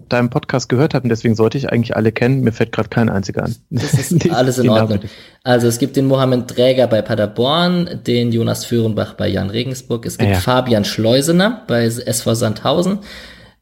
deinem 0.09 0.29
Podcast 0.29 0.69
gehört 0.69 0.93
habe 0.93 1.03
und 1.03 1.09
deswegen 1.09 1.35
sollte 1.35 1.57
ich 1.57 1.69
eigentlich 1.69 1.95
alle 1.95 2.11
kennen. 2.11 2.41
Mir 2.41 2.51
fällt 2.51 2.71
gerade 2.71 2.89
kein 2.89 3.09
einziger 3.09 3.43
an. 3.43 3.55
Das 3.69 3.93
ist 3.93 4.29
alles 4.31 4.57
in 4.57 4.69
Ordnung. 4.69 4.99
Also 5.43 5.67
es 5.67 5.79
gibt 5.79 5.95
den 5.95 6.05
Mohammed 6.05 6.47
Träger 6.47 6.87
bei 6.87 7.01
Paderborn, 7.01 8.01
den 8.05 8.31
Jonas 8.31 8.65
Führenbach 8.65 9.13
bei 9.13 9.27
Jan 9.27 9.49
Regensburg, 9.49 10.05
es 10.05 10.17
gibt 10.17 10.31
ja. 10.31 10.39
Fabian 10.39 10.85
Schleusener 10.85 11.63
bei 11.67 11.85
SV 11.85 12.35
Sandhausen, 12.35 12.99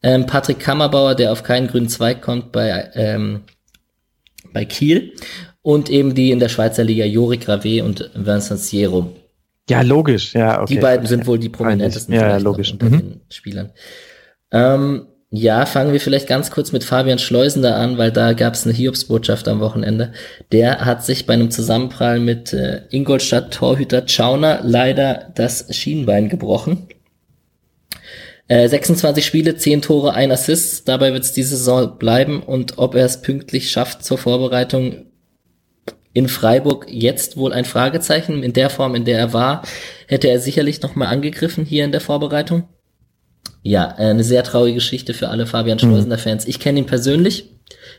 ähm, 0.04 0.26
Patrick 0.26 0.60
Kammerbauer, 0.60 1.16
der 1.16 1.32
auf 1.32 1.44
keinen 1.44 1.68
grünen 1.68 1.90
Zweig 1.90 2.22
kommt 2.22 2.52
bei, 2.52 2.90
ähm, 2.96 3.42
bei 4.54 4.66
Kiel 4.66 5.14
und 5.62 5.90
eben 5.90 6.16
die 6.16 6.32
in 6.32 6.40
der 6.40 6.50
Schweizer 6.50 6.84
Liga 6.84 7.06
Jorik 7.06 7.48
Rave 7.48 7.84
und 7.84 8.10
Vincent 8.16 8.60
Siero. 8.60 9.16
Ja, 9.70 9.82
logisch, 9.82 10.34
ja, 10.34 10.62
okay. 10.62 10.74
Die 10.74 10.80
beiden 10.80 11.06
sind 11.08 11.28
wohl 11.28 11.40
die 11.40 11.50
prominentesten 11.50 12.14
ja, 12.14 12.38
logisch. 12.38 12.74
unter 12.74 12.88
mhm. 12.88 12.98
den 12.98 13.22
Spielern. 13.30 13.72
Ähm, 14.52 15.08
ja, 15.34 15.66
fangen 15.66 15.94
wir 15.94 16.02
vielleicht 16.02 16.28
ganz 16.28 16.52
kurz 16.52 16.74
mit 16.74 16.84
Fabian 16.84 17.18
Schleusender 17.18 17.78
an, 17.78 17.98
weil 17.98 18.12
da 18.12 18.34
gab 18.34 18.54
es 18.54 18.66
eine 18.66 18.76
Hiobsbotschaft 18.76 19.48
am 19.48 19.62
Wochenende. 19.62 20.12
Der 20.52 20.84
hat 20.84 21.06
sich 21.06 21.26
bei 21.26 21.34
einem 21.34 21.52
Zusammenprall 21.52 22.20
mit 22.20 22.52
äh, 22.52 22.82
Ingolstadt-Torhüter 22.90 24.10
Schauner 24.10 24.60
leider 24.62 25.32
das 25.34 25.74
Schienbein 25.74 26.28
gebrochen. 26.28 26.90
Äh, 28.50 28.68
26 28.68 29.26
Spiele, 29.26 29.56
10 29.56 29.82
Tore, 29.82 30.14
1 30.14 30.34
Assist. 30.34 30.90
Dabei 30.90 31.14
wird 31.14 31.24
es 31.24 31.32
diese 31.32 31.56
Saison 31.56 31.98
bleiben 31.98 32.44
und 32.44 32.78
ob 32.78 32.96
er 32.96 33.06
es 33.06 33.22
pünktlich 33.22 33.72
schafft 33.72 34.04
zur 34.04 34.18
Vorbereitung, 34.18 35.06
in 36.12 36.28
Freiburg 36.28 36.88
jetzt 36.90 37.38
wohl 37.38 37.54
ein 37.54 37.64
Fragezeichen. 37.64 38.44
In 38.44 38.52
der 38.52 38.70
Form, 38.70 38.96
in 38.96 39.06
der 39.06 39.18
er 39.18 39.32
war, 39.32 39.62
hätte 40.08 40.28
er 40.28 40.42
sicherlich 40.42 40.82
nochmal 40.82 41.08
angegriffen 41.08 41.64
hier 41.64 41.86
in 41.86 41.94
der 41.94 42.02
Vorbereitung. 42.02 42.68
Ja, 43.64 43.96
äh, 43.98 44.10
eine 44.10 44.24
sehr 44.24 44.44
traurige 44.44 44.76
Geschichte 44.76 45.14
für 45.14 45.30
alle 45.30 45.46
Fabian 45.46 45.78
mhm. 45.78 45.82
Schleusener 45.82 46.18
Fans. 46.18 46.48
Ich 46.48 46.60
kenne 46.60 46.80
ihn 46.80 46.86
persönlich. 46.86 47.50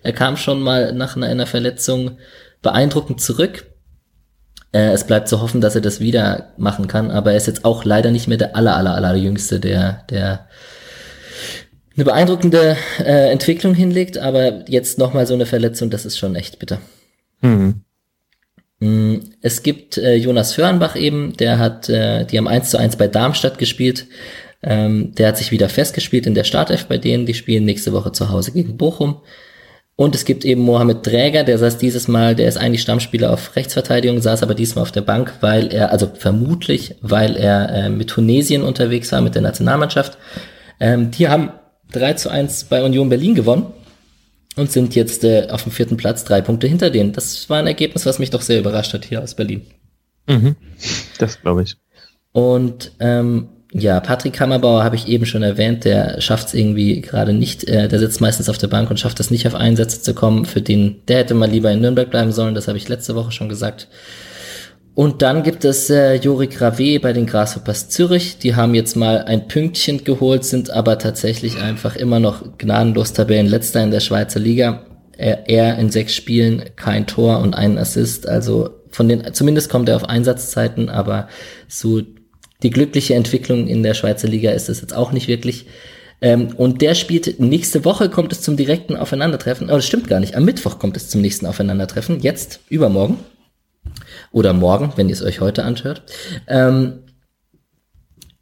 Er 0.03 0.13
kam 0.13 0.37
schon 0.37 0.61
mal 0.61 0.93
nach 0.93 1.17
einer 1.17 1.47
Verletzung 1.47 2.19
beeindruckend 2.61 3.21
zurück. 3.21 3.67
Äh, 4.73 4.93
es 4.93 5.05
bleibt 5.05 5.29
zu 5.29 5.41
hoffen, 5.41 5.61
dass 5.61 5.75
er 5.75 5.81
das 5.81 6.01
wieder 6.01 6.53
machen 6.57 6.89
kann, 6.89 7.11
aber 7.11 7.33
er 7.33 7.37
ist 7.37 7.47
jetzt 7.47 7.65
auch 7.65 7.85
leider 7.85 8.11
nicht 8.11 8.27
mehr 8.27 8.39
der 8.39 8.57
aller, 8.57 8.77
aller, 8.77 8.95
aller 8.95 9.15
jüngste, 9.15 9.61
der, 9.61 10.05
der 10.11 10.49
eine 11.95 12.05
beeindruckende 12.05 12.77
äh, 12.99 13.31
Entwicklung 13.31 13.75
hinlegt, 13.75 14.17
aber 14.17 14.69
jetzt 14.69 14.99
nochmal 14.99 15.27
so 15.27 15.35
eine 15.35 15.47
Verletzung, 15.47 15.91
das 15.91 16.07
ist 16.07 16.17
schon 16.17 16.35
echt 16.37 16.59
bitter. 16.59 16.81
Mhm. 17.43 17.83
Mm, 18.81 19.17
es 19.43 19.63
gibt 19.63 19.99
äh, 19.99 20.15
Jonas 20.15 20.57
Hörnbach 20.57 20.97
eben, 20.97 21.37
der 21.37 21.59
hat, 21.59 21.91
äh, 21.91 22.25
die 22.25 22.39
haben 22.39 22.49
1 22.49 22.71
zu 22.71 22.79
1 22.79 22.97
bei 22.97 23.09
Darmstadt 23.09 23.59
gespielt. 23.59 24.07
Ähm, 24.63 25.15
der 25.15 25.29
hat 25.29 25.37
sich 25.37 25.51
wieder 25.51 25.69
festgespielt 25.69 26.27
in 26.27 26.35
der 26.35 26.45
Startelf 26.45 26.87
bei 26.87 26.99
denen. 26.99 27.27
Die 27.27 27.35
spielen 27.35 27.65
nächste 27.65 27.93
Woche 27.93 28.13
zu 28.13 28.31
Hause 28.31 28.53
gegen 28.53 28.77
Bochum. 28.77 29.21
Und 29.95 30.15
es 30.15 30.25
gibt 30.25 30.45
eben 30.45 30.63
Mohamed 30.63 31.03
Träger, 31.03 31.45
der 31.45 31.59
saß 31.59 31.77
dieses 31.79 32.09
Mal, 32.09 32.35
der 32.35 32.49
ist 32.49 32.57
eigentlich 32.57 32.83
Stammspieler 32.83 33.31
auf 33.31 33.55
Rechtsverteidigung, 33.57 34.21
saß 34.21 34.43
aber 34.43 34.55
diesmal 34.55 34.83
auf 34.83 34.93
der 34.93 35.03
Bank, 35.03 35.35
weil 35.41 35.73
er, 35.73 35.93
also 35.93 36.11
vermutlich, 36.15 36.97
weil 37.03 37.37
er 37.37 37.69
äh, 37.69 37.89
mit 37.91 38.09
Tunesien 38.09 38.63
unterwegs 38.63 39.13
war, 39.13 39.21
mit 39.21 39.35
der 39.35 39.43
Nationalmannschaft. 39.43 40.17
Ähm, 40.81 41.11
die 41.11 41.29
haben 41.29 41.51
3 41.93 42.15
zu 42.15 42.31
1 42.31 42.65
bei 42.65 42.83
Union 42.83 43.11
Berlin 43.11 43.35
gewonnen 43.35 43.67
und 44.57 44.73
sind 44.73 44.95
jetzt 44.95 45.25
äh, 45.25 45.49
auf 45.51 45.65
dem 45.65 45.73
vierten 45.73 45.97
Platz, 45.97 46.25
drei 46.25 46.41
Punkte 46.41 46.67
hinter 46.67 46.91
denen. 46.91 47.13
Das 47.13 47.49
war 47.51 47.59
ein 47.59 47.67
Ergebnis, 47.67 48.07
was 48.07 48.19
mich 48.19 48.31
doch 48.31 48.43
sehr 48.43 48.61
überrascht 48.61 48.95
hat 48.95 49.05
hier 49.05 49.23
aus 49.23 49.35
Berlin. 49.35 49.63
Mhm. 50.27 50.57
Das 51.19 51.41
glaube 51.41 51.65
ich. 51.65 51.77
Und 52.33 52.93
ähm, 52.99 53.49
ja, 53.75 54.01
Patrick 54.01 54.35
Kammerbauer 54.35 54.85
habe 54.85 54.97
ich 54.97 55.09
eben 55.09 55.25
schon 55.25 55.43
erwähnt, 55.43 55.85
der 55.87 56.21
schafft 56.21 56.49
es 56.49 56.55
irgendwie 56.55 57.01
gerade 57.01 57.33
nicht. 57.33 57.65
Äh, 57.65 57.89
der 57.89 57.99
sitzt 57.99 58.21
meistens 58.21 58.51
auf 58.51 58.59
der 58.59 58.69
Bank 58.69 58.91
und 58.91 59.01
schafft 59.01 59.19
es 59.19 59.31
nicht 59.31 59.47
auf 59.47 59.55
Einsätze 59.55 60.03
zu 60.03 60.13
kommen. 60.13 60.45
Für 60.45 60.61
den, 60.61 61.01
der 61.09 61.19
hätte 61.19 61.33
mal 61.33 61.49
lieber 61.49 61.71
in 61.73 61.81
Nürnberg 61.81 62.11
bleiben 62.11 62.33
sollen. 62.33 62.55
Das 62.55 62.69
habe 62.69 62.77
ich 62.77 62.89
letzte 62.91 63.15
Woche 63.15 63.33
schon 63.33 63.49
gesagt. 63.49 63.89
Und 64.95 65.23
dann 65.23 65.43
gibt 65.43 65.65
es 65.65 65.89
äh, 65.89 66.17
Jorik 66.17 66.61
Rave 66.61 67.01
bei 67.01 67.15
den 67.15 67.25
Grasshoppers 67.25 67.89
Zürich. 67.89 68.37
Die 68.37 68.55
haben 68.55 68.75
jetzt 68.75 68.95
mal 68.95 69.23
ein 69.23 69.49
Pünktchen 69.49 70.05
geholt, 70.05 70.45
sind 70.45 70.69
aber 70.69 70.99
tatsächlich 70.99 71.59
einfach 71.63 71.97
immer 71.97 72.21
noch 72.21 72.59
gnadenlos 72.59 73.15
Tabellenletzter 73.15 73.83
in 73.83 73.91
der 73.91 74.01
Schweizer 74.01 74.39
Liga. 74.39 74.85
Er, 75.17 75.49
er 75.49 75.79
in 75.79 75.89
sechs 75.89 76.15
Spielen 76.15 76.65
kein 76.77 77.07
Tor 77.07 77.39
und 77.39 77.55
einen 77.55 77.79
Assist. 77.79 78.29
Also 78.29 78.69
von 78.91 79.09
den, 79.09 79.33
zumindest 79.33 79.71
kommt 79.71 79.89
er 79.89 79.97
auf 79.97 80.05
Einsatzzeiten, 80.05 80.91
aber 80.91 81.29
so 81.69 82.03
die 82.63 82.71
glückliche 82.71 83.15
Entwicklung 83.15 83.67
in 83.67 83.83
der 83.83 83.95
Schweizer 83.95 84.29
Liga 84.29 84.51
ist 84.51 84.69
es 84.69 84.81
jetzt 84.81 84.95
auch 84.95 85.13
nicht 85.13 85.29
wirklich. 85.29 85.67
Ähm, 86.21 86.55
und 86.57 86.83
der 86.83 86.95
spielt 86.95 87.41
nächste 87.41 87.85
Woche 87.85 88.09
kommt 88.09 88.33
es 88.33 88.43
zum 88.43 88.57
direkten 88.57 88.97
Aufeinandertreffen. 88.97 89.69
Oh, 89.69 89.75
das 89.75 89.87
stimmt 89.87 90.09
gar 90.09 90.21
nicht. 90.21 90.37
Am 90.37 90.45
Mittwoch 90.45 90.79
kommt 90.79 90.97
es 90.97 91.09
zum 91.09 91.21
nächsten 91.21 91.47
Aufeinandertreffen. 91.47 92.21
Jetzt, 92.21 92.61
übermorgen 92.69 93.19
oder 94.31 94.53
morgen, 94.53 94.93
wenn 94.97 95.09
ihr 95.09 95.15
es 95.15 95.23
euch 95.23 95.41
heute 95.41 95.65
anhört. 95.65 96.03
Ähm, 96.47 97.01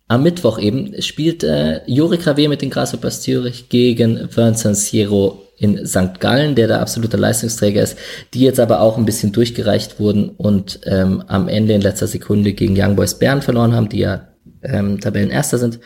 am 0.09 0.23
Mittwoch 0.23 0.59
eben 0.59 1.01
spielt 1.01 1.45
äh, 1.45 1.83
Jori 1.87 2.17
Kravé 2.17 2.49
mit 2.49 2.63
den 2.63 2.71
Grasshoppers 2.71 3.23
Zürich 3.23 3.69
gegen 3.69 4.29
Vincent 4.35 4.77
Siero 4.77 5.47
in 5.61 5.87
St. 5.87 6.19
Gallen, 6.21 6.55
der 6.55 6.69
der 6.69 6.81
absolute 6.81 7.19
Leistungsträger 7.19 7.83
ist, 7.83 7.97
die 8.33 8.41
jetzt 8.41 8.59
aber 8.59 8.81
auch 8.81 8.97
ein 8.97 9.05
bisschen 9.05 9.31
durchgereicht 9.31 10.01
wurden 10.01 10.31
und 10.31 10.81
ähm, 10.87 11.23
am 11.27 11.49
Ende 11.49 11.75
in 11.75 11.83
letzter 11.83 12.07
Sekunde 12.07 12.55
gegen 12.55 12.75
Young 12.81 12.97
Boys 12.97 13.19
Bern 13.19 13.43
verloren 13.43 13.75
haben, 13.75 13.91
die 13.91 13.99
ja 13.99 14.29
ähm, 14.63 15.01
Tabellenerster 15.01 15.59
sind, 15.59 15.79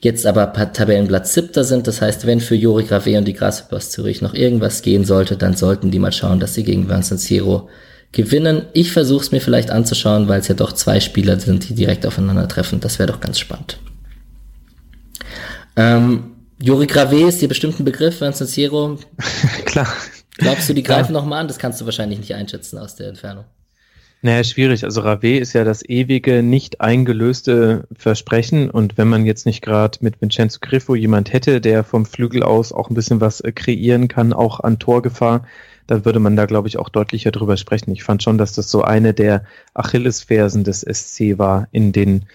jetzt 0.00 0.24
aber 0.24 0.54
Tabellenplatz 0.54 1.34
siebter 1.34 1.64
sind. 1.64 1.86
Das 1.86 2.00
heißt, 2.00 2.26
wenn 2.26 2.40
für 2.40 2.54
Jori 2.54 2.84
Gravé 2.84 3.18
und 3.18 3.28
die 3.28 3.34
Grasshoppers 3.34 3.90
Zürich 3.90 4.22
noch 4.22 4.32
irgendwas 4.32 4.80
gehen 4.80 5.04
sollte, 5.04 5.36
dann 5.36 5.54
sollten 5.54 5.90
die 5.90 5.98
mal 5.98 6.12
schauen, 6.12 6.40
dass 6.40 6.54
sie 6.54 6.64
gegen 6.64 6.88
Vincent 6.88 7.20
Siero 7.20 7.68
gewinnen. 8.12 8.62
Ich 8.72 8.90
versuche 8.90 9.22
es 9.22 9.32
mir 9.32 9.42
vielleicht 9.42 9.70
anzuschauen, 9.70 10.28
weil 10.28 10.40
es 10.40 10.48
ja 10.48 10.54
doch 10.54 10.72
zwei 10.72 10.98
Spieler 10.98 11.38
sind, 11.38 11.68
die 11.68 11.74
direkt 11.74 12.06
aufeinandertreffen. 12.06 12.80
Das 12.80 12.98
wäre 12.98 13.12
doch 13.12 13.20
ganz 13.20 13.38
spannend. 13.38 13.78
Ähm, 15.76 16.29
Juri 16.62 16.86
Grave 16.86 17.28
ist 17.28 17.40
dir 17.40 17.48
bestimmt 17.48 17.80
ein 17.80 17.84
Begriff, 17.84 18.20
Vincent 18.20 18.50
Siero. 18.50 18.98
Klar. 19.64 19.88
Glaubst 20.36 20.68
du, 20.68 20.74
die 20.74 20.82
greifen 20.82 21.14
ja. 21.14 21.20
nochmal 21.20 21.40
an? 21.40 21.48
Das 21.48 21.58
kannst 21.58 21.80
du 21.80 21.86
wahrscheinlich 21.86 22.18
nicht 22.18 22.34
einschätzen 22.34 22.78
aus 22.78 22.96
der 22.96 23.08
Entfernung. 23.08 23.44
Naja, 24.22 24.44
schwierig. 24.44 24.84
Also 24.84 25.00
Rave 25.00 25.38
ist 25.38 25.54
ja 25.54 25.64
das 25.64 25.82
ewige, 25.82 26.42
nicht 26.42 26.82
eingelöste 26.82 27.86
Versprechen. 27.96 28.68
Und 28.68 28.98
wenn 28.98 29.08
man 29.08 29.24
jetzt 29.24 29.46
nicht 29.46 29.62
gerade 29.62 29.98
mit 30.02 30.20
Vincenzo 30.20 30.58
Griffo 30.60 30.94
jemand 30.94 31.32
hätte, 31.32 31.62
der 31.62 31.84
vom 31.84 32.04
Flügel 32.04 32.42
aus 32.42 32.72
auch 32.72 32.90
ein 32.90 32.94
bisschen 32.94 33.22
was 33.22 33.40
äh, 33.40 33.52
kreieren 33.52 34.08
kann, 34.08 34.34
auch 34.34 34.60
an 34.60 34.78
Torgefahr, 34.78 35.46
dann 35.86 36.04
würde 36.04 36.20
man 36.20 36.36
da, 36.36 36.44
glaube 36.44 36.68
ich, 36.68 36.78
auch 36.78 36.90
deutlicher 36.90 37.30
drüber 37.30 37.56
sprechen. 37.56 37.92
Ich 37.92 38.04
fand 38.04 38.22
schon, 38.22 38.36
dass 38.36 38.52
das 38.52 38.70
so 38.70 38.82
eine 38.82 39.14
der 39.14 39.44
Achillesfersen 39.72 40.64
des 40.64 40.82
SC 40.82 41.38
war 41.38 41.68
in 41.72 41.92
den 41.92 42.26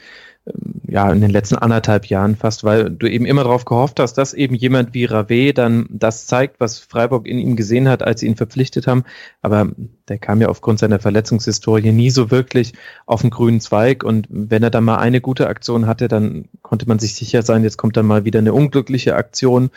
ja, 0.88 1.12
in 1.12 1.22
den 1.22 1.32
letzten 1.32 1.56
anderthalb 1.56 2.06
Jahren 2.06 2.36
fast, 2.36 2.64
weil 2.64 2.92
du 2.92 3.10
eben 3.10 3.26
immer 3.26 3.44
darauf 3.44 3.66
gehofft 3.66 4.00
hast, 4.00 4.14
dass 4.14 4.34
eben 4.34 4.56
jemand 4.56 4.94
wie 4.94 5.06
Rave 5.06 5.54
dann 5.54 5.88
das 5.90 6.28
zeigt, 6.28 6.60
was 6.60 6.80
Freiburg 6.80 7.28
in 7.28 7.40
ihm 7.40 7.56
gesehen 7.56 7.90
hat, 7.90 8.04
als 8.04 8.20
sie 8.20 8.28
ihn 8.28 8.36
verpflichtet 8.36 8.86
haben. 8.86 9.04
Aber 9.42 9.72
der 10.08 10.20
kam 10.20 10.42
ja 10.42 10.50
aufgrund 10.50 10.80
seiner 10.80 11.00
Verletzungshistorie 11.00 11.92
nie 11.92 12.12
so 12.12 12.30
wirklich 12.30 12.74
auf 13.08 13.22
den 13.22 13.32
grünen 13.32 13.60
Zweig. 13.60 14.04
Und 14.04 14.28
wenn 14.30 14.62
er 14.62 14.70
dann 14.70 14.84
mal 14.84 14.98
eine 14.98 15.22
gute 15.22 15.48
Aktion 15.48 15.88
hatte, 15.88 16.08
dann 16.08 16.46
konnte 16.62 16.88
man 16.88 17.00
sich 17.00 17.16
sicher 17.16 17.42
sein, 17.42 17.64
jetzt 17.64 17.78
kommt 17.78 17.98
dann 17.98 18.06
mal 18.06 18.24
wieder 18.24 18.40
eine 18.40 18.54
unglückliche 18.54 19.16
Aktion. 19.16 19.64
Mhm. 19.64 19.70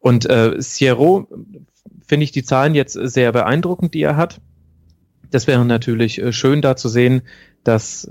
Und 0.00 0.28
äh, 0.28 0.56
Sierro 0.58 1.28
finde 2.06 2.24
ich 2.24 2.32
die 2.32 2.44
Zahlen 2.44 2.74
jetzt 2.74 2.92
sehr 2.92 3.32
beeindruckend, 3.32 3.94
die 3.94 4.02
er 4.02 4.16
hat. 4.16 4.40
Das 5.30 5.46
wäre 5.46 5.64
natürlich 5.64 6.20
äh, 6.20 6.32
schön 6.32 6.60
da 6.60 6.76
zu 6.76 6.88
sehen, 6.88 7.22
dass, 7.64 8.10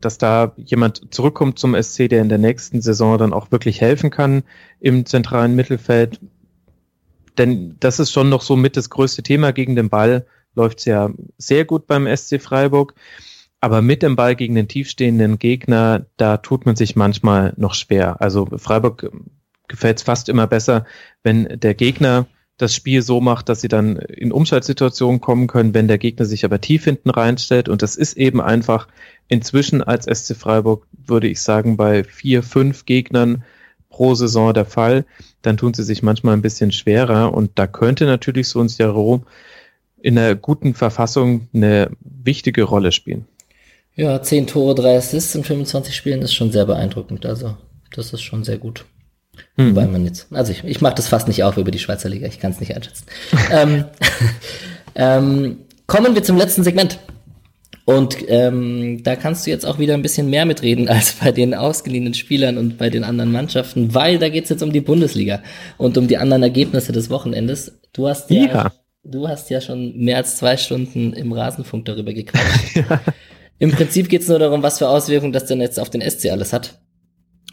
dass 0.00 0.18
da 0.18 0.52
jemand 0.56 1.14
zurückkommt 1.14 1.58
zum 1.58 1.80
SC, 1.80 2.08
der 2.08 2.22
in 2.22 2.28
der 2.28 2.38
nächsten 2.38 2.80
Saison 2.80 3.18
dann 3.18 3.32
auch 3.32 3.52
wirklich 3.52 3.80
helfen 3.80 4.10
kann 4.10 4.42
im 4.80 5.06
zentralen 5.06 5.54
Mittelfeld. 5.54 6.20
Denn 7.38 7.76
das 7.80 8.00
ist 8.00 8.10
schon 8.10 8.28
noch 8.28 8.42
so 8.42 8.56
mit 8.56 8.76
das 8.76 8.90
größte 8.90 9.22
Thema 9.22 9.52
gegen 9.52 9.76
den 9.76 9.90
Ball. 9.90 10.26
Läuft 10.54 10.78
es 10.78 10.84
ja 10.86 11.10
sehr 11.36 11.64
gut 11.64 11.86
beim 11.86 12.06
SC 12.14 12.40
Freiburg. 12.40 12.94
Aber 13.60 13.82
mit 13.82 14.02
dem 14.02 14.16
Ball 14.16 14.36
gegen 14.36 14.54
den 14.54 14.68
tiefstehenden 14.68 15.38
Gegner, 15.38 16.06
da 16.16 16.36
tut 16.38 16.66
man 16.66 16.76
sich 16.76 16.96
manchmal 16.96 17.52
noch 17.56 17.74
schwer. 17.74 18.20
Also 18.20 18.46
Freiburg 18.56 19.10
gefällt 19.68 19.98
es 19.98 20.02
fast 20.02 20.28
immer 20.28 20.46
besser, 20.46 20.84
wenn 21.22 21.44
der 21.58 21.74
Gegner 21.74 22.26
das 22.58 22.74
Spiel 22.74 23.02
so 23.02 23.20
macht, 23.20 23.48
dass 23.48 23.60
sie 23.60 23.68
dann 23.68 23.96
in 23.96 24.32
Umschaltsituationen 24.32 25.20
kommen 25.20 25.46
können, 25.46 25.74
wenn 25.74 25.88
der 25.88 25.98
Gegner 25.98 26.24
sich 26.24 26.44
aber 26.44 26.60
tief 26.60 26.84
hinten 26.84 27.10
reinstellt. 27.10 27.68
Und 27.68 27.82
das 27.82 27.96
ist 27.96 28.16
eben 28.16 28.40
einfach 28.40 28.88
inzwischen 29.28 29.82
als 29.82 30.06
SC 30.06 30.34
Freiburg, 30.36 30.86
würde 30.92 31.28
ich 31.28 31.42
sagen, 31.42 31.76
bei 31.76 32.04
vier, 32.04 32.42
fünf 32.42 32.86
Gegnern 32.86 33.44
pro 33.90 34.14
Saison 34.14 34.54
der 34.54 34.64
Fall. 34.64 35.04
Dann 35.42 35.58
tun 35.58 35.74
sie 35.74 35.84
sich 35.84 36.02
manchmal 36.02 36.34
ein 36.34 36.42
bisschen 36.42 36.72
schwerer. 36.72 37.34
Und 37.34 37.52
da 37.56 37.66
könnte 37.66 38.06
natürlich 38.06 38.48
so 38.48 38.60
ein 38.60 38.68
Jaro 38.68 39.22
in 40.00 40.18
einer 40.18 40.34
guten 40.34 40.74
Verfassung 40.74 41.48
eine 41.52 41.90
wichtige 42.00 42.62
Rolle 42.62 42.92
spielen. 42.92 43.26
Ja, 43.96 44.22
10 44.22 44.46
Tore, 44.46 44.74
3 44.74 44.96
Assists 44.96 45.34
in 45.34 45.44
25 45.44 45.94
Spielen 45.94 46.22
ist 46.22 46.34
schon 46.34 46.52
sehr 46.52 46.66
beeindruckend. 46.66 47.26
Also, 47.26 47.56
das 47.94 48.12
ist 48.12 48.22
schon 48.22 48.44
sehr 48.44 48.58
gut. 48.58 48.84
Mhm. 49.56 49.70
Wobei 49.70 49.86
man 49.86 50.04
jetzt, 50.04 50.26
also 50.32 50.52
ich, 50.52 50.64
ich 50.64 50.80
mache 50.80 50.94
das 50.94 51.08
fast 51.08 51.28
nicht 51.28 51.42
auf 51.44 51.56
über 51.56 51.70
die 51.70 51.78
Schweizer 51.78 52.08
Liga, 52.08 52.26
ich 52.26 52.40
kann 52.40 52.52
es 52.52 52.60
nicht 52.60 52.74
einschätzen. 52.74 53.06
ähm, 53.52 53.84
ähm, 54.94 55.58
kommen 55.86 56.14
wir 56.14 56.22
zum 56.22 56.36
letzten 56.36 56.64
Segment. 56.64 56.98
Und 57.86 58.16
ähm, 58.26 59.04
da 59.04 59.14
kannst 59.14 59.46
du 59.46 59.50
jetzt 59.50 59.64
auch 59.64 59.78
wieder 59.78 59.94
ein 59.94 60.02
bisschen 60.02 60.28
mehr 60.28 60.44
mitreden 60.44 60.88
als 60.88 61.12
bei 61.12 61.30
den 61.30 61.54
ausgeliehenen 61.54 62.14
Spielern 62.14 62.58
und 62.58 62.78
bei 62.78 62.90
den 62.90 63.04
anderen 63.04 63.30
Mannschaften, 63.30 63.94
weil 63.94 64.18
da 64.18 64.28
geht's 64.28 64.50
jetzt 64.50 64.62
um 64.62 64.72
die 64.72 64.80
Bundesliga 64.80 65.40
und 65.78 65.96
um 65.96 66.08
die 66.08 66.18
anderen 66.18 66.42
Ergebnisse 66.42 66.90
des 66.90 67.10
Wochenendes. 67.10 67.78
Du 67.92 68.08
hast 68.08 68.28
ja, 68.30 68.46
ja. 68.46 68.72
du 69.04 69.28
hast 69.28 69.50
ja 69.50 69.60
schon 69.60 69.96
mehr 69.96 70.16
als 70.16 70.36
zwei 70.36 70.56
Stunden 70.56 71.12
im 71.12 71.32
Rasenfunk 71.32 71.84
darüber 71.84 72.12
gequatscht. 72.12 72.74
ja. 72.90 73.00
Im 73.60 73.70
Prinzip 73.70 74.08
geht's 74.08 74.26
nur 74.26 74.40
darum, 74.40 74.64
was 74.64 74.78
für 74.78 74.88
Auswirkungen 74.88 75.32
das 75.32 75.46
denn 75.46 75.60
jetzt 75.60 75.78
auf 75.78 75.88
den 75.88 76.02
SC 76.02 76.30
alles 76.32 76.52
hat. 76.52 76.80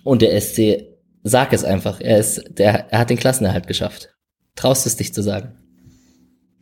Und 0.03 0.23
der 0.23 0.39
SC, 0.41 0.83
sag 1.23 1.53
es 1.53 1.63
einfach, 1.63 1.99
er 1.99 2.19
ist, 2.19 2.43
der, 2.57 2.91
er 2.91 2.99
hat 2.99 3.09
den 3.09 3.17
Klassenerhalt 3.17 3.67
geschafft. 3.67 4.09
Traust 4.55 4.85
es 4.85 4.97
dich 4.97 5.13
zu 5.13 5.21
sagen? 5.21 5.57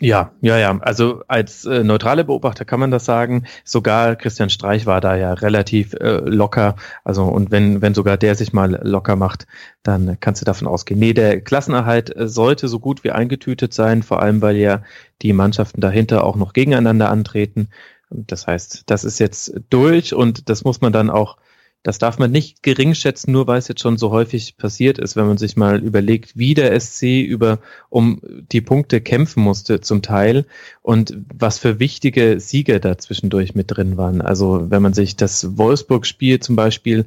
Ja, 0.02 0.32
ja, 0.42 0.58
ja. 0.58 0.80
Also 0.80 1.22
als 1.28 1.64
äh, 1.66 1.84
neutrale 1.84 2.24
Beobachter 2.24 2.66
kann 2.66 2.80
man 2.80 2.90
das 2.90 3.06
sagen. 3.06 3.46
Sogar 3.64 4.16
Christian 4.16 4.50
Streich 4.50 4.88
war 4.88 5.00
da 5.00 5.16
ja 5.16 5.34
relativ 5.34 5.94
äh, 5.94 6.22
locker. 6.26 6.76
Also 7.04 7.26
und 7.26 7.52
wenn 7.52 7.84
wenn 7.84 7.94
sogar 7.94 8.18
der 8.18 8.34
sich 8.34 8.52
mal 8.52 8.80
locker 8.82 9.16
macht, 9.16 9.46
dann 9.84 10.20
kannst 10.20 10.42
du 10.42 10.46
davon 10.46 10.68
ausgehen. 10.68 11.00
Nee, 11.00 11.14
der 11.14 11.42
Klassenerhalt 11.42 12.16
äh, 12.16 12.28
sollte 12.28 12.68
so 12.68 12.80
gut 12.80 13.04
wie 13.04 13.12
eingetütet 13.12 13.76
sein, 13.76 14.02
vor 14.02 14.24
allem 14.24 14.42
weil 14.42 14.56
ja 14.56 14.82
die 15.22 15.34
Mannschaften 15.34 15.82
dahinter 15.82 16.24
auch 16.24 16.36
noch 16.36 16.54
gegeneinander 16.54 17.12
antreten. 17.12 17.70
Das 18.10 18.48
heißt, 18.48 18.84
das 18.88 19.04
ist 19.04 19.20
jetzt 19.20 19.54
durch 19.70 20.16
und 20.16 20.50
das 20.50 20.64
muss 20.64 20.82
man 20.82 20.92
dann 20.92 21.12
auch 21.12 21.38
das 21.84 21.98
darf 21.98 22.20
man 22.20 22.32
nicht 22.32 22.62
gering 22.62 22.94
schätzen, 22.94 23.32
nur 23.32 23.48
weil 23.48 23.58
es 23.60 23.68
jetzt 23.68 23.82
schon 23.82 23.98
so 23.98 24.12
häufig 24.12 24.58
passiert 24.58 25.00
ist, 25.00 25.16
wenn 25.16 25.28
man 25.28 25.38
sich 25.38 25.58
mal 25.58 25.82
überlegt, 25.84 26.38
wie 26.38 26.54
der 26.54 26.80
SC 26.80 27.22
über 27.22 27.60
um 27.90 28.22
die 28.52 28.62
Punkte 28.62 29.02
kämpfen 29.02 29.42
musste 29.42 29.82
zum 29.82 30.02
Teil 30.02 30.46
und 30.82 31.18
was 31.34 31.58
für 31.58 31.80
wichtige 31.80 32.40
Siege 32.40 32.80
da 32.80 32.98
zwischendurch 32.98 33.56
mit 33.56 33.72
drin 33.72 33.98
waren. 33.98 34.22
Also 34.22 34.70
wenn 34.70 34.82
man 34.82 34.94
sich 34.94 35.16
das 35.16 35.58
Wolfsburg-Spiel 35.58 36.40
zum 36.40 36.56
Beispiel 36.56 37.06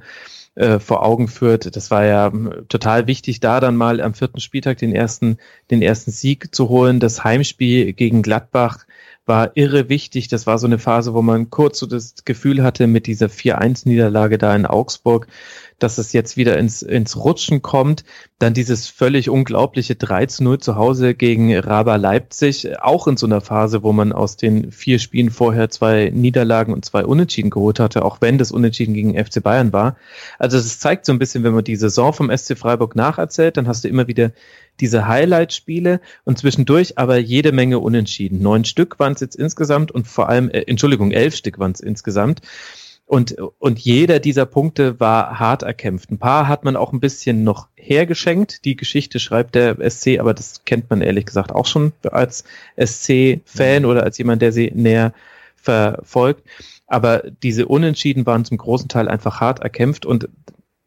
äh, 0.56 0.78
vor 0.78 1.04
Augen 1.04 1.26
führt. 1.26 1.74
Das 1.74 1.90
war 1.90 2.04
ja 2.04 2.32
total 2.68 3.08
wichtig, 3.08 3.40
da 3.40 3.58
dann 3.58 3.76
mal 3.76 4.00
am 4.00 4.14
vierten 4.14 4.38
Spieltag 4.38 4.78
den 4.78 4.94
ersten, 4.94 5.38
den 5.70 5.82
ersten 5.82 6.12
Sieg 6.12 6.54
zu 6.54 6.68
holen. 6.68 7.00
Das 7.00 7.24
Heimspiel 7.24 7.92
gegen 7.92 8.22
Gladbach 8.22 8.86
war 9.26 9.52
irre 9.56 9.88
wichtig. 9.88 10.28
Das 10.28 10.46
war 10.46 10.58
so 10.58 10.66
eine 10.66 10.78
Phase, 10.78 11.14
wo 11.14 11.22
man 11.22 11.50
kurz 11.50 11.78
so 11.78 11.86
das 11.86 12.14
Gefühl 12.24 12.62
hatte 12.62 12.86
mit 12.86 13.06
dieser 13.06 13.26
4-1-Niederlage 13.26 14.38
da 14.38 14.54
in 14.54 14.66
Augsburg, 14.66 15.28
dass 15.78 15.98
es 15.98 16.12
jetzt 16.12 16.36
wieder 16.36 16.58
ins, 16.58 16.82
ins 16.82 17.16
Rutschen 17.16 17.62
kommt. 17.62 18.04
Dann 18.38 18.54
dieses 18.54 18.86
völlig 18.86 19.30
unglaubliche 19.30 19.94
3-0 19.94 20.58
zu 20.58 20.76
Hause 20.76 21.14
gegen 21.14 21.56
Raba 21.56 21.96
Leipzig, 21.96 22.80
auch 22.80 23.06
in 23.06 23.16
so 23.16 23.26
einer 23.26 23.40
Phase, 23.40 23.82
wo 23.82 23.92
man 23.92 24.12
aus 24.12 24.36
den 24.36 24.70
vier 24.70 24.98
Spielen 24.98 25.30
vorher 25.30 25.70
zwei 25.70 26.10
Niederlagen 26.14 26.72
und 26.72 26.84
zwei 26.84 27.04
Unentschieden 27.04 27.50
geholt 27.50 27.80
hatte, 27.80 28.04
auch 28.04 28.20
wenn 28.20 28.38
das 28.38 28.52
Unentschieden 28.52 28.94
gegen 28.94 29.14
FC 29.14 29.42
Bayern 29.42 29.72
war. 29.72 29.96
Also 30.38 30.58
es 30.58 30.78
zeigt 30.78 31.06
so 31.06 31.12
ein 31.12 31.18
bisschen, 31.18 31.44
wenn 31.44 31.54
man 31.54 31.64
die 31.64 31.76
Saison 31.76 32.12
vom 32.12 32.34
SC 32.34 32.58
Freiburg 32.58 32.94
nacherzählt, 32.94 33.56
dann 33.56 33.68
hast 33.68 33.84
du 33.84 33.88
immer 33.88 34.06
wieder 34.06 34.32
diese 34.80 35.06
Highlight-Spiele 35.06 36.00
und 36.24 36.38
zwischendurch 36.38 36.98
aber 36.98 37.18
jede 37.18 37.52
Menge 37.52 37.78
Unentschieden. 37.78 38.42
Neun 38.42 38.64
Stück 38.64 38.98
waren 38.98 39.12
es 39.12 39.20
jetzt 39.20 39.36
insgesamt 39.36 39.92
und 39.92 40.06
vor 40.06 40.28
allem, 40.28 40.50
äh, 40.50 40.62
Entschuldigung, 40.62 41.12
elf 41.12 41.36
Stück 41.36 41.58
waren 41.58 41.72
es 41.72 41.80
insgesamt. 41.80 42.40
Und, 43.06 43.36
und 43.58 43.78
jeder 43.78 44.18
dieser 44.18 44.46
Punkte 44.46 44.98
war 44.98 45.38
hart 45.38 45.62
erkämpft. 45.62 46.10
Ein 46.10 46.18
paar 46.18 46.48
hat 46.48 46.64
man 46.64 46.74
auch 46.74 46.92
ein 46.92 47.00
bisschen 47.00 47.44
noch 47.44 47.68
hergeschenkt. 47.76 48.64
Die 48.64 48.76
Geschichte 48.76 49.20
schreibt 49.20 49.54
der 49.54 49.76
SC, 49.90 50.18
aber 50.18 50.32
das 50.32 50.64
kennt 50.64 50.88
man 50.88 51.02
ehrlich 51.02 51.26
gesagt 51.26 51.52
auch 51.52 51.66
schon 51.66 51.92
als 52.10 52.44
SC-Fan 52.82 53.82
mhm. 53.82 53.88
oder 53.88 54.04
als 54.04 54.16
jemand, 54.16 54.40
der 54.40 54.52
sie 54.52 54.72
näher 54.74 55.12
verfolgt. 55.56 56.44
Aber 56.86 57.24
diese 57.42 57.66
Unentschieden 57.66 58.24
waren 58.24 58.44
zum 58.46 58.56
großen 58.56 58.88
Teil 58.88 59.08
einfach 59.08 59.40
hart 59.40 59.60
erkämpft 59.60 60.06
und 60.06 60.28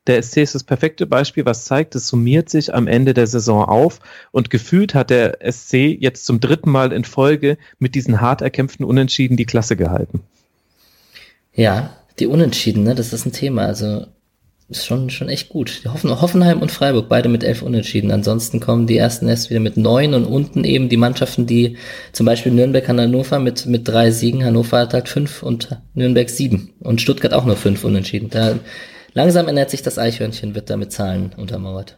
der 0.07 0.21
SC 0.23 0.37
ist 0.37 0.55
das 0.55 0.63
perfekte 0.63 1.05
Beispiel, 1.05 1.45
was 1.45 1.65
zeigt, 1.65 1.95
es 1.95 2.07
summiert 2.07 2.49
sich 2.49 2.73
am 2.73 2.87
Ende 2.87 3.13
der 3.13 3.27
Saison 3.27 3.65
auf 3.65 3.99
und 4.31 4.49
gefühlt 4.49 4.95
hat 4.95 5.09
der 5.09 5.39
SC 5.51 5.97
jetzt 5.99 6.25
zum 6.25 6.39
dritten 6.39 6.71
Mal 6.71 6.91
in 6.91 7.03
Folge 7.03 7.57
mit 7.79 7.95
diesen 7.95 8.21
hart 8.21 8.41
erkämpften 8.41 8.85
Unentschieden 8.85 9.37
die 9.37 9.45
Klasse 9.45 9.75
gehalten. 9.75 10.21
Ja, 11.53 11.95
die 12.19 12.27
Unentschieden, 12.27 12.83
ne, 12.83 12.95
das 12.95 13.13
ist 13.13 13.25
ein 13.25 13.31
Thema. 13.31 13.65
Also 13.65 14.05
ist 14.69 14.85
schon, 14.85 15.09
schon 15.09 15.29
echt 15.29 15.49
gut. 15.49 15.81
Hoffen, 15.85 16.09
Hoffenheim 16.21 16.61
und 16.61 16.71
Freiburg, 16.71 17.07
beide 17.07 17.29
mit 17.29 17.43
elf 17.43 17.61
Unentschieden. 17.61 18.11
Ansonsten 18.11 18.59
kommen 18.59 18.85
die 18.85 18.97
ersten 18.97 19.29
erst 19.29 19.49
wieder 19.49 19.61
mit 19.61 19.77
neun 19.77 20.13
und 20.13 20.25
unten 20.25 20.65
eben 20.65 20.89
die 20.89 20.97
Mannschaften, 20.97 21.47
die 21.47 21.77
zum 22.11 22.25
Beispiel 22.25 22.51
Nürnberg 22.51 22.87
an 22.89 22.99
Hannover 22.99 23.39
mit, 23.39 23.65
mit 23.65 23.87
drei 23.87 24.11
Siegen. 24.11 24.43
Hannover 24.43 24.79
hat 24.79 24.93
halt 24.93 25.07
fünf 25.07 25.41
und 25.41 25.69
Nürnberg 25.93 26.29
sieben. 26.29 26.73
Und 26.81 27.01
Stuttgart 27.01 27.33
auch 27.33 27.45
nur 27.45 27.55
fünf 27.55 27.85
Unentschieden. 27.85 28.29
Da 28.29 28.59
Langsam 29.17 29.47
ernährt 29.47 29.71
sich 29.71 29.81
das 29.81 29.97
Eichhörnchen, 29.97 30.53
wird 30.53 30.69
da 30.69 30.77
mit 30.77 30.91
Zahlen 30.91 31.33
untermauert. 31.37 31.97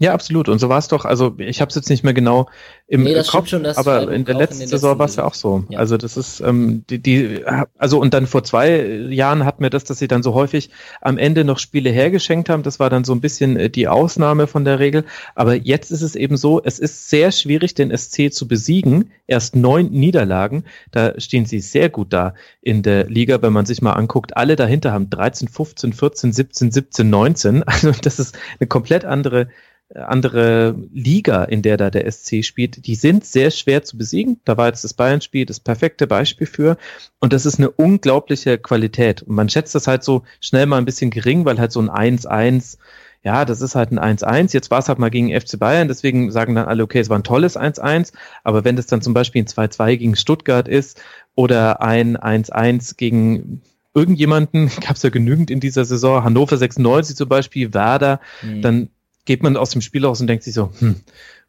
Ja, 0.00 0.14
absolut. 0.14 0.48
Und 0.48 0.60
so 0.60 0.68
war 0.68 0.78
es 0.78 0.88
doch. 0.88 1.04
Also 1.04 1.34
ich 1.38 1.60
habe 1.60 1.70
es 1.70 1.74
jetzt 1.74 1.90
nicht 1.90 2.04
mehr 2.04 2.14
genau 2.14 2.48
im 2.86 3.02
nee, 3.02 3.20
Kopf, 3.26 3.48
schon, 3.48 3.66
aber 3.66 4.10
in 4.12 4.24
der 4.24 4.36
letzten 4.36 4.66
Saison 4.66 4.98
war 4.98 5.06
es 5.06 5.16
ja 5.16 5.24
auch 5.24 5.34
so. 5.34 5.64
Ja. 5.68 5.78
Also 5.80 5.96
das 5.96 6.16
ist 6.16 6.40
ähm, 6.40 6.84
die, 6.88 7.00
die, 7.00 7.44
also 7.76 8.00
und 8.00 8.14
dann 8.14 8.26
vor 8.26 8.44
zwei 8.44 8.80
Jahren 9.10 9.44
hatten 9.44 9.62
wir 9.62 9.70
das, 9.70 9.84
dass 9.84 9.98
sie 9.98 10.08
dann 10.08 10.22
so 10.22 10.34
häufig 10.34 10.70
am 11.00 11.18
Ende 11.18 11.44
noch 11.44 11.58
Spiele 11.58 11.90
hergeschenkt 11.90 12.48
haben. 12.48 12.62
Das 12.62 12.78
war 12.78 12.90
dann 12.90 13.04
so 13.04 13.12
ein 13.12 13.20
bisschen 13.20 13.56
äh, 13.56 13.70
die 13.70 13.88
Ausnahme 13.88 14.46
von 14.46 14.64
der 14.64 14.78
Regel. 14.78 15.04
Aber 15.34 15.54
jetzt 15.54 15.90
ist 15.90 16.02
es 16.02 16.14
eben 16.14 16.36
so, 16.36 16.62
es 16.62 16.78
ist 16.78 17.10
sehr 17.10 17.32
schwierig, 17.32 17.74
den 17.74 17.94
SC 17.94 18.32
zu 18.32 18.46
besiegen. 18.46 19.10
Erst 19.26 19.56
neun 19.56 19.90
Niederlagen, 19.90 20.64
da 20.92 21.20
stehen 21.20 21.44
sie 21.44 21.60
sehr 21.60 21.90
gut 21.90 22.12
da 22.12 22.34
in 22.62 22.82
der 22.82 23.04
Liga, 23.04 23.42
wenn 23.42 23.52
man 23.52 23.66
sich 23.66 23.82
mal 23.82 23.92
anguckt. 23.92 24.36
Alle 24.36 24.56
dahinter 24.56 24.92
haben 24.92 25.10
13, 25.10 25.48
15, 25.48 25.92
14, 25.92 26.32
17, 26.32 26.70
17, 26.70 27.10
19. 27.10 27.64
Also 27.78 27.92
das 27.92 28.18
ist 28.18 28.36
eine 28.58 28.66
komplett 28.66 29.04
andere 29.04 29.48
andere 29.94 30.76
Liga, 30.92 31.44
in 31.44 31.62
der 31.62 31.76
da 31.78 31.90
der 31.90 32.10
SC 32.10 32.44
spielt, 32.44 32.86
die 32.86 32.94
sind 32.94 33.24
sehr 33.24 33.50
schwer 33.50 33.82
zu 33.82 33.96
besiegen. 33.96 34.40
Da 34.44 34.56
war 34.56 34.66
jetzt 34.66 34.84
das 34.84 34.92
Bayern-Spiel 34.92 35.46
das 35.46 35.60
perfekte 35.60 36.06
Beispiel 36.06 36.46
für. 36.46 36.76
Und 37.20 37.32
das 37.32 37.46
ist 37.46 37.58
eine 37.58 37.70
unglaubliche 37.70 38.58
Qualität. 38.58 39.22
Und 39.22 39.34
man 39.34 39.48
schätzt 39.48 39.74
das 39.74 39.86
halt 39.86 40.04
so 40.04 40.24
schnell 40.40 40.66
mal 40.66 40.76
ein 40.76 40.84
bisschen 40.84 41.10
gering, 41.10 41.44
weil 41.46 41.58
halt 41.58 41.72
so 41.72 41.80
ein 41.80 41.88
1-1, 41.88 42.76
ja, 43.22 43.46
das 43.46 43.62
ist 43.62 43.74
halt 43.74 43.90
ein 43.90 43.98
1-1. 43.98 44.52
Jetzt 44.52 44.70
war 44.70 44.80
es 44.80 44.88
halt 44.88 44.98
mal 44.98 45.10
gegen 45.10 45.28
FC 45.38 45.58
Bayern, 45.58 45.88
deswegen 45.88 46.30
sagen 46.32 46.54
dann 46.54 46.66
alle, 46.66 46.82
okay, 46.82 47.00
es 47.00 47.08
war 47.08 47.18
ein 47.18 47.24
tolles 47.24 47.58
1-1. 47.58 48.12
Aber 48.44 48.64
wenn 48.64 48.76
das 48.76 48.86
dann 48.86 49.00
zum 49.00 49.14
Beispiel 49.14 49.42
ein 49.42 49.46
2-2 49.46 49.96
gegen 49.96 50.16
Stuttgart 50.16 50.68
ist 50.68 51.00
oder 51.34 51.80
ein 51.80 52.18
1-1 52.18 52.96
gegen 52.98 53.62
irgendjemanden, 53.94 54.70
gab 54.86 54.96
es 54.96 55.02
ja 55.02 55.08
genügend 55.08 55.50
in 55.50 55.60
dieser 55.60 55.86
Saison, 55.86 56.24
Hannover 56.24 56.58
96 56.58 57.16
zum 57.16 57.28
Beispiel, 57.30 57.72
Werder, 57.72 58.20
mhm. 58.42 58.60
dann 58.60 58.90
geht 59.28 59.42
man 59.42 59.58
aus 59.58 59.70
dem 59.70 59.82
Spiel 59.82 60.06
raus 60.06 60.22
und 60.22 60.26
denkt 60.26 60.42
sich 60.42 60.54
so, 60.54 60.72
hm, 60.78 60.96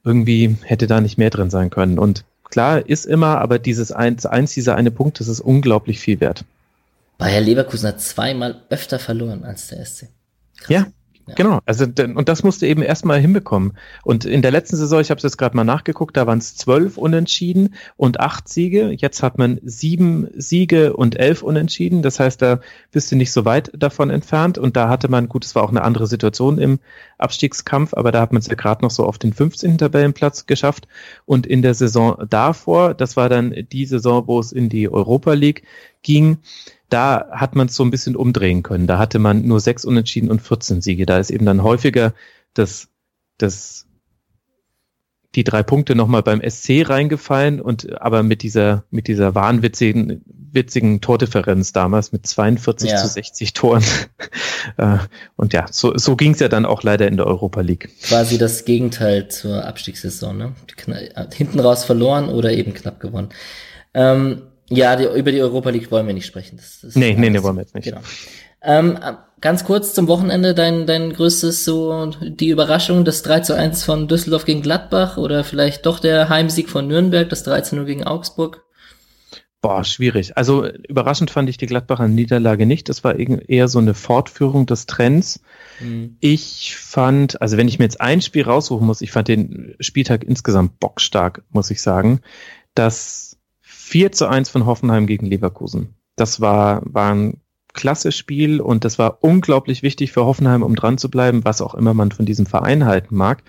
irgendwie 0.03 0.57
hätte 0.63 0.85
da 0.85 0.99
nicht 0.99 1.17
mehr 1.17 1.29
drin 1.29 1.49
sein 1.49 1.69
können. 1.69 1.97
Und 1.97 2.25
klar, 2.43 2.85
ist 2.85 3.05
immer, 3.05 3.39
aber 3.39 3.57
dieses 3.57 3.93
eins, 3.93 4.25
eins 4.25 4.53
dieser 4.53 4.75
eine 4.75 4.91
Punkt, 4.91 5.21
das 5.21 5.29
ist 5.29 5.39
unglaublich 5.39 5.99
viel 6.01 6.19
wert. 6.19 6.43
Bayer 7.17 7.39
Leverkusen 7.39 7.87
hat 7.87 8.01
zweimal 8.01 8.61
öfter 8.69 8.99
verloren 8.99 9.45
als 9.45 9.69
der 9.69 9.85
SC. 9.85 10.09
Krass. 10.57 10.69
Ja, 10.69 10.87
Genau, 11.35 11.59
also 11.65 11.85
und 11.85 12.29
das 12.29 12.43
musste 12.43 12.67
eben 12.67 12.81
erstmal 12.81 13.19
hinbekommen. 13.19 13.73
Und 14.03 14.25
in 14.25 14.41
der 14.41 14.51
letzten 14.51 14.75
Saison, 14.75 15.01
ich 15.01 15.09
habe 15.09 15.17
es 15.17 15.23
jetzt 15.23 15.37
gerade 15.37 15.55
mal 15.55 15.63
nachgeguckt, 15.63 16.17
da 16.17 16.27
waren 16.27 16.39
es 16.39 16.55
zwölf 16.55 16.97
Unentschieden 16.97 17.75
und 17.97 18.19
acht 18.19 18.47
Siege. 18.47 18.91
Jetzt 18.91 19.23
hat 19.23 19.37
man 19.37 19.59
sieben 19.63 20.27
Siege 20.35 20.95
und 20.95 21.19
elf 21.19 21.41
Unentschieden. 21.43 22.01
Das 22.01 22.19
heißt, 22.19 22.41
da 22.41 22.59
bist 22.91 23.11
du 23.11 23.15
nicht 23.15 23.31
so 23.31 23.45
weit 23.45 23.71
davon 23.77 24.09
entfernt. 24.09 24.57
Und 24.57 24.75
da 24.75 24.89
hatte 24.89 25.09
man, 25.09 25.29
gut, 25.29 25.45
es 25.45 25.55
war 25.55 25.63
auch 25.63 25.69
eine 25.69 25.83
andere 25.83 26.07
Situation 26.07 26.57
im 26.57 26.79
Abstiegskampf, 27.17 27.93
aber 27.93 28.11
da 28.11 28.21
hat 28.21 28.31
man 28.31 28.41
es 28.41 28.47
ja 28.47 28.55
gerade 28.55 28.83
noch 28.83 28.91
so 28.91 29.05
auf 29.05 29.17
den 29.17 29.33
15. 29.33 29.77
Tabellenplatz 29.77 30.45
geschafft. 30.45 30.87
Und 31.25 31.45
in 31.45 31.61
der 31.61 31.73
Saison 31.73 32.17
davor, 32.29 32.93
das 32.93 33.17
war 33.17 33.29
dann 33.29 33.53
die 33.71 33.85
Saison, 33.85 34.27
wo 34.27 34.39
es 34.39 34.51
in 34.51 34.69
die 34.69 34.89
Europa 34.89 35.33
League 35.33 35.63
ging, 36.01 36.39
da 36.89 37.27
hat 37.31 37.55
man 37.55 37.67
es 37.67 37.75
so 37.75 37.83
ein 37.83 37.91
bisschen 37.91 38.15
umdrehen 38.15 38.63
können. 38.63 38.87
Da 38.87 38.97
hatte 38.97 39.19
man 39.19 39.43
nur 39.45 39.59
sechs 39.59 39.85
Unentschieden 39.85 40.29
und 40.29 40.41
14 40.41 40.81
Siege. 40.81 41.05
Da 41.05 41.19
ist 41.19 41.29
eben 41.29 41.45
dann 41.45 41.63
häufiger 41.63 42.13
das, 42.53 42.89
das, 43.37 43.85
die 45.35 45.43
drei 45.43 45.61
Punkte 45.61 45.95
nochmal 45.95 46.23
beim 46.23 46.41
SC 46.41 46.89
reingefallen 46.89 47.61
und 47.61 48.01
aber 48.01 48.23
mit 48.23 48.41
dieser, 48.41 48.83
mit 48.89 49.07
dieser 49.07 49.35
wahnwitzigen, 49.35 50.23
witzigen 50.25 50.99
Tordifferenz 50.99 51.73
damals 51.73 52.11
mit 52.11 52.25
42 52.25 52.89
ja. 52.89 52.97
zu 52.97 53.07
60 53.07 53.53
Toren. 53.53 53.83
Äh, 54.75 54.97
und 55.37 55.53
ja, 55.53 55.67
so, 55.71 55.97
so 55.97 56.17
ging 56.17 56.33
es 56.33 56.41
ja 56.41 56.49
dann 56.49 56.65
auch 56.65 56.83
leider 56.83 57.07
in 57.07 57.15
der 57.15 57.25
Europa 57.25 57.61
League. 57.61 57.89
Quasi 58.03 58.37
das 58.37 58.65
Gegenteil 58.65 59.29
zur 59.29 59.65
Abstiegssaison, 59.65 60.37
ne? 60.37 60.53
Hinten 61.33 61.61
raus 61.61 61.85
verloren 61.85 62.27
oder 62.27 62.51
eben 62.51 62.73
knapp 62.73 62.99
gewonnen. 62.99 63.29
Ähm, 63.93 64.48
ja, 64.69 64.95
die, 64.95 65.05
über 65.05 65.31
die 65.31 65.41
Europa 65.41 65.69
League 65.69 65.91
wollen 65.91 66.07
wir 66.07 66.13
nicht 66.13 66.25
sprechen. 66.25 66.57
Das, 66.57 66.79
das 66.81 66.95
nee, 66.95 67.15
nee, 67.17 67.29
nee, 67.29 67.41
wollen 67.43 67.55
wir 67.55 67.61
jetzt 67.61 67.75
nicht. 67.75 67.85
Genau. 67.85 68.01
Ähm, 68.61 68.97
ganz 69.41 69.63
kurz 69.63 69.93
zum 69.93 70.07
Wochenende, 70.07 70.53
dein, 70.53 70.85
dein 70.85 71.13
größtes 71.13 71.63
so, 71.63 72.11
die 72.21 72.49
Überraschung, 72.49 73.05
das 73.05 73.23
3 73.23 73.39
zu 73.41 73.55
1 73.55 73.83
von 73.83 74.07
Düsseldorf 74.07 74.45
gegen 74.45 74.61
Gladbach 74.61 75.17
oder 75.17 75.43
vielleicht 75.43 75.85
doch 75.85 75.99
der 75.99 76.29
Heimsieg 76.29 76.69
von 76.69 76.87
Nürnberg, 76.87 77.29
das 77.29 77.43
13 77.43 77.77
0 77.77 77.85
gegen 77.85 78.03
Augsburg? 78.03 78.65
Boah, 79.61 79.83
schwierig. 79.83 80.37
Also 80.37 80.69
überraschend 80.87 81.31
fand 81.31 81.49
ich 81.49 81.57
die 81.57 81.65
Gladbacher 81.65 82.07
Niederlage 82.07 82.65
nicht. 82.65 82.87
Das 82.87 83.03
war 83.03 83.19
eher 83.19 83.67
so 83.67 83.79
eine 83.79 83.93
Fortführung 83.93 84.65
des 84.65 84.85
Trends. 84.85 85.41
Mhm. 85.81 86.15
Ich 86.21 86.77
fand, 86.77 87.41
also 87.41 87.57
wenn 87.57 87.67
ich 87.67 87.77
mir 87.77 87.83
jetzt 87.83 87.99
ein 87.99 88.21
Spiel 88.21 88.43
raussuchen 88.43 88.87
muss, 88.87 89.01
ich 89.01 89.11
fand 89.11 89.27
den 89.27 89.75
Spieltag 89.81 90.23
insgesamt 90.23 90.79
bockstark, 90.79 91.43
muss 91.49 91.71
ich 91.71 91.81
sagen. 91.81 92.21
Das 92.73 93.28
4 93.89 94.11
zu 94.11 94.27
1 94.27 94.49
von 94.49 94.67
Hoffenheim 94.67 95.07
gegen 95.07 95.25
Leverkusen. 95.25 95.95
Das 96.15 96.39
war, 96.39 96.83
war 96.85 97.11
ein 97.11 97.41
klasse 97.73 98.11
Spiel 98.11 98.61
und 98.61 98.85
das 98.85 98.99
war 98.99 99.23
unglaublich 99.23 99.81
wichtig 99.81 100.11
für 100.11 100.25
Hoffenheim, 100.25 100.61
um 100.61 100.75
dran 100.75 100.99
zu 100.99 101.09
bleiben, 101.09 101.43
was 101.43 101.59
auch 101.59 101.73
immer 101.73 101.95
man 101.95 102.11
von 102.11 102.27
diesem 102.27 102.45
Verein 102.45 102.85
halten 102.85 103.15
mag. 103.15 103.41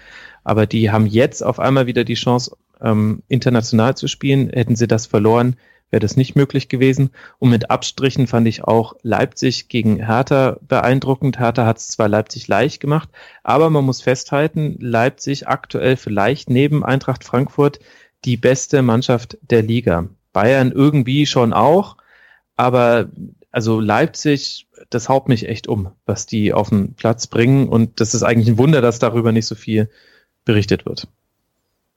Aber 0.43 0.65
die 0.65 0.91
haben 0.91 1.05
jetzt 1.05 1.45
auf 1.45 1.61
einmal 1.61 1.87
wieder 1.87 2.05
die 2.05 2.15
Chance, 2.15 2.57
ähm, 2.81 3.23
international 3.29 3.99
zu 3.99 4.09
spielen. 4.09 4.49
Hätten 4.49 4.77
sie 4.77 4.87
das 4.87 5.05
verloren, 5.05 5.57
wäre 5.91 6.01
das 6.01 6.17
nicht 6.17 6.37
möglich 6.37 6.71
gewesen. 6.71 7.11
Und 7.39 7.51
mit 7.51 7.71
Abstrichen 7.71 8.27
fand 8.27 8.49
ich 8.49 8.65
auch 8.65 8.95
Leipzig 9.03 9.69
gegen 9.69 10.07
Hertha 10.07 10.57
beeindruckend. 10.67 11.39
Hertha 11.39 11.67
hat 11.67 11.77
es 11.77 11.89
zwar 11.89 12.09
Leipzig 12.09 12.49
leicht 12.49 12.81
gemacht, 12.81 13.11
aber 13.45 13.69
man 13.69 13.85
muss 13.85 14.01
festhalten, 14.01 14.77
Leipzig 14.81 15.49
aktuell 15.49 15.99
vielleicht 15.99 16.49
neben 16.49 16.83
Eintracht 16.83 17.25
Frankfurt 17.25 17.79
die 18.25 18.39
beste 18.39 18.81
Mannschaft 18.81 19.37
der 19.43 19.61
Liga. 19.61 20.09
Bayern 20.33 20.73
irgendwie 20.73 21.27
schon 21.27 21.53
auch, 21.53 21.97
aber 22.57 23.09
also 23.53 23.81
Leipzig, 23.81 24.69
das 24.91 25.09
haut 25.09 25.29
mich 25.29 25.49
echt 25.49 25.67
um, 25.67 25.91
was 26.07 26.27
die 26.27 26.53
auf 26.53 26.69
den 26.69 26.95
Platz 26.95 27.27
bringen. 27.27 27.69
Und 27.69 28.01
das 28.01 28.15
ist 28.15 28.23
eigentlich 28.23 28.49
ein 28.49 28.59
Wunder, 28.59 28.81
dass 28.81 28.99
darüber 28.99 29.33
nicht 29.33 29.47
so 29.47 29.55
viel 29.55 29.91
berichtet 30.45 30.87
wird. 30.87 31.09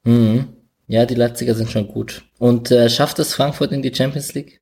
Mhm. 0.03 0.47
Ja, 0.87 1.05
die 1.05 1.15
Leipziger 1.15 1.55
sind 1.55 1.71
schon 1.71 1.87
gut. 1.87 2.23
Und 2.39 2.71
äh, 2.71 2.89
schafft 2.89 3.19
es 3.19 3.33
Frankfurt 3.33 3.71
in 3.71 3.81
die 3.81 3.93
Champions 3.93 4.33
League? 4.33 4.61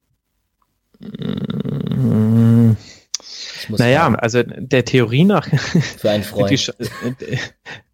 Mmh. 1.00 2.76
Naja, 3.70 4.02
fragen. 4.02 4.16
also 4.16 4.44
der 4.44 4.86
Theorie 4.86 5.24
nach 5.24 5.48
für 5.98 6.10
einen 6.10 6.24
Freund. 6.24 6.52
Die, 6.52 7.40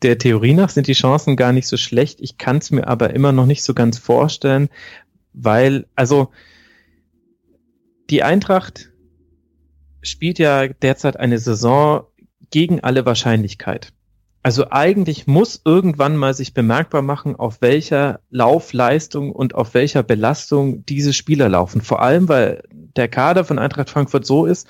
der 0.02 0.18
Theorie 0.18 0.54
nach 0.54 0.70
sind 0.70 0.88
die 0.88 0.94
Chancen 0.94 1.36
gar 1.36 1.54
nicht 1.54 1.68
so 1.68 1.78
schlecht. 1.78 2.20
Ich 2.22 2.38
kann 2.38 2.58
es 2.58 2.72
mir 2.72 2.88
aber 2.88 3.14
immer 3.14 3.32
noch 3.32 3.46
nicht 3.46 3.64
so 3.64 3.74
ganz 3.74 3.98
vorstellen, 3.98 4.70
weil, 5.38 5.86
also 5.96 6.32
die 8.10 8.24
Eintracht 8.24 8.92
spielt 10.02 10.40
ja 10.40 10.68
derzeit 10.68 11.18
eine 11.18 11.40
Saison 11.40 12.06
gegen 12.50 12.80
alle 12.82 13.06
Wahrscheinlichkeit. 13.06 13.94
Also 14.44 14.68
eigentlich 14.70 15.28
muss 15.28 15.62
irgendwann 15.66 16.16
mal 16.16 16.34
sich 16.34 16.54
bemerkbar 16.54 17.02
machen, 17.02 17.36
auf 17.36 17.62
welcher 17.62 18.22
Laufleistung 18.30 19.34
und 19.34 19.56
auf 19.56 19.74
welcher 19.74 20.04
Belastung 20.04 20.86
diese 20.86 21.12
Spieler 21.12 21.50
laufen. 21.50 21.82
Vor 21.82 22.02
allem, 22.02 22.30
weil 22.30 22.64
der 22.72 23.10
Kader 23.10 23.44
von 23.44 23.60
Eintracht 23.60 23.90
Frankfurt 23.90 24.26
so 24.26 24.46
ist, 24.46 24.68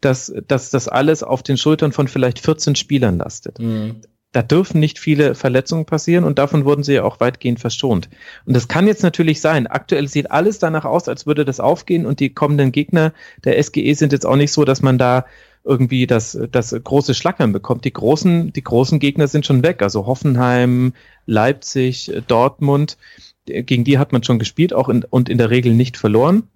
dass, 0.00 0.32
dass 0.46 0.70
das 0.70 0.88
alles 0.88 1.22
auf 1.22 1.42
den 1.42 1.58
Schultern 1.58 1.92
von 1.92 2.08
vielleicht 2.08 2.38
14 2.38 2.74
Spielern 2.76 3.18
lastet. 3.18 3.58
Mhm. 3.58 4.00
Da 4.32 4.42
dürfen 4.42 4.78
nicht 4.78 4.98
viele 4.98 5.34
Verletzungen 5.34 5.86
passieren 5.86 6.24
und 6.24 6.38
davon 6.38 6.66
wurden 6.66 6.82
sie 6.82 6.94
ja 6.94 7.02
auch 7.02 7.18
weitgehend 7.18 7.60
verschont. 7.60 8.10
Und 8.44 8.54
das 8.54 8.68
kann 8.68 8.86
jetzt 8.86 9.02
natürlich 9.02 9.40
sein. 9.40 9.66
Aktuell 9.66 10.06
sieht 10.06 10.30
alles 10.30 10.58
danach 10.58 10.84
aus, 10.84 11.08
als 11.08 11.26
würde 11.26 11.46
das 11.46 11.60
aufgehen 11.60 12.04
und 12.04 12.20
die 12.20 12.34
kommenden 12.34 12.70
Gegner 12.70 13.14
der 13.44 13.62
SGE 13.62 13.94
sind 13.94 14.12
jetzt 14.12 14.26
auch 14.26 14.36
nicht 14.36 14.52
so, 14.52 14.64
dass 14.64 14.82
man 14.82 14.98
da 14.98 15.24
irgendwie 15.64 16.06
das, 16.06 16.38
das 16.50 16.72
große 16.72 17.14
Schlackern 17.14 17.52
bekommt. 17.52 17.84
Die 17.84 17.92
großen, 17.92 18.52
die 18.52 18.62
großen 18.62 18.98
Gegner 18.98 19.28
sind 19.28 19.46
schon 19.46 19.62
weg. 19.62 19.82
Also 19.82 20.06
Hoffenheim, 20.06 20.92
Leipzig, 21.24 22.12
Dortmund, 22.26 22.98
gegen 23.46 23.84
die 23.84 23.98
hat 23.98 24.12
man 24.12 24.22
schon 24.22 24.38
gespielt 24.38 24.74
auch 24.74 24.90
in, 24.90 25.04
und 25.04 25.30
in 25.30 25.38
der 25.38 25.50
Regel 25.50 25.74
nicht 25.74 25.96
verloren 25.96 26.48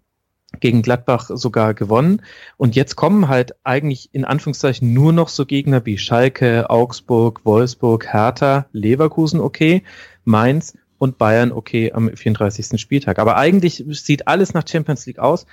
gegen 0.60 0.82
Gladbach 0.82 1.30
sogar 1.32 1.74
gewonnen. 1.74 2.22
Und 2.56 2.76
jetzt 2.76 2.96
kommen 2.96 3.28
halt 3.28 3.54
eigentlich 3.64 4.10
in 4.12 4.24
Anführungszeichen 4.24 4.92
nur 4.92 5.12
noch 5.12 5.28
so 5.28 5.46
Gegner 5.46 5.84
wie 5.86 5.98
Schalke, 5.98 6.70
Augsburg, 6.70 7.44
Wolfsburg, 7.44 8.12
Hertha, 8.12 8.66
Leverkusen 8.72 9.40
okay, 9.40 9.82
Mainz 10.24 10.76
und 10.98 11.18
Bayern 11.18 11.52
okay 11.52 11.92
am 11.92 12.14
34. 12.14 12.80
Spieltag. 12.80 13.18
Aber 13.18 13.36
eigentlich 13.36 13.84
sieht 13.88 14.28
alles 14.28 14.54
nach 14.54 14.66
Champions 14.66 15.06
League 15.06 15.18
aus. 15.18 15.46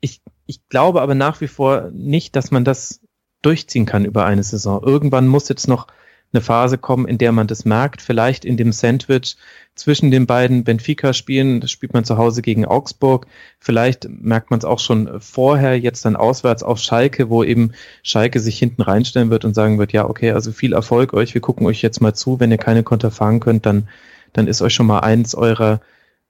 Ich, 0.00 0.20
ich 0.46 0.68
glaube 0.68 1.00
aber 1.00 1.14
nach 1.14 1.40
wie 1.40 1.48
vor 1.48 1.90
nicht, 1.92 2.36
dass 2.36 2.50
man 2.50 2.64
das 2.64 3.00
durchziehen 3.40 3.86
kann 3.86 4.04
über 4.04 4.24
eine 4.24 4.42
Saison. 4.42 4.82
Irgendwann 4.82 5.28
muss 5.28 5.48
jetzt 5.48 5.68
noch 5.68 5.86
eine 6.32 6.40
Phase 6.40 6.78
kommen, 6.78 7.06
in 7.06 7.18
der 7.18 7.32
man 7.32 7.46
das 7.46 7.64
merkt, 7.64 8.00
vielleicht 8.02 8.44
in 8.44 8.56
dem 8.56 8.72
Sandwich 8.72 9.36
zwischen 9.74 10.10
den 10.10 10.26
beiden 10.26 10.64
Benfica-Spielen, 10.64 11.60
das 11.60 11.70
spielt 11.70 11.94
man 11.94 12.04
zu 12.04 12.16
Hause 12.18 12.42
gegen 12.42 12.64
Augsburg, 12.64 13.26
vielleicht 13.58 14.08
merkt 14.08 14.50
man 14.50 14.58
es 14.58 14.64
auch 14.64 14.78
schon 14.78 15.20
vorher, 15.20 15.78
jetzt 15.78 16.04
dann 16.04 16.16
auswärts 16.16 16.62
auf 16.62 16.78
Schalke, 16.78 17.30
wo 17.30 17.44
eben 17.44 17.72
Schalke 18.02 18.40
sich 18.40 18.58
hinten 18.58 18.82
reinstellen 18.82 19.30
wird 19.30 19.44
und 19.44 19.54
sagen 19.54 19.78
wird, 19.78 19.92
ja, 19.92 20.08
okay, 20.08 20.32
also 20.32 20.52
viel 20.52 20.72
Erfolg 20.72 21.14
euch, 21.14 21.34
wir 21.34 21.40
gucken 21.40 21.66
euch 21.66 21.82
jetzt 21.82 22.00
mal 22.00 22.14
zu, 22.14 22.40
wenn 22.40 22.50
ihr 22.50 22.58
keine 22.58 22.82
Konter 22.82 23.10
fahren 23.10 23.40
könnt, 23.40 23.66
dann, 23.66 23.88
dann 24.32 24.46
ist 24.46 24.62
euch 24.62 24.74
schon 24.74 24.86
mal 24.86 25.00
eins 25.00 25.34
eurer 25.34 25.80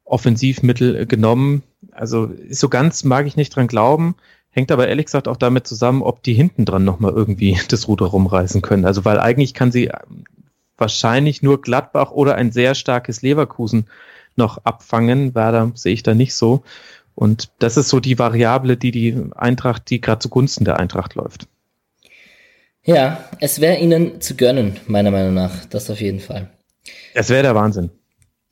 Offensivmittel 0.04 1.06
genommen. 1.06 1.62
Also 1.92 2.30
so 2.50 2.68
ganz 2.68 3.04
mag 3.04 3.26
ich 3.26 3.36
nicht 3.36 3.54
dran 3.54 3.66
glauben. 3.66 4.14
Hängt 4.52 4.70
aber 4.70 4.86
ehrlich 4.86 5.06
gesagt 5.06 5.28
auch 5.28 5.38
damit 5.38 5.66
zusammen, 5.66 6.02
ob 6.02 6.22
die 6.22 6.34
hinten 6.34 6.64
dran 6.64 6.84
nochmal 6.84 7.12
irgendwie 7.12 7.58
das 7.68 7.88
Ruder 7.88 8.06
rumreißen 8.06 8.62
können. 8.62 8.84
Also 8.84 9.04
weil 9.04 9.18
eigentlich 9.18 9.54
kann 9.54 9.72
sie 9.72 9.90
wahrscheinlich 10.76 11.42
nur 11.42 11.60
Gladbach 11.60 12.10
oder 12.10 12.36
ein 12.36 12.52
sehr 12.52 12.74
starkes 12.74 13.22
Leverkusen 13.22 13.86
noch 14.36 14.58
abfangen. 14.64 15.34
Werder 15.34 15.72
sehe 15.74 15.94
ich 15.94 16.02
da 16.02 16.14
nicht 16.14 16.34
so. 16.34 16.62
Und 17.14 17.50
das 17.58 17.76
ist 17.76 17.88
so 17.88 18.00
die 18.00 18.18
Variable, 18.18 18.76
die 18.76 18.90
die 18.90 19.16
Eintracht, 19.36 19.90
die 19.90 20.00
gerade 20.00 20.20
zugunsten 20.20 20.64
der 20.64 20.78
Eintracht 20.78 21.14
läuft. 21.14 21.46
Ja, 22.84 23.24
es 23.38 23.60
wäre 23.60 23.78
ihnen 23.78 24.20
zu 24.20 24.34
gönnen, 24.34 24.80
meiner 24.86 25.10
Meinung 25.10 25.34
nach. 25.34 25.64
Das 25.66 25.88
auf 25.90 26.00
jeden 26.00 26.20
Fall. 26.20 26.50
Es 27.14 27.28
wäre 27.28 27.42
der 27.42 27.54
Wahnsinn. 27.54 27.90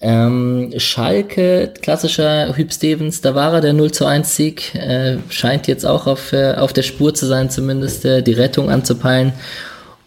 Ähm, 0.02 0.72
Schalke, 0.78 1.74
klassischer 1.82 2.56
Hüb 2.56 2.72
Stevens, 2.72 3.20
da 3.20 3.35
war 3.35 3.52
er, 3.52 3.60
der 3.60 3.74
0 3.74 3.93
zu 3.93 4.06
1 4.06 4.35
Sieg, 4.35 4.74
äh, 4.74 5.18
scheint 5.28 5.66
jetzt 5.66 5.85
auch 5.85 6.06
auf, 6.06 6.32
äh, 6.32 6.55
auf 6.55 6.72
der 6.72 6.82
Spur 6.82 7.12
zu 7.12 7.27
sein, 7.27 7.51
zumindest 7.51 8.06
äh, 8.06 8.22
die 8.22 8.32
Rettung 8.32 8.70
anzupeilen. 8.70 9.35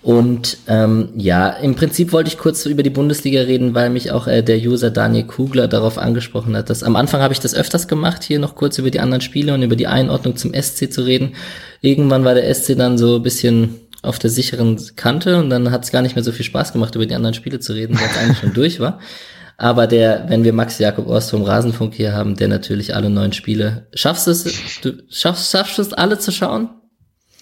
Und 0.02 0.58
ähm, 0.68 1.10
ja, 1.16 1.48
im 1.48 1.76
Prinzip 1.76 2.12
wollte 2.12 2.28
ich 2.28 2.38
kurz 2.38 2.66
über 2.66 2.84
die 2.84 2.90
Bundesliga 2.90 3.42
reden, 3.42 3.74
weil 3.74 3.90
mich 3.90 4.12
auch 4.12 4.28
äh, 4.28 4.42
der 4.42 4.58
User 4.58 4.90
Daniel 4.90 5.26
Kugler 5.26 5.70
darauf 5.70 5.98
angesprochen 5.98 6.58
hat. 6.58 6.70
Dass 6.70 6.84
am 6.84 6.98
Anfang 6.98 7.22
habe 7.22 7.34
ich 7.34 7.40
das 7.40 7.56
öfters 7.56 7.88
gemacht, 7.88 8.24
hier 8.24 8.40
noch 8.40 8.56
kurz 8.56 8.80
über 8.80 8.92
die 8.92 9.00
anderen 9.00 9.22
Spiele 9.22 9.54
und 9.54 9.62
über 9.62 9.78
die 9.78 9.88
Einordnung 9.88 10.36
zum 10.36 10.54
SC 10.54 10.92
zu 10.92 11.04
reden. 11.04 11.36
Irgendwann 11.80 12.26
war 12.26 12.34
der 12.34 12.54
SC 12.54 12.76
dann 12.76 12.98
so 12.98 13.18
ein 13.18 13.24
bisschen 13.24 13.76
auf 14.02 14.20
der 14.20 14.30
sicheren 14.30 14.78
Kante 14.98 15.38
und 15.38 15.50
dann 15.50 15.72
hat 15.72 15.86
es 15.86 15.92
gar 15.92 16.02
nicht 16.02 16.16
mehr 16.16 16.24
so 16.24 16.34
viel 16.34 16.46
Spaß 16.46 16.74
gemacht, 16.74 16.96
über 16.96 17.06
die 17.06 17.16
anderen 17.16 17.34
Spiele 17.34 17.62
zu 17.62 17.72
reden, 17.72 17.98
weil 17.98 18.08
es 18.08 18.18
eigentlich 18.18 18.40
schon 18.40 18.54
durch 18.54 18.82
war. 18.82 19.00
Aber 19.58 19.88
der, 19.88 20.26
wenn 20.30 20.44
wir 20.44 20.54
Max 20.54 20.80
Jakob 20.80 21.08
Ost 21.08 21.32
vom 21.32 21.44
Rasenfunk 21.44 21.94
hier 21.94 22.14
haben, 22.14 22.36
der 22.36 22.48
natürlich 22.48 22.96
alle 22.96 23.10
neun 23.10 23.34
Spiele. 23.34 23.88
Schaffst 23.94 24.28
du 24.28 24.32
es, 24.32 24.44
du 24.82 25.04
schaffst, 25.10 25.52
schaffst 25.52 25.78
du 25.78 25.82
es 25.82 25.94
alle 25.94 26.18
zu 26.18 26.32
schauen? 26.32 26.70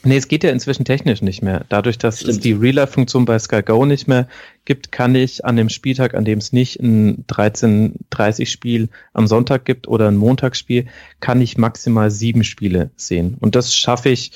Nee, 0.03 0.17
es 0.17 0.27
geht 0.27 0.43
ja 0.43 0.49
inzwischen 0.49 0.83
technisch 0.83 1.21
nicht 1.21 1.43
mehr. 1.43 1.63
Dadurch, 1.69 1.99
dass 1.99 2.21
Stimmt. 2.21 2.31
es 2.31 2.39
die 2.39 2.53
Real-Life-Funktion 2.53 3.25
bei 3.25 3.37
Sky 3.37 3.61
Go 3.61 3.85
nicht 3.85 4.07
mehr 4.07 4.27
gibt, 4.65 4.91
kann 4.91 5.13
ich 5.13 5.45
an 5.45 5.55
dem 5.57 5.69
Spieltag, 5.69 6.15
an 6.15 6.25
dem 6.25 6.39
es 6.39 6.51
nicht 6.51 6.79
ein 6.79 7.23
13.30-Spiel 7.27 8.89
am 9.13 9.27
Sonntag 9.27 9.63
gibt 9.63 9.87
oder 9.87 10.07
ein 10.07 10.15
Montagsspiel, 10.15 10.87
kann 11.19 11.39
ich 11.39 11.59
maximal 11.59 12.09
sieben 12.09 12.43
Spiele 12.43 12.89
sehen. 12.95 13.37
Und 13.39 13.55
das 13.55 13.75
schaffe 13.75 14.09
ich 14.09 14.31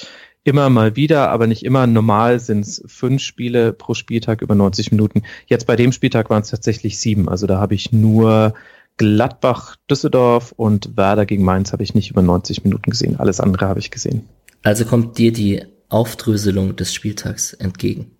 immer 0.46 0.70
mal 0.70 0.96
wieder, 0.96 1.30
aber 1.30 1.48
nicht 1.48 1.66
immer. 1.66 1.88
Normal 1.88 2.40
sind 2.40 2.66
es 2.66 2.82
fünf 2.86 3.22
Spiele 3.22 3.74
pro 3.74 3.94
Spieltag 3.94 4.42
über 4.42 4.56
90 4.56 4.92
Minuten. 4.92 5.24
Jetzt 5.48 5.68
bei 5.68 5.76
dem 5.76 5.92
Spieltag 5.92 6.30
waren 6.30 6.44
es 6.44 6.52
tatsächlich 6.52 7.00
sieben. 7.00 7.28
Also 7.28 7.48
da 7.48 7.60
habe 7.60 7.74
ich 7.74 7.92
nur 7.92 8.54
Gladbach, 8.98 9.76
Düsseldorf 9.90 10.54
und 10.56 10.96
Werder 10.96 11.26
gegen 11.26 11.44
Mainz 11.44 11.74
habe 11.74 11.84
ich 11.84 11.96
nicht 11.96 12.12
über 12.12 12.22
90 12.22 12.64
Minuten 12.64 12.92
gesehen. 12.92 13.20
Alles 13.20 13.42
andere 13.42 13.68
habe 13.68 13.80
ich 13.80 13.92
gesehen. 13.92 14.30
Also 14.64 14.86
kommt 14.86 15.18
dir 15.18 15.34
die 15.34 15.64
Aufdröselung 15.90 16.76
des 16.76 16.94
Spieltags 16.94 17.54
entgegen. 17.54 18.12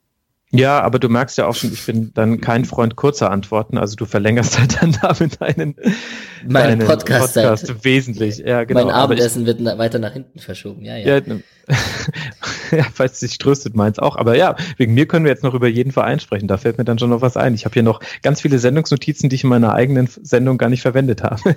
Ja, 0.58 0.82
aber 0.82 1.00
du 1.00 1.10
merkst 1.10 1.38
ja 1.38 1.48
auch 1.48 1.56
schon, 1.56 1.74
ich 1.74 1.86
bin 1.86 2.12
dann 2.14 2.42
kein 2.42 2.66
Freund 2.66 2.96
kurzer 2.96 3.32
Antworten. 3.32 3.78
Also 3.78 3.96
du 3.96 4.06
verlängerst 4.06 4.60
halt 4.60 4.82
dann 4.82 4.96
damit 5.02 5.42
deinen, 5.42 5.76
Mein 6.48 6.80
deinen 6.80 6.88
Podcast, 6.88 7.36
Podcast 7.36 7.84
wesentlich. 7.84 8.38
Ja, 8.38 8.64
genau. 8.64 8.86
Mein 8.86 8.94
Abendessen 8.94 9.42
ich, 9.42 9.48
wird 9.48 9.64
weiter 9.78 10.00
nach 10.00 10.14
hinten 10.14 10.40
verschoben. 10.40 10.84
Ja, 10.84 10.98
ja. 10.98 11.18
ja, 11.18 11.22
ja 12.78 12.86
falls 12.94 13.14
es 13.14 13.20
sich 13.20 13.38
tröstet, 13.38 13.76
meins 13.76 14.00
auch. 14.00 14.16
Aber 14.16 14.36
ja, 14.38 14.56
wegen 14.78 14.94
mir 14.94 15.08
können 15.08 15.26
wir 15.26 15.32
jetzt 15.32 15.44
noch 15.44 15.54
über 15.54 15.68
jeden 15.68 15.92
Verein 15.92 16.20
sprechen. 16.20 16.48
Da 16.48 16.58
fällt 16.58 16.78
mir 16.78 16.86
dann 16.86 17.00
schon 17.00 17.10
noch 17.10 17.22
was 17.22 17.38
ein. 17.38 17.54
Ich 17.54 17.66
habe 17.66 17.74
hier 17.74 17.84
noch 17.84 18.00
ganz 18.22 18.42
viele 18.42 18.60
Sendungsnotizen, 18.60 19.30
die 19.30 19.36
ich 19.36 19.44
in 19.44 19.50
meiner 19.50 19.74
eigenen 19.74 20.08
Sendung 20.08 20.58
gar 20.58 20.70
nicht 20.70 20.82
verwendet 20.82 21.24
habe. 21.24 21.56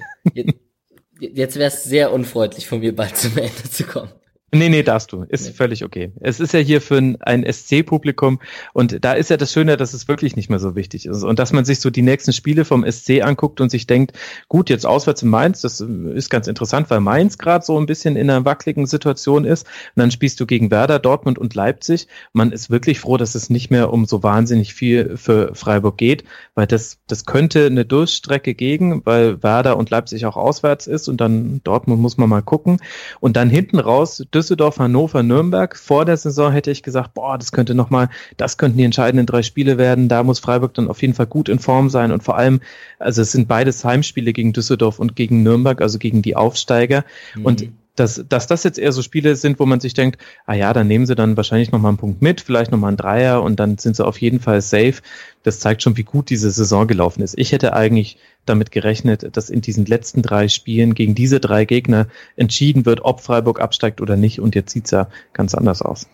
Jetzt 1.20 1.56
wäre 1.56 1.68
es 1.68 1.84
sehr 1.84 2.12
unfreundlich 2.12 2.68
von 2.68 2.80
mir, 2.80 2.94
bald 2.94 3.16
zum 3.16 3.36
Ende 3.36 3.70
zu 3.70 3.84
kommen. 3.84 4.10
Nee, 4.50 4.70
nee, 4.70 4.82
darfst 4.82 5.12
du. 5.12 5.24
Ist 5.28 5.46
nee. 5.46 5.52
völlig 5.52 5.84
okay. 5.84 6.10
Es 6.20 6.40
ist 6.40 6.54
ja 6.54 6.60
hier 6.60 6.80
für 6.80 6.96
ein, 6.96 7.20
ein 7.20 7.44
SC-Publikum 7.44 8.40
und 8.72 9.04
da 9.04 9.12
ist 9.12 9.28
ja 9.28 9.36
das 9.36 9.52
Schöne, 9.52 9.76
dass 9.76 9.92
es 9.92 10.08
wirklich 10.08 10.36
nicht 10.36 10.48
mehr 10.48 10.58
so 10.58 10.74
wichtig 10.74 11.04
ist 11.04 11.22
und 11.22 11.38
dass 11.38 11.52
man 11.52 11.66
sich 11.66 11.80
so 11.80 11.90
die 11.90 12.00
nächsten 12.00 12.32
Spiele 12.32 12.64
vom 12.64 12.82
SC 12.90 13.22
anguckt 13.22 13.60
und 13.60 13.70
sich 13.70 13.86
denkt, 13.86 14.12
gut, 14.48 14.70
jetzt 14.70 14.86
auswärts 14.86 15.22
in 15.22 15.28
Mainz, 15.28 15.60
das 15.60 15.80
ist 15.80 16.30
ganz 16.30 16.46
interessant, 16.46 16.88
weil 16.88 17.00
Mainz 17.00 17.36
gerade 17.36 17.62
so 17.62 17.78
ein 17.78 17.84
bisschen 17.84 18.16
in 18.16 18.30
einer 18.30 18.46
wackeligen 18.46 18.86
Situation 18.86 19.44
ist 19.44 19.66
und 19.66 20.00
dann 20.00 20.10
spielst 20.10 20.40
du 20.40 20.46
gegen 20.46 20.70
Werder, 20.70 20.98
Dortmund 20.98 21.38
und 21.38 21.54
Leipzig. 21.54 22.08
Man 22.32 22.50
ist 22.50 22.70
wirklich 22.70 23.00
froh, 23.00 23.18
dass 23.18 23.34
es 23.34 23.50
nicht 23.50 23.70
mehr 23.70 23.92
um 23.92 24.06
so 24.06 24.22
wahnsinnig 24.22 24.72
viel 24.72 25.18
für 25.18 25.54
Freiburg 25.54 25.98
geht, 25.98 26.24
weil 26.54 26.66
das, 26.66 26.98
das 27.06 27.26
könnte 27.26 27.66
eine 27.66 27.84
Durchstrecke 27.84 28.54
gegen, 28.54 29.04
weil 29.04 29.42
Werder 29.42 29.76
und 29.76 29.90
Leipzig 29.90 30.24
auch 30.24 30.38
auswärts 30.38 30.86
ist 30.86 31.06
und 31.08 31.20
dann 31.20 31.60
Dortmund 31.64 32.00
muss 32.00 32.16
man 32.16 32.30
mal 32.30 32.40
gucken 32.40 32.80
und 33.20 33.36
dann 33.36 33.50
hinten 33.50 33.78
raus 33.78 34.24
Düsseldorf, 34.38 34.78
Hannover, 34.78 35.24
Nürnberg. 35.24 35.76
Vor 35.76 36.04
der 36.04 36.16
Saison 36.16 36.52
hätte 36.52 36.70
ich 36.70 36.84
gesagt, 36.84 37.14
boah, 37.14 37.36
das 37.36 37.50
könnte 37.50 37.74
nochmal, 37.74 38.08
das 38.36 38.56
könnten 38.56 38.78
die 38.78 38.84
entscheidenden 38.84 39.26
drei 39.26 39.42
Spiele 39.42 39.78
werden. 39.78 40.08
Da 40.08 40.22
muss 40.22 40.38
Freiburg 40.38 40.74
dann 40.74 40.86
auf 40.86 41.02
jeden 41.02 41.14
Fall 41.14 41.26
gut 41.26 41.48
in 41.48 41.58
Form 41.58 41.90
sein 41.90 42.12
und 42.12 42.22
vor 42.22 42.36
allem, 42.36 42.60
also 43.00 43.20
es 43.22 43.32
sind 43.32 43.48
beides 43.48 43.84
Heimspiele 43.84 44.32
gegen 44.32 44.52
Düsseldorf 44.52 45.00
und 45.00 45.16
gegen 45.16 45.42
Nürnberg, 45.42 45.80
also 45.82 45.98
gegen 45.98 46.22
die 46.22 46.36
Aufsteiger. 46.36 47.04
Mhm. 47.34 47.44
Und 47.44 47.68
dass, 47.96 48.24
dass 48.28 48.46
das 48.46 48.62
jetzt 48.62 48.78
eher 48.78 48.92
so 48.92 49.02
Spiele 49.02 49.34
sind, 49.34 49.58
wo 49.58 49.66
man 49.66 49.80
sich 49.80 49.92
denkt, 49.92 50.20
ah 50.46 50.54
ja, 50.54 50.72
dann 50.72 50.86
nehmen 50.86 51.06
sie 51.06 51.16
dann 51.16 51.36
wahrscheinlich 51.36 51.72
nochmal 51.72 51.90
einen 51.90 51.98
Punkt 51.98 52.22
mit, 52.22 52.40
vielleicht 52.40 52.70
nochmal 52.70 52.88
einen 52.88 52.96
Dreier 52.96 53.42
und 53.42 53.58
dann 53.58 53.76
sind 53.78 53.96
sie 53.96 54.06
auf 54.06 54.20
jeden 54.20 54.38
Fall 54.38 54.60
safe. 54.62 55.02
Das 55.42 55.58
zeigt 55.58 55.82
schon, 55.82 55.96
wie 55.96 56.04
gut 56.04 56.30
diese 56.30 56.50
Saison 56.52 56.86
gelaufen 56.86 57.22
ist. 57.22 57.36
Ich 57.36 57.50
hätte 57.50 57.72
eigentlich 57.72 58.18
damit 58.48 58.70
gerechnet, 58.70 59.36
dass 59.36 59.50
in 59.50 59.60
diesen 59.60 59.86
letzten 59.86 60.22
drei 60.22 60.48
Spielen 60.48 60.94
gegen 60.94 61.14
diese 61.14 61.40
drei 61.40 61.64
Gegner 61.64 62.08
entschieden 62.36 62.86
wird, 62.86 63.04
ob 63.04 63.20
Freiburg 63.20 63.60
absteigt 63.60 64.00
oder 64.00 64.16
nicht. 64.16 64.40
Und 64.40 64.54
jetzt 64.54 64.72
sieht's 64.72 64.90
ja 64.90 65.08
ganz 65.32 65.54
anders 65.54 65.82
aus. 65.82 66.06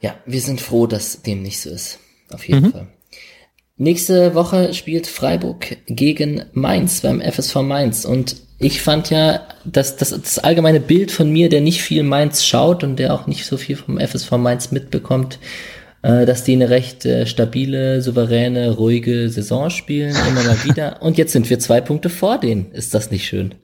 Ja, 0.00 0.14
wir 0.26 0.40
sind 0.40 0.60
froh, 0.60 0.86
dass 0.86 1.22
dem 1.22 1.42
nicht 1.42 1.60
so 1.60 1.70
ist. 1.70 1.98
Auf 2.30 2.46
jeden 2.48 2.66
mhm. 2.66 2.72
Fall. 2.72 2.88
Nächste 3.76 4.34
Woche 4.34 4.74
spielt 4.74 5.06
Freiburg 5.06 5.78
gegen 5.86 6.44
Mainz 6.52 7.00
beim 7.00 7.20
FSV 7.20 7.56
Mainz 7.62 8.04
und 8.04 8.36
ich 8.58 8.80
fand 8.80 9.10
ja, 9.10 9.40
dass 9.64 9.96
das, 9.96 10.10
das 10.10 10.38
allgemeine 10.38 10.78
Bild 10.78 11.10
von 11.10 11.30
mir, 11.32 11.48
der 11.48 11.60
nicht 11.60 11.82
viel 11.82 12.04
Mainz 12.04 12.44
schaut 12.44 12.84
und 12.84 12.96
der 12.96 13.12
auch 13.12 13.26
nicht 13.26 13.44
so 13.44 13.56
viel 13.56 13.74
vom 13.76 13.98
FSV 13.98 14.32
Mainz 14.32 14.70
mitbekommt, 14.70 15.40
dass 16.02 16.44
die 16.44 16.52
eine 16.52 16.68
recht 16.68 17.06
äh, 17.06 17.26
stabile, 17.26 18.02
souveräne, 18.02 18.72
ruhige 18.72 19.28
Saison 19.28 19.70
spielen, 19.70 20.14
immer 20.28 20.42
mal 20.42 20.64
wieder. 20.64 21.00
Und 21.02 21.16
jetzt 21.16 21.32
sind 21.32 21.48
wir 21.48 21.58
zwei 21.58 21.80
Punkte 21.80 22.10
vor 22.10 22.38
denen. 22.38 22.72
Ist 22.72 22.92
das 22.92 23.10
nicht 23.10 23.26
schön? 23.26 23.54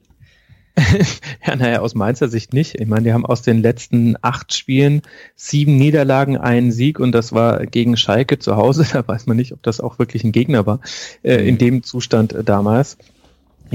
ja, 1.47 1.57
naja, 1.57 1.81
aus 1.81 1.95
Mainzer 1.95 2.29
Sicht 2.29 2.53
nicht. 2.53 2.77
Ich 2.81 2.87
meine, 2.87 3.03
die 3.03 3.13
haben 3.13 3.27
aus 3.27 3.43
den 3.43 3.63
letzten 3.63 4.17
acht 4.23 4.55
Spielen 4.55 5.03
sieben 5.35 5.77
Niederlagen, 5.77 6.37
einen 6.37 6.73
Sieg 6.73 7.01
und 7.01 7.13
das 7.13 7.33
war 7.33 7.67
gegen 7.67 7.97
Schalke 7.97 8.39
zu 8.39 8.57
Hause. 8.57 8.87
Da 8.99 9.07
weiß 9.07 9.27
man 9.27 9.37
nicht, 9.37 9.53
ob 9.53 9.63
das 9.63 9.81
auch 9.81 9.99
wirklich 9.99 10.25
ein 10.25 10.33
Gegner 10.33 10.67
war 10.67 10.81
äh, 11.23 11.47
in 11.47 11.59
dem 11.59 11.83
Zustand 11.83 12.33
äh, 12.33 12.45
damals. 12.45 12.97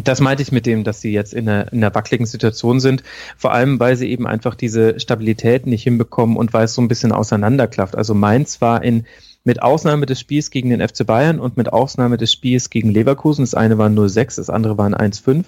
Das 0.04 0.22
meinte 0.22 0.44
ich 0.44 0.52
mit 0.52 0.66
dem, 0.66 0.84
dass 0.84 1.02
sie 1.02 1.12
jetzt 1.12 1.34
in 1.34 1.48
einer, 1.48 1.72
in 1.72 1.84
einer 1.84 1.94
wackeligen 1.94 2.26
Situation 2.26 2.80
sind. 2.80 3.04
Vor 3.38 3.54
allem, 3.54 3.80
weil 3.80 3.96
sie 3.96 4.10
eben 4.10 4.26
einfach 4.26 4.56
diese 4.56 5.00
Stabilität 5.00 5.68
nicht 5.68 5.84
hinbekommen 5.84 6.38
und 6.38 6.54
weil 6.54 6.66
es 6.66 6.74
so 6.74 6.82
ein 6.82 6.88
bisschen 6.88 7.12
auseinanderklafft. 7.12 7.96
Also 7.96 8.14
Mainz 8.14 8.62
war 8.62 8.84
in, 8.84 9.06
mit 9.44 9.62
Ausnahme 9.62 10.06
des 10.06 10.20
Spiels 10.20 10.52
gegen 10.52 10.70
den 10.70 10.88
FC 10.88 11.06
Bayern 11.06 11.40
und 11.40 11.58
mit 11.58 11.72
Ausnahme 11.72 12.18
des 12.18 12.32
Spiels 12.32 12.70
gegen 12.70 12.90
Leverkusen, 12.90 13.44
das 13.44 13.56
eine 13.56 13.78
war 13.78 13.90
0-6, 13.90 14.38
das 14.38 14.50
andere 14.50 14.78
war 14.78 14.88
1-5, 14.88 15.46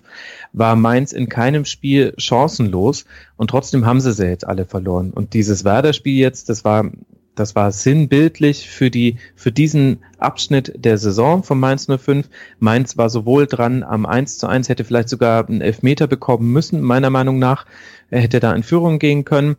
war 0.53 0.76
Mainz 0.76 1.13
in 1.13 1.30
keinem 1.30 1.65
Spiel 1.65 2.13
chancenlos 2.17 3.05
und 3.38 3.49
trotzdem 3.49 3.85
haben 3.85 4.01
sie 4.01 4.13
sie 4.13 4.27
jetzt 4.27 4.45
alle 4.45 4.65
verloren. 4.65 5.11
Und 5.11 5.34
dieses 5.34 5.63
Werder-Spiel 5.63 6.17
jetzt, 6.17 6.49
das 6.49 6.65
war 6.65 6.91
das 7.36 7.56
war 7.56 7.72
sinnbildlich 7.72 8.70
für 8.70 8.90
die, 8.90 9.18
für 9.36 9.52
diesen 9.52 9.99
Abschnitt 10.18 10.74
der 10.76 10.98
Saison 10.98 11.44
von 11.44 11.60
Mainz 11.60 11.88
05. 11.88 12.30
Mainz 12.60 12.98
war 12.98 13.10
sowohl 13.10 13.45
dran 13.45 13.84
am 13.84 14.06
1 14.06 14.38
zu 14.38 14.48
1, 14.48 14.70
hätte 14.70 14.86
vielleicht 14.86 15.10
sogar 15.10 15.48
einen 15.48 15.62
Elfmeter 15.62 16.07
bekommen 16.07 16.52
müssen, 16.52 16.82
meiner 16.82 17.10
Meinung 17.10 17.38
nach. 17.40 17.66
Er 18.10 18.22
hätte 18.22 18.40
da 18.40 18.53
in 18.53 18.64
Führung 18.64 18.99
gehen 18.99 19.26
können. 19.26 19.57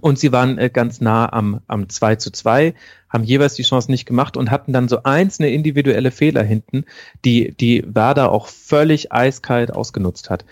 Und 0.00 0.18
sie 0.18 0.30
waren 0.30 0.58
äh, 0.58 0.68
ganz 0.70 1.00
nah 1.00 1.32
am, 1.32 1.60
am 1.68 1.88
2 1.88 2.16
zu 2.16 2.30
2, 2.30 2.74
haben 3.08 3.24
jeweils 3.24 3.54
die 3.54 3.62
Chance 3.62 3.90
nicht 3.90 4.04
gemacht 4.04 4.36
und 4.36 4.50
hatten 4.50 4.72
dann 4.72 4.88
so 4.88 5.02
einzelne 5.04 5.50
individuelle 5.50 6.10
Fehler 6.10 6.42
hinten, 6.42 6.84
die, 7.24 7.52
die 7.52 7.82
Werder 7.86 8.30
auch 8.30 8.48
völlig 8.48 9.12
eiskalt 9.12 9.72
ausgenutzt 9.72 10.28
hat. 10.28 10.44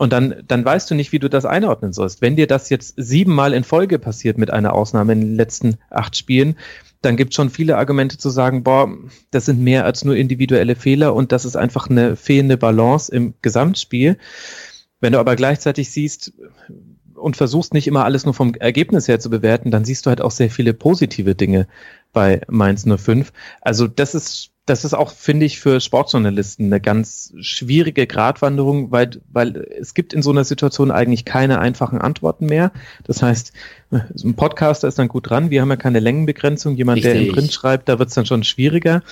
Und 0.00 0.14
dann, 0.14 0.44
dann 0.48 0.64
weißt 0.64 0.90
du 0.90 0.94
nicht, 0.94 1.12
wie 1.12 1.18
du 1.18 1.28
das 1.28 1.44
einordnen 1.44 1.92
sollst. 1.92 2.22
Wenn 2.22 2.34
dir 2.34 2.46
das 2.46 2.70
jetzt 2.70 2.94
siebenmal 2.96 3.52
in 3.52 3.64
Folge 3.64 3.98
passiert 3.98 4.38
mit 4.38 4.50
einer 4.50 4.72
Ausnahme 4.72 5.12
in 5.12 5.20
den 5.20 5.36
letzten 5.36 5.76
acht 5.90 6.16
Spielen, 6.16 6.56
dann 7.02 7.18
gibt 7.18 7.32
es 7.32 7.36
schon 7.36 7.50
viele 7.50 7.76
Argumente 7.76 8.16
zu 8.16 8.30
sagen, 8.30 8.62
boah, 8.62 8.88
das 9.30 9.44
sind 9.44 9.60
mehr 9.60 9.84
als 9.84 10.02
nur 10.02 10.16
individuelle 10.16 10.74
Fehler 10.74 11.14
und 11.14 11.32
das 11.32 11.44
ist 11.44 11.54
einfach 11.54 11.90
eine 11.90 12.16
fehlende 12.16 12.56
Balance 12.56 13.14
im 13.14 13.34
Gesamtspiel. 13.42 14.16
Wenn 15.00 15.12
du 15.12 15.18
aber 15.18 15.36
gleichzeitig 15.36 15.90
siehst 15.90 16.32
und 17.12 17.36
versuchst 17.36 17.74
nicht 17.74 17.86
immer 17.86 18.06
alles 18.06 18.24
nur 18.24 18.32
vom 18.32 18.54
Ergebnis 18.54 19.06
her 19.06 19.20
zu 19.20 19.28
bewerten, 19.28 19.70
dann 19.70 19.84
siehst 19.84 20.06
du 20.06 20.08
halt 20.08 20.22
auch 20.22 20.30
sehr 20.30 20.50
viele 20.50 20.72
positive 20.72 21.34
Dinge 21.34 21.68
bei 22.14 22.40
Mainz 22.48 22.86
05. 22.86 23.34
Also 23.60 23.86
das 23.86 24.14
ist 24.14 24.49
das 24.70 24.84
ist 24.84 24.94
auch, 24.94 25.10
finde 25.10 25.46
ich, 25.46 25.58
für 25.58 25.80
Sportjournalisten 25.80 26.66
eine 26.66 26.80
ganz 26.80 27.34
schwierige 27.40 28.06
Gratwanderung, 28.06 28.92
weil, 28.92 29.20
weil 29.32 29.66
es 29.80 29.94
gibt 29.94 30.14
in 30.14 30.22
so 30.22 30.30
einer 30.30 30.44
Situation 30.44 30.92
eigentlich 30.92 31.24
keine 31.24 31.58
einfachen 31.58 31.98
Antworten 32.00 32.46
mehr. 32.46 32.70
Das 33.02 33.20
heißt, 33.20 33.52
ein 33.90 34.34
Podcaster 34.36 34.86
ist 34.86 35.00
dann 35.00 35.08
gut 35.08 35.28
dran. 35.28 35.50
Wir 35.50 35.60
haben 35.60 35.70
ja 35.70 35.76
keine 35.76 35.98
Längenbegrenzung. 35.98 36.76
Jemand, 36.76 36.98
Richtig. 36.98 37.12
der 37.12 37.22
im 37.22 37.32
Print 37.32 37.52
schreibt, 37.52 37.88
da 37.88 37.98
wird 37.98 38.10
es 38.10 38.14
dann 38.14 38.26
schon 38.26 38.44
schwieriger. 38.44 39.02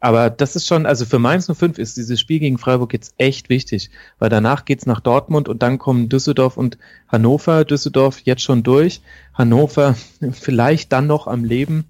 Aber 0.00 0.28
das 0.28 0.56
ist 0.56 0.66
schon, 0.66 0.86
also 0.86 1.04
für 1.04 1.20
Mainz 1.20 1.46
05 1.46 1.78
ist 1.78 1.96
dieses 1.96 2.18
Spiel 2.18 2.40
gegen 2.40 2.58
Freiburg 2.58 2.92
jetzt 2.92 3.14
echt 3.18 3.48
wichtig, 3.50 3.90
weil 4.18 4.30
danach 4.30 4.64
geht's 4.64 4.86
nach 4.86 5.00
Dortmund 5.00 5.48
und 5.48 5.62
dann 5.62 5.78
kommen 5.78 6.08
Düsseldorf 6.08 6.56
und 6.56 6.78
Hannover. 7.06 7.64
Düsseldorf 7.64 8.18
jetzt 8.20 8.42
schon 8.42 8.64
durch, 8.64 9.02
Hannover 9.34 9.94
vielleicht 10.32 10.90
dann 10.92 11.06
noch 11.06 11.28
am 11.28 11.44
Leben. 11.44 11.84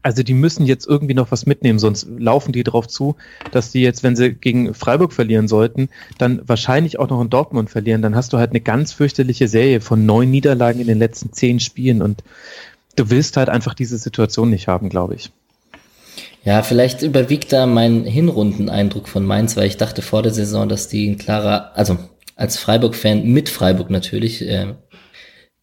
Also 0.00 0.22
die 0.22 0.34
müssen 0.34 0.64
jetzt 0.66 0.86
irgendwie 0.86 1.14
noch 1.14 1.30
was 1.30 1.46
mitnehmen, 1.46 1.78
sonst 1.78 2.06
laufen 2.18 2.52
die 2.52 2.64
darauf 2.64 2.88
zu, 2.88 3.16
dass 3.52 3.70
die 3.70 3.82
jetzt, 3.82 4.02
wenn 4.02 4.16
sie 4.16 4.32
gegen 4.32 4.74
Freiburg 4.74 5.12
verlieren 5.12 5.48
sollten, 5.48 5.90
dann 6.18 6.40
wahrscheinlich 6.46 6.98
auch 6.98 7.08
noch 7.08 7.20
in 7.20 7.30
Dortmund 7.30 7.70
verlieren. 7.70 8.02
Dann 8.02 8.16
hast 8.16 8.32
du 8.32 8.38
halt 8.38 8.50
eine 8.50 8.60
ganz 8.60 8.92
fürchterliche 8.92 9.48
Serie 9.48 9.80
von 9.80 10.04
neun 10.06 10.30
Niederlagen 10.30 10.80
in 10.80 10.86
den 10.86 10.98
letzten 10.98 11.32
zehn 11.32 11.60
Spielen 11.60 12.02
und 12.02 12.24
du 12.96 13.10
willst 13.10 13.36
halt 13.36 13.48
einfach 13.48 13.74
diese 13.74 13.98
Situation 13.98 14.50
nicht 14.50 14.68
haben, 14.68 14.88
glaube 14.88 15.14
ich. 15.14 15.30
Ja, 16.44 16.62
vielleicht 16.62 17.02
überwiegt 17.02 17.52
da 17.52 17.66
mein 17.66 18.04
Hinrundeneindruck 18.04 19.08
von 19.08 19.24
Mainz, 19.24 19.56
weil 19.56 19.66
ich 19.66 19.76
dachte 19.76 20.02
vor 20.02 20.22
der 20.22 20.32
Saison, 20.32 20.68
dass 20.68 20.88
die 20.88 21.08
ein 21.08 21.18
klarer, 21.18 21.70
also 21.76 21.98
als 22.34 22.58
Freiburg-Fan 22.58 23.24
mit 23.24 23.48
Freiburg 23.48 23.90
natürlich, 23.90 24.42
äh, 24.42 24.74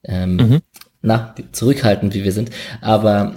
ähm, 0.06 0.36
mhm. 0.36 0.60
na, 1.02 1.36
zurückhaltend 1.52 2.14
wie 2.14 2.24
wir 2.24 2.32
sind, 2.32 2.52
aber 2.80 3.36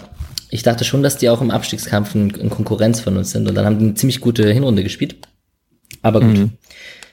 ich 0.53 0.63
dachte 0.63 0.85
schon, 0.85 1.03
dass 1.03 1.17
die 1.17 1.31
auch 1.31 1.41
im 1.41 1.51
Abstiegskampf 1.51 2.15
in, 2.15 2.29
in 2.29 2.51
Konkurrenz 2.51 3.01
von 3.01 3.17
uns 3.17 3.31
sind 3.31 3.49
und 3.49 3.55
dann 3.55 3.65
haben 3.65 3.79
die 3.79 3.87
eine 3.87 3.95
ziemlich 3.95 4.21
gute 4.21 4.53
Hinrunde 4.53 4.83
gespielt. 4.83 5.17
Aber 6.03 6.21
gut. 6.21 6.37
Mhm. 6.37 6.51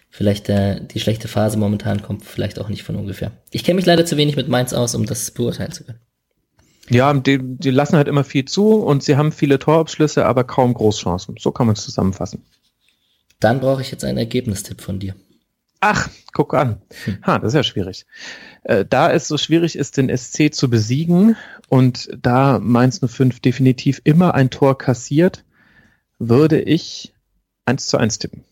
Vielleicht 0.09 0.49
äh, 0.49 0.85
die 0.85 0.99
schlechte 0.99 1.29
Phase 1.29 1.57
momentan 1.57 2.01
kommt 2.01 2.25
vielleicht 2.25 2.59
auch 2.59 2.67
nicht 2.67 2.83
von 2.83 2.97
ungefähr. 2.97 3.31
Ich 3.51 3.63
kenne 3.63 3.77
mich 3.77 3.85
leider 3.85 4.05
zu 4.05 4.17
wenig 4.17 4.35
mit 4.35 4.49
Mainz 4.49 4.73
aus, 4.73 4.93
um 4.93 5.05
das 5.05 5.31
beurteilen 5.31 5.71
zu 5.71 5.85
können. 5.85 5.99
Ja, 6.89 7.13
die, 7.13 7.39
die 7.41 7.69
lassen 7.69 7.95
halt 7.95 8.09
immer 8.09 8.25
viel 8.25 8.43
zu 8.43 8.73
und 8.73 9.03
sie 9.03 9.15
haben 9.15 9.31
viele 9.31 9.57
Torabschlüsse, 9.57 10.25
aber 10.25 10.43
kaum 10.43 10.73
Großchancen. 10.73 11.35
So 11.39 11.51
kann 11.51 11.67
man 11.67 11.75
es 11.77 11.83
zusammenfassen. 11.83 12.43
Dann 13.39 13.61
brauche 13.61 13.81
ich 13.81 13.91
jetzt 13.91 14.03
einen 14.03 14.17
Ergebnistipp 14.17 14.81
von 14.81 14.99
dir. 14.99 15.15
Ach, 15.81 16.09
guck 16.33 16.53
an. 16.53 16.81
Hm. 17.05 17.19
Ha, 17.25 17.39
das 17.39 17.49
ist 17.49 17.55
ja 17.55 17.63
schwierig. 17.63 18.05
Äh, 18.63 18.85
da 18.89 19.11
es 19.11 19.27
so 19.27 19.37
schwierig 19.37 19.77
ist, 19.77 19.97
den 19.97 20.15
SC 20.15 20.53
zu 20.53 20.69
besiegen 20.69 21.37
und 21.69 22.09
da 22.21 22.59
Mainz 22.59 22.99
05 23.05 23.39
definitiv 23.39 24.01
immer 24.03 24.33
ein 24.33 24.49
Tor 24.49 24.77
kassiert, 24.77 25.45
würde 26.17 26.59
ich 26.61 27.13
1 27.65 27.87
zu 27.87 27.97
1 27.97 28.19
tippen. 28.19 28.43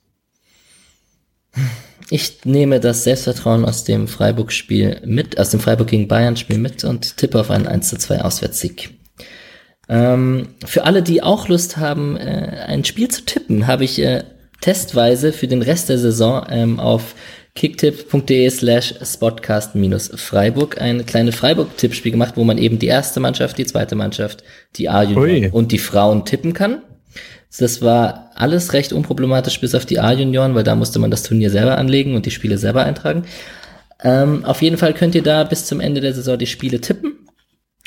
Ich 2.10 2.46
nehme 2.46 2.80
das 2.80 3.04
Selbstvertrauen 3.04 3.66
aus 3.66 3.84
dem 3.84 4.08
Freiburg-Spiel 4.08 5.02
mit, 5.06 5.38
aus 5.38 5.50
dem 5.50 5.60
Freiburg 5.60 5.88
gegen 5.88 6.08
Bayern-Spiel 6.08 6.58
mit 6.58 6.86
und 6.86 7.18
tippe 7.18 7.40
auf 7.40 7.52
einen 7.52 7.68
1 7.68 7.90
zu 7.90 7.98
2 7.98 8.22
Auswärtssieg. 8.22 8.98
Ähm, 9.90 10.50
für 10.66 10.86
alle, 10.86 11.04
die 11.04 11.24
auch 11.24 11.50
Lust 11.50 11.78
haben, 11.78 12.16
äh, 12.16 12.66
ein 12.68 12.86
Spiel 12.86 13.10
zu 13.10 13.26
tippen, 13.26 13.68
habe 13.68 13.84
ich 13.84 14.00
äh, 14.00 14.24
testweise 14.62 15.34
für 15.34 15.48
den 15.48 15.62
Rest 15.62 15.90
der 15.90 15.98
Saison 15.98 16.46
ähm, 16.50 16.80
auf 16.80 17.16
kicktipp.de 17.56 18.50
slash 18.52 18.94
spotcast 19.04 19.74
minus 19.74 20.12
Freiburg 20.16 20.80
ein 20.80 21.06
kleine 21.06 21.32
Freiburg-Tippspiel 21.32 22.12
gemacht, 22.12 22.34
wo 22.36 22.44
man 22.44 22.60
eben 22.60 22.78
die 22.78 22.88
erste 22.88 23.20
Mannschaft, 23.20 23.58
die 23.58 23.66
zweite 23.66 23.96
Mannschaft, 23.96 24.44
die 24.76 24.90
A-Junior 24.90 25.54
und 25.54 25.72
die 25.72 25.80
Frauen 25.80 26.24
tippen 26.24 26.54
kann. 26.54 26.84
Das 27.60 27.82
war 27.82 28.32
alles 28.36 28.74
recht 28.74 28.94
unproblematisch 28.94 29.60
bis 29.60 29.74
auf 29.74 29.86
die 29.86 30.00
A-Junioren, 30.00 30.54
weil 30.54 30.64
da 30.64 30.76
musste 30.76 31.00
man 31.00 31.10
das 31.10 31.24
Turnier 31.24 31.50
selber 31.50 31.78
anlegen 31.78 32.16
und 32.16 32.28
die 32.28 32.32
Spiele 32.32 32.60
selber 32.60 32.84
eintragen. 32.84 33.24
Ähm, 34.04 34.46
auf 34.46 34.62
jeden 34.62 34.78
Fall 34.78 34.94
könnt 34.94 35.16
ihr 35.16 35.24
da 35.24 35.44
bis 35.44 35.66
zum 35.66 35.80
Ende 35.80 36.02
der 36.02 36.14
Saison 36.14 36.38
die 36.38 36.46
Spiele 36.46 36.80
tippen. 36.80 37.14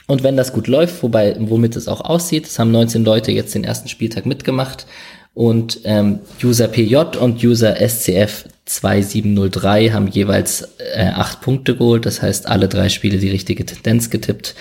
Und 0.08 0.24
wenn 0.24 0.36
das 0.36 0.52
gut 0.52 0.66
läuft, 0.66 1.04
wobei, 1.04 1.36
womit 1.38 1.76
es 1.76 1.86
auch 1.86 2.00
aussieht, 2.00 2.46
es 2.46 2.58
haben 2.58 2.72
19 2.72 3.04
Leute 3.04 3.30
jetzt 3.30 3.54
den 3.54 3.62
ersten 3.62 3.88
Spieltag 3.88 4.26
mitgemacht 4.26 4.86
und 5.34 5.80
ähm, 5.84 6.20
User 6.42 6.68
PJ 6.68 6.96
und 7.18 7.42
User 7.42 7.76
SCF 7.76 8.44
2703 8.64 9.90
haben 9.90 10.08
jeweils 10.08 10.68
äh, 10.94 11.06
acht 11.14 11.40
Punkte 11.40 11.76
geholt. 11.76 12.06
Das 12.06 12.22
heißt, 12.22 12.46
alle 12.46 12.68
drei 12.68 12.88
Spiele 12.88 13.18
die 13.18 13.30
richtige 13.30 13.64
Tendenz 13.64 14.10
getippt. 14.10 14.54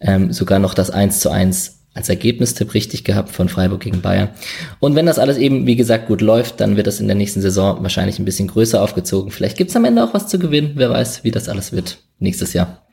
Ähm, 0.00 0.32
sogar 0.32 0.58
noch 0.58 0.74
das 0.74 0.90
1 0.90 1.20
zu 1.20 1.30
1 1.30 1.76
als 1.94 2.10
Ergebnistipp 2.10 2.74
richtig 2.74 3.04
gehabt 3.04 3.30
von 3.30 3.48
Freiburg 3.48 3.80
gegen 3.80 4.02
Bayern. 4.02 4.28
Und 4.80 4.94
wenn 4.94 5.06
das 5.06 5.18
alles 5.18 5.38
eben, 5.38 5.66
wie 5.66 5.76
gesagt, 5.76 6.08
gut 6.08 6.20
läuft, 6.20 6.60
dann 6.60 6.76
wird 6.76 6.86
das 6.86 7.00
in 7.00 7.06
der 7.06 7.16
nächsten 7.16 7.40
Saison 7.40 7.82
wahrscheinlich 7.82 8.18
ein 8.18 8.26
bisschen 8.26 8.48
größer 8.48 8.82
aufgezogen. 8.82 9.30
Vielleicht 9.30 9.56
gibt's 9.56 9.76
am 9.76 9.86
Ende 9.86 10.04
auch 10.04 10.12
was 10.12 10.28
zu 10.28 10.38
gewinnen. 10.38 10.72
Wer 10.74 10.90
weiß, 10.90 11.24
wie 11.24 11.30
das 11.30 11.48
alles 11.48 11.72
wird 11.72 11.98
nächstes 12.18 12.52
Jahr. 12.52 12.86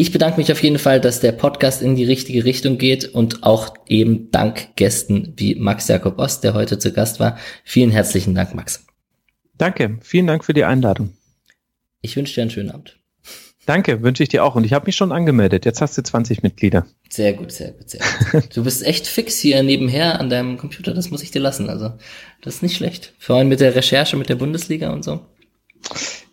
Ich 0.00 0.12
bedanke 0.12 0.38
mich 0.38 0.52
auf 0.52 0.62
jeden 0.62 0.78
Fall, 0.78 1.00
dass 1.00 1.18
der 1.18 1.32
Podcast 1.32 1.82
in 1.82 1.96
die 1.96 2.04
richtige 2.04 2.44
Richtung 2.44 2.78
geht 2.78 3.04
und 3.04 3.42
auch 3.42 3.74
eben 3.88 4.30
dank 4.30 4.76
Gästen 4.76 5.32
wie 5.36 5.56
Max 5.56 5.88
Jakob 5.88 6.20
Ost, 6.20 6.44
der 6.44 6.54
heute 6.54 6.78
zu 6.78 6.92
Gast 6.92 7.18
war. 7.18 7.36
Vielen 7.64 7.90
herzlichen 7.90 8.32
Dank, 8.32 8.54
Max. 8.54 8.86
Danke, 9.56 9.98
vielen 10.00 10.28
Dank 10.28 10.44
für 10.44 10.54
die 10.54 10.62
Einladung. 10.62 11.14
Ich 12.00 12.16
wünsche 12.16 12.32
dir 12.32 12.42
einen 12.42 12.52
schönen 12.52 12.70
Abend. 12.70 13.00
Danke, 13.66 14.00
wünsche 14.00 14.22
ich 14.22 14.28
dir 14.28 14.44
auch. 14.44 14.54
Und 14.54 14.62
ich 14.62 14.72
habe 14.72 14.86
mich 14.86 14.94
schon 14.94 15.10
angemeldet. 15.10 15.64
Jetzt 15.64 15.80
hast 15.80 15.98
du 15.98 16.02
20 16.04 16.44
Mitglieder. 16.44 16.86
Sehr 17.10 17.32
gut, 17.32 17.50
sehr 17.50 17.72
gut, 17.72 17.90
sehr 17.90 18.00
gut. 18.30 18.56
Du 18.56 18.62
bist 18.62 18.86
echt 18.86 19.08
fix 19.08 19.40
hier 19.40 19.60
nebenher 19.64 20.20
an 20.20 20.30
deinem 20.30 20.58
Computer. 20.58 20.94
Das 20.94 21.10
muss 21.10 21.24
ich 21.24 21.32
dir 21.32 21.40
lassen. 21.40 21.68
Also, 21.68 21.92
das 22.40 22.54
ist 22.54 22.62
nicht 22.62 22.76
schlecht. 22.76 23.14
Vor 23.18 23.34
allem 23.34 23.48
mit 23.48 23.58
der 23.58 23.74
Recherche 23.74 24.16
mit 24.16 24.28
der 24.28 24.36
Bundesliga 24.36 24.92
und 24.92 25.02
so. 25.02 25.26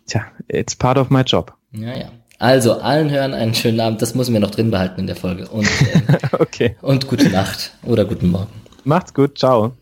Tja, 0.06 0.24
it's 0.46 0.76
part 0.76 0.98
of 0.98 1.10
my 1.10 1.22
job. 1.22 1.52
Ja, 1.72 1.98
ja. 1.98 2.12
Also, 2.38 2.74
allen 2.80 3.10
hören 3.10 3.34
einen 3.34 3.54
schönen 3.54 3.80
Abend. 3.80 4.02
Das 4.02 4.14
müssen 4.14 4.32
wir 4.32 4.40
noch 4.40 4.50
drin 4.50 4.70
behalten 4.70 5.00
in 5.00 5.06
der 5.06 5.16
Folge. 5.16 5.48
Und, 5.48 5.66
äh, 5.94 6.36
okay. 6.38 6.76
Und 6.82 7.08
gute 7.08 7.30
Nacht 7.30 7.72
oder 7.84 8.04
guten 8.04 8.30
Morgen. 8.30 8.52
Macht's 8.84 9.14
gut. 9.14 9.38
Ciao. 9.38 9.72